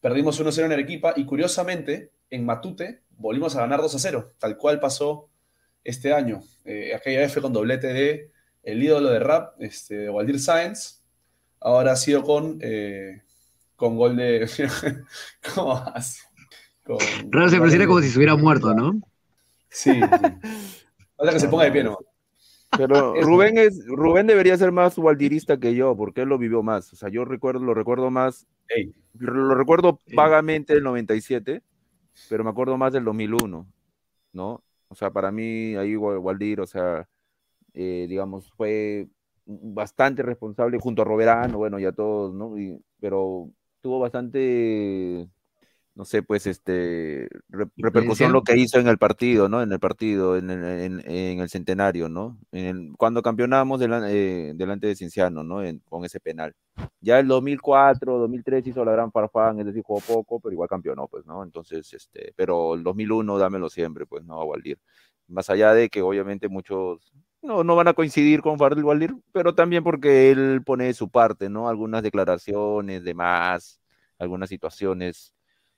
Perdimos 0.00 0.40
1-0 0.40 0.64
en 0.64 0.72
Arequipa 0.72 1.14
y 1.14 1.24
curiosamente, 1.24 2.10
en 2.28 2.44
Matute 2.44 3.02
volvimos 3.16 3.54
a 3.54 3.60
ganar 3.60 3.80
2-0, 3.80 4.32
tal 4.38 4.56
cual 4.56 4.80
pasó 4.80 5.28
este 5.84 6.12
año. 6.12 6.42
aquella 6.96 7.20
vez 7.20 7.32
fue 7.32 7.40
con 7.40 7.52
doblete 7.52 7.92
de 7.92 8.30
el 8.64 8.82
ídolo 8.82 9.10
de 9.10 9.20
rap, 9.20 9.54
este, 9.60 10.10
Waldir 10.10 10.40
Sáenz, 10.40 11.02
ahora 11.60 11.92
ha 11.92 11.96
sido 11.96 12.24
con, 12.24 12.58
eh, 12.62 13.22
con 13.76 13.96
gol 13.96 14.16
de... 14.16 14.48
¿Cómo 15.54 15.74
vas? 15.74 16.18
Raro 17.30 17.48
se 17.48 17.58
pareciera 17.58 17.86
como 17.86 18.00
si 18.00 18.10
se 18.10 18.18
hubiera 18.18 18.34
muerto, 18.34 18.74
¿no? 18.74 19.00
Sí, 19.74 19.92
sí. 19.92 20.00
Falta 21.16 21.32
que 21.32 21.40
se 21.40 21.48
ponga 21.48 21.64
de 21.64 21.72
pie, 21.72 21.84
¿no? 21.84 21.98
Pero 22.76 23.14
Rubén 23.20 23.58
es, 23.58 23.84
Rubén 23.86 24.26
debería 24.26 24.56
ser 24.56 24.72
más 24.72 24.96
waldirista 24.98 25.58
que 25.58 25.74
yo, 25.74 25.96
porque 25.96 26.22
él 26.22 26.28
lo 26.28 26.38
vivió 26.38 26.62
más. 26.62 26.92
O 26.92 26.96
sea, 26.96 27.08
yo 27.08 27.24
recuerdo, 27.24 27.60
lo 27.60 27.74
recuerdo 27.74 28.10
más, 28.10 28.46
lo 29.18 29.54
recuerdo 29.54 29.98
vagamente 30.14 30.74
del 30.74 30.84
97, 30.84 31.62
pero 32.28 32.44
me 32.44 32.50
acuerdo 32.50 32.76
más 32.76 32.92
del 32.92 33.04
2001, 33.04 33.66
¿no? 34.32 34.62
O 34.88 34.94
sea, 34.94 35.10
para 35.10 35.32
mí 35.32 35.74
ahí 35.74 35.96
Waldir, 35.96 36.60
o 36.60 36.66
sea, 36.66 37.08
eh, 37.72 38.06
digamos, 38.08 38.50
fue 38.52 39.08
bastante 39.46 40.22
responsable 40.22 40.78
junto 40.78 41.02
a 41.02 41.04
Roberano, 41.04 41.58
bueno, 41.58 41.78
y 41.78 41.84
a 41.84 41.92
todos, 41.92 42.32
¿no? 42.32 42.54
pero 43.00 43.50
tuvo 43.80 43.98
bastante, 43.98 45.28
no 45.94 46.04
sé, 46.04 46.22
pues, 46.22 46.46
este, 46.46 47.28
repercusión 47.48 48.32
lo 48.32 48.42
que 48.42 48.56
hizo 48.56 48.80
en 48.80 48.88
el 48.88 48.98
partido, 48.98 49.48
¿no? 49.48 49.62
En 49.62 49.70
el 49.70 49.78
partido, 49.78 50.36
en, 50.36 50.50
el 50.50 51.48
centenario, 51.48 52.08
¿no? 52.08 52.38
cuando 52.96 53.22
campeonamos 53.22 53.80
eh, 53.82 54.52
delante 54.56 54.88
de 54.88 54.96
Cinciano, 54.96 55.44
¿no? 55.44 55.60
con 55.88 56.04
ese 56.04 56.18
penal. 56.18 56.54
Ya 57.00 57.20
el 57.20 57.28
2004, 57.28 58.18
2003 58.18 58.66
hizo 58.66 58.84
la 58.84 58.92
gran 58.92 59.12
farfán, 59.12 59.60
es 59.60 59.66
decir, 59.66 59.82
jugó 59.84 60.00
poco, 60.00 60.40
pero 60.40 60.52
igual 60.52 60.68
campeonó, 60.68 61.06
pues, 61.06 61.24
¿no? 61.26 61.44
Entonces, 61.44 61.92
este, 61.92 62.32
pero 62.34 62.74
el 62.74 62.82
2001 62.82 63.38
dámelo 63.38 63.70
siempre, 63.70 64.06
pues, 64.06 64.24
¿no? 64.24 64.40
A 64.40 64.44
Waldir. 64.44 64.78
Más 65.28 65.48
allá 65.48 65.72
de 65.74 65.88
que 65.88 66.02
obviamente 66.02 66.48
muchos 66.48 67.12
no, 67.40 67.62
no 67.62 67.76
van 67.76 67.88
a 67.88 67.94
coincidir 67.94 68.40
con 68.40 68.58
Fardel 68.58 68.84
Waldir, 68.84 69.14
pero 69.32 69.54
también 69.54 69.84
porque 69.84 70.30
él 70.30 70.62
pone 70.64 70.92
su 70.94 71.10
parte, 71.10 71.48
¿no? 71.50 71.68
Algunas 71.68 72.02
declaraciones 72.02 73.04
de 73.04 73.14
más, 73.14 73.80
algunas 74.18 74.48
situaciones 74.48 75.34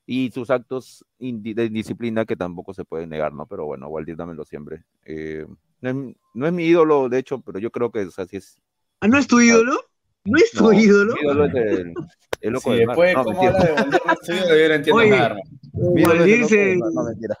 y 0.09 0.31
sus 0.31 0.49
actos 0.49 1.05
de 1.19 1.65
indisciplina 1.65 2.25
que 2.25 2.37
tampoco 2.37 2.73
se 2.73 2.85
pueden 2.85 3.09
negar, 3.09 3.33
¿no? 3.33 3.45
Pero 3.45 3.65
bueno, 3.65 3.89
Waldir 3.89 4.15
dámelo 4.15 4.45
siempre. 4.45 4.85
Eh, 5.05 5.45
no, 5.81 6.47
es, 6.47 6.53
mi 6.53 6.63
ídolo, 6.63 7.09
de 7.09 7.19
hecho, 7.19 7.41
pero 7.41 7.59
yo 7.59 7.69
creo 7.71 7.91
que 7.91 8.07
así 8.15 8.37
es. 8.37 8.57
¿Ah, 9.01 9.09
no 9.09 9.17
es 9.17 9.27
tu 9.27 9.41
ídolo? 9.41 9.77
¿No 10.23 10.37
es 10.37 10.51
tu 10.51 10.71
ídolo? 10.71 11.13
Mi 11.13 11.21
ídolo 11.21 11.45
es 11.45 11.55
el, 11.55 11.93
el 12.39 12.53
loco 12.53 12.71
sí, 12.71 12.79
después, 12.79 13.15
no, 13.15 13.23
¿cómo 13.25 13.47
habla 13.47 13.65
de 13.65 13.73
Waldir? 13.73 14.01
No 14.05 14.13
estoy 14.13 14.37
ídolo, 14.37 14.55
yo 14.57 14.67
no 14.69 14.73
entiendo 14.75 15.05
nada. 15.05 15.37
Waldir 15.73 16.45
se... 16.45 16.77
No, 16.77 17.03
mentira. 17.03 17.37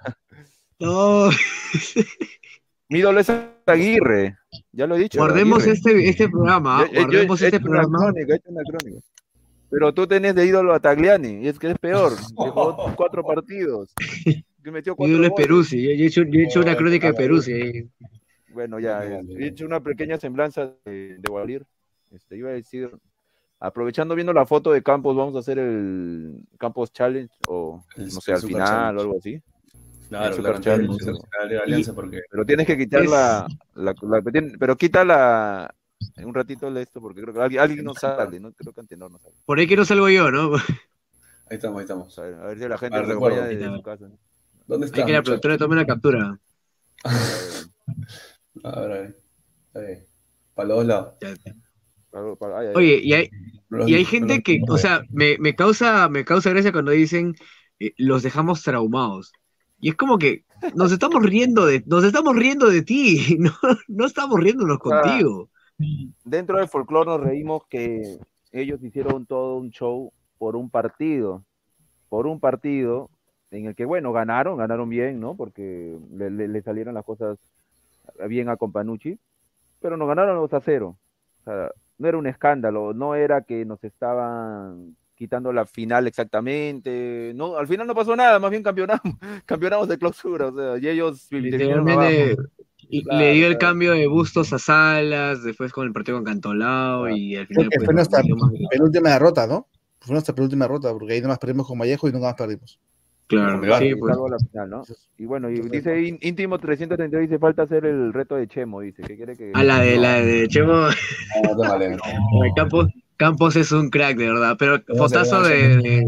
No. 0.79 1.29
Mi 2.89 2.99
ídolo 2.99 3.19
es 3.21 3.31
Aguirre, 3.65 4.37
ya 4.73 4.87
lo 4.87 4.95
he 4.95 4.99
dicho. 4.99 5.19
Guardemos 5.19 5.65
este, 5.65 6.07
este 6.07 6.29
programa, 6.29 6.85
guardemos 6.85 7.41
este 7.41 7.59
programa. 7.59 8.11
Crónica, 8.11 8.37
una 8.45 8.63
crónica. 8.63 8.99
Pero 9.69 9.93
tú 9.93 10.07
tenés 10.07 10.35
de 10.35 10.45
ídolo 10.45 10.73
a 10.73 10.79
Tagliani, 10.79 11.43
y 11.43 11.47
es 11.47 11.59
que 11.59 11.71
es 11.71 11.77
peor, 11.77 12.13
que 12.37 12.49
jugó 12.49 12.95
cuatro 12.95 13.23
partidos. 13.23 13.93
Que 14.63 14.71
metió 14.71 14.95
cuatro 14.95 15.13
ídolo 15.13 15.27
es 15.27 15.33
Peruzzi, 15.33 15.81
yo 15.81 15.89
he 15.89 16.05
hecho, 16.05 16.23
yo 16.23 16.39
he 16.39 16.43
hecho 16.43 16.61
una 16.61 16.75
crónica 16.75 17.07
de 17.07 17.13
Peruzzi. 17.13 17.89
Bueno, 18.53 18.79
ya, 18.79 19.03
he 19.05 19.47
hecho 19.47 19.65
una 19.65 19.79
pequeña 19.79 20.17
semblanza 20.17 20.73
de, 20.85 21.17
de 21.19 21.29
Walir. 21.31 21.65
Este, 22.11 22.37
iba 22.37 22.49
a 22.49 22.53
decir, 22.53 22.89
aprovechando 23.59 24.15
viendo 24.15 24.33
la 24.33 24.45
foto 24.45 24.71
de 24.71 24.81
Campos, 24.81 25.15
vamos 25.15 25.35
a 25.35 25.39
hacer 25.39 25.59
el 25.59 26.43
Campos 26.57 26.91
Challenge, 26.91 27.33
o 27.47 27.83
no 27.97 28.21
sé, 28.21 28.33
al 28.33 28.41
final 28.41 28.97
o 28.97 29.01
algo 29.01 29.17
así. 29.17 29.41
Claro, 30.09 30.37
claro, 30.37 30.59
de 31.49 31.59
Alianza 31.59 31.93
porque... 31.93 32.21
Pero 32.31 32.45
tienes 32.45 32.65
que 32.65 32.77
quitar 32.77 33.05
la, 33.05 33.45
la, 33.75 33.93
Pero 34.57 34.77
quita 34.77 35.03
la... 35.03 35.73
Un 36.17 36.33
ratito 36.33 36.71
de 36.71 36.81
esto 36.81 37.01
porque 37.01 37.21
creo 37.21 37.33
que 37.33 37.41
alguien, 37.41 37.61
alguien 37.61 37.85
no 37.85 37.93
sale, 37.93 38.39
¿no? 38.39 38.51
Creo 38.53 38.73
que 38.73 38.81
Antenor 38.81 39.11
no 39.11 39.19
sale. 39.19 39.35
Por 39.45 39.59
ahí 39.59 39.67
que 39.67 39.75
no 39.75 39.85
salgo 39.85 40.09
yo, 40.09 40.31
¿no? 40.31 40.51
Ahí 41.49 41.55
estamos, 41.55 41.77
ahí 41.77 41.83
estamos. 41.83 42.19
A 42.19 42.23
ver, 42.23 42.33
a 42.33 42.47
ver 42.47 42.59
si 42.59 42.67
la 42.67 42.77
gente 42.77 42.97
ver, 42.99 43.07
recuerda 43.07 43.47
de 43.47 43.65
su 43.73 43.81
casa. 43.81 44.09
¿Dónde 44.67 44.87
está? 44.87 44.99
Hay 44.99 45.05
que 45.05 45.13
la 45.13 45.23
productora 45.23 45.57
tome 45.57 45.75
una 45.75 45.85
captura. 45.85 46.37
a 48.65 48.81
ver, 48.81 49.15
a 49.73 49.79
ver. 49.79 50.07
Para 50.53 50.67
los 50.67 50.77
dos 50.77 50.85
lados. 50.87 51.13
Oye, 52.75 52.99
y 53.01 53.13
hay, 53.13 53.29
y 53.85 53.95
hay 53.95 54.03
gente 54.03 54.43
que, 54.43 54.59
o 54.67 54.77
sea, 54.77 55.03
me, 55.09 55.37
me, 55.37 55.55
causa, 55.55 56.09
me 56.09 56.25
causa 56.25 56.49
gracia 56.49 56.73
cuando 56.73 56.91
dicen 56.91 57.35
eh, 57.79 57.93
los 57.97 58.23
dejamos 58.23 58.63
traumados. 58.63 59.31
Y 59.79 59.89
es 59.89 59.95
como 59.95 60.17
que 60.17 60.43
nos 60.73 60.91
estamos 60.91 61.23
riendo 61.23 61.65
de, 61.65 61.83
nos 61.85 62.03
estamos 62.03 62.35
riendo 62.35 62.69
de 62.69 62.81
ti, 62.81 63.37
no, 63.39 63.53
no 63.87 64.05
estamos 64.05 64.39
riéndonos 64.39 64.79
contigo. 64.79 65.49
Dentro 66.23 66.57
del 66.57 66.67
folclore 66.67 67.09
nos 67.09 67.21
reímos 67.21 67.63
que 67.69 68.17
ellos 68.51 68.83
hicieron 68.83 69.25
todo 69.25 69.57
un 69.57 69.69
show 69.69 70.11
por 70.37 70.55
un 70.55 70.69
partido, 70.69 71.43
por 72.09 72.27
un 72.27 72.39
partido 72.39 73.09
en 73.51 73.65
el 73.65 73.75
que, 73.75 73.85
bueno, 73.85 74.11
ganaron, 74.11 74.57
ganaron 74.57 74.89
bien, 74.89 75.19
¿no? 75.19 75.35
Porque 75.35 75.97
le, 76.11 76.61
salieron 76.61 76.95
las 76.95 77.05
cosas 77.05 77.37
bien 78.27 78.49
a 78.49 78.57
Companucci, 78.57 79.19
pero 79.79 79.97
nos 79.97 80.07
ganaron 80.07 80.37
2 80.37 80.53
a 80.53 80.61
0. 80.61 80.97
O 81.41 81.43
sea, 81.43 81.71
no 81.97 82.07
era 82.07 82.17
un 82.17 82.27
escándalo, 82.27 82.93
no 82.93 83.15
era 83.15 83.41
que 83.41 83.65
nos 83.65 83.83
estaban 83.83 84.95
quitando 85.15 85.51
la 85.51 85.65
final 85.65 86.07
exactamente. 86.07 87.33
No, 87.35 87.57
al 87.57 87.67
final 87.67 87.87
no 87.87 87.95
pasó 87.95 88.15
nada, 88.15 88.39
más 88.39 88.51
bien 88.51 88.63
campeonamos, 88.63 89.01
campeonamos 89.45 89.87
de 89.87 89.97
clausura, 89.97 90.47
o 90.47 90.55
sea, 90.55 90.77
y 90.77 90.87
ellos 90.87 91.27
Y 91.31 91.51
Claro, 92.89 93.19
le 93.19 93.33
dio 93.33 93.47
el 93.47 93.57
claro. 93.57 93.71
cambio 93.71 93.91
de 93.93 94.07
bustos 94.07 94.53
a 94.53 94.59
Salas, 94.59 95.43
después 95.43 95.71
con 95.73 95.85
el 95.87 95.93
partido 95.93 96.17
con 96.17 96.25
Cantolao 96.25 97.09
y 97.09 97.35
al 97.35 97.47
final 97.47 97.67
pues, 97.73 97.85
fue 97.85 97.93
nuestra 97.93 98.21
penúltima 98.71 99.09
derrota, 99.11 99.45
¿no? 99.47 99.67
Fue 99.99 100.13
nuestra 100.13 100.33
penúltima 100.33 100.65
derrota, 100.65 100.91
porque 100.93 101.13
ahí 101.13 101.21
nomás 101.21 101.39
perdimos 101.39 101.67
con 101.67 101.77
Vallejo 101.79 102.07
y 102.07 102.11
nunca 102.11 102.27
más 102.27 102.35
perdimos. 102.35 102.79
Claro, 103.27 103.57
Melgar, 103.57 103.83
sí, 103.83 103.93
pues. 103.95 104.15
La 104.31 104.37
final, 104.39 104.69
¿no? 104.69 104.83
Y 105.17 105.25
bueno, 105.25 105.49
y 105.49 105.55
Entonces, 105.55 105.83
dice 105.83 105.99
ín- 105.99 106.17
íntimo 106.21 106.57
330 106.59 107.17
dice 107.17 107.37
falta 107.39 107.63
hacer 107.63 107.83
el 107.85 108.13
reto 108.13 108.35
de 108.37 108.47
Chemo, 108.47 108.79
dice, 108.79 109.03
¿qué 109.03 109.17
quiere 109.17 109.35
que 109.35 109.51
A 109.53 109.65
la 109.65 109.81
de 109.81 109.97
la 109.97 110.21
de 110.21 110.47
Chemo, 110.47 110.71
No, 110.73 110.87
no 110.87 110.91
te 111.61 111.67
vale. 111.67 111.97
Campos, 112.55 112.87
Campos 113.17 113.55
es 113.57 113.73
un 113.73 113.89
crack, 113.89 114.15
de 114.17 114.27
verdad. 114.29 114.55
Pero 114.57 114.77
No, 114.87 114.95
fotazo 114.95 115.41
de 115.43 116.07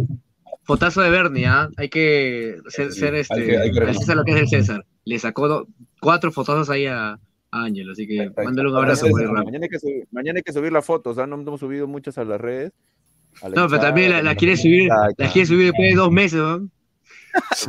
fotazo 0.64 1.02
de 1.02 1.10
Bernie, 1.10 1.46
¿ah? 1.48 1.68
Hay 1.76 1.90
que 1.90 2.56
ser, 2.70 2.94
ser 2.94 3.16
hay 3.16 3.20
este, 3.22 3.46
que- 3.46 3.58
hay 3.58 3.72
que 3.72 3.94
César 3.96 4.16
lo 4.16 4.24
que 4.24 4.32
es 4.32 4.38
el 4.38 4.48
César. 4.48 4.86
Le 5.06 5.20
sacó 5.20 5.68
cuatro 6.00 6.32
fotazos 6.32 6.70
ahí 6.70 6.86
a, 6.86 7.20
Ángel, 7.52 7.90
así 7.90 8.08
que 8.08 8.32
mándale 8.38 8.70
un 8.70 8.76
abrazo 8.76 9.08
César. 9.08 9.24
rápido. 9.24 9.44
Mañana 9.46 9.66
hay 9.66 9.70
que, 9.70 9.80
subir, 9.80 10.08
mañana 10.12 10.38
hay 10.38 10.44
que 10.44 10.54
subir 10.54 10.72
las 10.72 10.86
fotos, 10.86 11.18
¿ah? 11.18 11.26
no 11.26 11.36
hemos 11.36 11.60
subido 11.60 11.88
muchas 11.88 12.18
a 12.18 12.24
las 12.24 12.40
redes. 12.40 12.74
No, 13.56 13.68
pero 13.68 13.80
también 13.80 14.12
la, 14.12 14.22
la 14.22 14.36
quiere 14.36 14.58
subir, 14.58 14.90
la 15.18 15.32
quiere 15.32 15.46
subir 15.46 15.66
después 15.68 15.90
de 15.90 15.96
dos 15.96 16.12
meses, 16.12 16.40
¿no? 16.40 16.70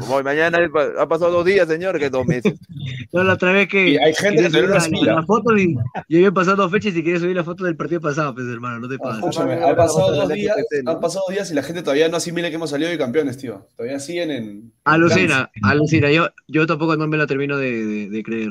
Voy, 0.09 0.23
mañana 0.23 0.59
ha 0.99 1.09
pasado 1.09 1.31
dos 1.33 1.45
días, 1.45 1.69
señor, 1.69 1.99
que 1.99 2.11
dos 2.11 2.27
meses. 2.27 2.55
No, 3.13 3.25
la 3.25 3.33
otra 3.33 3.51
vez 3.51 3.67
que 3.69 3.89
Y 3.89 3.97
hay 3.97 4.15
gente 4.15 4.41
que 4.45 4.51
subir 4.51 4.69
la, 4.69 5.15
la 5.15 5.23
foto 5.25 5.57
y, 5.59 5.77
y 6.07 6.17
habían 6.17 6.33
pasado 6.33 6.57
dos 6.59 6.71
fechas 6.71 6.95
y 6.95 7.03
quería 7.03 7.19
subir 7.19 7.35
la 7.35 7.43
foto 7.43 7.65
del 7.65 7.77
partido 7.77 8.01
pasado, 8.01 8.33
pues 8.35 8.47
hermano, 8.47 8.79
no 8.79 8.89
te 8.89 8.99
pases. 8.99 9.19
Escúchame, 9.19 9.55
han 9.55 9.75
pasado 9.75 10.15
dos 10.15 10.29
días, 10.29 10.57
han 10.87 11.01
pasado 11.01 11.25
dos 11.27 11.35
días 11.35 11.51
y 11.51 11.55
la 11.55 11.63
gente 11.65 11.83
todavía 11.83 12.09
no 12.09 12.19
asimila 12.19 12.49
que 12.51 12.55
hemos 12.55 12.71
salido 12.71 12.89
de 12.89 12.99
campeones, 12.99 13.37
tío. 13.37 13.67
Todavía 13.77 13.99
siguen 13.99 14.31
en. 14.31 14.73
Alucina, 14.85 15.51
alucina. 15.63 16.13
Yo, 16.13 16.29
yo 16.47 16.67
tampoco 16.69 16.97
no 16.97 17.09
me 17.09 17.17
lo 17.17 17.27
termino 17.27 17.57
de, 17.59 17.85
de- 17.85 18.09
de 18.11 18.23
creer. 18.23 18.51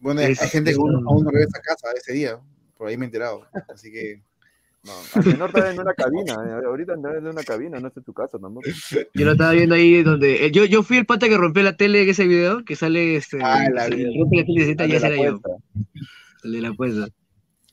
Bueno, 0.00 0.20
hay 0.20 0.34
gente 0.34 0.64
que 0.64 0.70
es 0.72 0.78
aún 0.78 0.96
un- 0.96 1.06
aún 1.06 1.24
no 1.24 1.30
regresa 1.30 1.58
a 1.58 1.62
casa 1.62 1.86
ese 1.96 2.12
día, 2.12 2.38
por 2.76 2.88
ahí 2.88 2.96
me 2.96 3.04
he 3.04 3.06
enterado. 3.06 3.46
Así 3.72 3.92
que 3.92 4.20
No, 4.86 4.92
Antenor 5.14 5.48
está 5.48 5.70
en 5.72 5.80
una 5.80 5.94
cabina, 5.94 6.34
eh, 6.46 6.64
ahorita 6.64 6.94
está 6.94 7.18
en 7.18 7.26
una 7.26 7.42
cabina, 7.42 7.80
no 7.80 7.88
está 7.88 7.98
en 8.00 8.06
su 8.06 8.12
casa 8.12 8.38
tampoco. 8.38 8.68
Yo 9.14 9.24
lo 9.26 9.32
estaba 9.32 9.50
viendo 9.52 9.74
ahí 9.74 10.02
donde. 10.04 10.46
eh, 10.46 10.52
Yo, 10.52 10.64
yo 10.64 10.82
fui 10.84 10.96
el 10.98 11.06
pata 11.06 11.28
que 11.28 11.36
rompió 11.36 11.62
la 11.64 11.76
tele 11.76 12.02
en 12.02 12.08
ese 12.08 12.26
video, 12.26 12.64
que 12.64 12.76
sale 12.76 13.16
este. 13.16 13.38
Ah, 13.42 13.66
la 13.72 13.86
rompe 13.88 14.44
tele 14.44 14.64
y 14.64 14.82
El 14.82 14.90
ya 14.92 15.00
será 15.00 15.16
yo. 15.16 15.40
El 16.44 16.52
de 16.52 16.60
la 16.60 16.68
apuesta. 16.68 17.08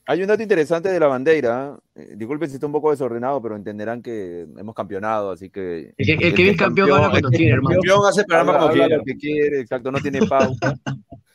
Hay 0.06 0.20
un 0.20 0.26
dato 0.28 0.42
interesante 0.42 0.90
de 0.90 1.00
la 1.00 1.06
bandera. 1.06 1.78
eh, 1.94 2.14
disculpen 2.16 2.48
si 2.50 2.56
está 2.56 2.66
un 2.66 2.72
poco 2.72 2.90
desordenado, 2.90 3.40
pero 3.40 3.56
entenderán 3.56 4.02
que 4.02 4.46
hemos 4.58 4.74
campeonado, 4.74 5.30
así 5.30 5.48
que. 5.48 5.94
El 5.96 6.06
que, 6.18 6.26
el 6.28 6.34
que 6.34 6.50
es 6.50 6.56
campeón 6.56 6.90
habla 6.90 7.10
cuando 7.10 7.30
quiere, 7.30 7.52
hermano. 7.52 7.76
Campeón 7.76 8.00
hace 8.08 8.20
el 8.20 8.26
programa 8.26 8.52
habla, 8.54 8.64
habla 8.66 8.84
quiera. 8.86 8.96
lo 8.98 9.04
que 9.04 9.16
quiere, 9.16 9.60
exacto, 9.60 9.90
no 9.92 10.00
tiene 10.00 10.26
pauta. 10.26 10.74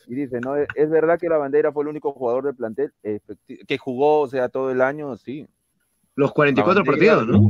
Y 0.07 0.15
dice, 0.15 0.39
¿no? 0.41 0.55
¿Es 0.55 0.89
verdad 0.89 1.19
que 1.19 1.29
la 1.29 1.37
bandera 1.37 1.71
fue 1.71 1.83
el 1.83 1.89
único 1.89 2.11
jugador 2.13 2.43
del 2.45 2.55
plantel 2.55 2.91
que 3.67 3.77
jugó, 3.77 4.21
o 4.21 4.27
sea, 4.27 4.49
todo 4.49 4.71
el 4.71 4.81
año? 4.81 5.15
Sí. 5.17 5.47
Los 6.15 6.31
44 6.33 6.83
La 6.83 6.91
bandera, 6.91 7.15
partidos, 7.17 7.41
¿no? 7.41 7.49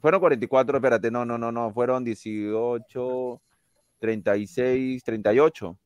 Fueron 0.00 0.20
44, 0.20 0.76
espérate, 0.78 1.10
no, 1.10 1.24
no, 1.24 1.38
no, 1.38 1.50
no, 1.52 1.72
fueron 1.72 2.04
18, 2.04 3.40
36, 3.98 5.02
38. 5.04 5.78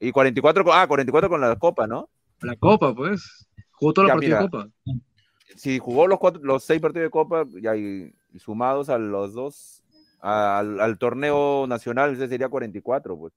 Y 0.00 0.12
44, 0.12 0.64
con- 0.64 0.72
ah, 0.74 0.86
44 0.86 1.28
con 1.28 1.40
la 1.40 1.56
Copa, 1.56 1.86
¿no? 1.86 2.08
La 2.42 2.56
Copa, 2.56 2.94
pues. 2.94 3.46
Jugó 3.72 3.92
todos 3.92 4.08
los 4.08 4.14
partidos 4.14 4.40
de. 4.40 4.48
Copa. 4.48 4.68
Si 5.56 5.78
jugó 5.78 6.06
los, 6.06 6.18
cuatro, 6.18 6.40
los 6.42 6.64
seis 6.64 6.80
partidos 6.80 7.06
de 7.06 7.10
Copa, 7.10 7.44
ya, 7.60 7.76
y, 7.76 8.10
y 8.32 8.38
sumados 8.38 8.88
a 8.88 8.96
los 8.98 9.34
dos, 9.34 9.82
al, 10.20 10.80
al 10.80 10.96
torneo 10.98 11.66
nacional, 11.66 12.12
ese 12.14 12.28
sería 12.28 12.48
44, 12.48 13.16
pues. 13.18 13.34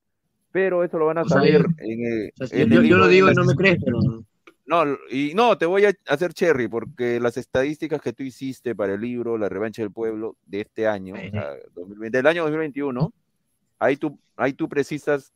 Pero 0.52 0.84
eso 0.84 0.98
lo 1.00 1.08
van 1.08 1.18
a 1.18 1.24
O 1.24 1.28
saber 1.28 1.64
yo- 1.64 1.68
en, 1.80 2.32
O 2.40 2.48
sea, 2.48 2.60
en 2.62 2.70
yo, 2.70 2.76
el 2.76 2.82
yo 2.82 2.82
libro 2.82 2.98
lo 3.00 3.08
digo 3.08 3.30
y 3.32 3.34
no 3.34 3.44
me 3.44 3.56
crees, 3.56 3.78
pero. 3.84 4.00
No, 4.66 4.84
y 5.12 5.34
no, 5.36 5.58
te 5.58 5.66
voy 5.66 5.86
a 5.86 5.92
hacer 6.08 6.34
cherry 6.34 6.68
porque 6.70 7.20
las 7.20 7.36
estadísticas 7.38 8.02
que 8.02 8.14
tú 8.14 8.24
hiciste 8.24 8.74
para 8.74 8.94
el 8.94 9.02
libro 9.02 9.38
La 9.38 9.50
revancha 9.50 9.82
del 9.82 9.92
pueblo 9.92 10.38
de 10.46 10.62
este 10.62 10.88
año, 10.88 11.16
o 11.16 11.18
sea, 11.32 11.50
2020, 11.76 12.18
del 12.18 12.28
año 12.28 12.44
2021, 12.44 13.12
ahí 13.80 13.98
tú, 13.98 14.18
ahí 14.38 14.54
tú 14.54 14.70
precisas 14.70 15.34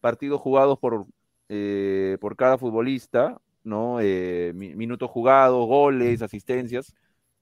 partidos 0.00 0.40
jugados 0.40 0.78
por, 0.80 1.06
eh, 1.48 2.18
por 2.20 2.34
cada 2.36 2.58
futbolista, 2.58 3.40
¿no? 3.62 3.98
Eh, 4.00 4.52
mi- 4.54 4.74
minutos 4.74 5.08
jugados, 5.08 5.66
goles, 5.68 6.20
asistencias 6.22 6.92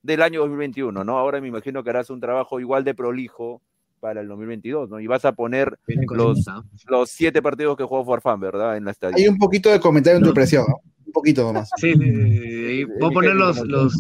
del 0.03 0.21
año 0.23 0.41
2021, 0.41 1.03
¿no? 1.03 1.19
Ahora 1.19 1.41
me 1.41 1.49
imagino 1.49 1.83
que 1.83 1.91
harás 1.91 2.11
un 2.11 2.21
trabajo 2.21 2.61
igual 2.61 2.85
de 2.85 2.95
prolijo 2.95 3.63
para 4.01 4.21
el 4.21 4.29
2022, 4.29 4.91
¿no? 4.91 5.01
Y 5.01 5.07
vas 5.07 5.25
a 5.25 5.33
poner 5.33 5.79
Los- 6.17 6.45
los 6.89 7.11
siete 7.11 7.41
partidos 7.41 7.77
que 7.77 7.85
jugó 7.85 8.05
Farfán, 8.05 8.39
¿verdad? 8.41 8.77
En 8.77 8.85
la 8.85 8.91
hay 8.91 8.93
estadística. 8.93 9.31
un 9.31 9.39
poquito 9.39 9.71
de 9.71 9.81
comentario 9.81 10.19
en 10.19 10.25
tu 10.25 10.35
presión, 10.35 10.67
¿no? 10.69 10.81
Un 11.13 11.21
poquito 11.21 11.45
nomás. 11.45 11.69
Sí, 11.77 11.93
sí, 11.93 11.99
sí, 12.01 12.85
Voy 12.99 13.11
a 13.11 13.13
poner 13.13 13.35
los, 13.35 13.61
los, 13.67 13.95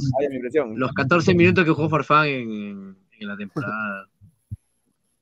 los 0.74 0.92
14 0.94 1.34
minutos 1.34 1.62
que 1.66 1.70
jugó 1.70 1.90
Farfán 1.90 2.26
en, 2.28 2.96
la 3.20 3.36
temporada. 3.36 4.08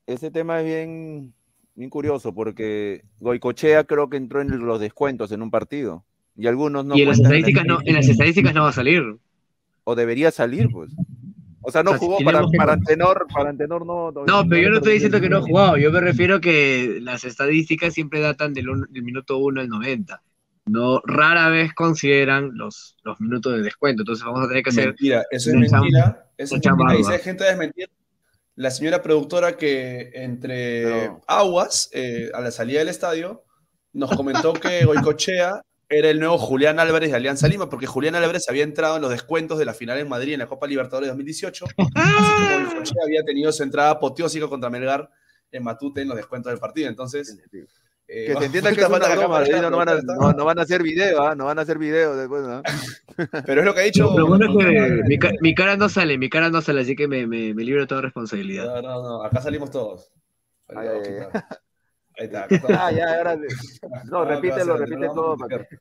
ese 0.07 0.31
tema 0.31 0.61
es 0.61 0.65
bien, 0.65 1.33
bien 1.75 1.89
curioso 1.89 2.33
porque 2.33 3.03
Goicochea 3.19 3.83
creo 3.83 4.09
que 4.09 4.15
entró 4.17 4.41
en 4.41 4.65
los 4.65 4.79
descuentos 4.79 5.31
en 5.33 5.41
un 5.41 5.51
partido 5.51 6.05
y 6.35 6.47
algunos 6.47 6.85
no 6.85 6.95
y 6.97 7.01
en 7.01 7.09
las 7.09 7.19
la 7.19 7.25
estadísticas 7.27 7.65
no, 7.65 7.79
en 7.83 7.93
las 7.95 8.07
estadísticas 8.07 8.53
no 8.55 8.63
va 8.63 8.69
a 8.69 8.73
salir. 8.73 9.17
o 9.83 9.95
debería 9.95 10.31
salir 10.31 10.69
pues 10.71 10.91
o 11.61 11.69
sea 11.71 11.83
no 11.83 11.91
O 11.91 11.93
sea, 11.93 11.99
jugó 11.99 12.17
si 12.17 12.23
para, 12.23 12.39
que- 12.49 12.57
para 12.57 12.73
Antenor 12.73 13.27
para 13.31 13.49
Antenor 13.51 13.85
no 13.85 14.11
No, 14.11 14.47
pero 14.49 14.61
yo 14.63 14.69
no 14.69 14.77
estoy 14.77 14.93
diciendo 14.93 15.21
que 15.21 15.29
no 15.29 15.37
ha 15.37 15.41
jugado, 15.41 15.77
yo 15.77 15.91
me 15.91 15.99
refiero 16.01 16.41
que 16.41 16.97
las 17.01 17.23
estadísticas 17.25 17.93
siempre 17.93 18.19
datan 18.21 18.53
del, 18.55 18.69
un- 18.69 18.87
del 18.89 19.03
minuto 19.03 19.37
1 19.37 19.61
al 19.61 19.69
90. 19.69 20.23
No, 20.65 21.01
rara 21.05 21.49
vez 21.49 21.73
consideran 21.73 22.51
los, 22.53 22.95
los 23.03 23.19
minutos 23.19 23.53
de 23.53 23.61
descuento, 23.61 24.03
entonces 24.03 24.23
vamos 24.23 24.45
a 24.45 24.47
tener 24.47 24.63
que 24.63 24.69
hacer... 24.69 24.87
Mentira, 24.87 25.25
eso 25.31 25.49
es 25.49 25.55
mentira. 25.55 26.27
Eso 26.37 26.55
es 26.55 26.61
chamba 26.61 26.85
mentira. 26.85 27.13
Hay 27.13 27.19
gente 27.19 27.43
desmentir, 27.43 27.89
la 28.55 28.69
señora 28.69 29.01
productora 29.01 29.57
que 29.57 30.11
entre 30.13 31.11
aguas, 31.27 31.89
eh, 31.93 32.29
a 32.33 32.41
la 32.41 32.51
salida 32.51 32.79
del 32.79 32.89
estadio, 32.89 33.43
nos 33.93 34.15
comentó 34.15 34.53
que 34.53 34.85
Goicochea 34.85 35.61
era 35.89 36.09
el 36.09 36.19
nuevo 36.19 36.37
Julián 36.37 36.79
Álvarez 36.79 37.09
de 37.09 37.17
Alianza 37.17 37.47
Lima, 37.47 37.69
porque 37.69 37.85
Julián 37.85 38.15
Álvarez 38.15 38.47
había 38.47 38.63
entrado 38.63 38.95
en 38.95 39.01
los 39.01 39.11
descuentos 39.11 39.59
de 39.59 39.65
la 39.65 39.73
final 39.73 39.97
en 39.99 40.07
Madrid 40.07 40.33
en 40.33 40.39
la 40.39 40.47
Copa 40.47 40.67
Libertadores 40.67 41.09
2018. 41.09 41.65
Así 41.65 41.75
como 41.85 42.65
Goicochea 42.65 43.03
había 43.03 43.23
tenido 43.23 43.51
su 43.51 43.63
entrada 43.63 43.91
apoteósica 43.91 44.47
contra 44.47 44.69
Melgar 44.69 45.09
en 45.51 45.63
Matute 45.63 46.01
en 46.01 46.07
los 46.07 46.17
descuentos 46.17 46.51
del 46.51 46.59
partido. 46.59 46.87
Entonces, 46.87 47.37
eh, 48.13 48.25
que 48.27 48.35
se 48.39 48.45
entienda 48.45 48.73
que 48.73 48.81
es 48.81 48.89
una 48.89 48.99
cámara, 48.99 49.45
¿eh? 49.47 49.61
no, 49.61 49.77
van 49.77 49.89
a, 49.89 50.01
no, 50.01 50.33
no 50.33 50.45
van 50.45 50.59
a 50.59 50.63
hacer 50.63 50.83
video 50.83 51.21
¿ah? 51.23 51.33
no 51.35 51.45
van 51.45 51.57
a 51.59 51.61
hacer 51.61 51.77
video 51.77 52.15
después 52.17 52.43
¿no? 52.43 52.61
Pero 53.45 53.61
es 53.61 53.65
lo 53.65 53.73
que 53.73 53.79
ha 53.79 53.83
dicho. 53.83 54.17
Lo 54.17 54.27
bueno 54.27 54.45
es 54.59 54.65
que 54.65 55.03
mi, 55.07 55.17
ca- 55.17 55.31
mi 55.41 55.53
cara 55.55 55.77
no 55.77 55.87
sale, 55.89 56.17
mi 56.17 56.29
cara 56.29 56.49
no 56.49 56.61
sale, 56.61 56.81
así 56.81 56.95
que 56.95 57.07
me, 57.07 57.25
me, 57.27 57.53
me 57.53 57.63
libro 57.63 57.81
de 57.81 57.87
toda 57.87 58.01
responsabilidad. 58.01 58.65
No, 58.65 58.81
no, 58.81 59.01
no, 59.03 59.23
acá 59.23 59.41
salimos 59.41 59.69
todos. 59.71 60.11
Ay. 60.67 60.87
Ahí 62.17 62.25
está. 62.25 62.43
acá 62.45 62.57
ah 62.87 62.91
ya 62.91 63.17
ahora 63.17 63.35
no 63.35 63.41
¿qué 63.41 64.11
va 64.11 64.21
a 64.21 64.25
repítelo 64.35 64.77
repite 64.77 64.97
No, 65.07 65.13
todo 65.13 65.29
vamos 65.37 65.41
a 65.43 65.47
para 65.47 65.65
que- 65.65 65.77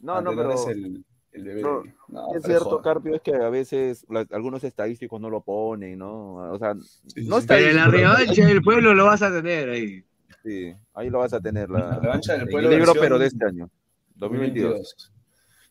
no 0.00 0.20
no 0.20 0.30
pero 0.36 0.52
es 0.52 0.66
el, 0.68 1.04
el 1.32 1.44
bebé. 1.44 1.62
no, 1.62 1.82
No, 2.08 2.26
es 2.36 2.42
pero 2.42 2.46
cierto, 2.46 2.64
joder. 2.70 2.82
Carpio, 2.84 3.14
es 3.16 3.22
que 3.22 3.34
a 3.34 3.48
veces 3.50 4.04
la- 4.08 4.26
algunos 4.30 4.62
estadísticos 4.64 5.20
no 5.20 5.30
lo 5.30 5.42
ponen, 5.42 5.98
¿no? 5.98 6.34
O 6.52 6.58
sea, 6.58 6.74
Sí, 7.06 7.26
no 7.26 7.38
está 7.38 7.54
Pero 7.56 7.70
en 7.70 7.76
la 7.76 7.86
revancha 7.88 8.46
del 8.46 8.62
pueblo 8.62 8.94
lo 8.94 9.06
vas 9.06 9.22
a 9.22 9.30
tener 9.32 9.68
ahí. 9.70 10.04
Sí, 10.44 10.74
ahí 10.94 11.08
lo 11.10 11.20
vas 11.20 11.32
a 11.32 11.40
tener, 11.40 11.70
la, 11.70 11.78
La 11.80 11.98
revancha 12.00 12.34
del 12.36 12.48
pueblo 12.48 12.68
el 12.68 12.76
libro, 12.76 12.92
versión 12.92 13.02
pero 13.04 13.18
de 13.18 13.26
este 13.26 13.44
año, 13.46 13.70
2022. 14.16 14.70
2022. 14.72 15.10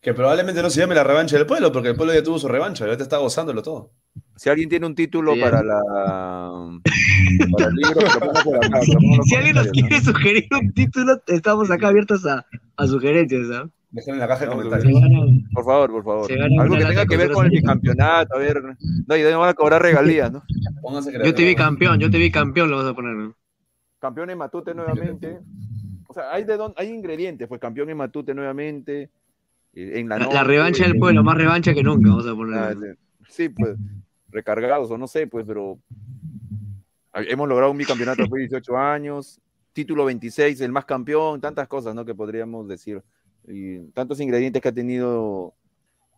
Que 0.02 0.14
probablemente 0.14 0.62
no 0.62 0.70
se 0.70 0.82
llame 0.82 0.96
la 0.96 1.04
revancha 1.04 1.38
del 1.38 1.46
pueblo, 1.46 1.72
porque 1.72 1.90
el 1.90 1.96
pueblo 1.96 2.14
ya 2.14 2.24
tuvo 2.24 2.38
su 2.40 2.48
revancha, 2.50 2.86
ya 2.88 2.98
te 2.98 3.04
está 3.04 3.18
gozándolo 3.18 3.62
todo. 3.62 3.92
Si 4.36 4.50
alguien 4.50 4.68
tiene 4.68 4.86
un 4.86 4.96
título 4.96 5.34
Sí, 5.36 5.40
para 5.40 5.64
la 5.64 5.80
para 7.58 7.68
el 7.70 7.76
libro, 7.76 8.02
por 8.44 8.66
acá, 8.66 8.82
Si 9.24 9.36
alguien 9.36 9.56
nos 9.56 9.68
quiere 9.68 10.02
sugerir 10.02 10.48
un 10.60 10.74
título, 10.74 11.22
estamos 11.28 11.72
acá 11.72 11.88
abiertos 11.90 12.26
a, 12.26 12.46
a 12.76 12.88
sugerencias. 12.88 13.48
¿ah? 13.54 13.70
Dejen 13.92 14.16
en 14.16 14.20
la 14.22 14.28
caja 14.28 14.42
de 14.42 14.48
No, 14.48 14.54
comentarios. 14.58 15.00
gana- 15.02 15.08
¿no? 15.08 15.40
Por 15.54 15.66
favor, 15.66 15.92
por 15.92 16.04
favor. 16.04 16.32
Algo 16.60 16.76
que 16.78 16.86
tenga 16.86 17.06
que 17.06 17.18
ver 17.18 17.32
con 17.32 17.46
el 17.46 17.52
bicampeonato, 17.52 18.36
a 18.36 18.40
ver. 18.40 18.62
No, 19.08 19.16
y 19.16 19.22
de 19.22 19.28
ahí 19.28 19.34
me 19.34 19.40
van 19.40 19.50
a 19.50 19.54
cobrar 19.54 19.82
regalías, 19.82 20.32
¿no? 20.32 20.44
Pónganse 20.82 21.14
Yo 21.24 21.34
te 21.34 21.46
vi 21.46 21.56
campeón, 21.56 22.00
yo 22.00 22.10
te 22.10 22.18
vi 22.18 22.30
campeón, 22.32 22.70
lo 22.72 22.78
vas 22.78 22.88
a 22.88 22.94
poner. 22.96 23.16
¿no? 23.16 23.36
Campeón 24.04 24.30
en 24.32 24.38
Matute 24.38 24.76
nuevamente. 24.76 25.40
O 26.10 26.14
sea, 26.14 26.34
hay, 26.34 26.44
de 26.44 26.58
dónde- 26.58 26.76
hay 26.78 26.90
ingredientes, 26.90 27.48
pues 27.48 27.62
campeón 27.62 27.90
en 27.90 27.96
Matute 27.96 28.34
nuevamente. 28.36 29.10
eh, 29.74 29.92
En 30.00 30.10
la, 30.10 30.18
La, 30.20 30.44
revancha 30.44 30.84
del 30.84 30.98
pueblo, 31.00 31.24
más 31.24 31.38
revancha 31.38 31.74
que 31.74 31.82
nunca, 31.84 32.10
vamos 32.10 32.28
a 32.28 32.32
Ah, 32.32 32.36
poner. 32.36 32.78
¿no? 32.78 32.86
sí, 33.30 33.48
pues, 33.48 33.78
recargados 34.30 34.92
o 34.92 34.98
no 34.98 35.08
sé, 35.08 35.26
pues, 35.28 35.46
pero 35.48 35.80
hemos 37.14 37.48
logrado 37.48 37.72
un 37.72 37.78
bicampeonato 37.78 38.24
después 38.24 38.40
de 38.42 38.48
18 38.50 38.78
años, 38.78 39.40
título 39.72 40.04
26, 40.04 40.60
el 40.60 40.74
más 40.74 40.84
campeón, 40.84 41.40
tantas 41.40 41.70
cosas, 41.70 41.96
¿no? 41.96 42.04
Que 42.04 42.14
podríamos 42.14 42.68
decir. 42.68 43.02
Y 43.48 43.80
tantos 43.94 44.20
ingredientes 44.20 44.62
que 44.62 44.68
ha 44.68 44.74
tenido 44.74 45.54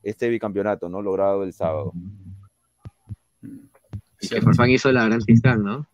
este 0.02 0.28
bicampeonato, 0.28 0.90
¿no? 0.90 1.04
Logrado 1.04 1.44
el 1.44 1.54
sábado. 1.54 1.94
Y 4.22 4.28
que 4.28 4.42
Farfán 4.42 4.72
hizo 4.72 4.92
la 4.92 5.06
gran 5.06 5.20
Tistán, 5.22 5.64
¿no? 5.64 5.86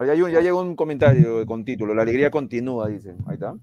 Ya, 0.00 0.12
hay 0.12 0.22
un- 0.22 0.30
ya 0.30 0.40
llegó 0.40 0.60
un 0.60 0.76
comentario 0.76 1.44
con 1.46 1.64
título, 1.64 1.94
la 1.94 2.02
alegría 2.02 2.30
continúa, 2.30 2.88
dicen. 2.88 3.16
Ahí 3.26 3.34
está. 3.34 3.54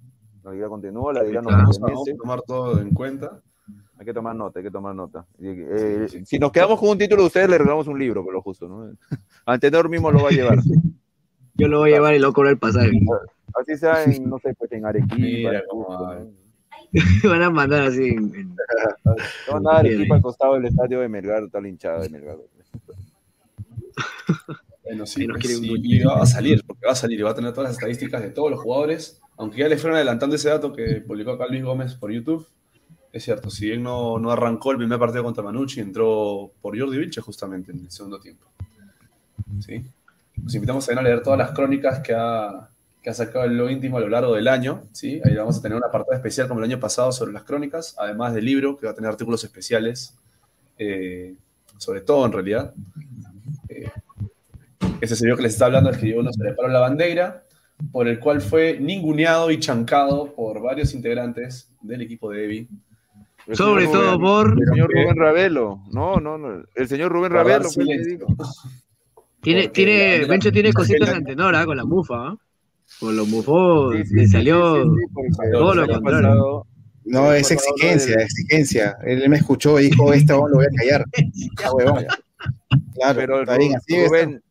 La 0.44 0.52
liga 0.52 0.68
continúa, 0.68 1.14
la 1.14 1.24
liga 1.24 1.42
no 1.42 1.50
Vamos 1.50 1.80
a, 1.82 2.16
tomar 2.18 2.42
todo 2.42 2.80
en 2.82 2.90
cuenta. 2.94 3.40
Hay 3.98 4.06
que 4.06 4.14
tomar 4.14 4.36
nota, 4.36 4.60
hay 4.60 4.66
que 4.66 4.72
tomar 4.72 4.94
nota. 4.94 5.26
Eh, 5.40 6.08
Si 6.26 6.38
nos 6.40 6.52
quedamos 6.52 6.80
con 6.80 6.90
un 6.90 6.98
título, 6.98 7.26
ustedes 7.26 7.48
le 7.50 7.58
regalamos 7.58 7.88
un 7.88 7.98
libro, 7.98 8.24
por 8.24 8.34
lo 8.34 8.42
justo, 8.42 8.68
¿no? 8.68 8.92
Antenor 9.46 9.88
mismo 9.90 10.12
lo 10.12 10.24
va 10.24 10.30
a 10.30 10.32
llevar. 10.32 10.60
Yo 11.54 11.68
lo 11.68 11.80
voy 11.80 11.92
a 11.92 11.96
llevar 11.96 12.16
y 12.16 12.24
a 12.24 12.32
cobrar 12.32 12.52
el 12.54 12.60
pasaje. 12.60 12.92
Así 13.54 13.78
sea 13.78 14.04
en, 14.04 14.28
no 14.28 14.40
sé, 14.40 14.54
pues 14.56 14.72
en 14.72 14.86
Arequipa. 14.86 15.16
Mira 15.16 15.60
en 15.60 15.66
cómo 15.70 15.86
Cusco, 15.86 16.04
va. 16.04 16.16
¿no? 16.20 16.32
Van 17.30 17.42
a 17.44 17.50
mandar 17.50 17.84
así 17.84 18.10
en- 18.10 18.56
No, 19.50 19.60
nada, 19.62 19.80
Arequipa 19.80 20.16
al 20.16 20.22
costado 20.22 20.56
del 20.56 20.66
estadio 20.66 21.00
de 21.00 21.08
Melgar, 21.08 21.44
está 21.44 21.62
la 21.62 21.68
hinchada 21.70 22.02
de 22.02 22.10
Melgar. 22.10 22.38
Bueno, 24.84 25.06
sí, 25.06 25.26
pues, 25.28 25.42
quiere 25.42 25.58
un 25.58 25.66
y- 25.86 26.00
va 26.04 26.22
a 26.22 26.26
salir, 26.26 26.64
porque 26.66 26.86
va 26.86 26.92
a 26.92 26.96
salir 26.96 27.20
y 27.20 27.24
va 27.24 27.32
a 27.32 27.36
tener 27.36 27.52
todas 27.54 27.70
las 27.70 27.78
estadísticas 27.78 28.22
de 28.22 28.30
todos 28.30 28.52
los 28.52 28.60
jugadores. 28.60 29.22
Aunque 29.38 29.60
ya 29.60 29.68
le 29.68 29.78
fueron 29.78 29.96
adelantando 29.96 30.36
ese 30.36 30.50
dato 30.50 30.74
que 30.74 31.02
publicó 31.02 31.32
acá 31.32 31.48
Luis 31.48 31.64
Gómez 31.64 31.96
por 31.96 32.12
YouTube. 32.12 32.46
Es 33.12 33.24
cierto, 33.24 33.50
si 33.50 33.68
bien 33.68 33.84
no, 33.84 34.18
no 34.20 34.32
arrancó 34.32 34.72
el 34.72 34.78
primer 34.78 35.00
partido 35.00 35.24
contra 35.24 35.44
Manucci, 35.44 35.80
entró 35.80 36.52
por 36.62 36.78
Jordi 36.78 36.98
Vilche 36.98 37.22
justamente 37.22 37.72
en 37.72 37.80
el 37.80 37.92
segundo 37.92 38.20
tiempo. 38.20 38.48
¿Sí? 39.60 39.84
Los 40.44 40.56
invitamos 40.56 40.86
también 40.86 41.06
a 41.06 41.10
leer 41.10 41.24
todas 41.24 41.38
las 41.38 41.52
crónicas 41.52 42.00
que 42.00 42.14
ha, 42.16 42.70
que 43.02 43.10
ha 43.10 43.14
sacado 43.14 43.46
el 43.46 43.56
lo 43.56 43.70
íntimo 43.70 43.98
a 43.98 44.02
lo 44.02 44.10
largo 44.10 44.34
del 44.34 44.48
año. 44.48 44.84
¿sí? 44.92 45.22
Ahí 45.24 45.36
vamos 45.36 45.58
a 45.58 45.62
tener 45.62 45.78
un 45.78 45.84
apartado 45.84 46.16
especial 46.16 46.48
como 46.48 46.60
el 46.60 46.66
año 46.66 46.80
pasado 46.80 47.12
sobre 47.12 47.34
las 47.34 47.44
crónicas, 47.44 47.96
además 48.00 48.34
del 48.34 48.46
libro 48.46 48.78
que 48.78 48.88
va 48.88 48.94
a 48.94 48.96
tener 48.96 49.10
artículos 49.12 49.44
especiales, 49.44 50.16
eh, 50.80 51.36
sobre 51.78 52.02
todo 52.02 52.26
en 52.26 52.32
realidad. 52.32 52.74
Ese 55.02 55.16
señor 55.16 55.38
que 55.38 55.44
les 55.44 55.54
está 55.54 55.66
hablando 55.66 55.90
escribió 55.90 56.20
uno 56.20 56.32
sobre 56.32 56.54
Pablo 56.54 56.72
la 56.74 56.80
bandera, 56.80 57.44
por 57.92 58.08
el 58.08 58.20
cual 58.20 58.42
fue 58.42 58.78
ninguneado 58.80 59.52
y 59.52 59.60
chancado 59.60 60.34
por 60.34 60.62
varios 60.62 60.94
integrantes 60.94 61.70
del 61.82 62.02
equipo 62.02 62.32
de 62.32 62.46
Evi. 62.46 62.68
El 63.48 63.56
Sobre 63.58 63.88
todo 63.88 64.18
Rubén- 64.18 64.22
por. 64.22 64.58
El 64.62 64.68
señor 64.70 64.90
Rubén 64.94 65.16
Ravelo. 65.18 65.82
No, 65.92 66.18
no, 66.22 66.38
no. 66.38 66.64
El 66.76 66.88
señor 66.88 67.12
Rubén 67.12 67.32
Ravelo 67.34 67.70
fue 67.70 67.84
el 67.84 67.90
que 67.90 68.04
silencio. 68.04 68.28
dijo. 68.30 68.44
Tiene, 69.42 69.68
tiene, 69.68 70.20
la- 70.20 70.28
Bencho 70.28 70.52
tiene 70.52 70.70
la- 70.70 70.74
cositas 70.74 71.02
la- 71.08 71.12
de 71.12 71.18
Antenor 71.18 71.56
¿ah? 71.56 71.66
con 71.66 71.76
la 71.76 71.84
mufa. 71.84 72.16
¿ah? 72.30 72.38
Con 73.00 73.18
los 73.18 73.28
mufos 73.28 73.96
Sí, 73.98 74.06
sí, 74.06 74.16
le 74.16 74.28
salió. 74.28 74.84
sí, 74.84 74.90
sí, 74.90 75.06
porque 75.14 75.52
todo 75.52 75.76
lo 75.76 75.88
contrario. 75.88 76.66
No, 77.06 77.34
es 77.34 77.52
exigencia, 77.52 78.16
exigencia. 78.16 78.96
Él 79.06 79.28
me 79.28 79.36
escuchó 79.38 79.78
y 79.78 79.90
dijo, 79.90 80.14
este 80.14 80.32
huevón 80.32 80.52
lo 80.52 80.58
voy 80.58 80.66
a 80.66 80.78
callar. 80.78 81.06
Ah. 81.66 82.04
Claro, 82.96 83.20
Pero 83.20 83.40
está 83.42 83.58
bien, 83.58 83.76
así 83.76 83.96
es. 83.96 84.10
Rubén, 84.10 84.43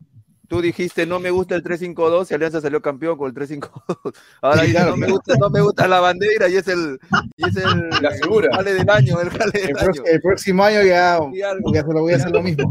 tú 0.53 0.61
dijiste 0.61 1.07
no 1.07 1.19
me 1.19 1.31
gusta 1.31 1.55
el 1.55 1.65
3-5-2 1.65 2.31
y 2.31 2.35
Alianza 2.35 2.61
salió 2.61 2.83
campeón 2.83 3.17
con 3.17 3.27
el 3.29 3.35
3-5-2. 3.35 4.15
Ahora 4.43 4.63
no 4.85 4.99
me 4.99 5.07
gusta, 5.11 5.35
no 5.41 5.49
me 5.49 5.63
gusta 5.63 5.89
la 5.89 5.99
bandera 6.01 6.47
y 6.47 6.57
es 6.57 6.69
el, 6.69 7.01
y 7.39 7.49
es 7.49 7.57
el 7.57 7.89
La 8.03 8.11
figura. 8.11 8.55
jale 8.55 8.75
del 8.75 8.91
año, 8.91 9.19
el 9.23 9.31
jale 9.31 9.51
del 9.53 9.71
El, 9.71 9.79
año. 9.79 10.03
el 10.05 10.21
próximo 10.21 10.63
año 10.63 10.83
ya 10.83 11.19
Y 11.33 11.41
algo, 11.41 11.71
voy 11.71 11.79
a 11.79 11.81
hacer, 11.81 11.95
voy 11.95 12.13
a 12.13 12.17
hacer 12.17 12.31
lo 12.33 12.43
mismo. 12.43 12.71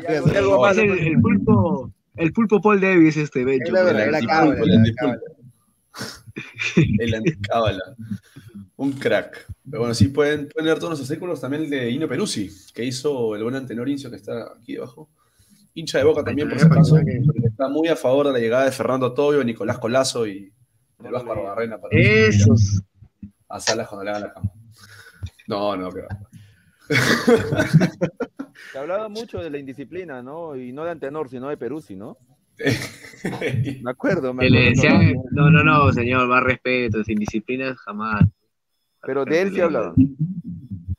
y 0.00 0.12
algo, 0.12 0.32
y 0.32 0.36
algo 0.36 0.62
más. 0.62 0.76
Es 0.76 0.84
el, 0.84 0.98
el 0.98 1.20
pulpo. 1.20 1.92
El 2.14 2.32
pulpo 2.32 2.60
Paul 2.60 2.80
Davis, 2.80 3.16
este 3.16 3.44
verdadera 3.44 4.20
El 6.76 7.14
anticábala. 7.14 7.96
Un 8.76 8.92
crack. 8.92 9.46
Pero 9.68 9.80
bueno, 9.80 9.94
sí, 9.94 10.06
pueden, 10.08 10.48
pueden 10.48 10.66
leer 10.66 10.78
todos 10.78 10.98
los 11.00 11.10
artículos 11.10 11.40
también 11.40 11.64
el 11.64 11.70
de 11.70 11.90
Ino 11.90 12.06
Peruzzi, 12.06 12.48
que 12.72 12.84
hizo 12.84 13.34
el 13.34 13.42
buen 13.42 13.56
Antenor 13.56 13.88
Incio, 13.88 14.08
que 14.08 14.16
está 14.16 14.52
aquí 14.56 14.74
debajo. 14.74 15.08
Hincha 15.74 15.98
de 15.98 16.04
Boca 16.04 16.22
también, 16.22 16.48
por 16.48 16.58
si 16.58 16.66
acaso, 16.66 16.98
está 17.44 17.68
muy 17.68 17.88
a 17.88 17.96
favor 17.96 18.26
de 18.26 18.32
la 18.34 18.38
llegada 18.38 18.64
de 18.66 18.72
Fernando 18.72 19.14
Tobio, 19.14 19.42
Nicolás 19.42 19.78
Colazo 19.78 20.26
y 20.26 20.52
el 21.02 21.10
Vasco 21.10 21.32
Arbarrena 21.32 21.78
para 21.80 21.96
Esos. 21.98 22.82
a 23.48 23.58
Salas 23.60 23.88
cuando 23.88 24.04
le 24.04 24.10
hagan 24.10 24.22
la 24.22 24.32
cama. 24.32 24.50
No, 25.48 25.76
no, 25.76 25.90
que 25.90 26.02
va. 26.02 26.08
Se 28.72 28.78
hablaba 28.78 29.08
mucho 29.08 29.38
de 29.38 29.50
la 29.50 29.58
indisciplina, 29.58 30.22
¿no? 30.22 30.56
Y 30.56 30.72
no 30.72 30.84
de 30.84 30.90
Antenor, 30.90 31.28
sino 31.28 31.48
de 31.48 31.56
Peruzzi, 31.56 31.96
¿no? 31.96 32.18
Me 33.82 33.90
acuerdo, 33.90 34.34
me 34.34 34.48
le 34.48 34.68
acuerdo. 34.70 34.70
decían, 34.98 35.14
no, 35.30 35.50
no, 35.50 35.64
no, 35.64 35.92
señor, 35.92 36.26
más 36.28 36.42
respeto, 36.44 37.02
sin 37.02 37.18
disciplina 37.18 37.74
jamás. 37.76 38.24
Pero 39.04 39.24
de 39.24 39.40
él 39.42 39.52
sí 39.52 39.60
hablaban. 39.60 39.94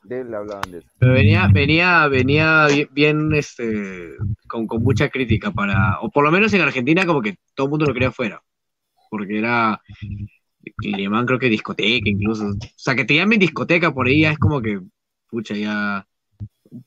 De 0.04 0.20
él 0.20 0.32
hablaban 0.34 0.70
de 0.70 0.78
eso. 0.78 0.88
Pero 0.98 1.12
venía, 1.12 1.48
venía, 1.52 2.06
venía 2.08 2.66
bien, 2.92 3.34
este, 3.34 4.10
con, 4.48 4.66
con 4.66 4.82
mucha 4.82 5.08
crítica 5.10 5.50
para, 5.50 6.00
o 6.00 6.10
por 6.10 6.24
lo 6.24 6.30
menos 6.30 6.52
en 6.54 6.60
Argentina 6.62 7.04
como 7.04 7.20
que 7.20 7.36
todo 7.54 7.66
el 7.66 7.70
mundo 7.70 7.86
lo 7.86 7.92
quería 7.92 8.12
fuera, 8.12 8.42
porque 9.10 9.38
era, 9.38 9.80
le 10.82 11.02
llaman 11.02 11.26
creo 11.26 11.38
que 11.38 11.48
discoteca 11.48 12.08
incluso, 12.08 12.46
o 12.48 12.56
sea, 12.76 12.94
que 12.94 13.04
te 13.04 13.14
llamen 13.16 13.38
discoteca 13.40 13.92
por 13.92 14.06
ahí 14.06 14.22
ya 14.22 14.32
es 14.32 14.38
como 14.38 14.62
que, 14.62 14.80
pucha, 15.28 15.54
ya, 15.54 16.06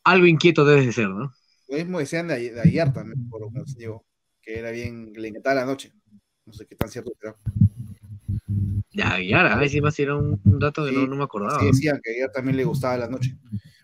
algo 0.04 0.28
inquieto 0.28 0.66
debes 0.66 0.86
de 0.88 0.94
ser, 0.94 1.10
¿no? 1.10 1.32
Lo 1.68 1.78
mismo 1.78 2.00
decían 2.00 2.28
de, 2.28 2.34
Ay- 2.36 2.50
de 2.50 2.62
ayer 2.62 2.92
también, 2.94 3.18
por 3.30 3.42
lo 3.42 3.52
que 3.52 3.60
nos 3.60 3.76
llegó, 3.76 4.06
que 4.42 4.60
era 4.60 4.72
bien, 4.72 5.14
le 5.14 5.28
encantaba 5.30 5.56
la 5.62 5.66
noche. 5.66 5.92
No 6.46 6.54
sé 6.54 6.66
qué 6.66 6.76
tan 6.76 6.90
cierto 6.90 7.12
será. 7.20 7.36
Ya, 8.92 9.20
ya, 9.22 9.54
a 9.54 9.58
ver 9.58 9.70
si 9.70 9.82
más 9.82 9.98
era 10.00 10.16
un, 10.16 10.40
un 10.44 10.60
dato 10.60 10.84
que 10.86 10.92
Sí, 10.92 10.96
no, 10.96 11.08
no 11.08 11.16
me 11.16 11.24
acordaba. 11.24 11.60
Sí, 11.60 11.68
decían 11.68 12.00
que 12.04 12.12
ayer 12.12 12.32
también 12.32 12.58
le 12.58 12.64
gustaba 12.64 12.98
la 12.98 13.08
noche. 13.08 13.36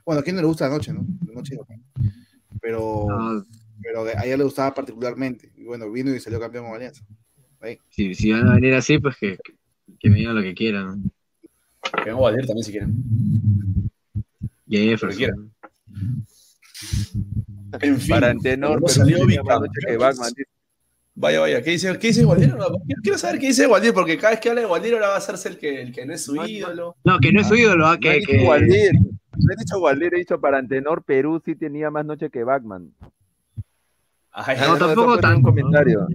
Bueno, 0.05 0.21
¿a 0.21 0.23
quién 0.23 0.35
no 0.35 0.41
le 0.41 0.47
gusta 0.47 0.67
la 0.67 0.75
noche, 0.75 0.93
no? 0.93 1.05
La 1.27 1.33
noche 1.33 1.55
no. 1.55 1.65
Pero, 2.61 3.05
No, 3.09 3.45
pero 3.81 4.03
a 4.05 4.25
ella 4.25 4.37
le 4.37 4.43
gustaba 4.43 4.73
particularmente. 4.73 5.51
Y 5.55 5.63
bueno, 5.65 5.89
vino 5.91 6.13
y 6.13 6.19
salió 6.19 6.39
campeón 6.39 6.65
con 6.65 6.75
Alianza. 6.75 7.05
si, 7.89 8.13
si 8.15 8.31
van 8.31 8.47
a 8.47 8.55
venir 8.55 8.73
así, 8.73 8.99
pues 8.99 9.15
que, 9.17 9.37
que, 9.43 9.53
que 9.99 10.09
vengan 10.09 10.35
lo 10.35 10.41
que 10.41 10.53
quieran. 10.53 11.11
Que 12.03 12.09
vengo 12.09 12.27
a 12.27 12.31
Valdir 12.31 12.47
también 12.47 12.63
si 12.63 12.71
quieren. 12.71 13.03
Jefferson. 14.67 15.17
quiera. 15.17 15.35
En 17.81 17.99
fin, 17.99 18.09
Para 18.09 18.29
Antenor, 18.29 18.79
como 18.79 18.87
Peruzzi 18.87 18.99
salió 18.99 19.27
que. 19.27 19.97
Batman. 19.97 20.33
Vaya, 21.15 21.39
vaya, 21.41 21.61
¿qué 21.61 21.71
dice, 21.71 21.97
qué 21.99 22.07
dice 22.07 22.25
Gualdier? 22.25 22.55
No, 22.55 22.65
quiero- 23.03 23.17
saber 23.19 23.39
qué 23.39 23.47
dice 23.47 23.67
Gualdier, 23.67 23.93
porque 23.93 24.17
cada 24.17 24.31
vez 24.31 24.39
que 24.39 24.49
habla 24.49 24.61
de 24.61 24.67
Gualdier 24.67 24.95
ahora 24.95 25.09
va 25.09 25.15
a 25.15 25.17
hacerse 25.19 25.47
el 25.49 25.57
que, 25.59 25.81
el 25.81 25.91
que 25.93 26.05
no 26.07 26.13
es 26.13 26.23
su 26.25 26.33
No, 26.33 26.41
no. 26.41 26.47
ídolo. 26.47 26.95
No, 27.03 27.19
que 27.19 27.31
no 27.31 27.41
es 27.41 27.47
su 27.47 27.55
ídolo, 27.55 27.85
¿ah? 27.85 27.91
No 27.91 27.95
he 27.95 27.99
que, 27.99 28.13
dicho 28.19 28.31
que, 28.31 28.37
no 28.45 28.53
he 29.53 29.55
dicho 29.57 29.79
Gualdier, 29.79 30.13
he 30.15 30.17
dicho 30.17 30.39
para 30.41 30.57
Antenor, 30.57 31.03
Perú 31.03 31.39
sí 31.45 31.55
tenía 31.55 31.91
más 31.91 32.03
noche 32.05 32.29
que 32.31 32.43
Batman. 32.43 32.89
Ay, 34.31 34.57
No, 34.67 34.77
tampoco 34.77 35.13
un 35.13 35.19
tanto, 35.21 35.49
¿no? 35.49 35.55
comentario. 35.55 36.07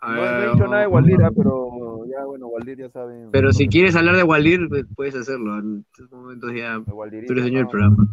A 0.00 0.14
No, 0.14 0.20
ver, 0.22 0.30
no 0.32 0.38
he 0.42 0.52
dicho 0.52 0.66
nada 0.68 0.80
de 0.80 0.86
Waldir, 0.86 1.22
ah, 1.22 1.30
pero 1.36 2.04
ya, 2.10 2.24
bueno, 2.24 2.46
Waldir 2.46 2.78
ya 2.78 2.88
saben. 2.90 3.28
Pero 3.32 3.52
si 3.52 3.68
quieres 3.68 3.94
hablar 3.96 4.16
de 4.16 4.22
Waldir, 4.22 4.66
pues, 4.68 4.84
puedes 4.94 5.14
hacerlo. 5.14 5.58
En 5.58 5.84
estos 5.92 6.10
momentos 6.10 6.50
ya 6.54 6.80
tú 6.86 7.02
eres 7.04 7.26
dueño 7.28 7.58
del 7.58 7.64
no, 7.64 7.68
programa. 7.70 8.08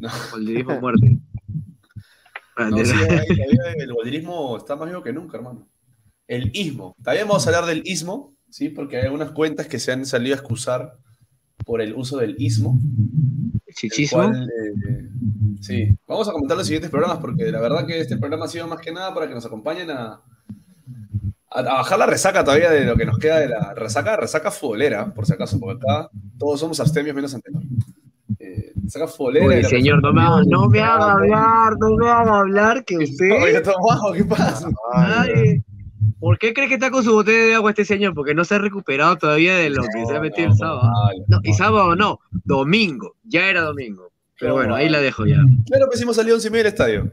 No. 0.00 0.08
Waldirismo 0.34 0.80
muerte. 0.80 1.18
No, 2.56 2.84
sí, 2.84 2.92
el 3.76 3.92
gualdirismo 3.92 4.56
está 4.56 4.76
más 4.76 4.88
vivo 4.88 5.02
que 5.02 5.12
nunca, 5.12 5.38
hermano. 5.38 5.68
El 6.26 6.50
ismo. 6.54 6.94
También 7.02 7.26
vamos 7.26 7.46
a 7.46 7.50
hablar 7.50 7.66
del 7.66 7.82
ismo, 7.86 8.34
¿sí? 8.50 8.68
Porque 8.68 8.98
hay 8.98 9.04
algunas 9.04 9.32
cuentas 9.32 9.66
que 9.66 9.78
se 9.78 9.92
han 9.92 10.06
salido 10.06 10.34
a 10.34 10.38
excusar 10.38 10.96
por 11.64 11.80
el 11.80 11.94
uso 11.94 12.18
del 12.18 12.36
ismo. 12.38 12.78
el 13.66 13.74
Chichismo. 13.74 14.18
cual, 14.18 14.48
eh, 14.48 15.08
sí, 15.60 15.88
vamos 16.06 16.28
a 16.28 16.32
comentar 16.32 16.56
los 16.56 16.66
siguientes 16.66 16.90
programas 16.90 17.18
porque 17.18 17.50
la 17.50 17.60
verdad 17.60 17.86
que 17.86 18.00
este 18.00 18.16
programa 18.16 18.44
ha 18.44 18.48
sido 18.48 18.66
más 18.66 18.80
que 18.80 18.92
nada 18.92 19.12
para 19.14 19.28
que 19.28 19.34
nos 19.34 19.46
acompañen 19.46 19.90
a, 19.90 20.20
a, 21.50 21.58
a 21.58 21.62
bajar 21.62 21.98
la 21.98 22.06
resaca 22.06 22.44
todavía 22.44 22.70
de 22.70 22.84
lo 22.84 22.96
que 22.96 23.06
nos 23.06 23.18
queda 23.18 23.38
de 23.40 23.48
la 23.48 23.74
resaca, 23.74 24.16
resaca 24.16 24.50
futbolera, 24.50 25.12
por 25.12 25.26
si 25.26 25.32
acaso, 25.32 25.58
porque 25.58 25.78
acá 25.84 26.10
todos 26.38 26.60
somos 26.60 26.80
abstemios 26.80 27.14
menos 27.14 27.34
antenor. 27.34 27.62
Resaca 28.92 29.06
futbolera. 29.08 29.44
y 29.46 29.48
Oye, 29.48 29.64
señor, 29.64 30.02
no 30.02 30.12
me 30.12 30.20
haga, 30.22 30.42
no 30.46 30.68
me 30.68 30.80
haga 30.80 31.14
Oye, 31.16 31.32
hablar, 31.34 31.72
no 31.78 31.96
me 31.96 32.08
haga 32.08 32.38
hablar 32.40 32.84
que 32.84 32.96
usted. 32.98 33.62
Tomás, 33.62 34.00
¿qué 34.16 34.24
pasa? 34.24 34.68
Ay, 34.92 35.62
¿Por 36.18 36.38
qué 36.38 36.52
cree 36.52 36.66
que 36.68 36.74
está 36.74 36.90
con 36.90 37.04
su 37.04 37.12
botella 37.12 37.46
de 37.46 37.54
agua 37.54 37.70
este 37.70 37.84
señor? 37.84 38.14
Porque 38.14 38.34
no 38.34 38.44
se 38.44 38.54
ha 38.54 38.58
recuperado 38.58 39.16
todavía 39.16 39.56
de 39.56 39.70
lo 39.70 39.82
que 39.82 40.06
se 40.06 40.16
ha 40.16 40.20
metido 40.20 40.48
el 40.48 40.56
sábado. 40.56 40.82
vale, 41.04 41.22
No, 41.28 41.38
y 41.42 41.50
no. 41.50 41.56
sábado 41.56 41.96
no, 41.96 42.20
domingo, 42.44 43.14
ya 43.22 43.48
era 43.48 43.62
domingo. 43.62 44.10
Pero 44.38 44.50
No, 44.52 44.56
bueno, 44.56 44.74
ahí 44.74 44.88
la 44.88 45.00
dejo 45.00 45.24
ya. 45.26 45.36
Claro 45.66 45.88
que 45.90 45.96
hicimos 45.96 46.16
salir 46.16 46.32
11 46.34 46.48
y 46.48 46.50
media 46.50 46.64
del 46.64 46.72
estadio. 46.72 47.12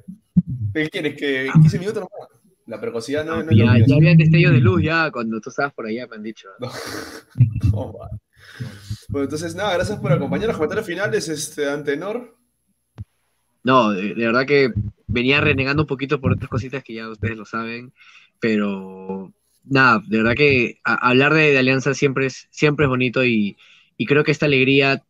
¿Qué 0.73 0.89
quieres? 0.89 1.15
¿Que 1.15 1.49
15 1.53 1.79
minutos 1.79 2.03
nomás? 2.03 2.29
La 2.65 2.81
precocidad 2.81 3.23
no, 3.25 3.35
no 3.43 3.49
es 3.51 3.57
lo 3.57 3.65
Ya, 3.65 3.85
ya 3.85 3.95
había 3.95 4.15
destellos 4.15 4.51
de 4.51 4.59
luz 4.59 4.83
ya 4.83 5.09
cuando 5.11 5.39
tú 5.39 5.49
estabas 5.49 5.73
por 5.73 5.85
allá, 5.85 6.05
me 6.07 6.15
han 6.17 6.23
dicho. 6.23 6.49
No, 7.71 7.93
va. 7.93 8.09
Bueno, 9.09 9.25
entonces, 9.25 9.55
nada, 9.55 9.73
gracias 9.73 9.99
por 9.99 10.11
acompañarnos. 10.11 10.57
Comentarios 10.57 10.85
finales, 10.85 11.29
este, 11.29 11.69
Antenor. 11.69 12.35
No, 13.63 13.91
de, 13.91 14.13
verdad 14.13 14.45
que 14.45 14.71
venía 15.07 15.41
renegando 15.41 15.83
un 15.83 15.87
poquito 15.87 16.21
por 16.21 16.31
otras 16.31 16.49
cositas 16.49 16.83
que 16.83 16.93
ya 16.93 17.09
ustedes 17.09 17.37
lo 17.37 17.45
saben, 17.45 17.93
pero 18.39 19.33
nada, 19.63 20.01
de 20.07 20.17
verdad 20.17 20.35
que 20.35 20.79
hablar 20.83 21.33
de, 21.33 21.51
de 21.51 21.57
Alianza 21.57 21.93
siempre 21.93 22.27
es, 22.27 22.47
siempre 22.49 22.85
es 22.85 22.89
bonito 22.89 23.25
y, 23.25 23.57
y 23.97 24.05
creo 24.05 24.23
que 24.23 24.31
esta 24.31 24.45
alegría, 24.45 25.03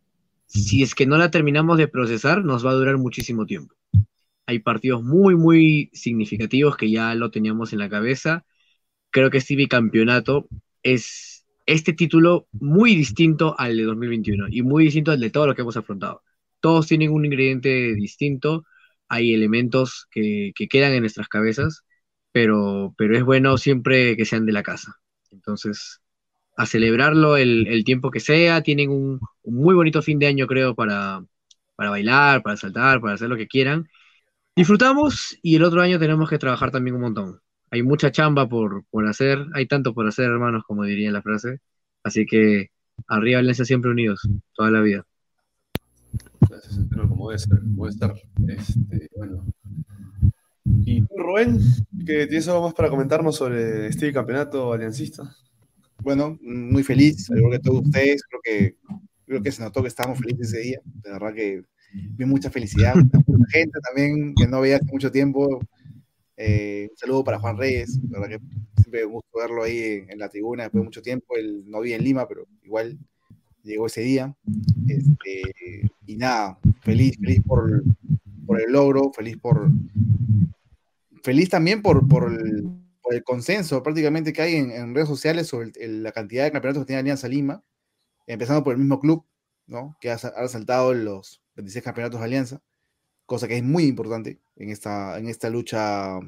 si 0.47 0.81
es 0.81 0.95
que 0.95 1.05
no 1.05 1.17
la 1.17 1.29
terminamos 1.29 1.77
de 1.77 1.87
procesar, 1.87 2.43
nos 2.43 2.65
va 2.65 2.71
a 2.71 2.75
durar 2.75 2.97
muchísimo 2.97 3.45
tiempo. 3.45 3.75
Hay 4.47 4.59
partidos 4.59 5.03
muy, 5.03 5.35
muy 5.35 5.89
significativos 5.93 6.77
que 6.77 6.89
ya 6.89 7.13
lo 7.13 7.29
teníamos 7.31 7.73
en 7.73 7.79
la 7.79 7.89
cabeza. 7.89 8.45
Creo 9.11 9.29
que 9.29 9.39
este 9.39 9.57
bicampeonato 9.57 10.47
es 10.83 11.36
este 11.67 11.93
título 11.93 12.47
muy 12.53 12.95
distinto 12.95 13.55
al 13.59 13.77
de 13.77 13.83
2021 13.83 14.47
y 14.49 14.63
muy 14.63 14.85
distinto 14.85 15.11
al 15.11 15.19
de 15.19 15.29
todo 15.29 15.47
lo 15.47 15.55
que 15.55 15.61
hemos 15.61 15.77
afrontado. 15.77 16.23
Todos 16.61 16.87
tienen 16.87 17.11
un 17.11 17.25
ingrediente 17.25 17.93
distinto, 17.95 18.65
hay 19.09 19.33
elementos 19.33 20.07
que, 20.11 20.53
quedan 20.69 20.93
en 20.93 21.01
nuestras 21.01 21.27
cabezas, 21.27 21.83
pero, 22.31 22.95
pero 22.97 23.17
es 23.17 23.23
bueno 23.23 23.57
siempre 23.57 24.17
que 24.17 24.25
sean 24.25 24.45
de 24.45 24.53
la 24.53 24.63
casa. 24.63 24.95
Entonces, 25.31 26.01
a 26.57 26.65
celebrarlo 26.65 27.37
el, 27.37 27.83
tiempo 27.85 28.11
que 28.11 28.19
sea, 28.21 28.63
tienen 28.63 28.89
un, 28.89 29.19
muy 29.43 29.75
bonito 29.75 30.01
fin 30.01 30.19
de 30.19 30.27
año, 30.27 30.47
creo, 30.47 30.75
para, 30.75 31.23
para 31.75 31.89
bailar, 31.91 32.43
para 32.43 32.57
saltar, 32.57 33.01
para 33.01 33.15
hacer 33.15 33.29
lo 33.29 33.37
que 33.37 33.47
quieran. 33.47 33.89
Disfrutamos 34.55 35.37
y 35.43 35.55
el 35.57 35.63
otro 35.63 35.81
año 35.81 35.99
tenemos 35.99 36.29
que 36.29 36.39
trabajar 36.39 36.71
también 36.71 36.95
un 36.95 37.01
montón 37.03 37.41
hay 37.69 37.83
mucha 37.83 38.11
chamba 38.11 38.47
por, 38.47 38.85
por 38.89 39.07
hacer, 39.07 39.45
hay 39.53 39.67
tanto 39.67 39.93
por 39.93 40.07
hacer, 40.07 40.25
hermanos, 40.25 40.63
como 40.65 40.83
diría 40.83 41.11
la 41.11 41.21
frase. 41.21 41.59
Así 42.03 42.25
que 42.25 42.69
arriba 43.07 43.39
Valencia 43.39 43.65
siempre 43.65 43.91
unidos, 43.91 44.27
toda 44.53 44.71
la 44.71 44.81
vida. 44.81 45.05
Gracias, 46.49 46.79
pero 46.89 47.09
como 47.09 47.29
debe 47.29 47.39
ser, 47.39 47.59
puede 47.75 47.91
estar. 47.91 48.13
Este, 48.47 49.09
bueno. 49.15 49.45
Y 50.85 51.01
tú, 51.01 51.17
Rubén, 51.17 51.59
¿qué 52.05 52.27
tienes 52.27 52.47
algo 52.47 52.63
más 52.63 52.73
para 52.73 52.89
comentarnos 52.89 53.35
sobre 53.35 53.87
este 53.87 54.11
campeonato 54.13 54.73
aliancista? 54.73 55.35
Bueno, 56.01 56.37
muy 56.41 56.83
feliz, 56.83 57.29
al 57.31 57.39
igual 57.39 57.53
que 57.53 57.59
todos 57.59 57.85
ustedes, 57.85 58.23
creo 58.23 58.41
que, 58.43 58.75
creo 59.25 59.41
que 59.41 59.51
se 59.51 59.63
notó 59.63 59.81
que 59.81 59.87
estábamos 59.89 60.19
felices 60.19 60.53
ese 60.53 60.59
día, 60.61 60.79
de 60.83 61.11
verdad 61.11 61.33
que 61.33 61.63
vi 61.93 62.25
mucha 62.25 62.49
felicidad, 62.49 62.95
mucha 62.95 63.51
gente 63.51 63.79
también 63.81 64.33
que 64.35 64.47
no 64.47 64.61
veía 64.61 64.77
hace 64.77 64.85
mucho 64.91 65.11
tiempo, 65.11 65.59
eh, 66.39 66.87
un 66.91 66.97
saludo 66.97 67.23
para 67.23 67.39
Juan 67.39 67.57
Reyes, 67.57 67.99
la 68.09 68.19
verdad 68.19 68.37
que 68.37 68.81
siempre 68.81 69.01
me 69.01 69.11
gusta 69.11 69.29
verlo 69.33 69.63
ahí 69.63 70.05
en, 70.07 70.19
la 70.19 70.29
tribuna 70.29 70.63
después 70.63 70.81
de 70.81 70.85
mucho 70.85 71.01
tiempo. 71.01 71.35
Él 71.35 71.63
no 71.65 71.81
vive 71.81 71.95
en 71.95 72.03
Lima, 72.03 72.27
pero 72.27 72.45
igual 72.61 72.97
llegó 73.63 73.87
ese 73.87 74.01
día. 74.01 74.35
Este, 74.87 75.89
y 76.05 76.15
nada, 76.15 76.59
feliz, 76.81 77.17
feliz 77.19 77.41
por, 77.43 77.83
por, 78.45 78.61
el 78.61 78.71
logro, 78.71 79.11
feliz 79.13 79.37
por. 79.37 79.67
Feliz 81.23 81.49
también 81.49 81.81
por, 81.81 82.07
por, 82.07 82.31
el, 82.31 82.69
por 83.01 83.15
el 83.15 83.23
consenso 83.23 83.81
prácticamente 83.81 84.31
que 84.31 84.41
hay 84.43 84.55
en, 84.55 84.93
redes 84.93 85.09
sociales 85.09 85.47
sobre 85.47 85.71
la 85.87 86.11
cantidad 86.11 86.43
de 86.43 86.51
campeonatos 86.51 86.83
que 86.83 86.87
tiene 86.87 86.99
Alianza 86.99 87.27
Lima, 87.27 87.63
empezando 88.27 88.63
por 88.63 88.73
el 88.73 88.79
mismo 88.79 88.99
club, 88.99 89.25
¿no? 89.65 89.97
que 89.99 90.11
ha, 90.11 90.13
ha 90.13 90.47
saltado 90.47 90.93
los 90.93 91.41
26 91.55 91.83
campeonatos 91.83 92.19
de 92.19 92.25
Alianza 92.25 92.61
cosa 93.27 93.47
que 93.47 93.57
es 93.57 93.63
muy 93.63 93.83
importante 93.83 94.39
en 94.55 94.69
esta, 94.71 95.19
en 95.19 95.27
esta 95.27 95.49
lucha 95.51 96.19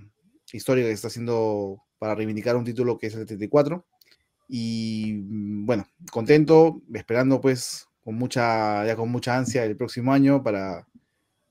histórica 0.54 0.88
que 0.88 0.94
está 0.94 1.08
haciendo 1.08 1.82
para 1.98 2.14
reivindicar 2.14 2.56
un 2.56 2.66
título 2.66 2.98
que 3.00 3.08
es 3.08 3.14
el 3.16 3.22
74. 3.22 3.86
Y 4.48 5.24
mm, 5.24 5.66
bueno, 5.66 5.88
contento, 6.12 6.82
esperando 6.94 7.42
pues 7.42 7.88
con 8.04 8.16
mucha, 8.16 8.86
ya 8.86 8.96
con 8.96 9.10
mucha 9.10 9.38
ansia 9.38 9.64
el 9.64 9.78
próximo 9.78 10.14
año 10.14 10.44
para 10.44 10.88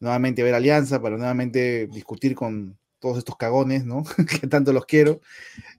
nuevamente 0.00 0.42
ver 0.42 0.54
Alianza, 0.54 1.00
para 1.00 1.16
nuevamente 1.16 1.88
discutir 1.88 2.34
con 2.34 2.78
todos 3.00 3.18
estos 3.18 3.36
cagones, 3.36 3.84
¿no? 3.84 4.04
que 4.40 4.46
tanto 4.46 4.72
los 4.72 4.84
quiero 4.84 5.20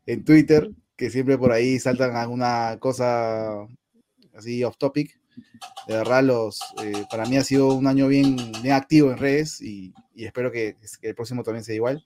en 0.06 0.26
Twitter, 0.26 0.72
que 0.96 1.12
siempre 1.12 1.38
por 1.38 1.52
ahí 1.52 1.80
saltan 1.80 2.16
alguna 2.16 2.78
cosa 2.80 3.68
así 4.34 4.64
off 4.64 4.78
topic 4.78 5.20
de 5.88 5.96
verdad, 5.96 6.24
los, 6.24 6.60
eh, 6.84 7.06
para 7.10 7.26
mí 7.26 7.38
ha 7.38 7.44
sido 7.44 7.74
un 7.74 7.88
año 7.88 8.08
bien, 8.08 8.36
bien 8.62 8.74
activo 8.74 9.12
en 9.12 9.18
redes 9.18 9.62
y, 9.62 9.94
espero 10.16 10.52
que, 10.52 10.78
el 11.02 11.16
próximo 11.16 11.44
también 11.44 11.64
sea 11.64 11.76
igual. 11.76 12.06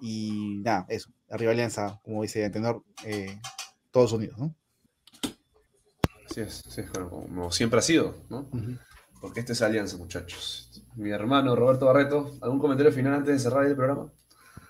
Y 0.00 0.60
nada, 0.64 0.86
eso, 0.88 1.10
arriba 1.28 1.52
Alianza, 1.52 2.00
como 2.02 2.22
dice 2.22 2.48
Tenor, 2.50 2.82
eh, 3.04 3.38
todos 3.90 4.12
unidos, 4.12 4.38
¿no? 4.38 4.54
Así 6.28 6.40
es, 6.40 6.64
como, 7.08 7.52
siempre 7.52 7.80
ha 7.80 7.82
sido, 7.82 8.16
¿no? 8.30 8.48
Porque 9.20 9.40
esta 9.40 9.52
es 9.52 9.62
Alianza, 9.62 9.98
muchachos. 9.98 10.82
Mi 10.96 11.10
hermano 11.10 11.54
Roberto 11.54 11.86
Barreto, 11.86 12.38
¿algún 12.40 12.58
comentario 12.58 12.92
final 12.92 13.14
antes 13.14 13.34
de 13.34 13.38
cerrar 13.38 13.66
el 13.66 13.76
programa? 13.76 14.10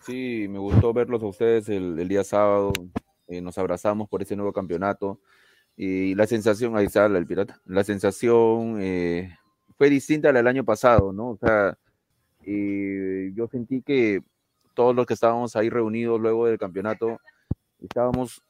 Sí, 0.04 0.46
me 0.48 0.58
gustó 0.58 0.92
verlos 0.92 1.22
a 1.22 1.26
ustedes 1.26 1.68
el, 1.68 2.08
día 2.08 2.24
sábado. 2.24 2.72
Eh, 3.28 3.40
nos 3.40 3.58
abrazamos 3.58 4.08
por 4.08 4.22
ese 4.22 4.34
nuevo 4.34 4.52
campeonato. 4.52 5.20
Y 5.82 6.14
la 6.14 6.26
sensación, 6.26 6.76
ahí 6.76 6.84
está 6.84 7.06
el 7.06 7.24
pirata, 7.24 7.58
la 7.64 7.82
sensación 7.82 8.76
eh, 8.82 9.34
fue 9.78 9.88
distinta 9.88 10.28
al 10.28 10.34
del 10.34 10.46
año 10.46 10.62
pasado, 10.62 11.10
¿no? 11.10 11.30
O 11.30 11.38
sea, 11.38 11.78
eh, 12.44 13.32
yo 13.34 13.48
sentí 13.48 13.80
que 13.80 14.22
todos 14.74 14.94
los 14.94 15.06
que 15.06 15.14
estábamos 15.14 15.56
ahí 15.56 15.70
reunidos 15.70 16.20
luego 16.20 16.44
del 16.46 16.58
campeonato, 16.58 17.18
estábamos, 17.80 18.42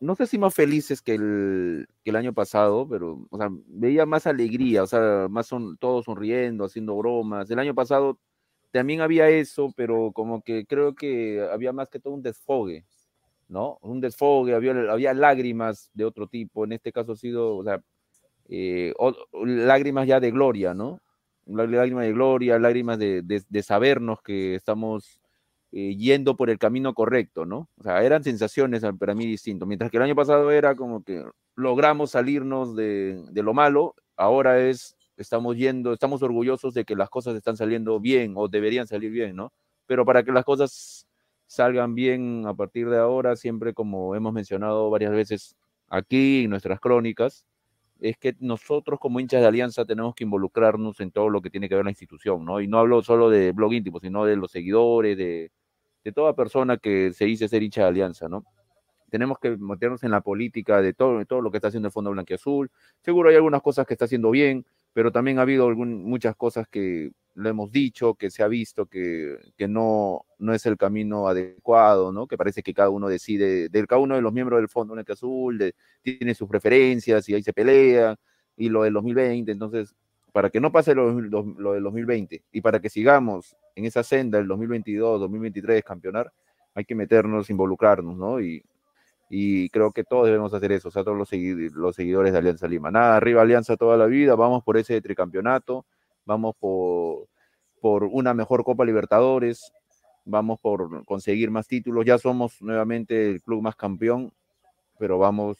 no 0.00 0.16
sé 0.16 0.26
si 0.26 0.36
más 0.36 0.52
felices 0.52 1.00
que 1.00 1.14
el, 1.14 1.86
que 2.02 2.10
el 2.10 2.16
año 2.16 2.32
pasado, 2.32 2.88
pero, 2.88 3.24
o 3.30 3.38
sea, 3.38 3.50
veía 3.68 4.04
más 4.04 4.26
alegría, 4.26 4.82
o 4.82 4.88
sea, 4.88 5.28
más 5.30 5.46
son, 5.46 5.76
todos 5.76 6.06
sonriendo, 6.06 6.64
haciendo 6.64 6.96
bromas. 6.96 7.48
El 7.52 7.60
año 7.60 7.76
pasado 7.76 8.18
también 8.72 9.00
había 9.00 9.28
eso, 9.28 9.72
pero 9.76 10.10
como 10.12 10.42
que 10.42 10.66
creo 10.66 10.96
que 10.96 11.40
había 11.52 11.72
más 11.72 11.88
que 11.88 12.00
todo 12.00 12.14
un 12.14 12.22
desfogue, 12.22 12.84
¿no? 13.48 13.78
Un 13.82 14.00
desfogue, 14.00 14.54
había, 14.54 15.14
lágrimas 15.14 15.90
de 15.94 16.04
otro 16.04 16.26
tipo, 16.26 16.64
en 16.64 16.72
este 16.72 16.92
caso 16.92 17.12
ha 17.12 17.16
sido, 17.16 17.62
eh, 18.48 18.92
lágrimas 19.32 20.06
ya 20.06 20.20
de 20.20 20.30
gloria, 20.30 20.74
¿no? 20.74 21.00
Lágrimas 21.46 22.04
de 22.04 22.12
gloria, 22.12 22.58
lágrimas 22.58 22.98
de, 22.98 23.22
de, 23.22 23.62
sabernos 23.62 24.22
que 24.22 24.54
estamos 24.54 25.20
eh, 25.72 25.94
yendo 25.96 26.36
por 26.36 26.50
el 26.50 26.58
camino 26.58 26.94
correcto, 26.94 27.44
¿no? 27.44 27.68
O 27.78 27.82
sea, 27.82 28.02
eran 28.02 28.24
sensaciones 28.24 28.82
para 28.98 29.14
mí 29.14 29.26
distintas. 29.26 29.68
Mientras 29.68 29.90
que 29.90 29.98
el 29.98 30.04
año 30.04 30.14
pasado 30.14 30.50
era 30.50 30.74
como 30.74 31.02
que 31.04 31.24
logramos 31.54 32.12
salirnos 32.12 32.74
de, 32.74 33.22
de 33.30 33.42
lo 33.42 33.52
malo, 33.52 33.94
ahora 34.16 34.60
es, 34.60 34.96
estamos 35.16 35.56
yendo, 35.56 35.92
estamos 35.92 36.22
orgullosos 36.22 36.74
de 36.74 36.84
que 36.84 36.96
las 36.96 37.10
cosas 37.10 37.34
están 37.36 37.56
saliendo 37.56 38.00
bien 38.00 38.34
o 38.36 38.48
deberían 38.48 38.86
salir 38.86 39.10
bien, 39.10 39.36
¿no? 39.36 39.52
Pero 39.86 40.04
para 40.06 40.22
que 40.22 40.32
las 40.32 40.44
cosas 40.44 41.06
salgan 41.46 41.94
bien 41.94 42.44
a 42.46 42.54
partir 42.54 42.88
de 42.88 42.98
ahora, 42.98 43.36
siempre 43.36 43.74
como 43.74 44.14
hemos 44.14 44.32
mencionado 44.32 44.90
varias 44.90 45.12
veces 45.12 45.56
aquí 45.88 46.44
en 46.44 46.50
nuestras 46.50 46.80
crónicas, 46.80 47.46
es 48.00 48.16
que 48.18 48.34
nosotros 48.40 48.98
como 48.98 49.20
hinchas 49.20 49.40
de 49.40 49.46
Alianza 49.46 49.84
tenemos 49.84 50.14
que 50.14 50.24
involucrarnos 50.24 51.00
en 51.00 51.10
todo 51.10 51.28
lo 51.30 51.40
que 51.40 51.50
tiene 51.50 51.68
que 51.68 51.74
ver 51.74 51.84
la 51.84 51.90
institución, 51.90 52.44
¿no? 52.44 52.60
Y 52.60 52.68
no 52.68 52.78
hablo 52.78 53.02
solo 53.02 53.30
de 53.30 53.52
blog 53.52 53.72
íntimo, 53.72 54.00
sino 54.00 54.24
de 54.24 54.36
los 54.36 54.50
seguidores, 54.50 55.16
de, 55.16 55.52
de 56.04 56.12
toda 56.12 56.34
persona 56.34 56.76
que 56.76 57.12
se 57.12 57.24
dice 57.24 57.48
ser 57.48 57.62
hincha 57.62 57.82
de 57.82 57.88
Alianza, 57.88 58.28
¿no? 58.28 58.44
Tenemos 59.10 59.38
que 59.38 59.56
meternos 59.56 60.02
en 60.02 60.10
la 60.10 60.20
política 60.20 60.82
de 60.82 60.92
todo, 60.92 61.18
de 61.18 61.24
todo 61.24 61.40
lo 61.40 61.50
que 61.50 61.58
está 61.58 61.68
haciendo 61.68 61.86
el 61.86 61.92
Fondo 61.92 62.10
Blanquiazul. 62.10 62.70
Seguro 63.00 63.30
hay 63.30 63.36
algunas 63.36 63.62
cosas 63.62 63.86
que 63.86 63.94
está 63.94 64.06
haciendo 64.06 64.30
bien, 64.30 64.66
pero 64.94 65.12
también 65.12 65.38
ha 65.38 65.42
habido 65.42 65.68
muchas 65.74 66.34
cosas 66.36 66.66
que 66.68 67.10
lo 67.34 67.48
hemos 67.48 67.72
dicho, 67.72 68.14
que 68.14 68.30
se 68.30 68.44
ha 68.44 68.48
visto 68.48 68.86
que, 68.86 69.36
que 69.56 69.66
no, 69.66 70.24
no 70.38 70.54
es 70.54 70.64
el 70.66 70.76
camino 70.76 71.26
adecuado, 71.26 72.12
¿no? 72.12 72.28
Que 72.28 72.38
parece 72.38 72.62
que 72.62 72.72
cada 72.72 72.90
uno 72.90 73.08
decide, 73.08 73.68
de 73.68 73.86
cada 73.88 74.00
uno 74.00 74.14
de 74.14 74.22
los 74.22 74.32
miembros 74.32 74.60
del 74.60 74.68
Fondo 74.68 74.94
Blanque 74.94 75.12
Azul 75.12 75.58
de, 75.58 75.74
tiene 76.00 76.32
sus 76.34 76.48
preferencias 76.48 77.28
y 77.28 77.34
ahí 77.34 77.42
se 77.42 77.52
pelea, 77.52 78.16
y 78.56 78.68
lo 78.68 78.84
del 78.84 78.92
2020, 78.94 79.50
entonces, 79.50 79.96
para 80.32 80.48
que 80.48 80.60
no 80.60 80.70
pase 80.70 80.94
lo, 80.94 81.20
lo, 81.20 81.72
del 81.72 81.82
2020 81.82 82.44
y 82.52 82.60
para 82.60 82.80
que 82.80 82.88
sigamos 82.88 83.56
en 83.74 83.86
esa 83.86 84.04
senda 84.04 84.38
del 84.38 84.46
2022, 84.46 85.20
2023, 85.20 85.82
campeonar, 85.82 86.32
hay 86.72 86.84
que 86.84 86.94
meternos, 86.94 87.50
involucrarnos, 87.50 88.16
¿no? 88.16 88.40
Y, 88.40 88.64
y 89.36 89.68
creo 89.70 89.90
que 89.90 90.04
todos 90.04 90.26
debemos 90.26 90.54
hacer 90.54 90.70
eso, 90.70 90.90
o 90.90 90.90
sea, 90.92 91.02
todos 91.02 91.18
los, 91.18 91.28
los 91.72 91.96
seguidores 91.96 92.32
de 92.32 92.38
Alianza 92.38 92.68
Lima. 92.68 92.92
Nada, 92.92 93.16
arriba 93.16 93.42
Alianza 93.42 93.76
toda 93.76 93.96
la 93.96 94.06
vida, 94.06 94.36
vamos 94.36 94.62
por 94.62 94.76
ese 94.76 95.00
tricampeonato, 95.00 95.84
vamos 96.24 96.54
por, 96.54 97.26
por 97.80 98.04
una 98.04 98.32
mejor 98.32 98.62
Copa 98.62 98.84
Libertadores, 98.84 99.72
vamos 100.24 100.60
por 100.60 101.04
conseguir 101.04 101.50
más 101.50 101.66
títulos, 101.66 102.04
ya 102.04 102.16
somos 102.16 102.62
nuevamente 102.62 103.28
el 103.28 103.42
club 103.42 103.60
más 103.60 103.74
campeón, 103.74 104.32
pero 105.00 105.18
vamos 105.18 105.58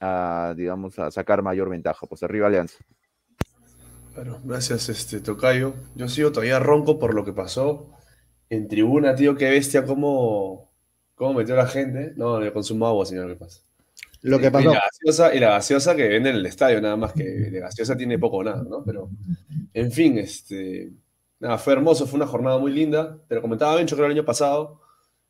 a, 0.00 0.52
digamos, 0.54 0.98
a 0.98 1.10
sacar 1.10 1.40
mayor 1.40 1.70
ventaja, 1.70 2.06
pues 2.06 2.22
arriba 2.22 2.48
Alianza. 2.48 2.76
Bueno, 4.14 4.38
gracias, 4.44 4.90
este, 4.90 5.20
Tocayo. 5.20 5.72
Yo 5.94 6.08
sigo 6.08 6.30
todavía 6.30 6.58
ronco 6.58 6.98
por 6.98 7.14
lo 7.14 7.24
que 7.24 7.32
pasó 7.32 7.88
en 8.50 8.68
tribuna, 8.68 9.14
tío, 9.14 9.34
qué 9.34 9.48
bestia, 9.48 9.86
cómo 9.86 10.67
¿Cómo 11.18 11.34
metió 11.34 11.56
la 11.56 11.66
gente? 11.66 12.12
No, 12.16 12.40
le 12.40 12.52
consumo 12.52 12.86
agua, 12.86 13.04
señor, 13.04 13.28
¿qué 13.28 13.34
pasa? 13.34 13.60
Lo 14.22 14.38
que 14.38 14.50
pasó. 14.52 14.70
Y 15.34 15.40
la, 15.40 15.50
gaseosa, 15.50 15.96
que 15.96 16.08
vende 16.08 16.30
en 16.30 16.36
el 16.36 16.46
estadio, 16.46 16.80
nada 16.80 16.96
más 16.96 17.12
que 17.12 17.24
de 17.24 17.60
gaseosa 17.60 17.96
tiene 17.96 18.18
poco 18.18 18.38
o 18.38 18.44
nada, 18.44 18.62
¿no? 18.62 18.84
Pero, 18.84 19.10
en 19.74 19.90
fin, 19.90 20.16
este, 20.18 20.92
nada, 21.40 21.58
fue 21.58 21.72
hermoso, 21.72 22.06
fue 22.06 22.18
una 22.18 22.26
jornada 22.26 22.58
muy 22.58 22.72
linda. 22.72 23.18
Te 23.28 23.34
lo 23.34 23.42
comentaba 23.42 23.74
Bencho, 23.74 23.96
creo, 23.96 24.06
el 24.06 24.12
año 24.12 24.24
pasado. 24.24 24.80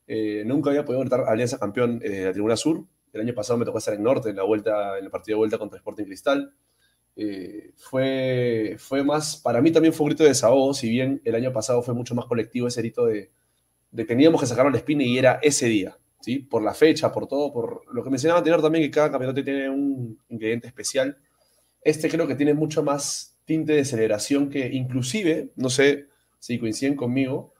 Eh, 0.07 0.43
nunca 0.45 0.69
había 0.69 0.85
podido 0.85 1.01
gritar 1.01 1.21
Alianza 1.27 1.57
campeón 1.57 1.99
eh, 2.03 2.09
de 2.09 2.25
la 2.25 2.33
Tribuna 2.33 2.55
Sur. 2.55 2.83
El 3.11 3.21
año 3.21 3.33
pasado 3.33 3.57
me 3.57 3.65
tocó 3.65 3.79
estar 3.79 3.95
en 3.95 4.03
Norte, 4.03 4.29
en 4.29 4.35
la 4.35 4.43
vuelta, 4.43 4.97
en 4.99 5.05
el 5.05 5.09
partido 5.09 5.35
de 5.35 5.39
vuelta 5.39 5.57
contra 5.57 5.77
Sporting 5.77 6.05
Cristal. 6.05 6.53
Eh, 7.15 7.71
fue, 7.75 8.75
fue 8.77 9.03
más, 9.03 9.37
para 9.37 9.59
mí 9.59 9.71
también 9.71 9.93
fue 9.93 10.05
un 10.05 10.09
grito 10.09 10.23
de 10.23 10.29
desahogo, 10.29 10.73
si 10.75 10.87
bien 10.87 11.19
el 11.25 11.33
año 11.33 11.51
pasado 11.51 11.81
fue 11.81 11.95
mucho 11.95 12.13
más 12.13 12.25
colectivo 12.25 12.67
ese 12.67 12.81
grito 12.81 13.07
de, 13.07 13.31
de 13.91 14.05
teníamos 14.05 14.39
que 14.41 14.47
sacar 14.47 14.69
la 14.71 14.77
espina 14.77 15.03
y 15.03 15.17
era 15.17 15.39
ese 15.41 15.67
día. 15.67 15.97
¿sí? 16.21 16.39
Por 16.39 16.61
la 16.63 16.73
fecha, 16.73 17.11
por 17.11 17.27
todo, 17.27 17.51
por 17.51 17.81
lo 17.93 18.03
que 18.03 18.09
mencionaba 18.09 18.39
anterior 18.39 18.61
también, 18.61 18.83
que 18.83 18.91
cada 18.91 19.09
campeonato 19.11 19.43
tiene 19.43 19.69
un 19.69 20.17
ingrediente 20.29 20.67
especial. 20.67 21.17
Este 21.81 22.09
creo 22.09 22.27
que 22.27 22.35
tiene 22.35 22.53
mucho 22.53 22.83
más 22.83 23.35
tinte 23.45 23.73
de 23.73 23.85
celebración 23.85 24.49
que 24.49 24.67
inclusive, 24.67 25.49
no 25.55 25.69
sé 25.69 26.05
si 26.39 26.59
coinciden 26.59 26.95
conmigo, 26.95 27.53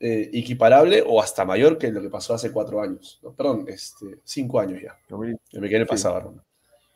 eh, 0.00 0.30
equiparable 0.32 1.02
o 1.06 1.20
hasta 1.22 1.44
mayor 1.44 1.78
que 1.78 1.90
lo 1.90 2.00
que 2.02 2.10
pasó 2.10 2.34
hace 2.34 2.52
cuatro 2.52 2.80
años. 2.80 3.18
¿no? 3.22 3.32
Perdón, 3.32 3.64
este, 3.68 4.18
cinco 4.24 4.60
años 4.60 4.80
ya. 4.82 4.96
Me 5.52 5.68
quiere 5.68 5.86
pasar. 5.86 6.28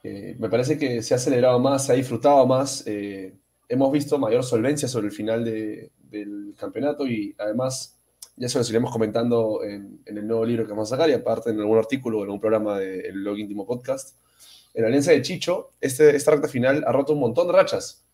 Eh, 0.03 0.37
me 0.39 0.49
parece 0.49 0.79
que 0.79 1.03
se 1.03 1.15
ha 1.15 1.19
celebrado 1.19 1.59
más, 1.59 1.87
se 1.87 1.93
ha 1.93 1.97
disfrutado 1.97 2.47
más. 2.47 2.85
eh, 2.87 3.35
hemos 3.69 3.93
visto 3.93 4.19
mayor 4.19 4.43
solvencia 4.43 4.89
sobre 4.89 5.07
el 5.09 5.13
final 5.13 5.45
de- 5.45 5.91
del 6.11 6.55
campeonato 6.59 7.07
y 7.07 7.35
además 7.39 7.97
ya 8.37 8.49
se 8.49 8.59
lo 8.59 8.65
iremos 8.65 8.91
comentando 8.91 9.63
en, 9.65 10.01
el 10.07 10.27
nuevo 10.27 10.45
libro 10.45 10.65
que 10.65 10.71
vamos 10.71 10.91
a 10.91 10.97
sacar 10.97 11.11
y 11.11 11.13
aparte 11.13 11.51
en 11.51 11.61
algún 11.61 11.79
artículo 11.79 12.19
o 12.19 12.21
en 12.21 12.27
algún 12.27 12.41
programa 12.41 12.79
del 12.79 13.13
blog 13.13 13.39
íntimo 13.39 13.67
podcast. 13.67 14.17
En 14.73 14.83
la 14.83 14.89
alianza 14.89 15.13
de 15.13 15.23
Chicho, 15.23 15.71
este, 15.81 16.15
esta 16.15 16.31
recta 16.31 16.49
final 16.49 16.85
ha 16.87 16.93
roto 16.93 17.13
un 17.13 17.21
montón 17.21 17.49
de 17.49 17.53
rachas. 17.53 18.05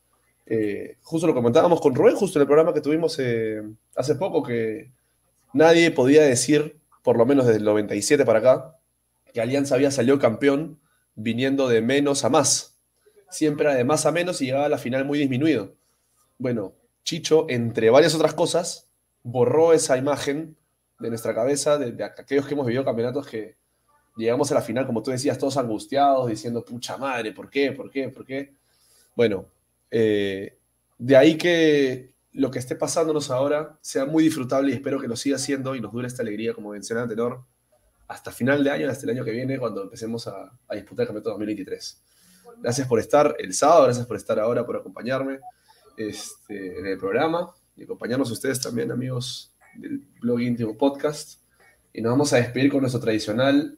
Eh, 0.47 0.97
justo 1.02 1.26
lo 1.26 1.34
comentábamos 1.34 1.80
con 1.80 1.94
Rubén, 1.94 2.16
justo 2.16 2.38
en 2.38 2.43
el 2.43 2.47
programa 2.47 2.72
que 2.72 2.80
tuvimos 2.80 3.18
eh, 3.18 3.62
hace 3.97 4.14
poco, 4.14 4.43
que 4.43 4.90
nadie 5.52 5.90
podía 5.90 6.22
decir, 6.22 6.76
por 7.02 7.18
lo 7.18 7.26
menos 7.26 7.47
desde 7.47 7.59
el 7.59 7.64
97 7.64 8.24
para 8.24 8.38
acá, 8.38 8.78
que 9.32 9.40
Alianza 9.40 9.74
había 9.74 9.90
salido 9.90 10.18
campeón 10.18 10.78
viniendo 11.14 11.68
de 11.68 11.82
menos 11.82 12.24
a 12.24 12.28
más. 12.28 12.78
Siempre 13.28 13.66
era 13.66 13.74
de 13.74 13.84
más 13.84 14.06
a 14.06 14.12
menos 14.12 14.40
y 14.40 14.47
llegaba 14.47 14.66
a 14.66 14.70
la 14.70 14.78
final 14.78 15.05
muy 15.05 15.18
disminuido. 15.18 15.74
Bueno, 16.38 16.72
Chicho, 17.05 17.47
entre 17.48 17.90
varias 17.90 18.14
otras 18.14 18.34
cosas, 18.34 18.85
borró 19.27 19.73
esa 19.73 19.97
imagen 19.97 20.57
de 21.01 21.09
nuestra 21.09 21.35
cabeza, 21.35 21.77
de, 21.78 22.03
aquellos 22.05 22.47
que 22.47 22.55
hemos 22.55 22.65
vivido 22.65 22.85
campeonatos 22.85 23.27
que 23.27 23.57
llegamos 24.16 24.53
a 24.53 24.55
la 24.55 24.62
final, 24.62 24.86
como 24.86 25.03
tú 25.03 25.11
decías, 25.11 25.36
todos 25.36 25.57
angustiados, 25.57 26.28
diciendo, 26.28 26.65
pucha 26.65 26.97
madre, 26.97 27.32
¿por 27.32 27.51
qué? 27.51 27.73
¿Por 27.73 27.90
qué? 27.90 28.09
¿Por 28.09 28.24
qué? 28.24 28.55
Bueno, 29.16 29.47
eh, 29.90 30.57
de 30.97 31.16
ahí 31.16 31.36
que 31.36 32.15
lo 32.35 32.53
que 32.53 32.61
esté 32.61 32.77
pasándonos 32.77 33.31
ahora 33.31 33.77
sea 33.81 34.05
muy 34.05 34.23
disfrutable 34.23 34.70
y 34.70 34.74
espero 34.74 35.01
que 35.01 35.09
lo 35.09 35.16
siga 35.16 35.39
siendo 35.39 35.74
y 35.74 35.81
nos 35.81 35.93
dure 35.93 36.07
esta 36.07 36.23
alegría, 36.23 36.55
como 36.55 36.70
mencionaba 36.70 37.09
Tenor, 37.09 37.44
hasta 38.07 38.31
final 38.31 38.62
de 38.62 38.70
año, 38.70 38.89
hasta 38.89 39.07
el 39.07 39.11
año 39.11 39.24
que 39.24 39.32
viene, 39.32 39.59
cuando 39.59 39.82
empecemos 39.82 40.28
a, 40.28 40.57
a 40.69 40.74
disputar 40.77 41.03
el 41.03 41.09
campeonato 41.09 41.31
2023. 41.31 42.03
Gracias 42.62 42.86
por 42.86 43.01
estar 43.01 43.35
el 43.40 43.53
sábado, 43.53 43.85
gracias 43.85 44.07
por 44.07 44.16
estar 44.16 44.39
ahora, 44.39 44.65
por 44.65 44.77
acompañarme 44.77 45.40
este, 45.97 46.78
en 46.78 46.86
el 46.86 46.97
programa 46.97 47.53
y 47.77 47.85
acompañarnos 47.85 48.31
ustedes 48.31 48.61
también, 48.61 48.90
amigos 48.90 49.53
del 49.74 50.03
blog 50.20 50.40
íntimo 50.40 50.77
podcast. 50.77 51.40
Y 51.93 52.01
nos 52.01 52.12
vamos 52.12 52.32
a 52.32 52.36
despedir 52.36 52.70
con 52.70 52.81
nuestro 52.81 53.01
tradicional 53.01 53.77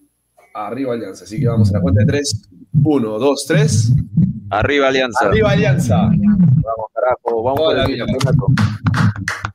Arriba 0.54 0.94
Alianza. 0.94 1.24
Así 1.24 1.38
que 1.38 1.48
vamos 1.48 1.70
a 1.70 1.74
la 1.74 1.80
cuenta 1.80 2.00
de 2.00 2.06
tres. 2.06 2.48
Uno, 2.84 3.18
dos, 3.18 3.44
tres. 3.46 3.92
Arriba 4.50 4.88
Alianza. 4.88 5.26
Arriba 5.26 5.50
Alianza. 5.50 5.96
Vamos, 5.96 6.86
carajo. 6.94 7.42
Vamos 7.42 7.60
Toda 7.60 7.68
por 7.68 7.76
la 7.76 7.84
el 7.84 7.98
campeonato. 7.98 8.46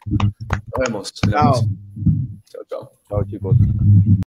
Nos 0.08 0.86
vemos. 0.86 1.14
Chao. 1.14 1.54
Chao, 2.46 2.64
chao. 2.70 2.92
Chao, 3.10 3.24
chicos. 3.26 3.58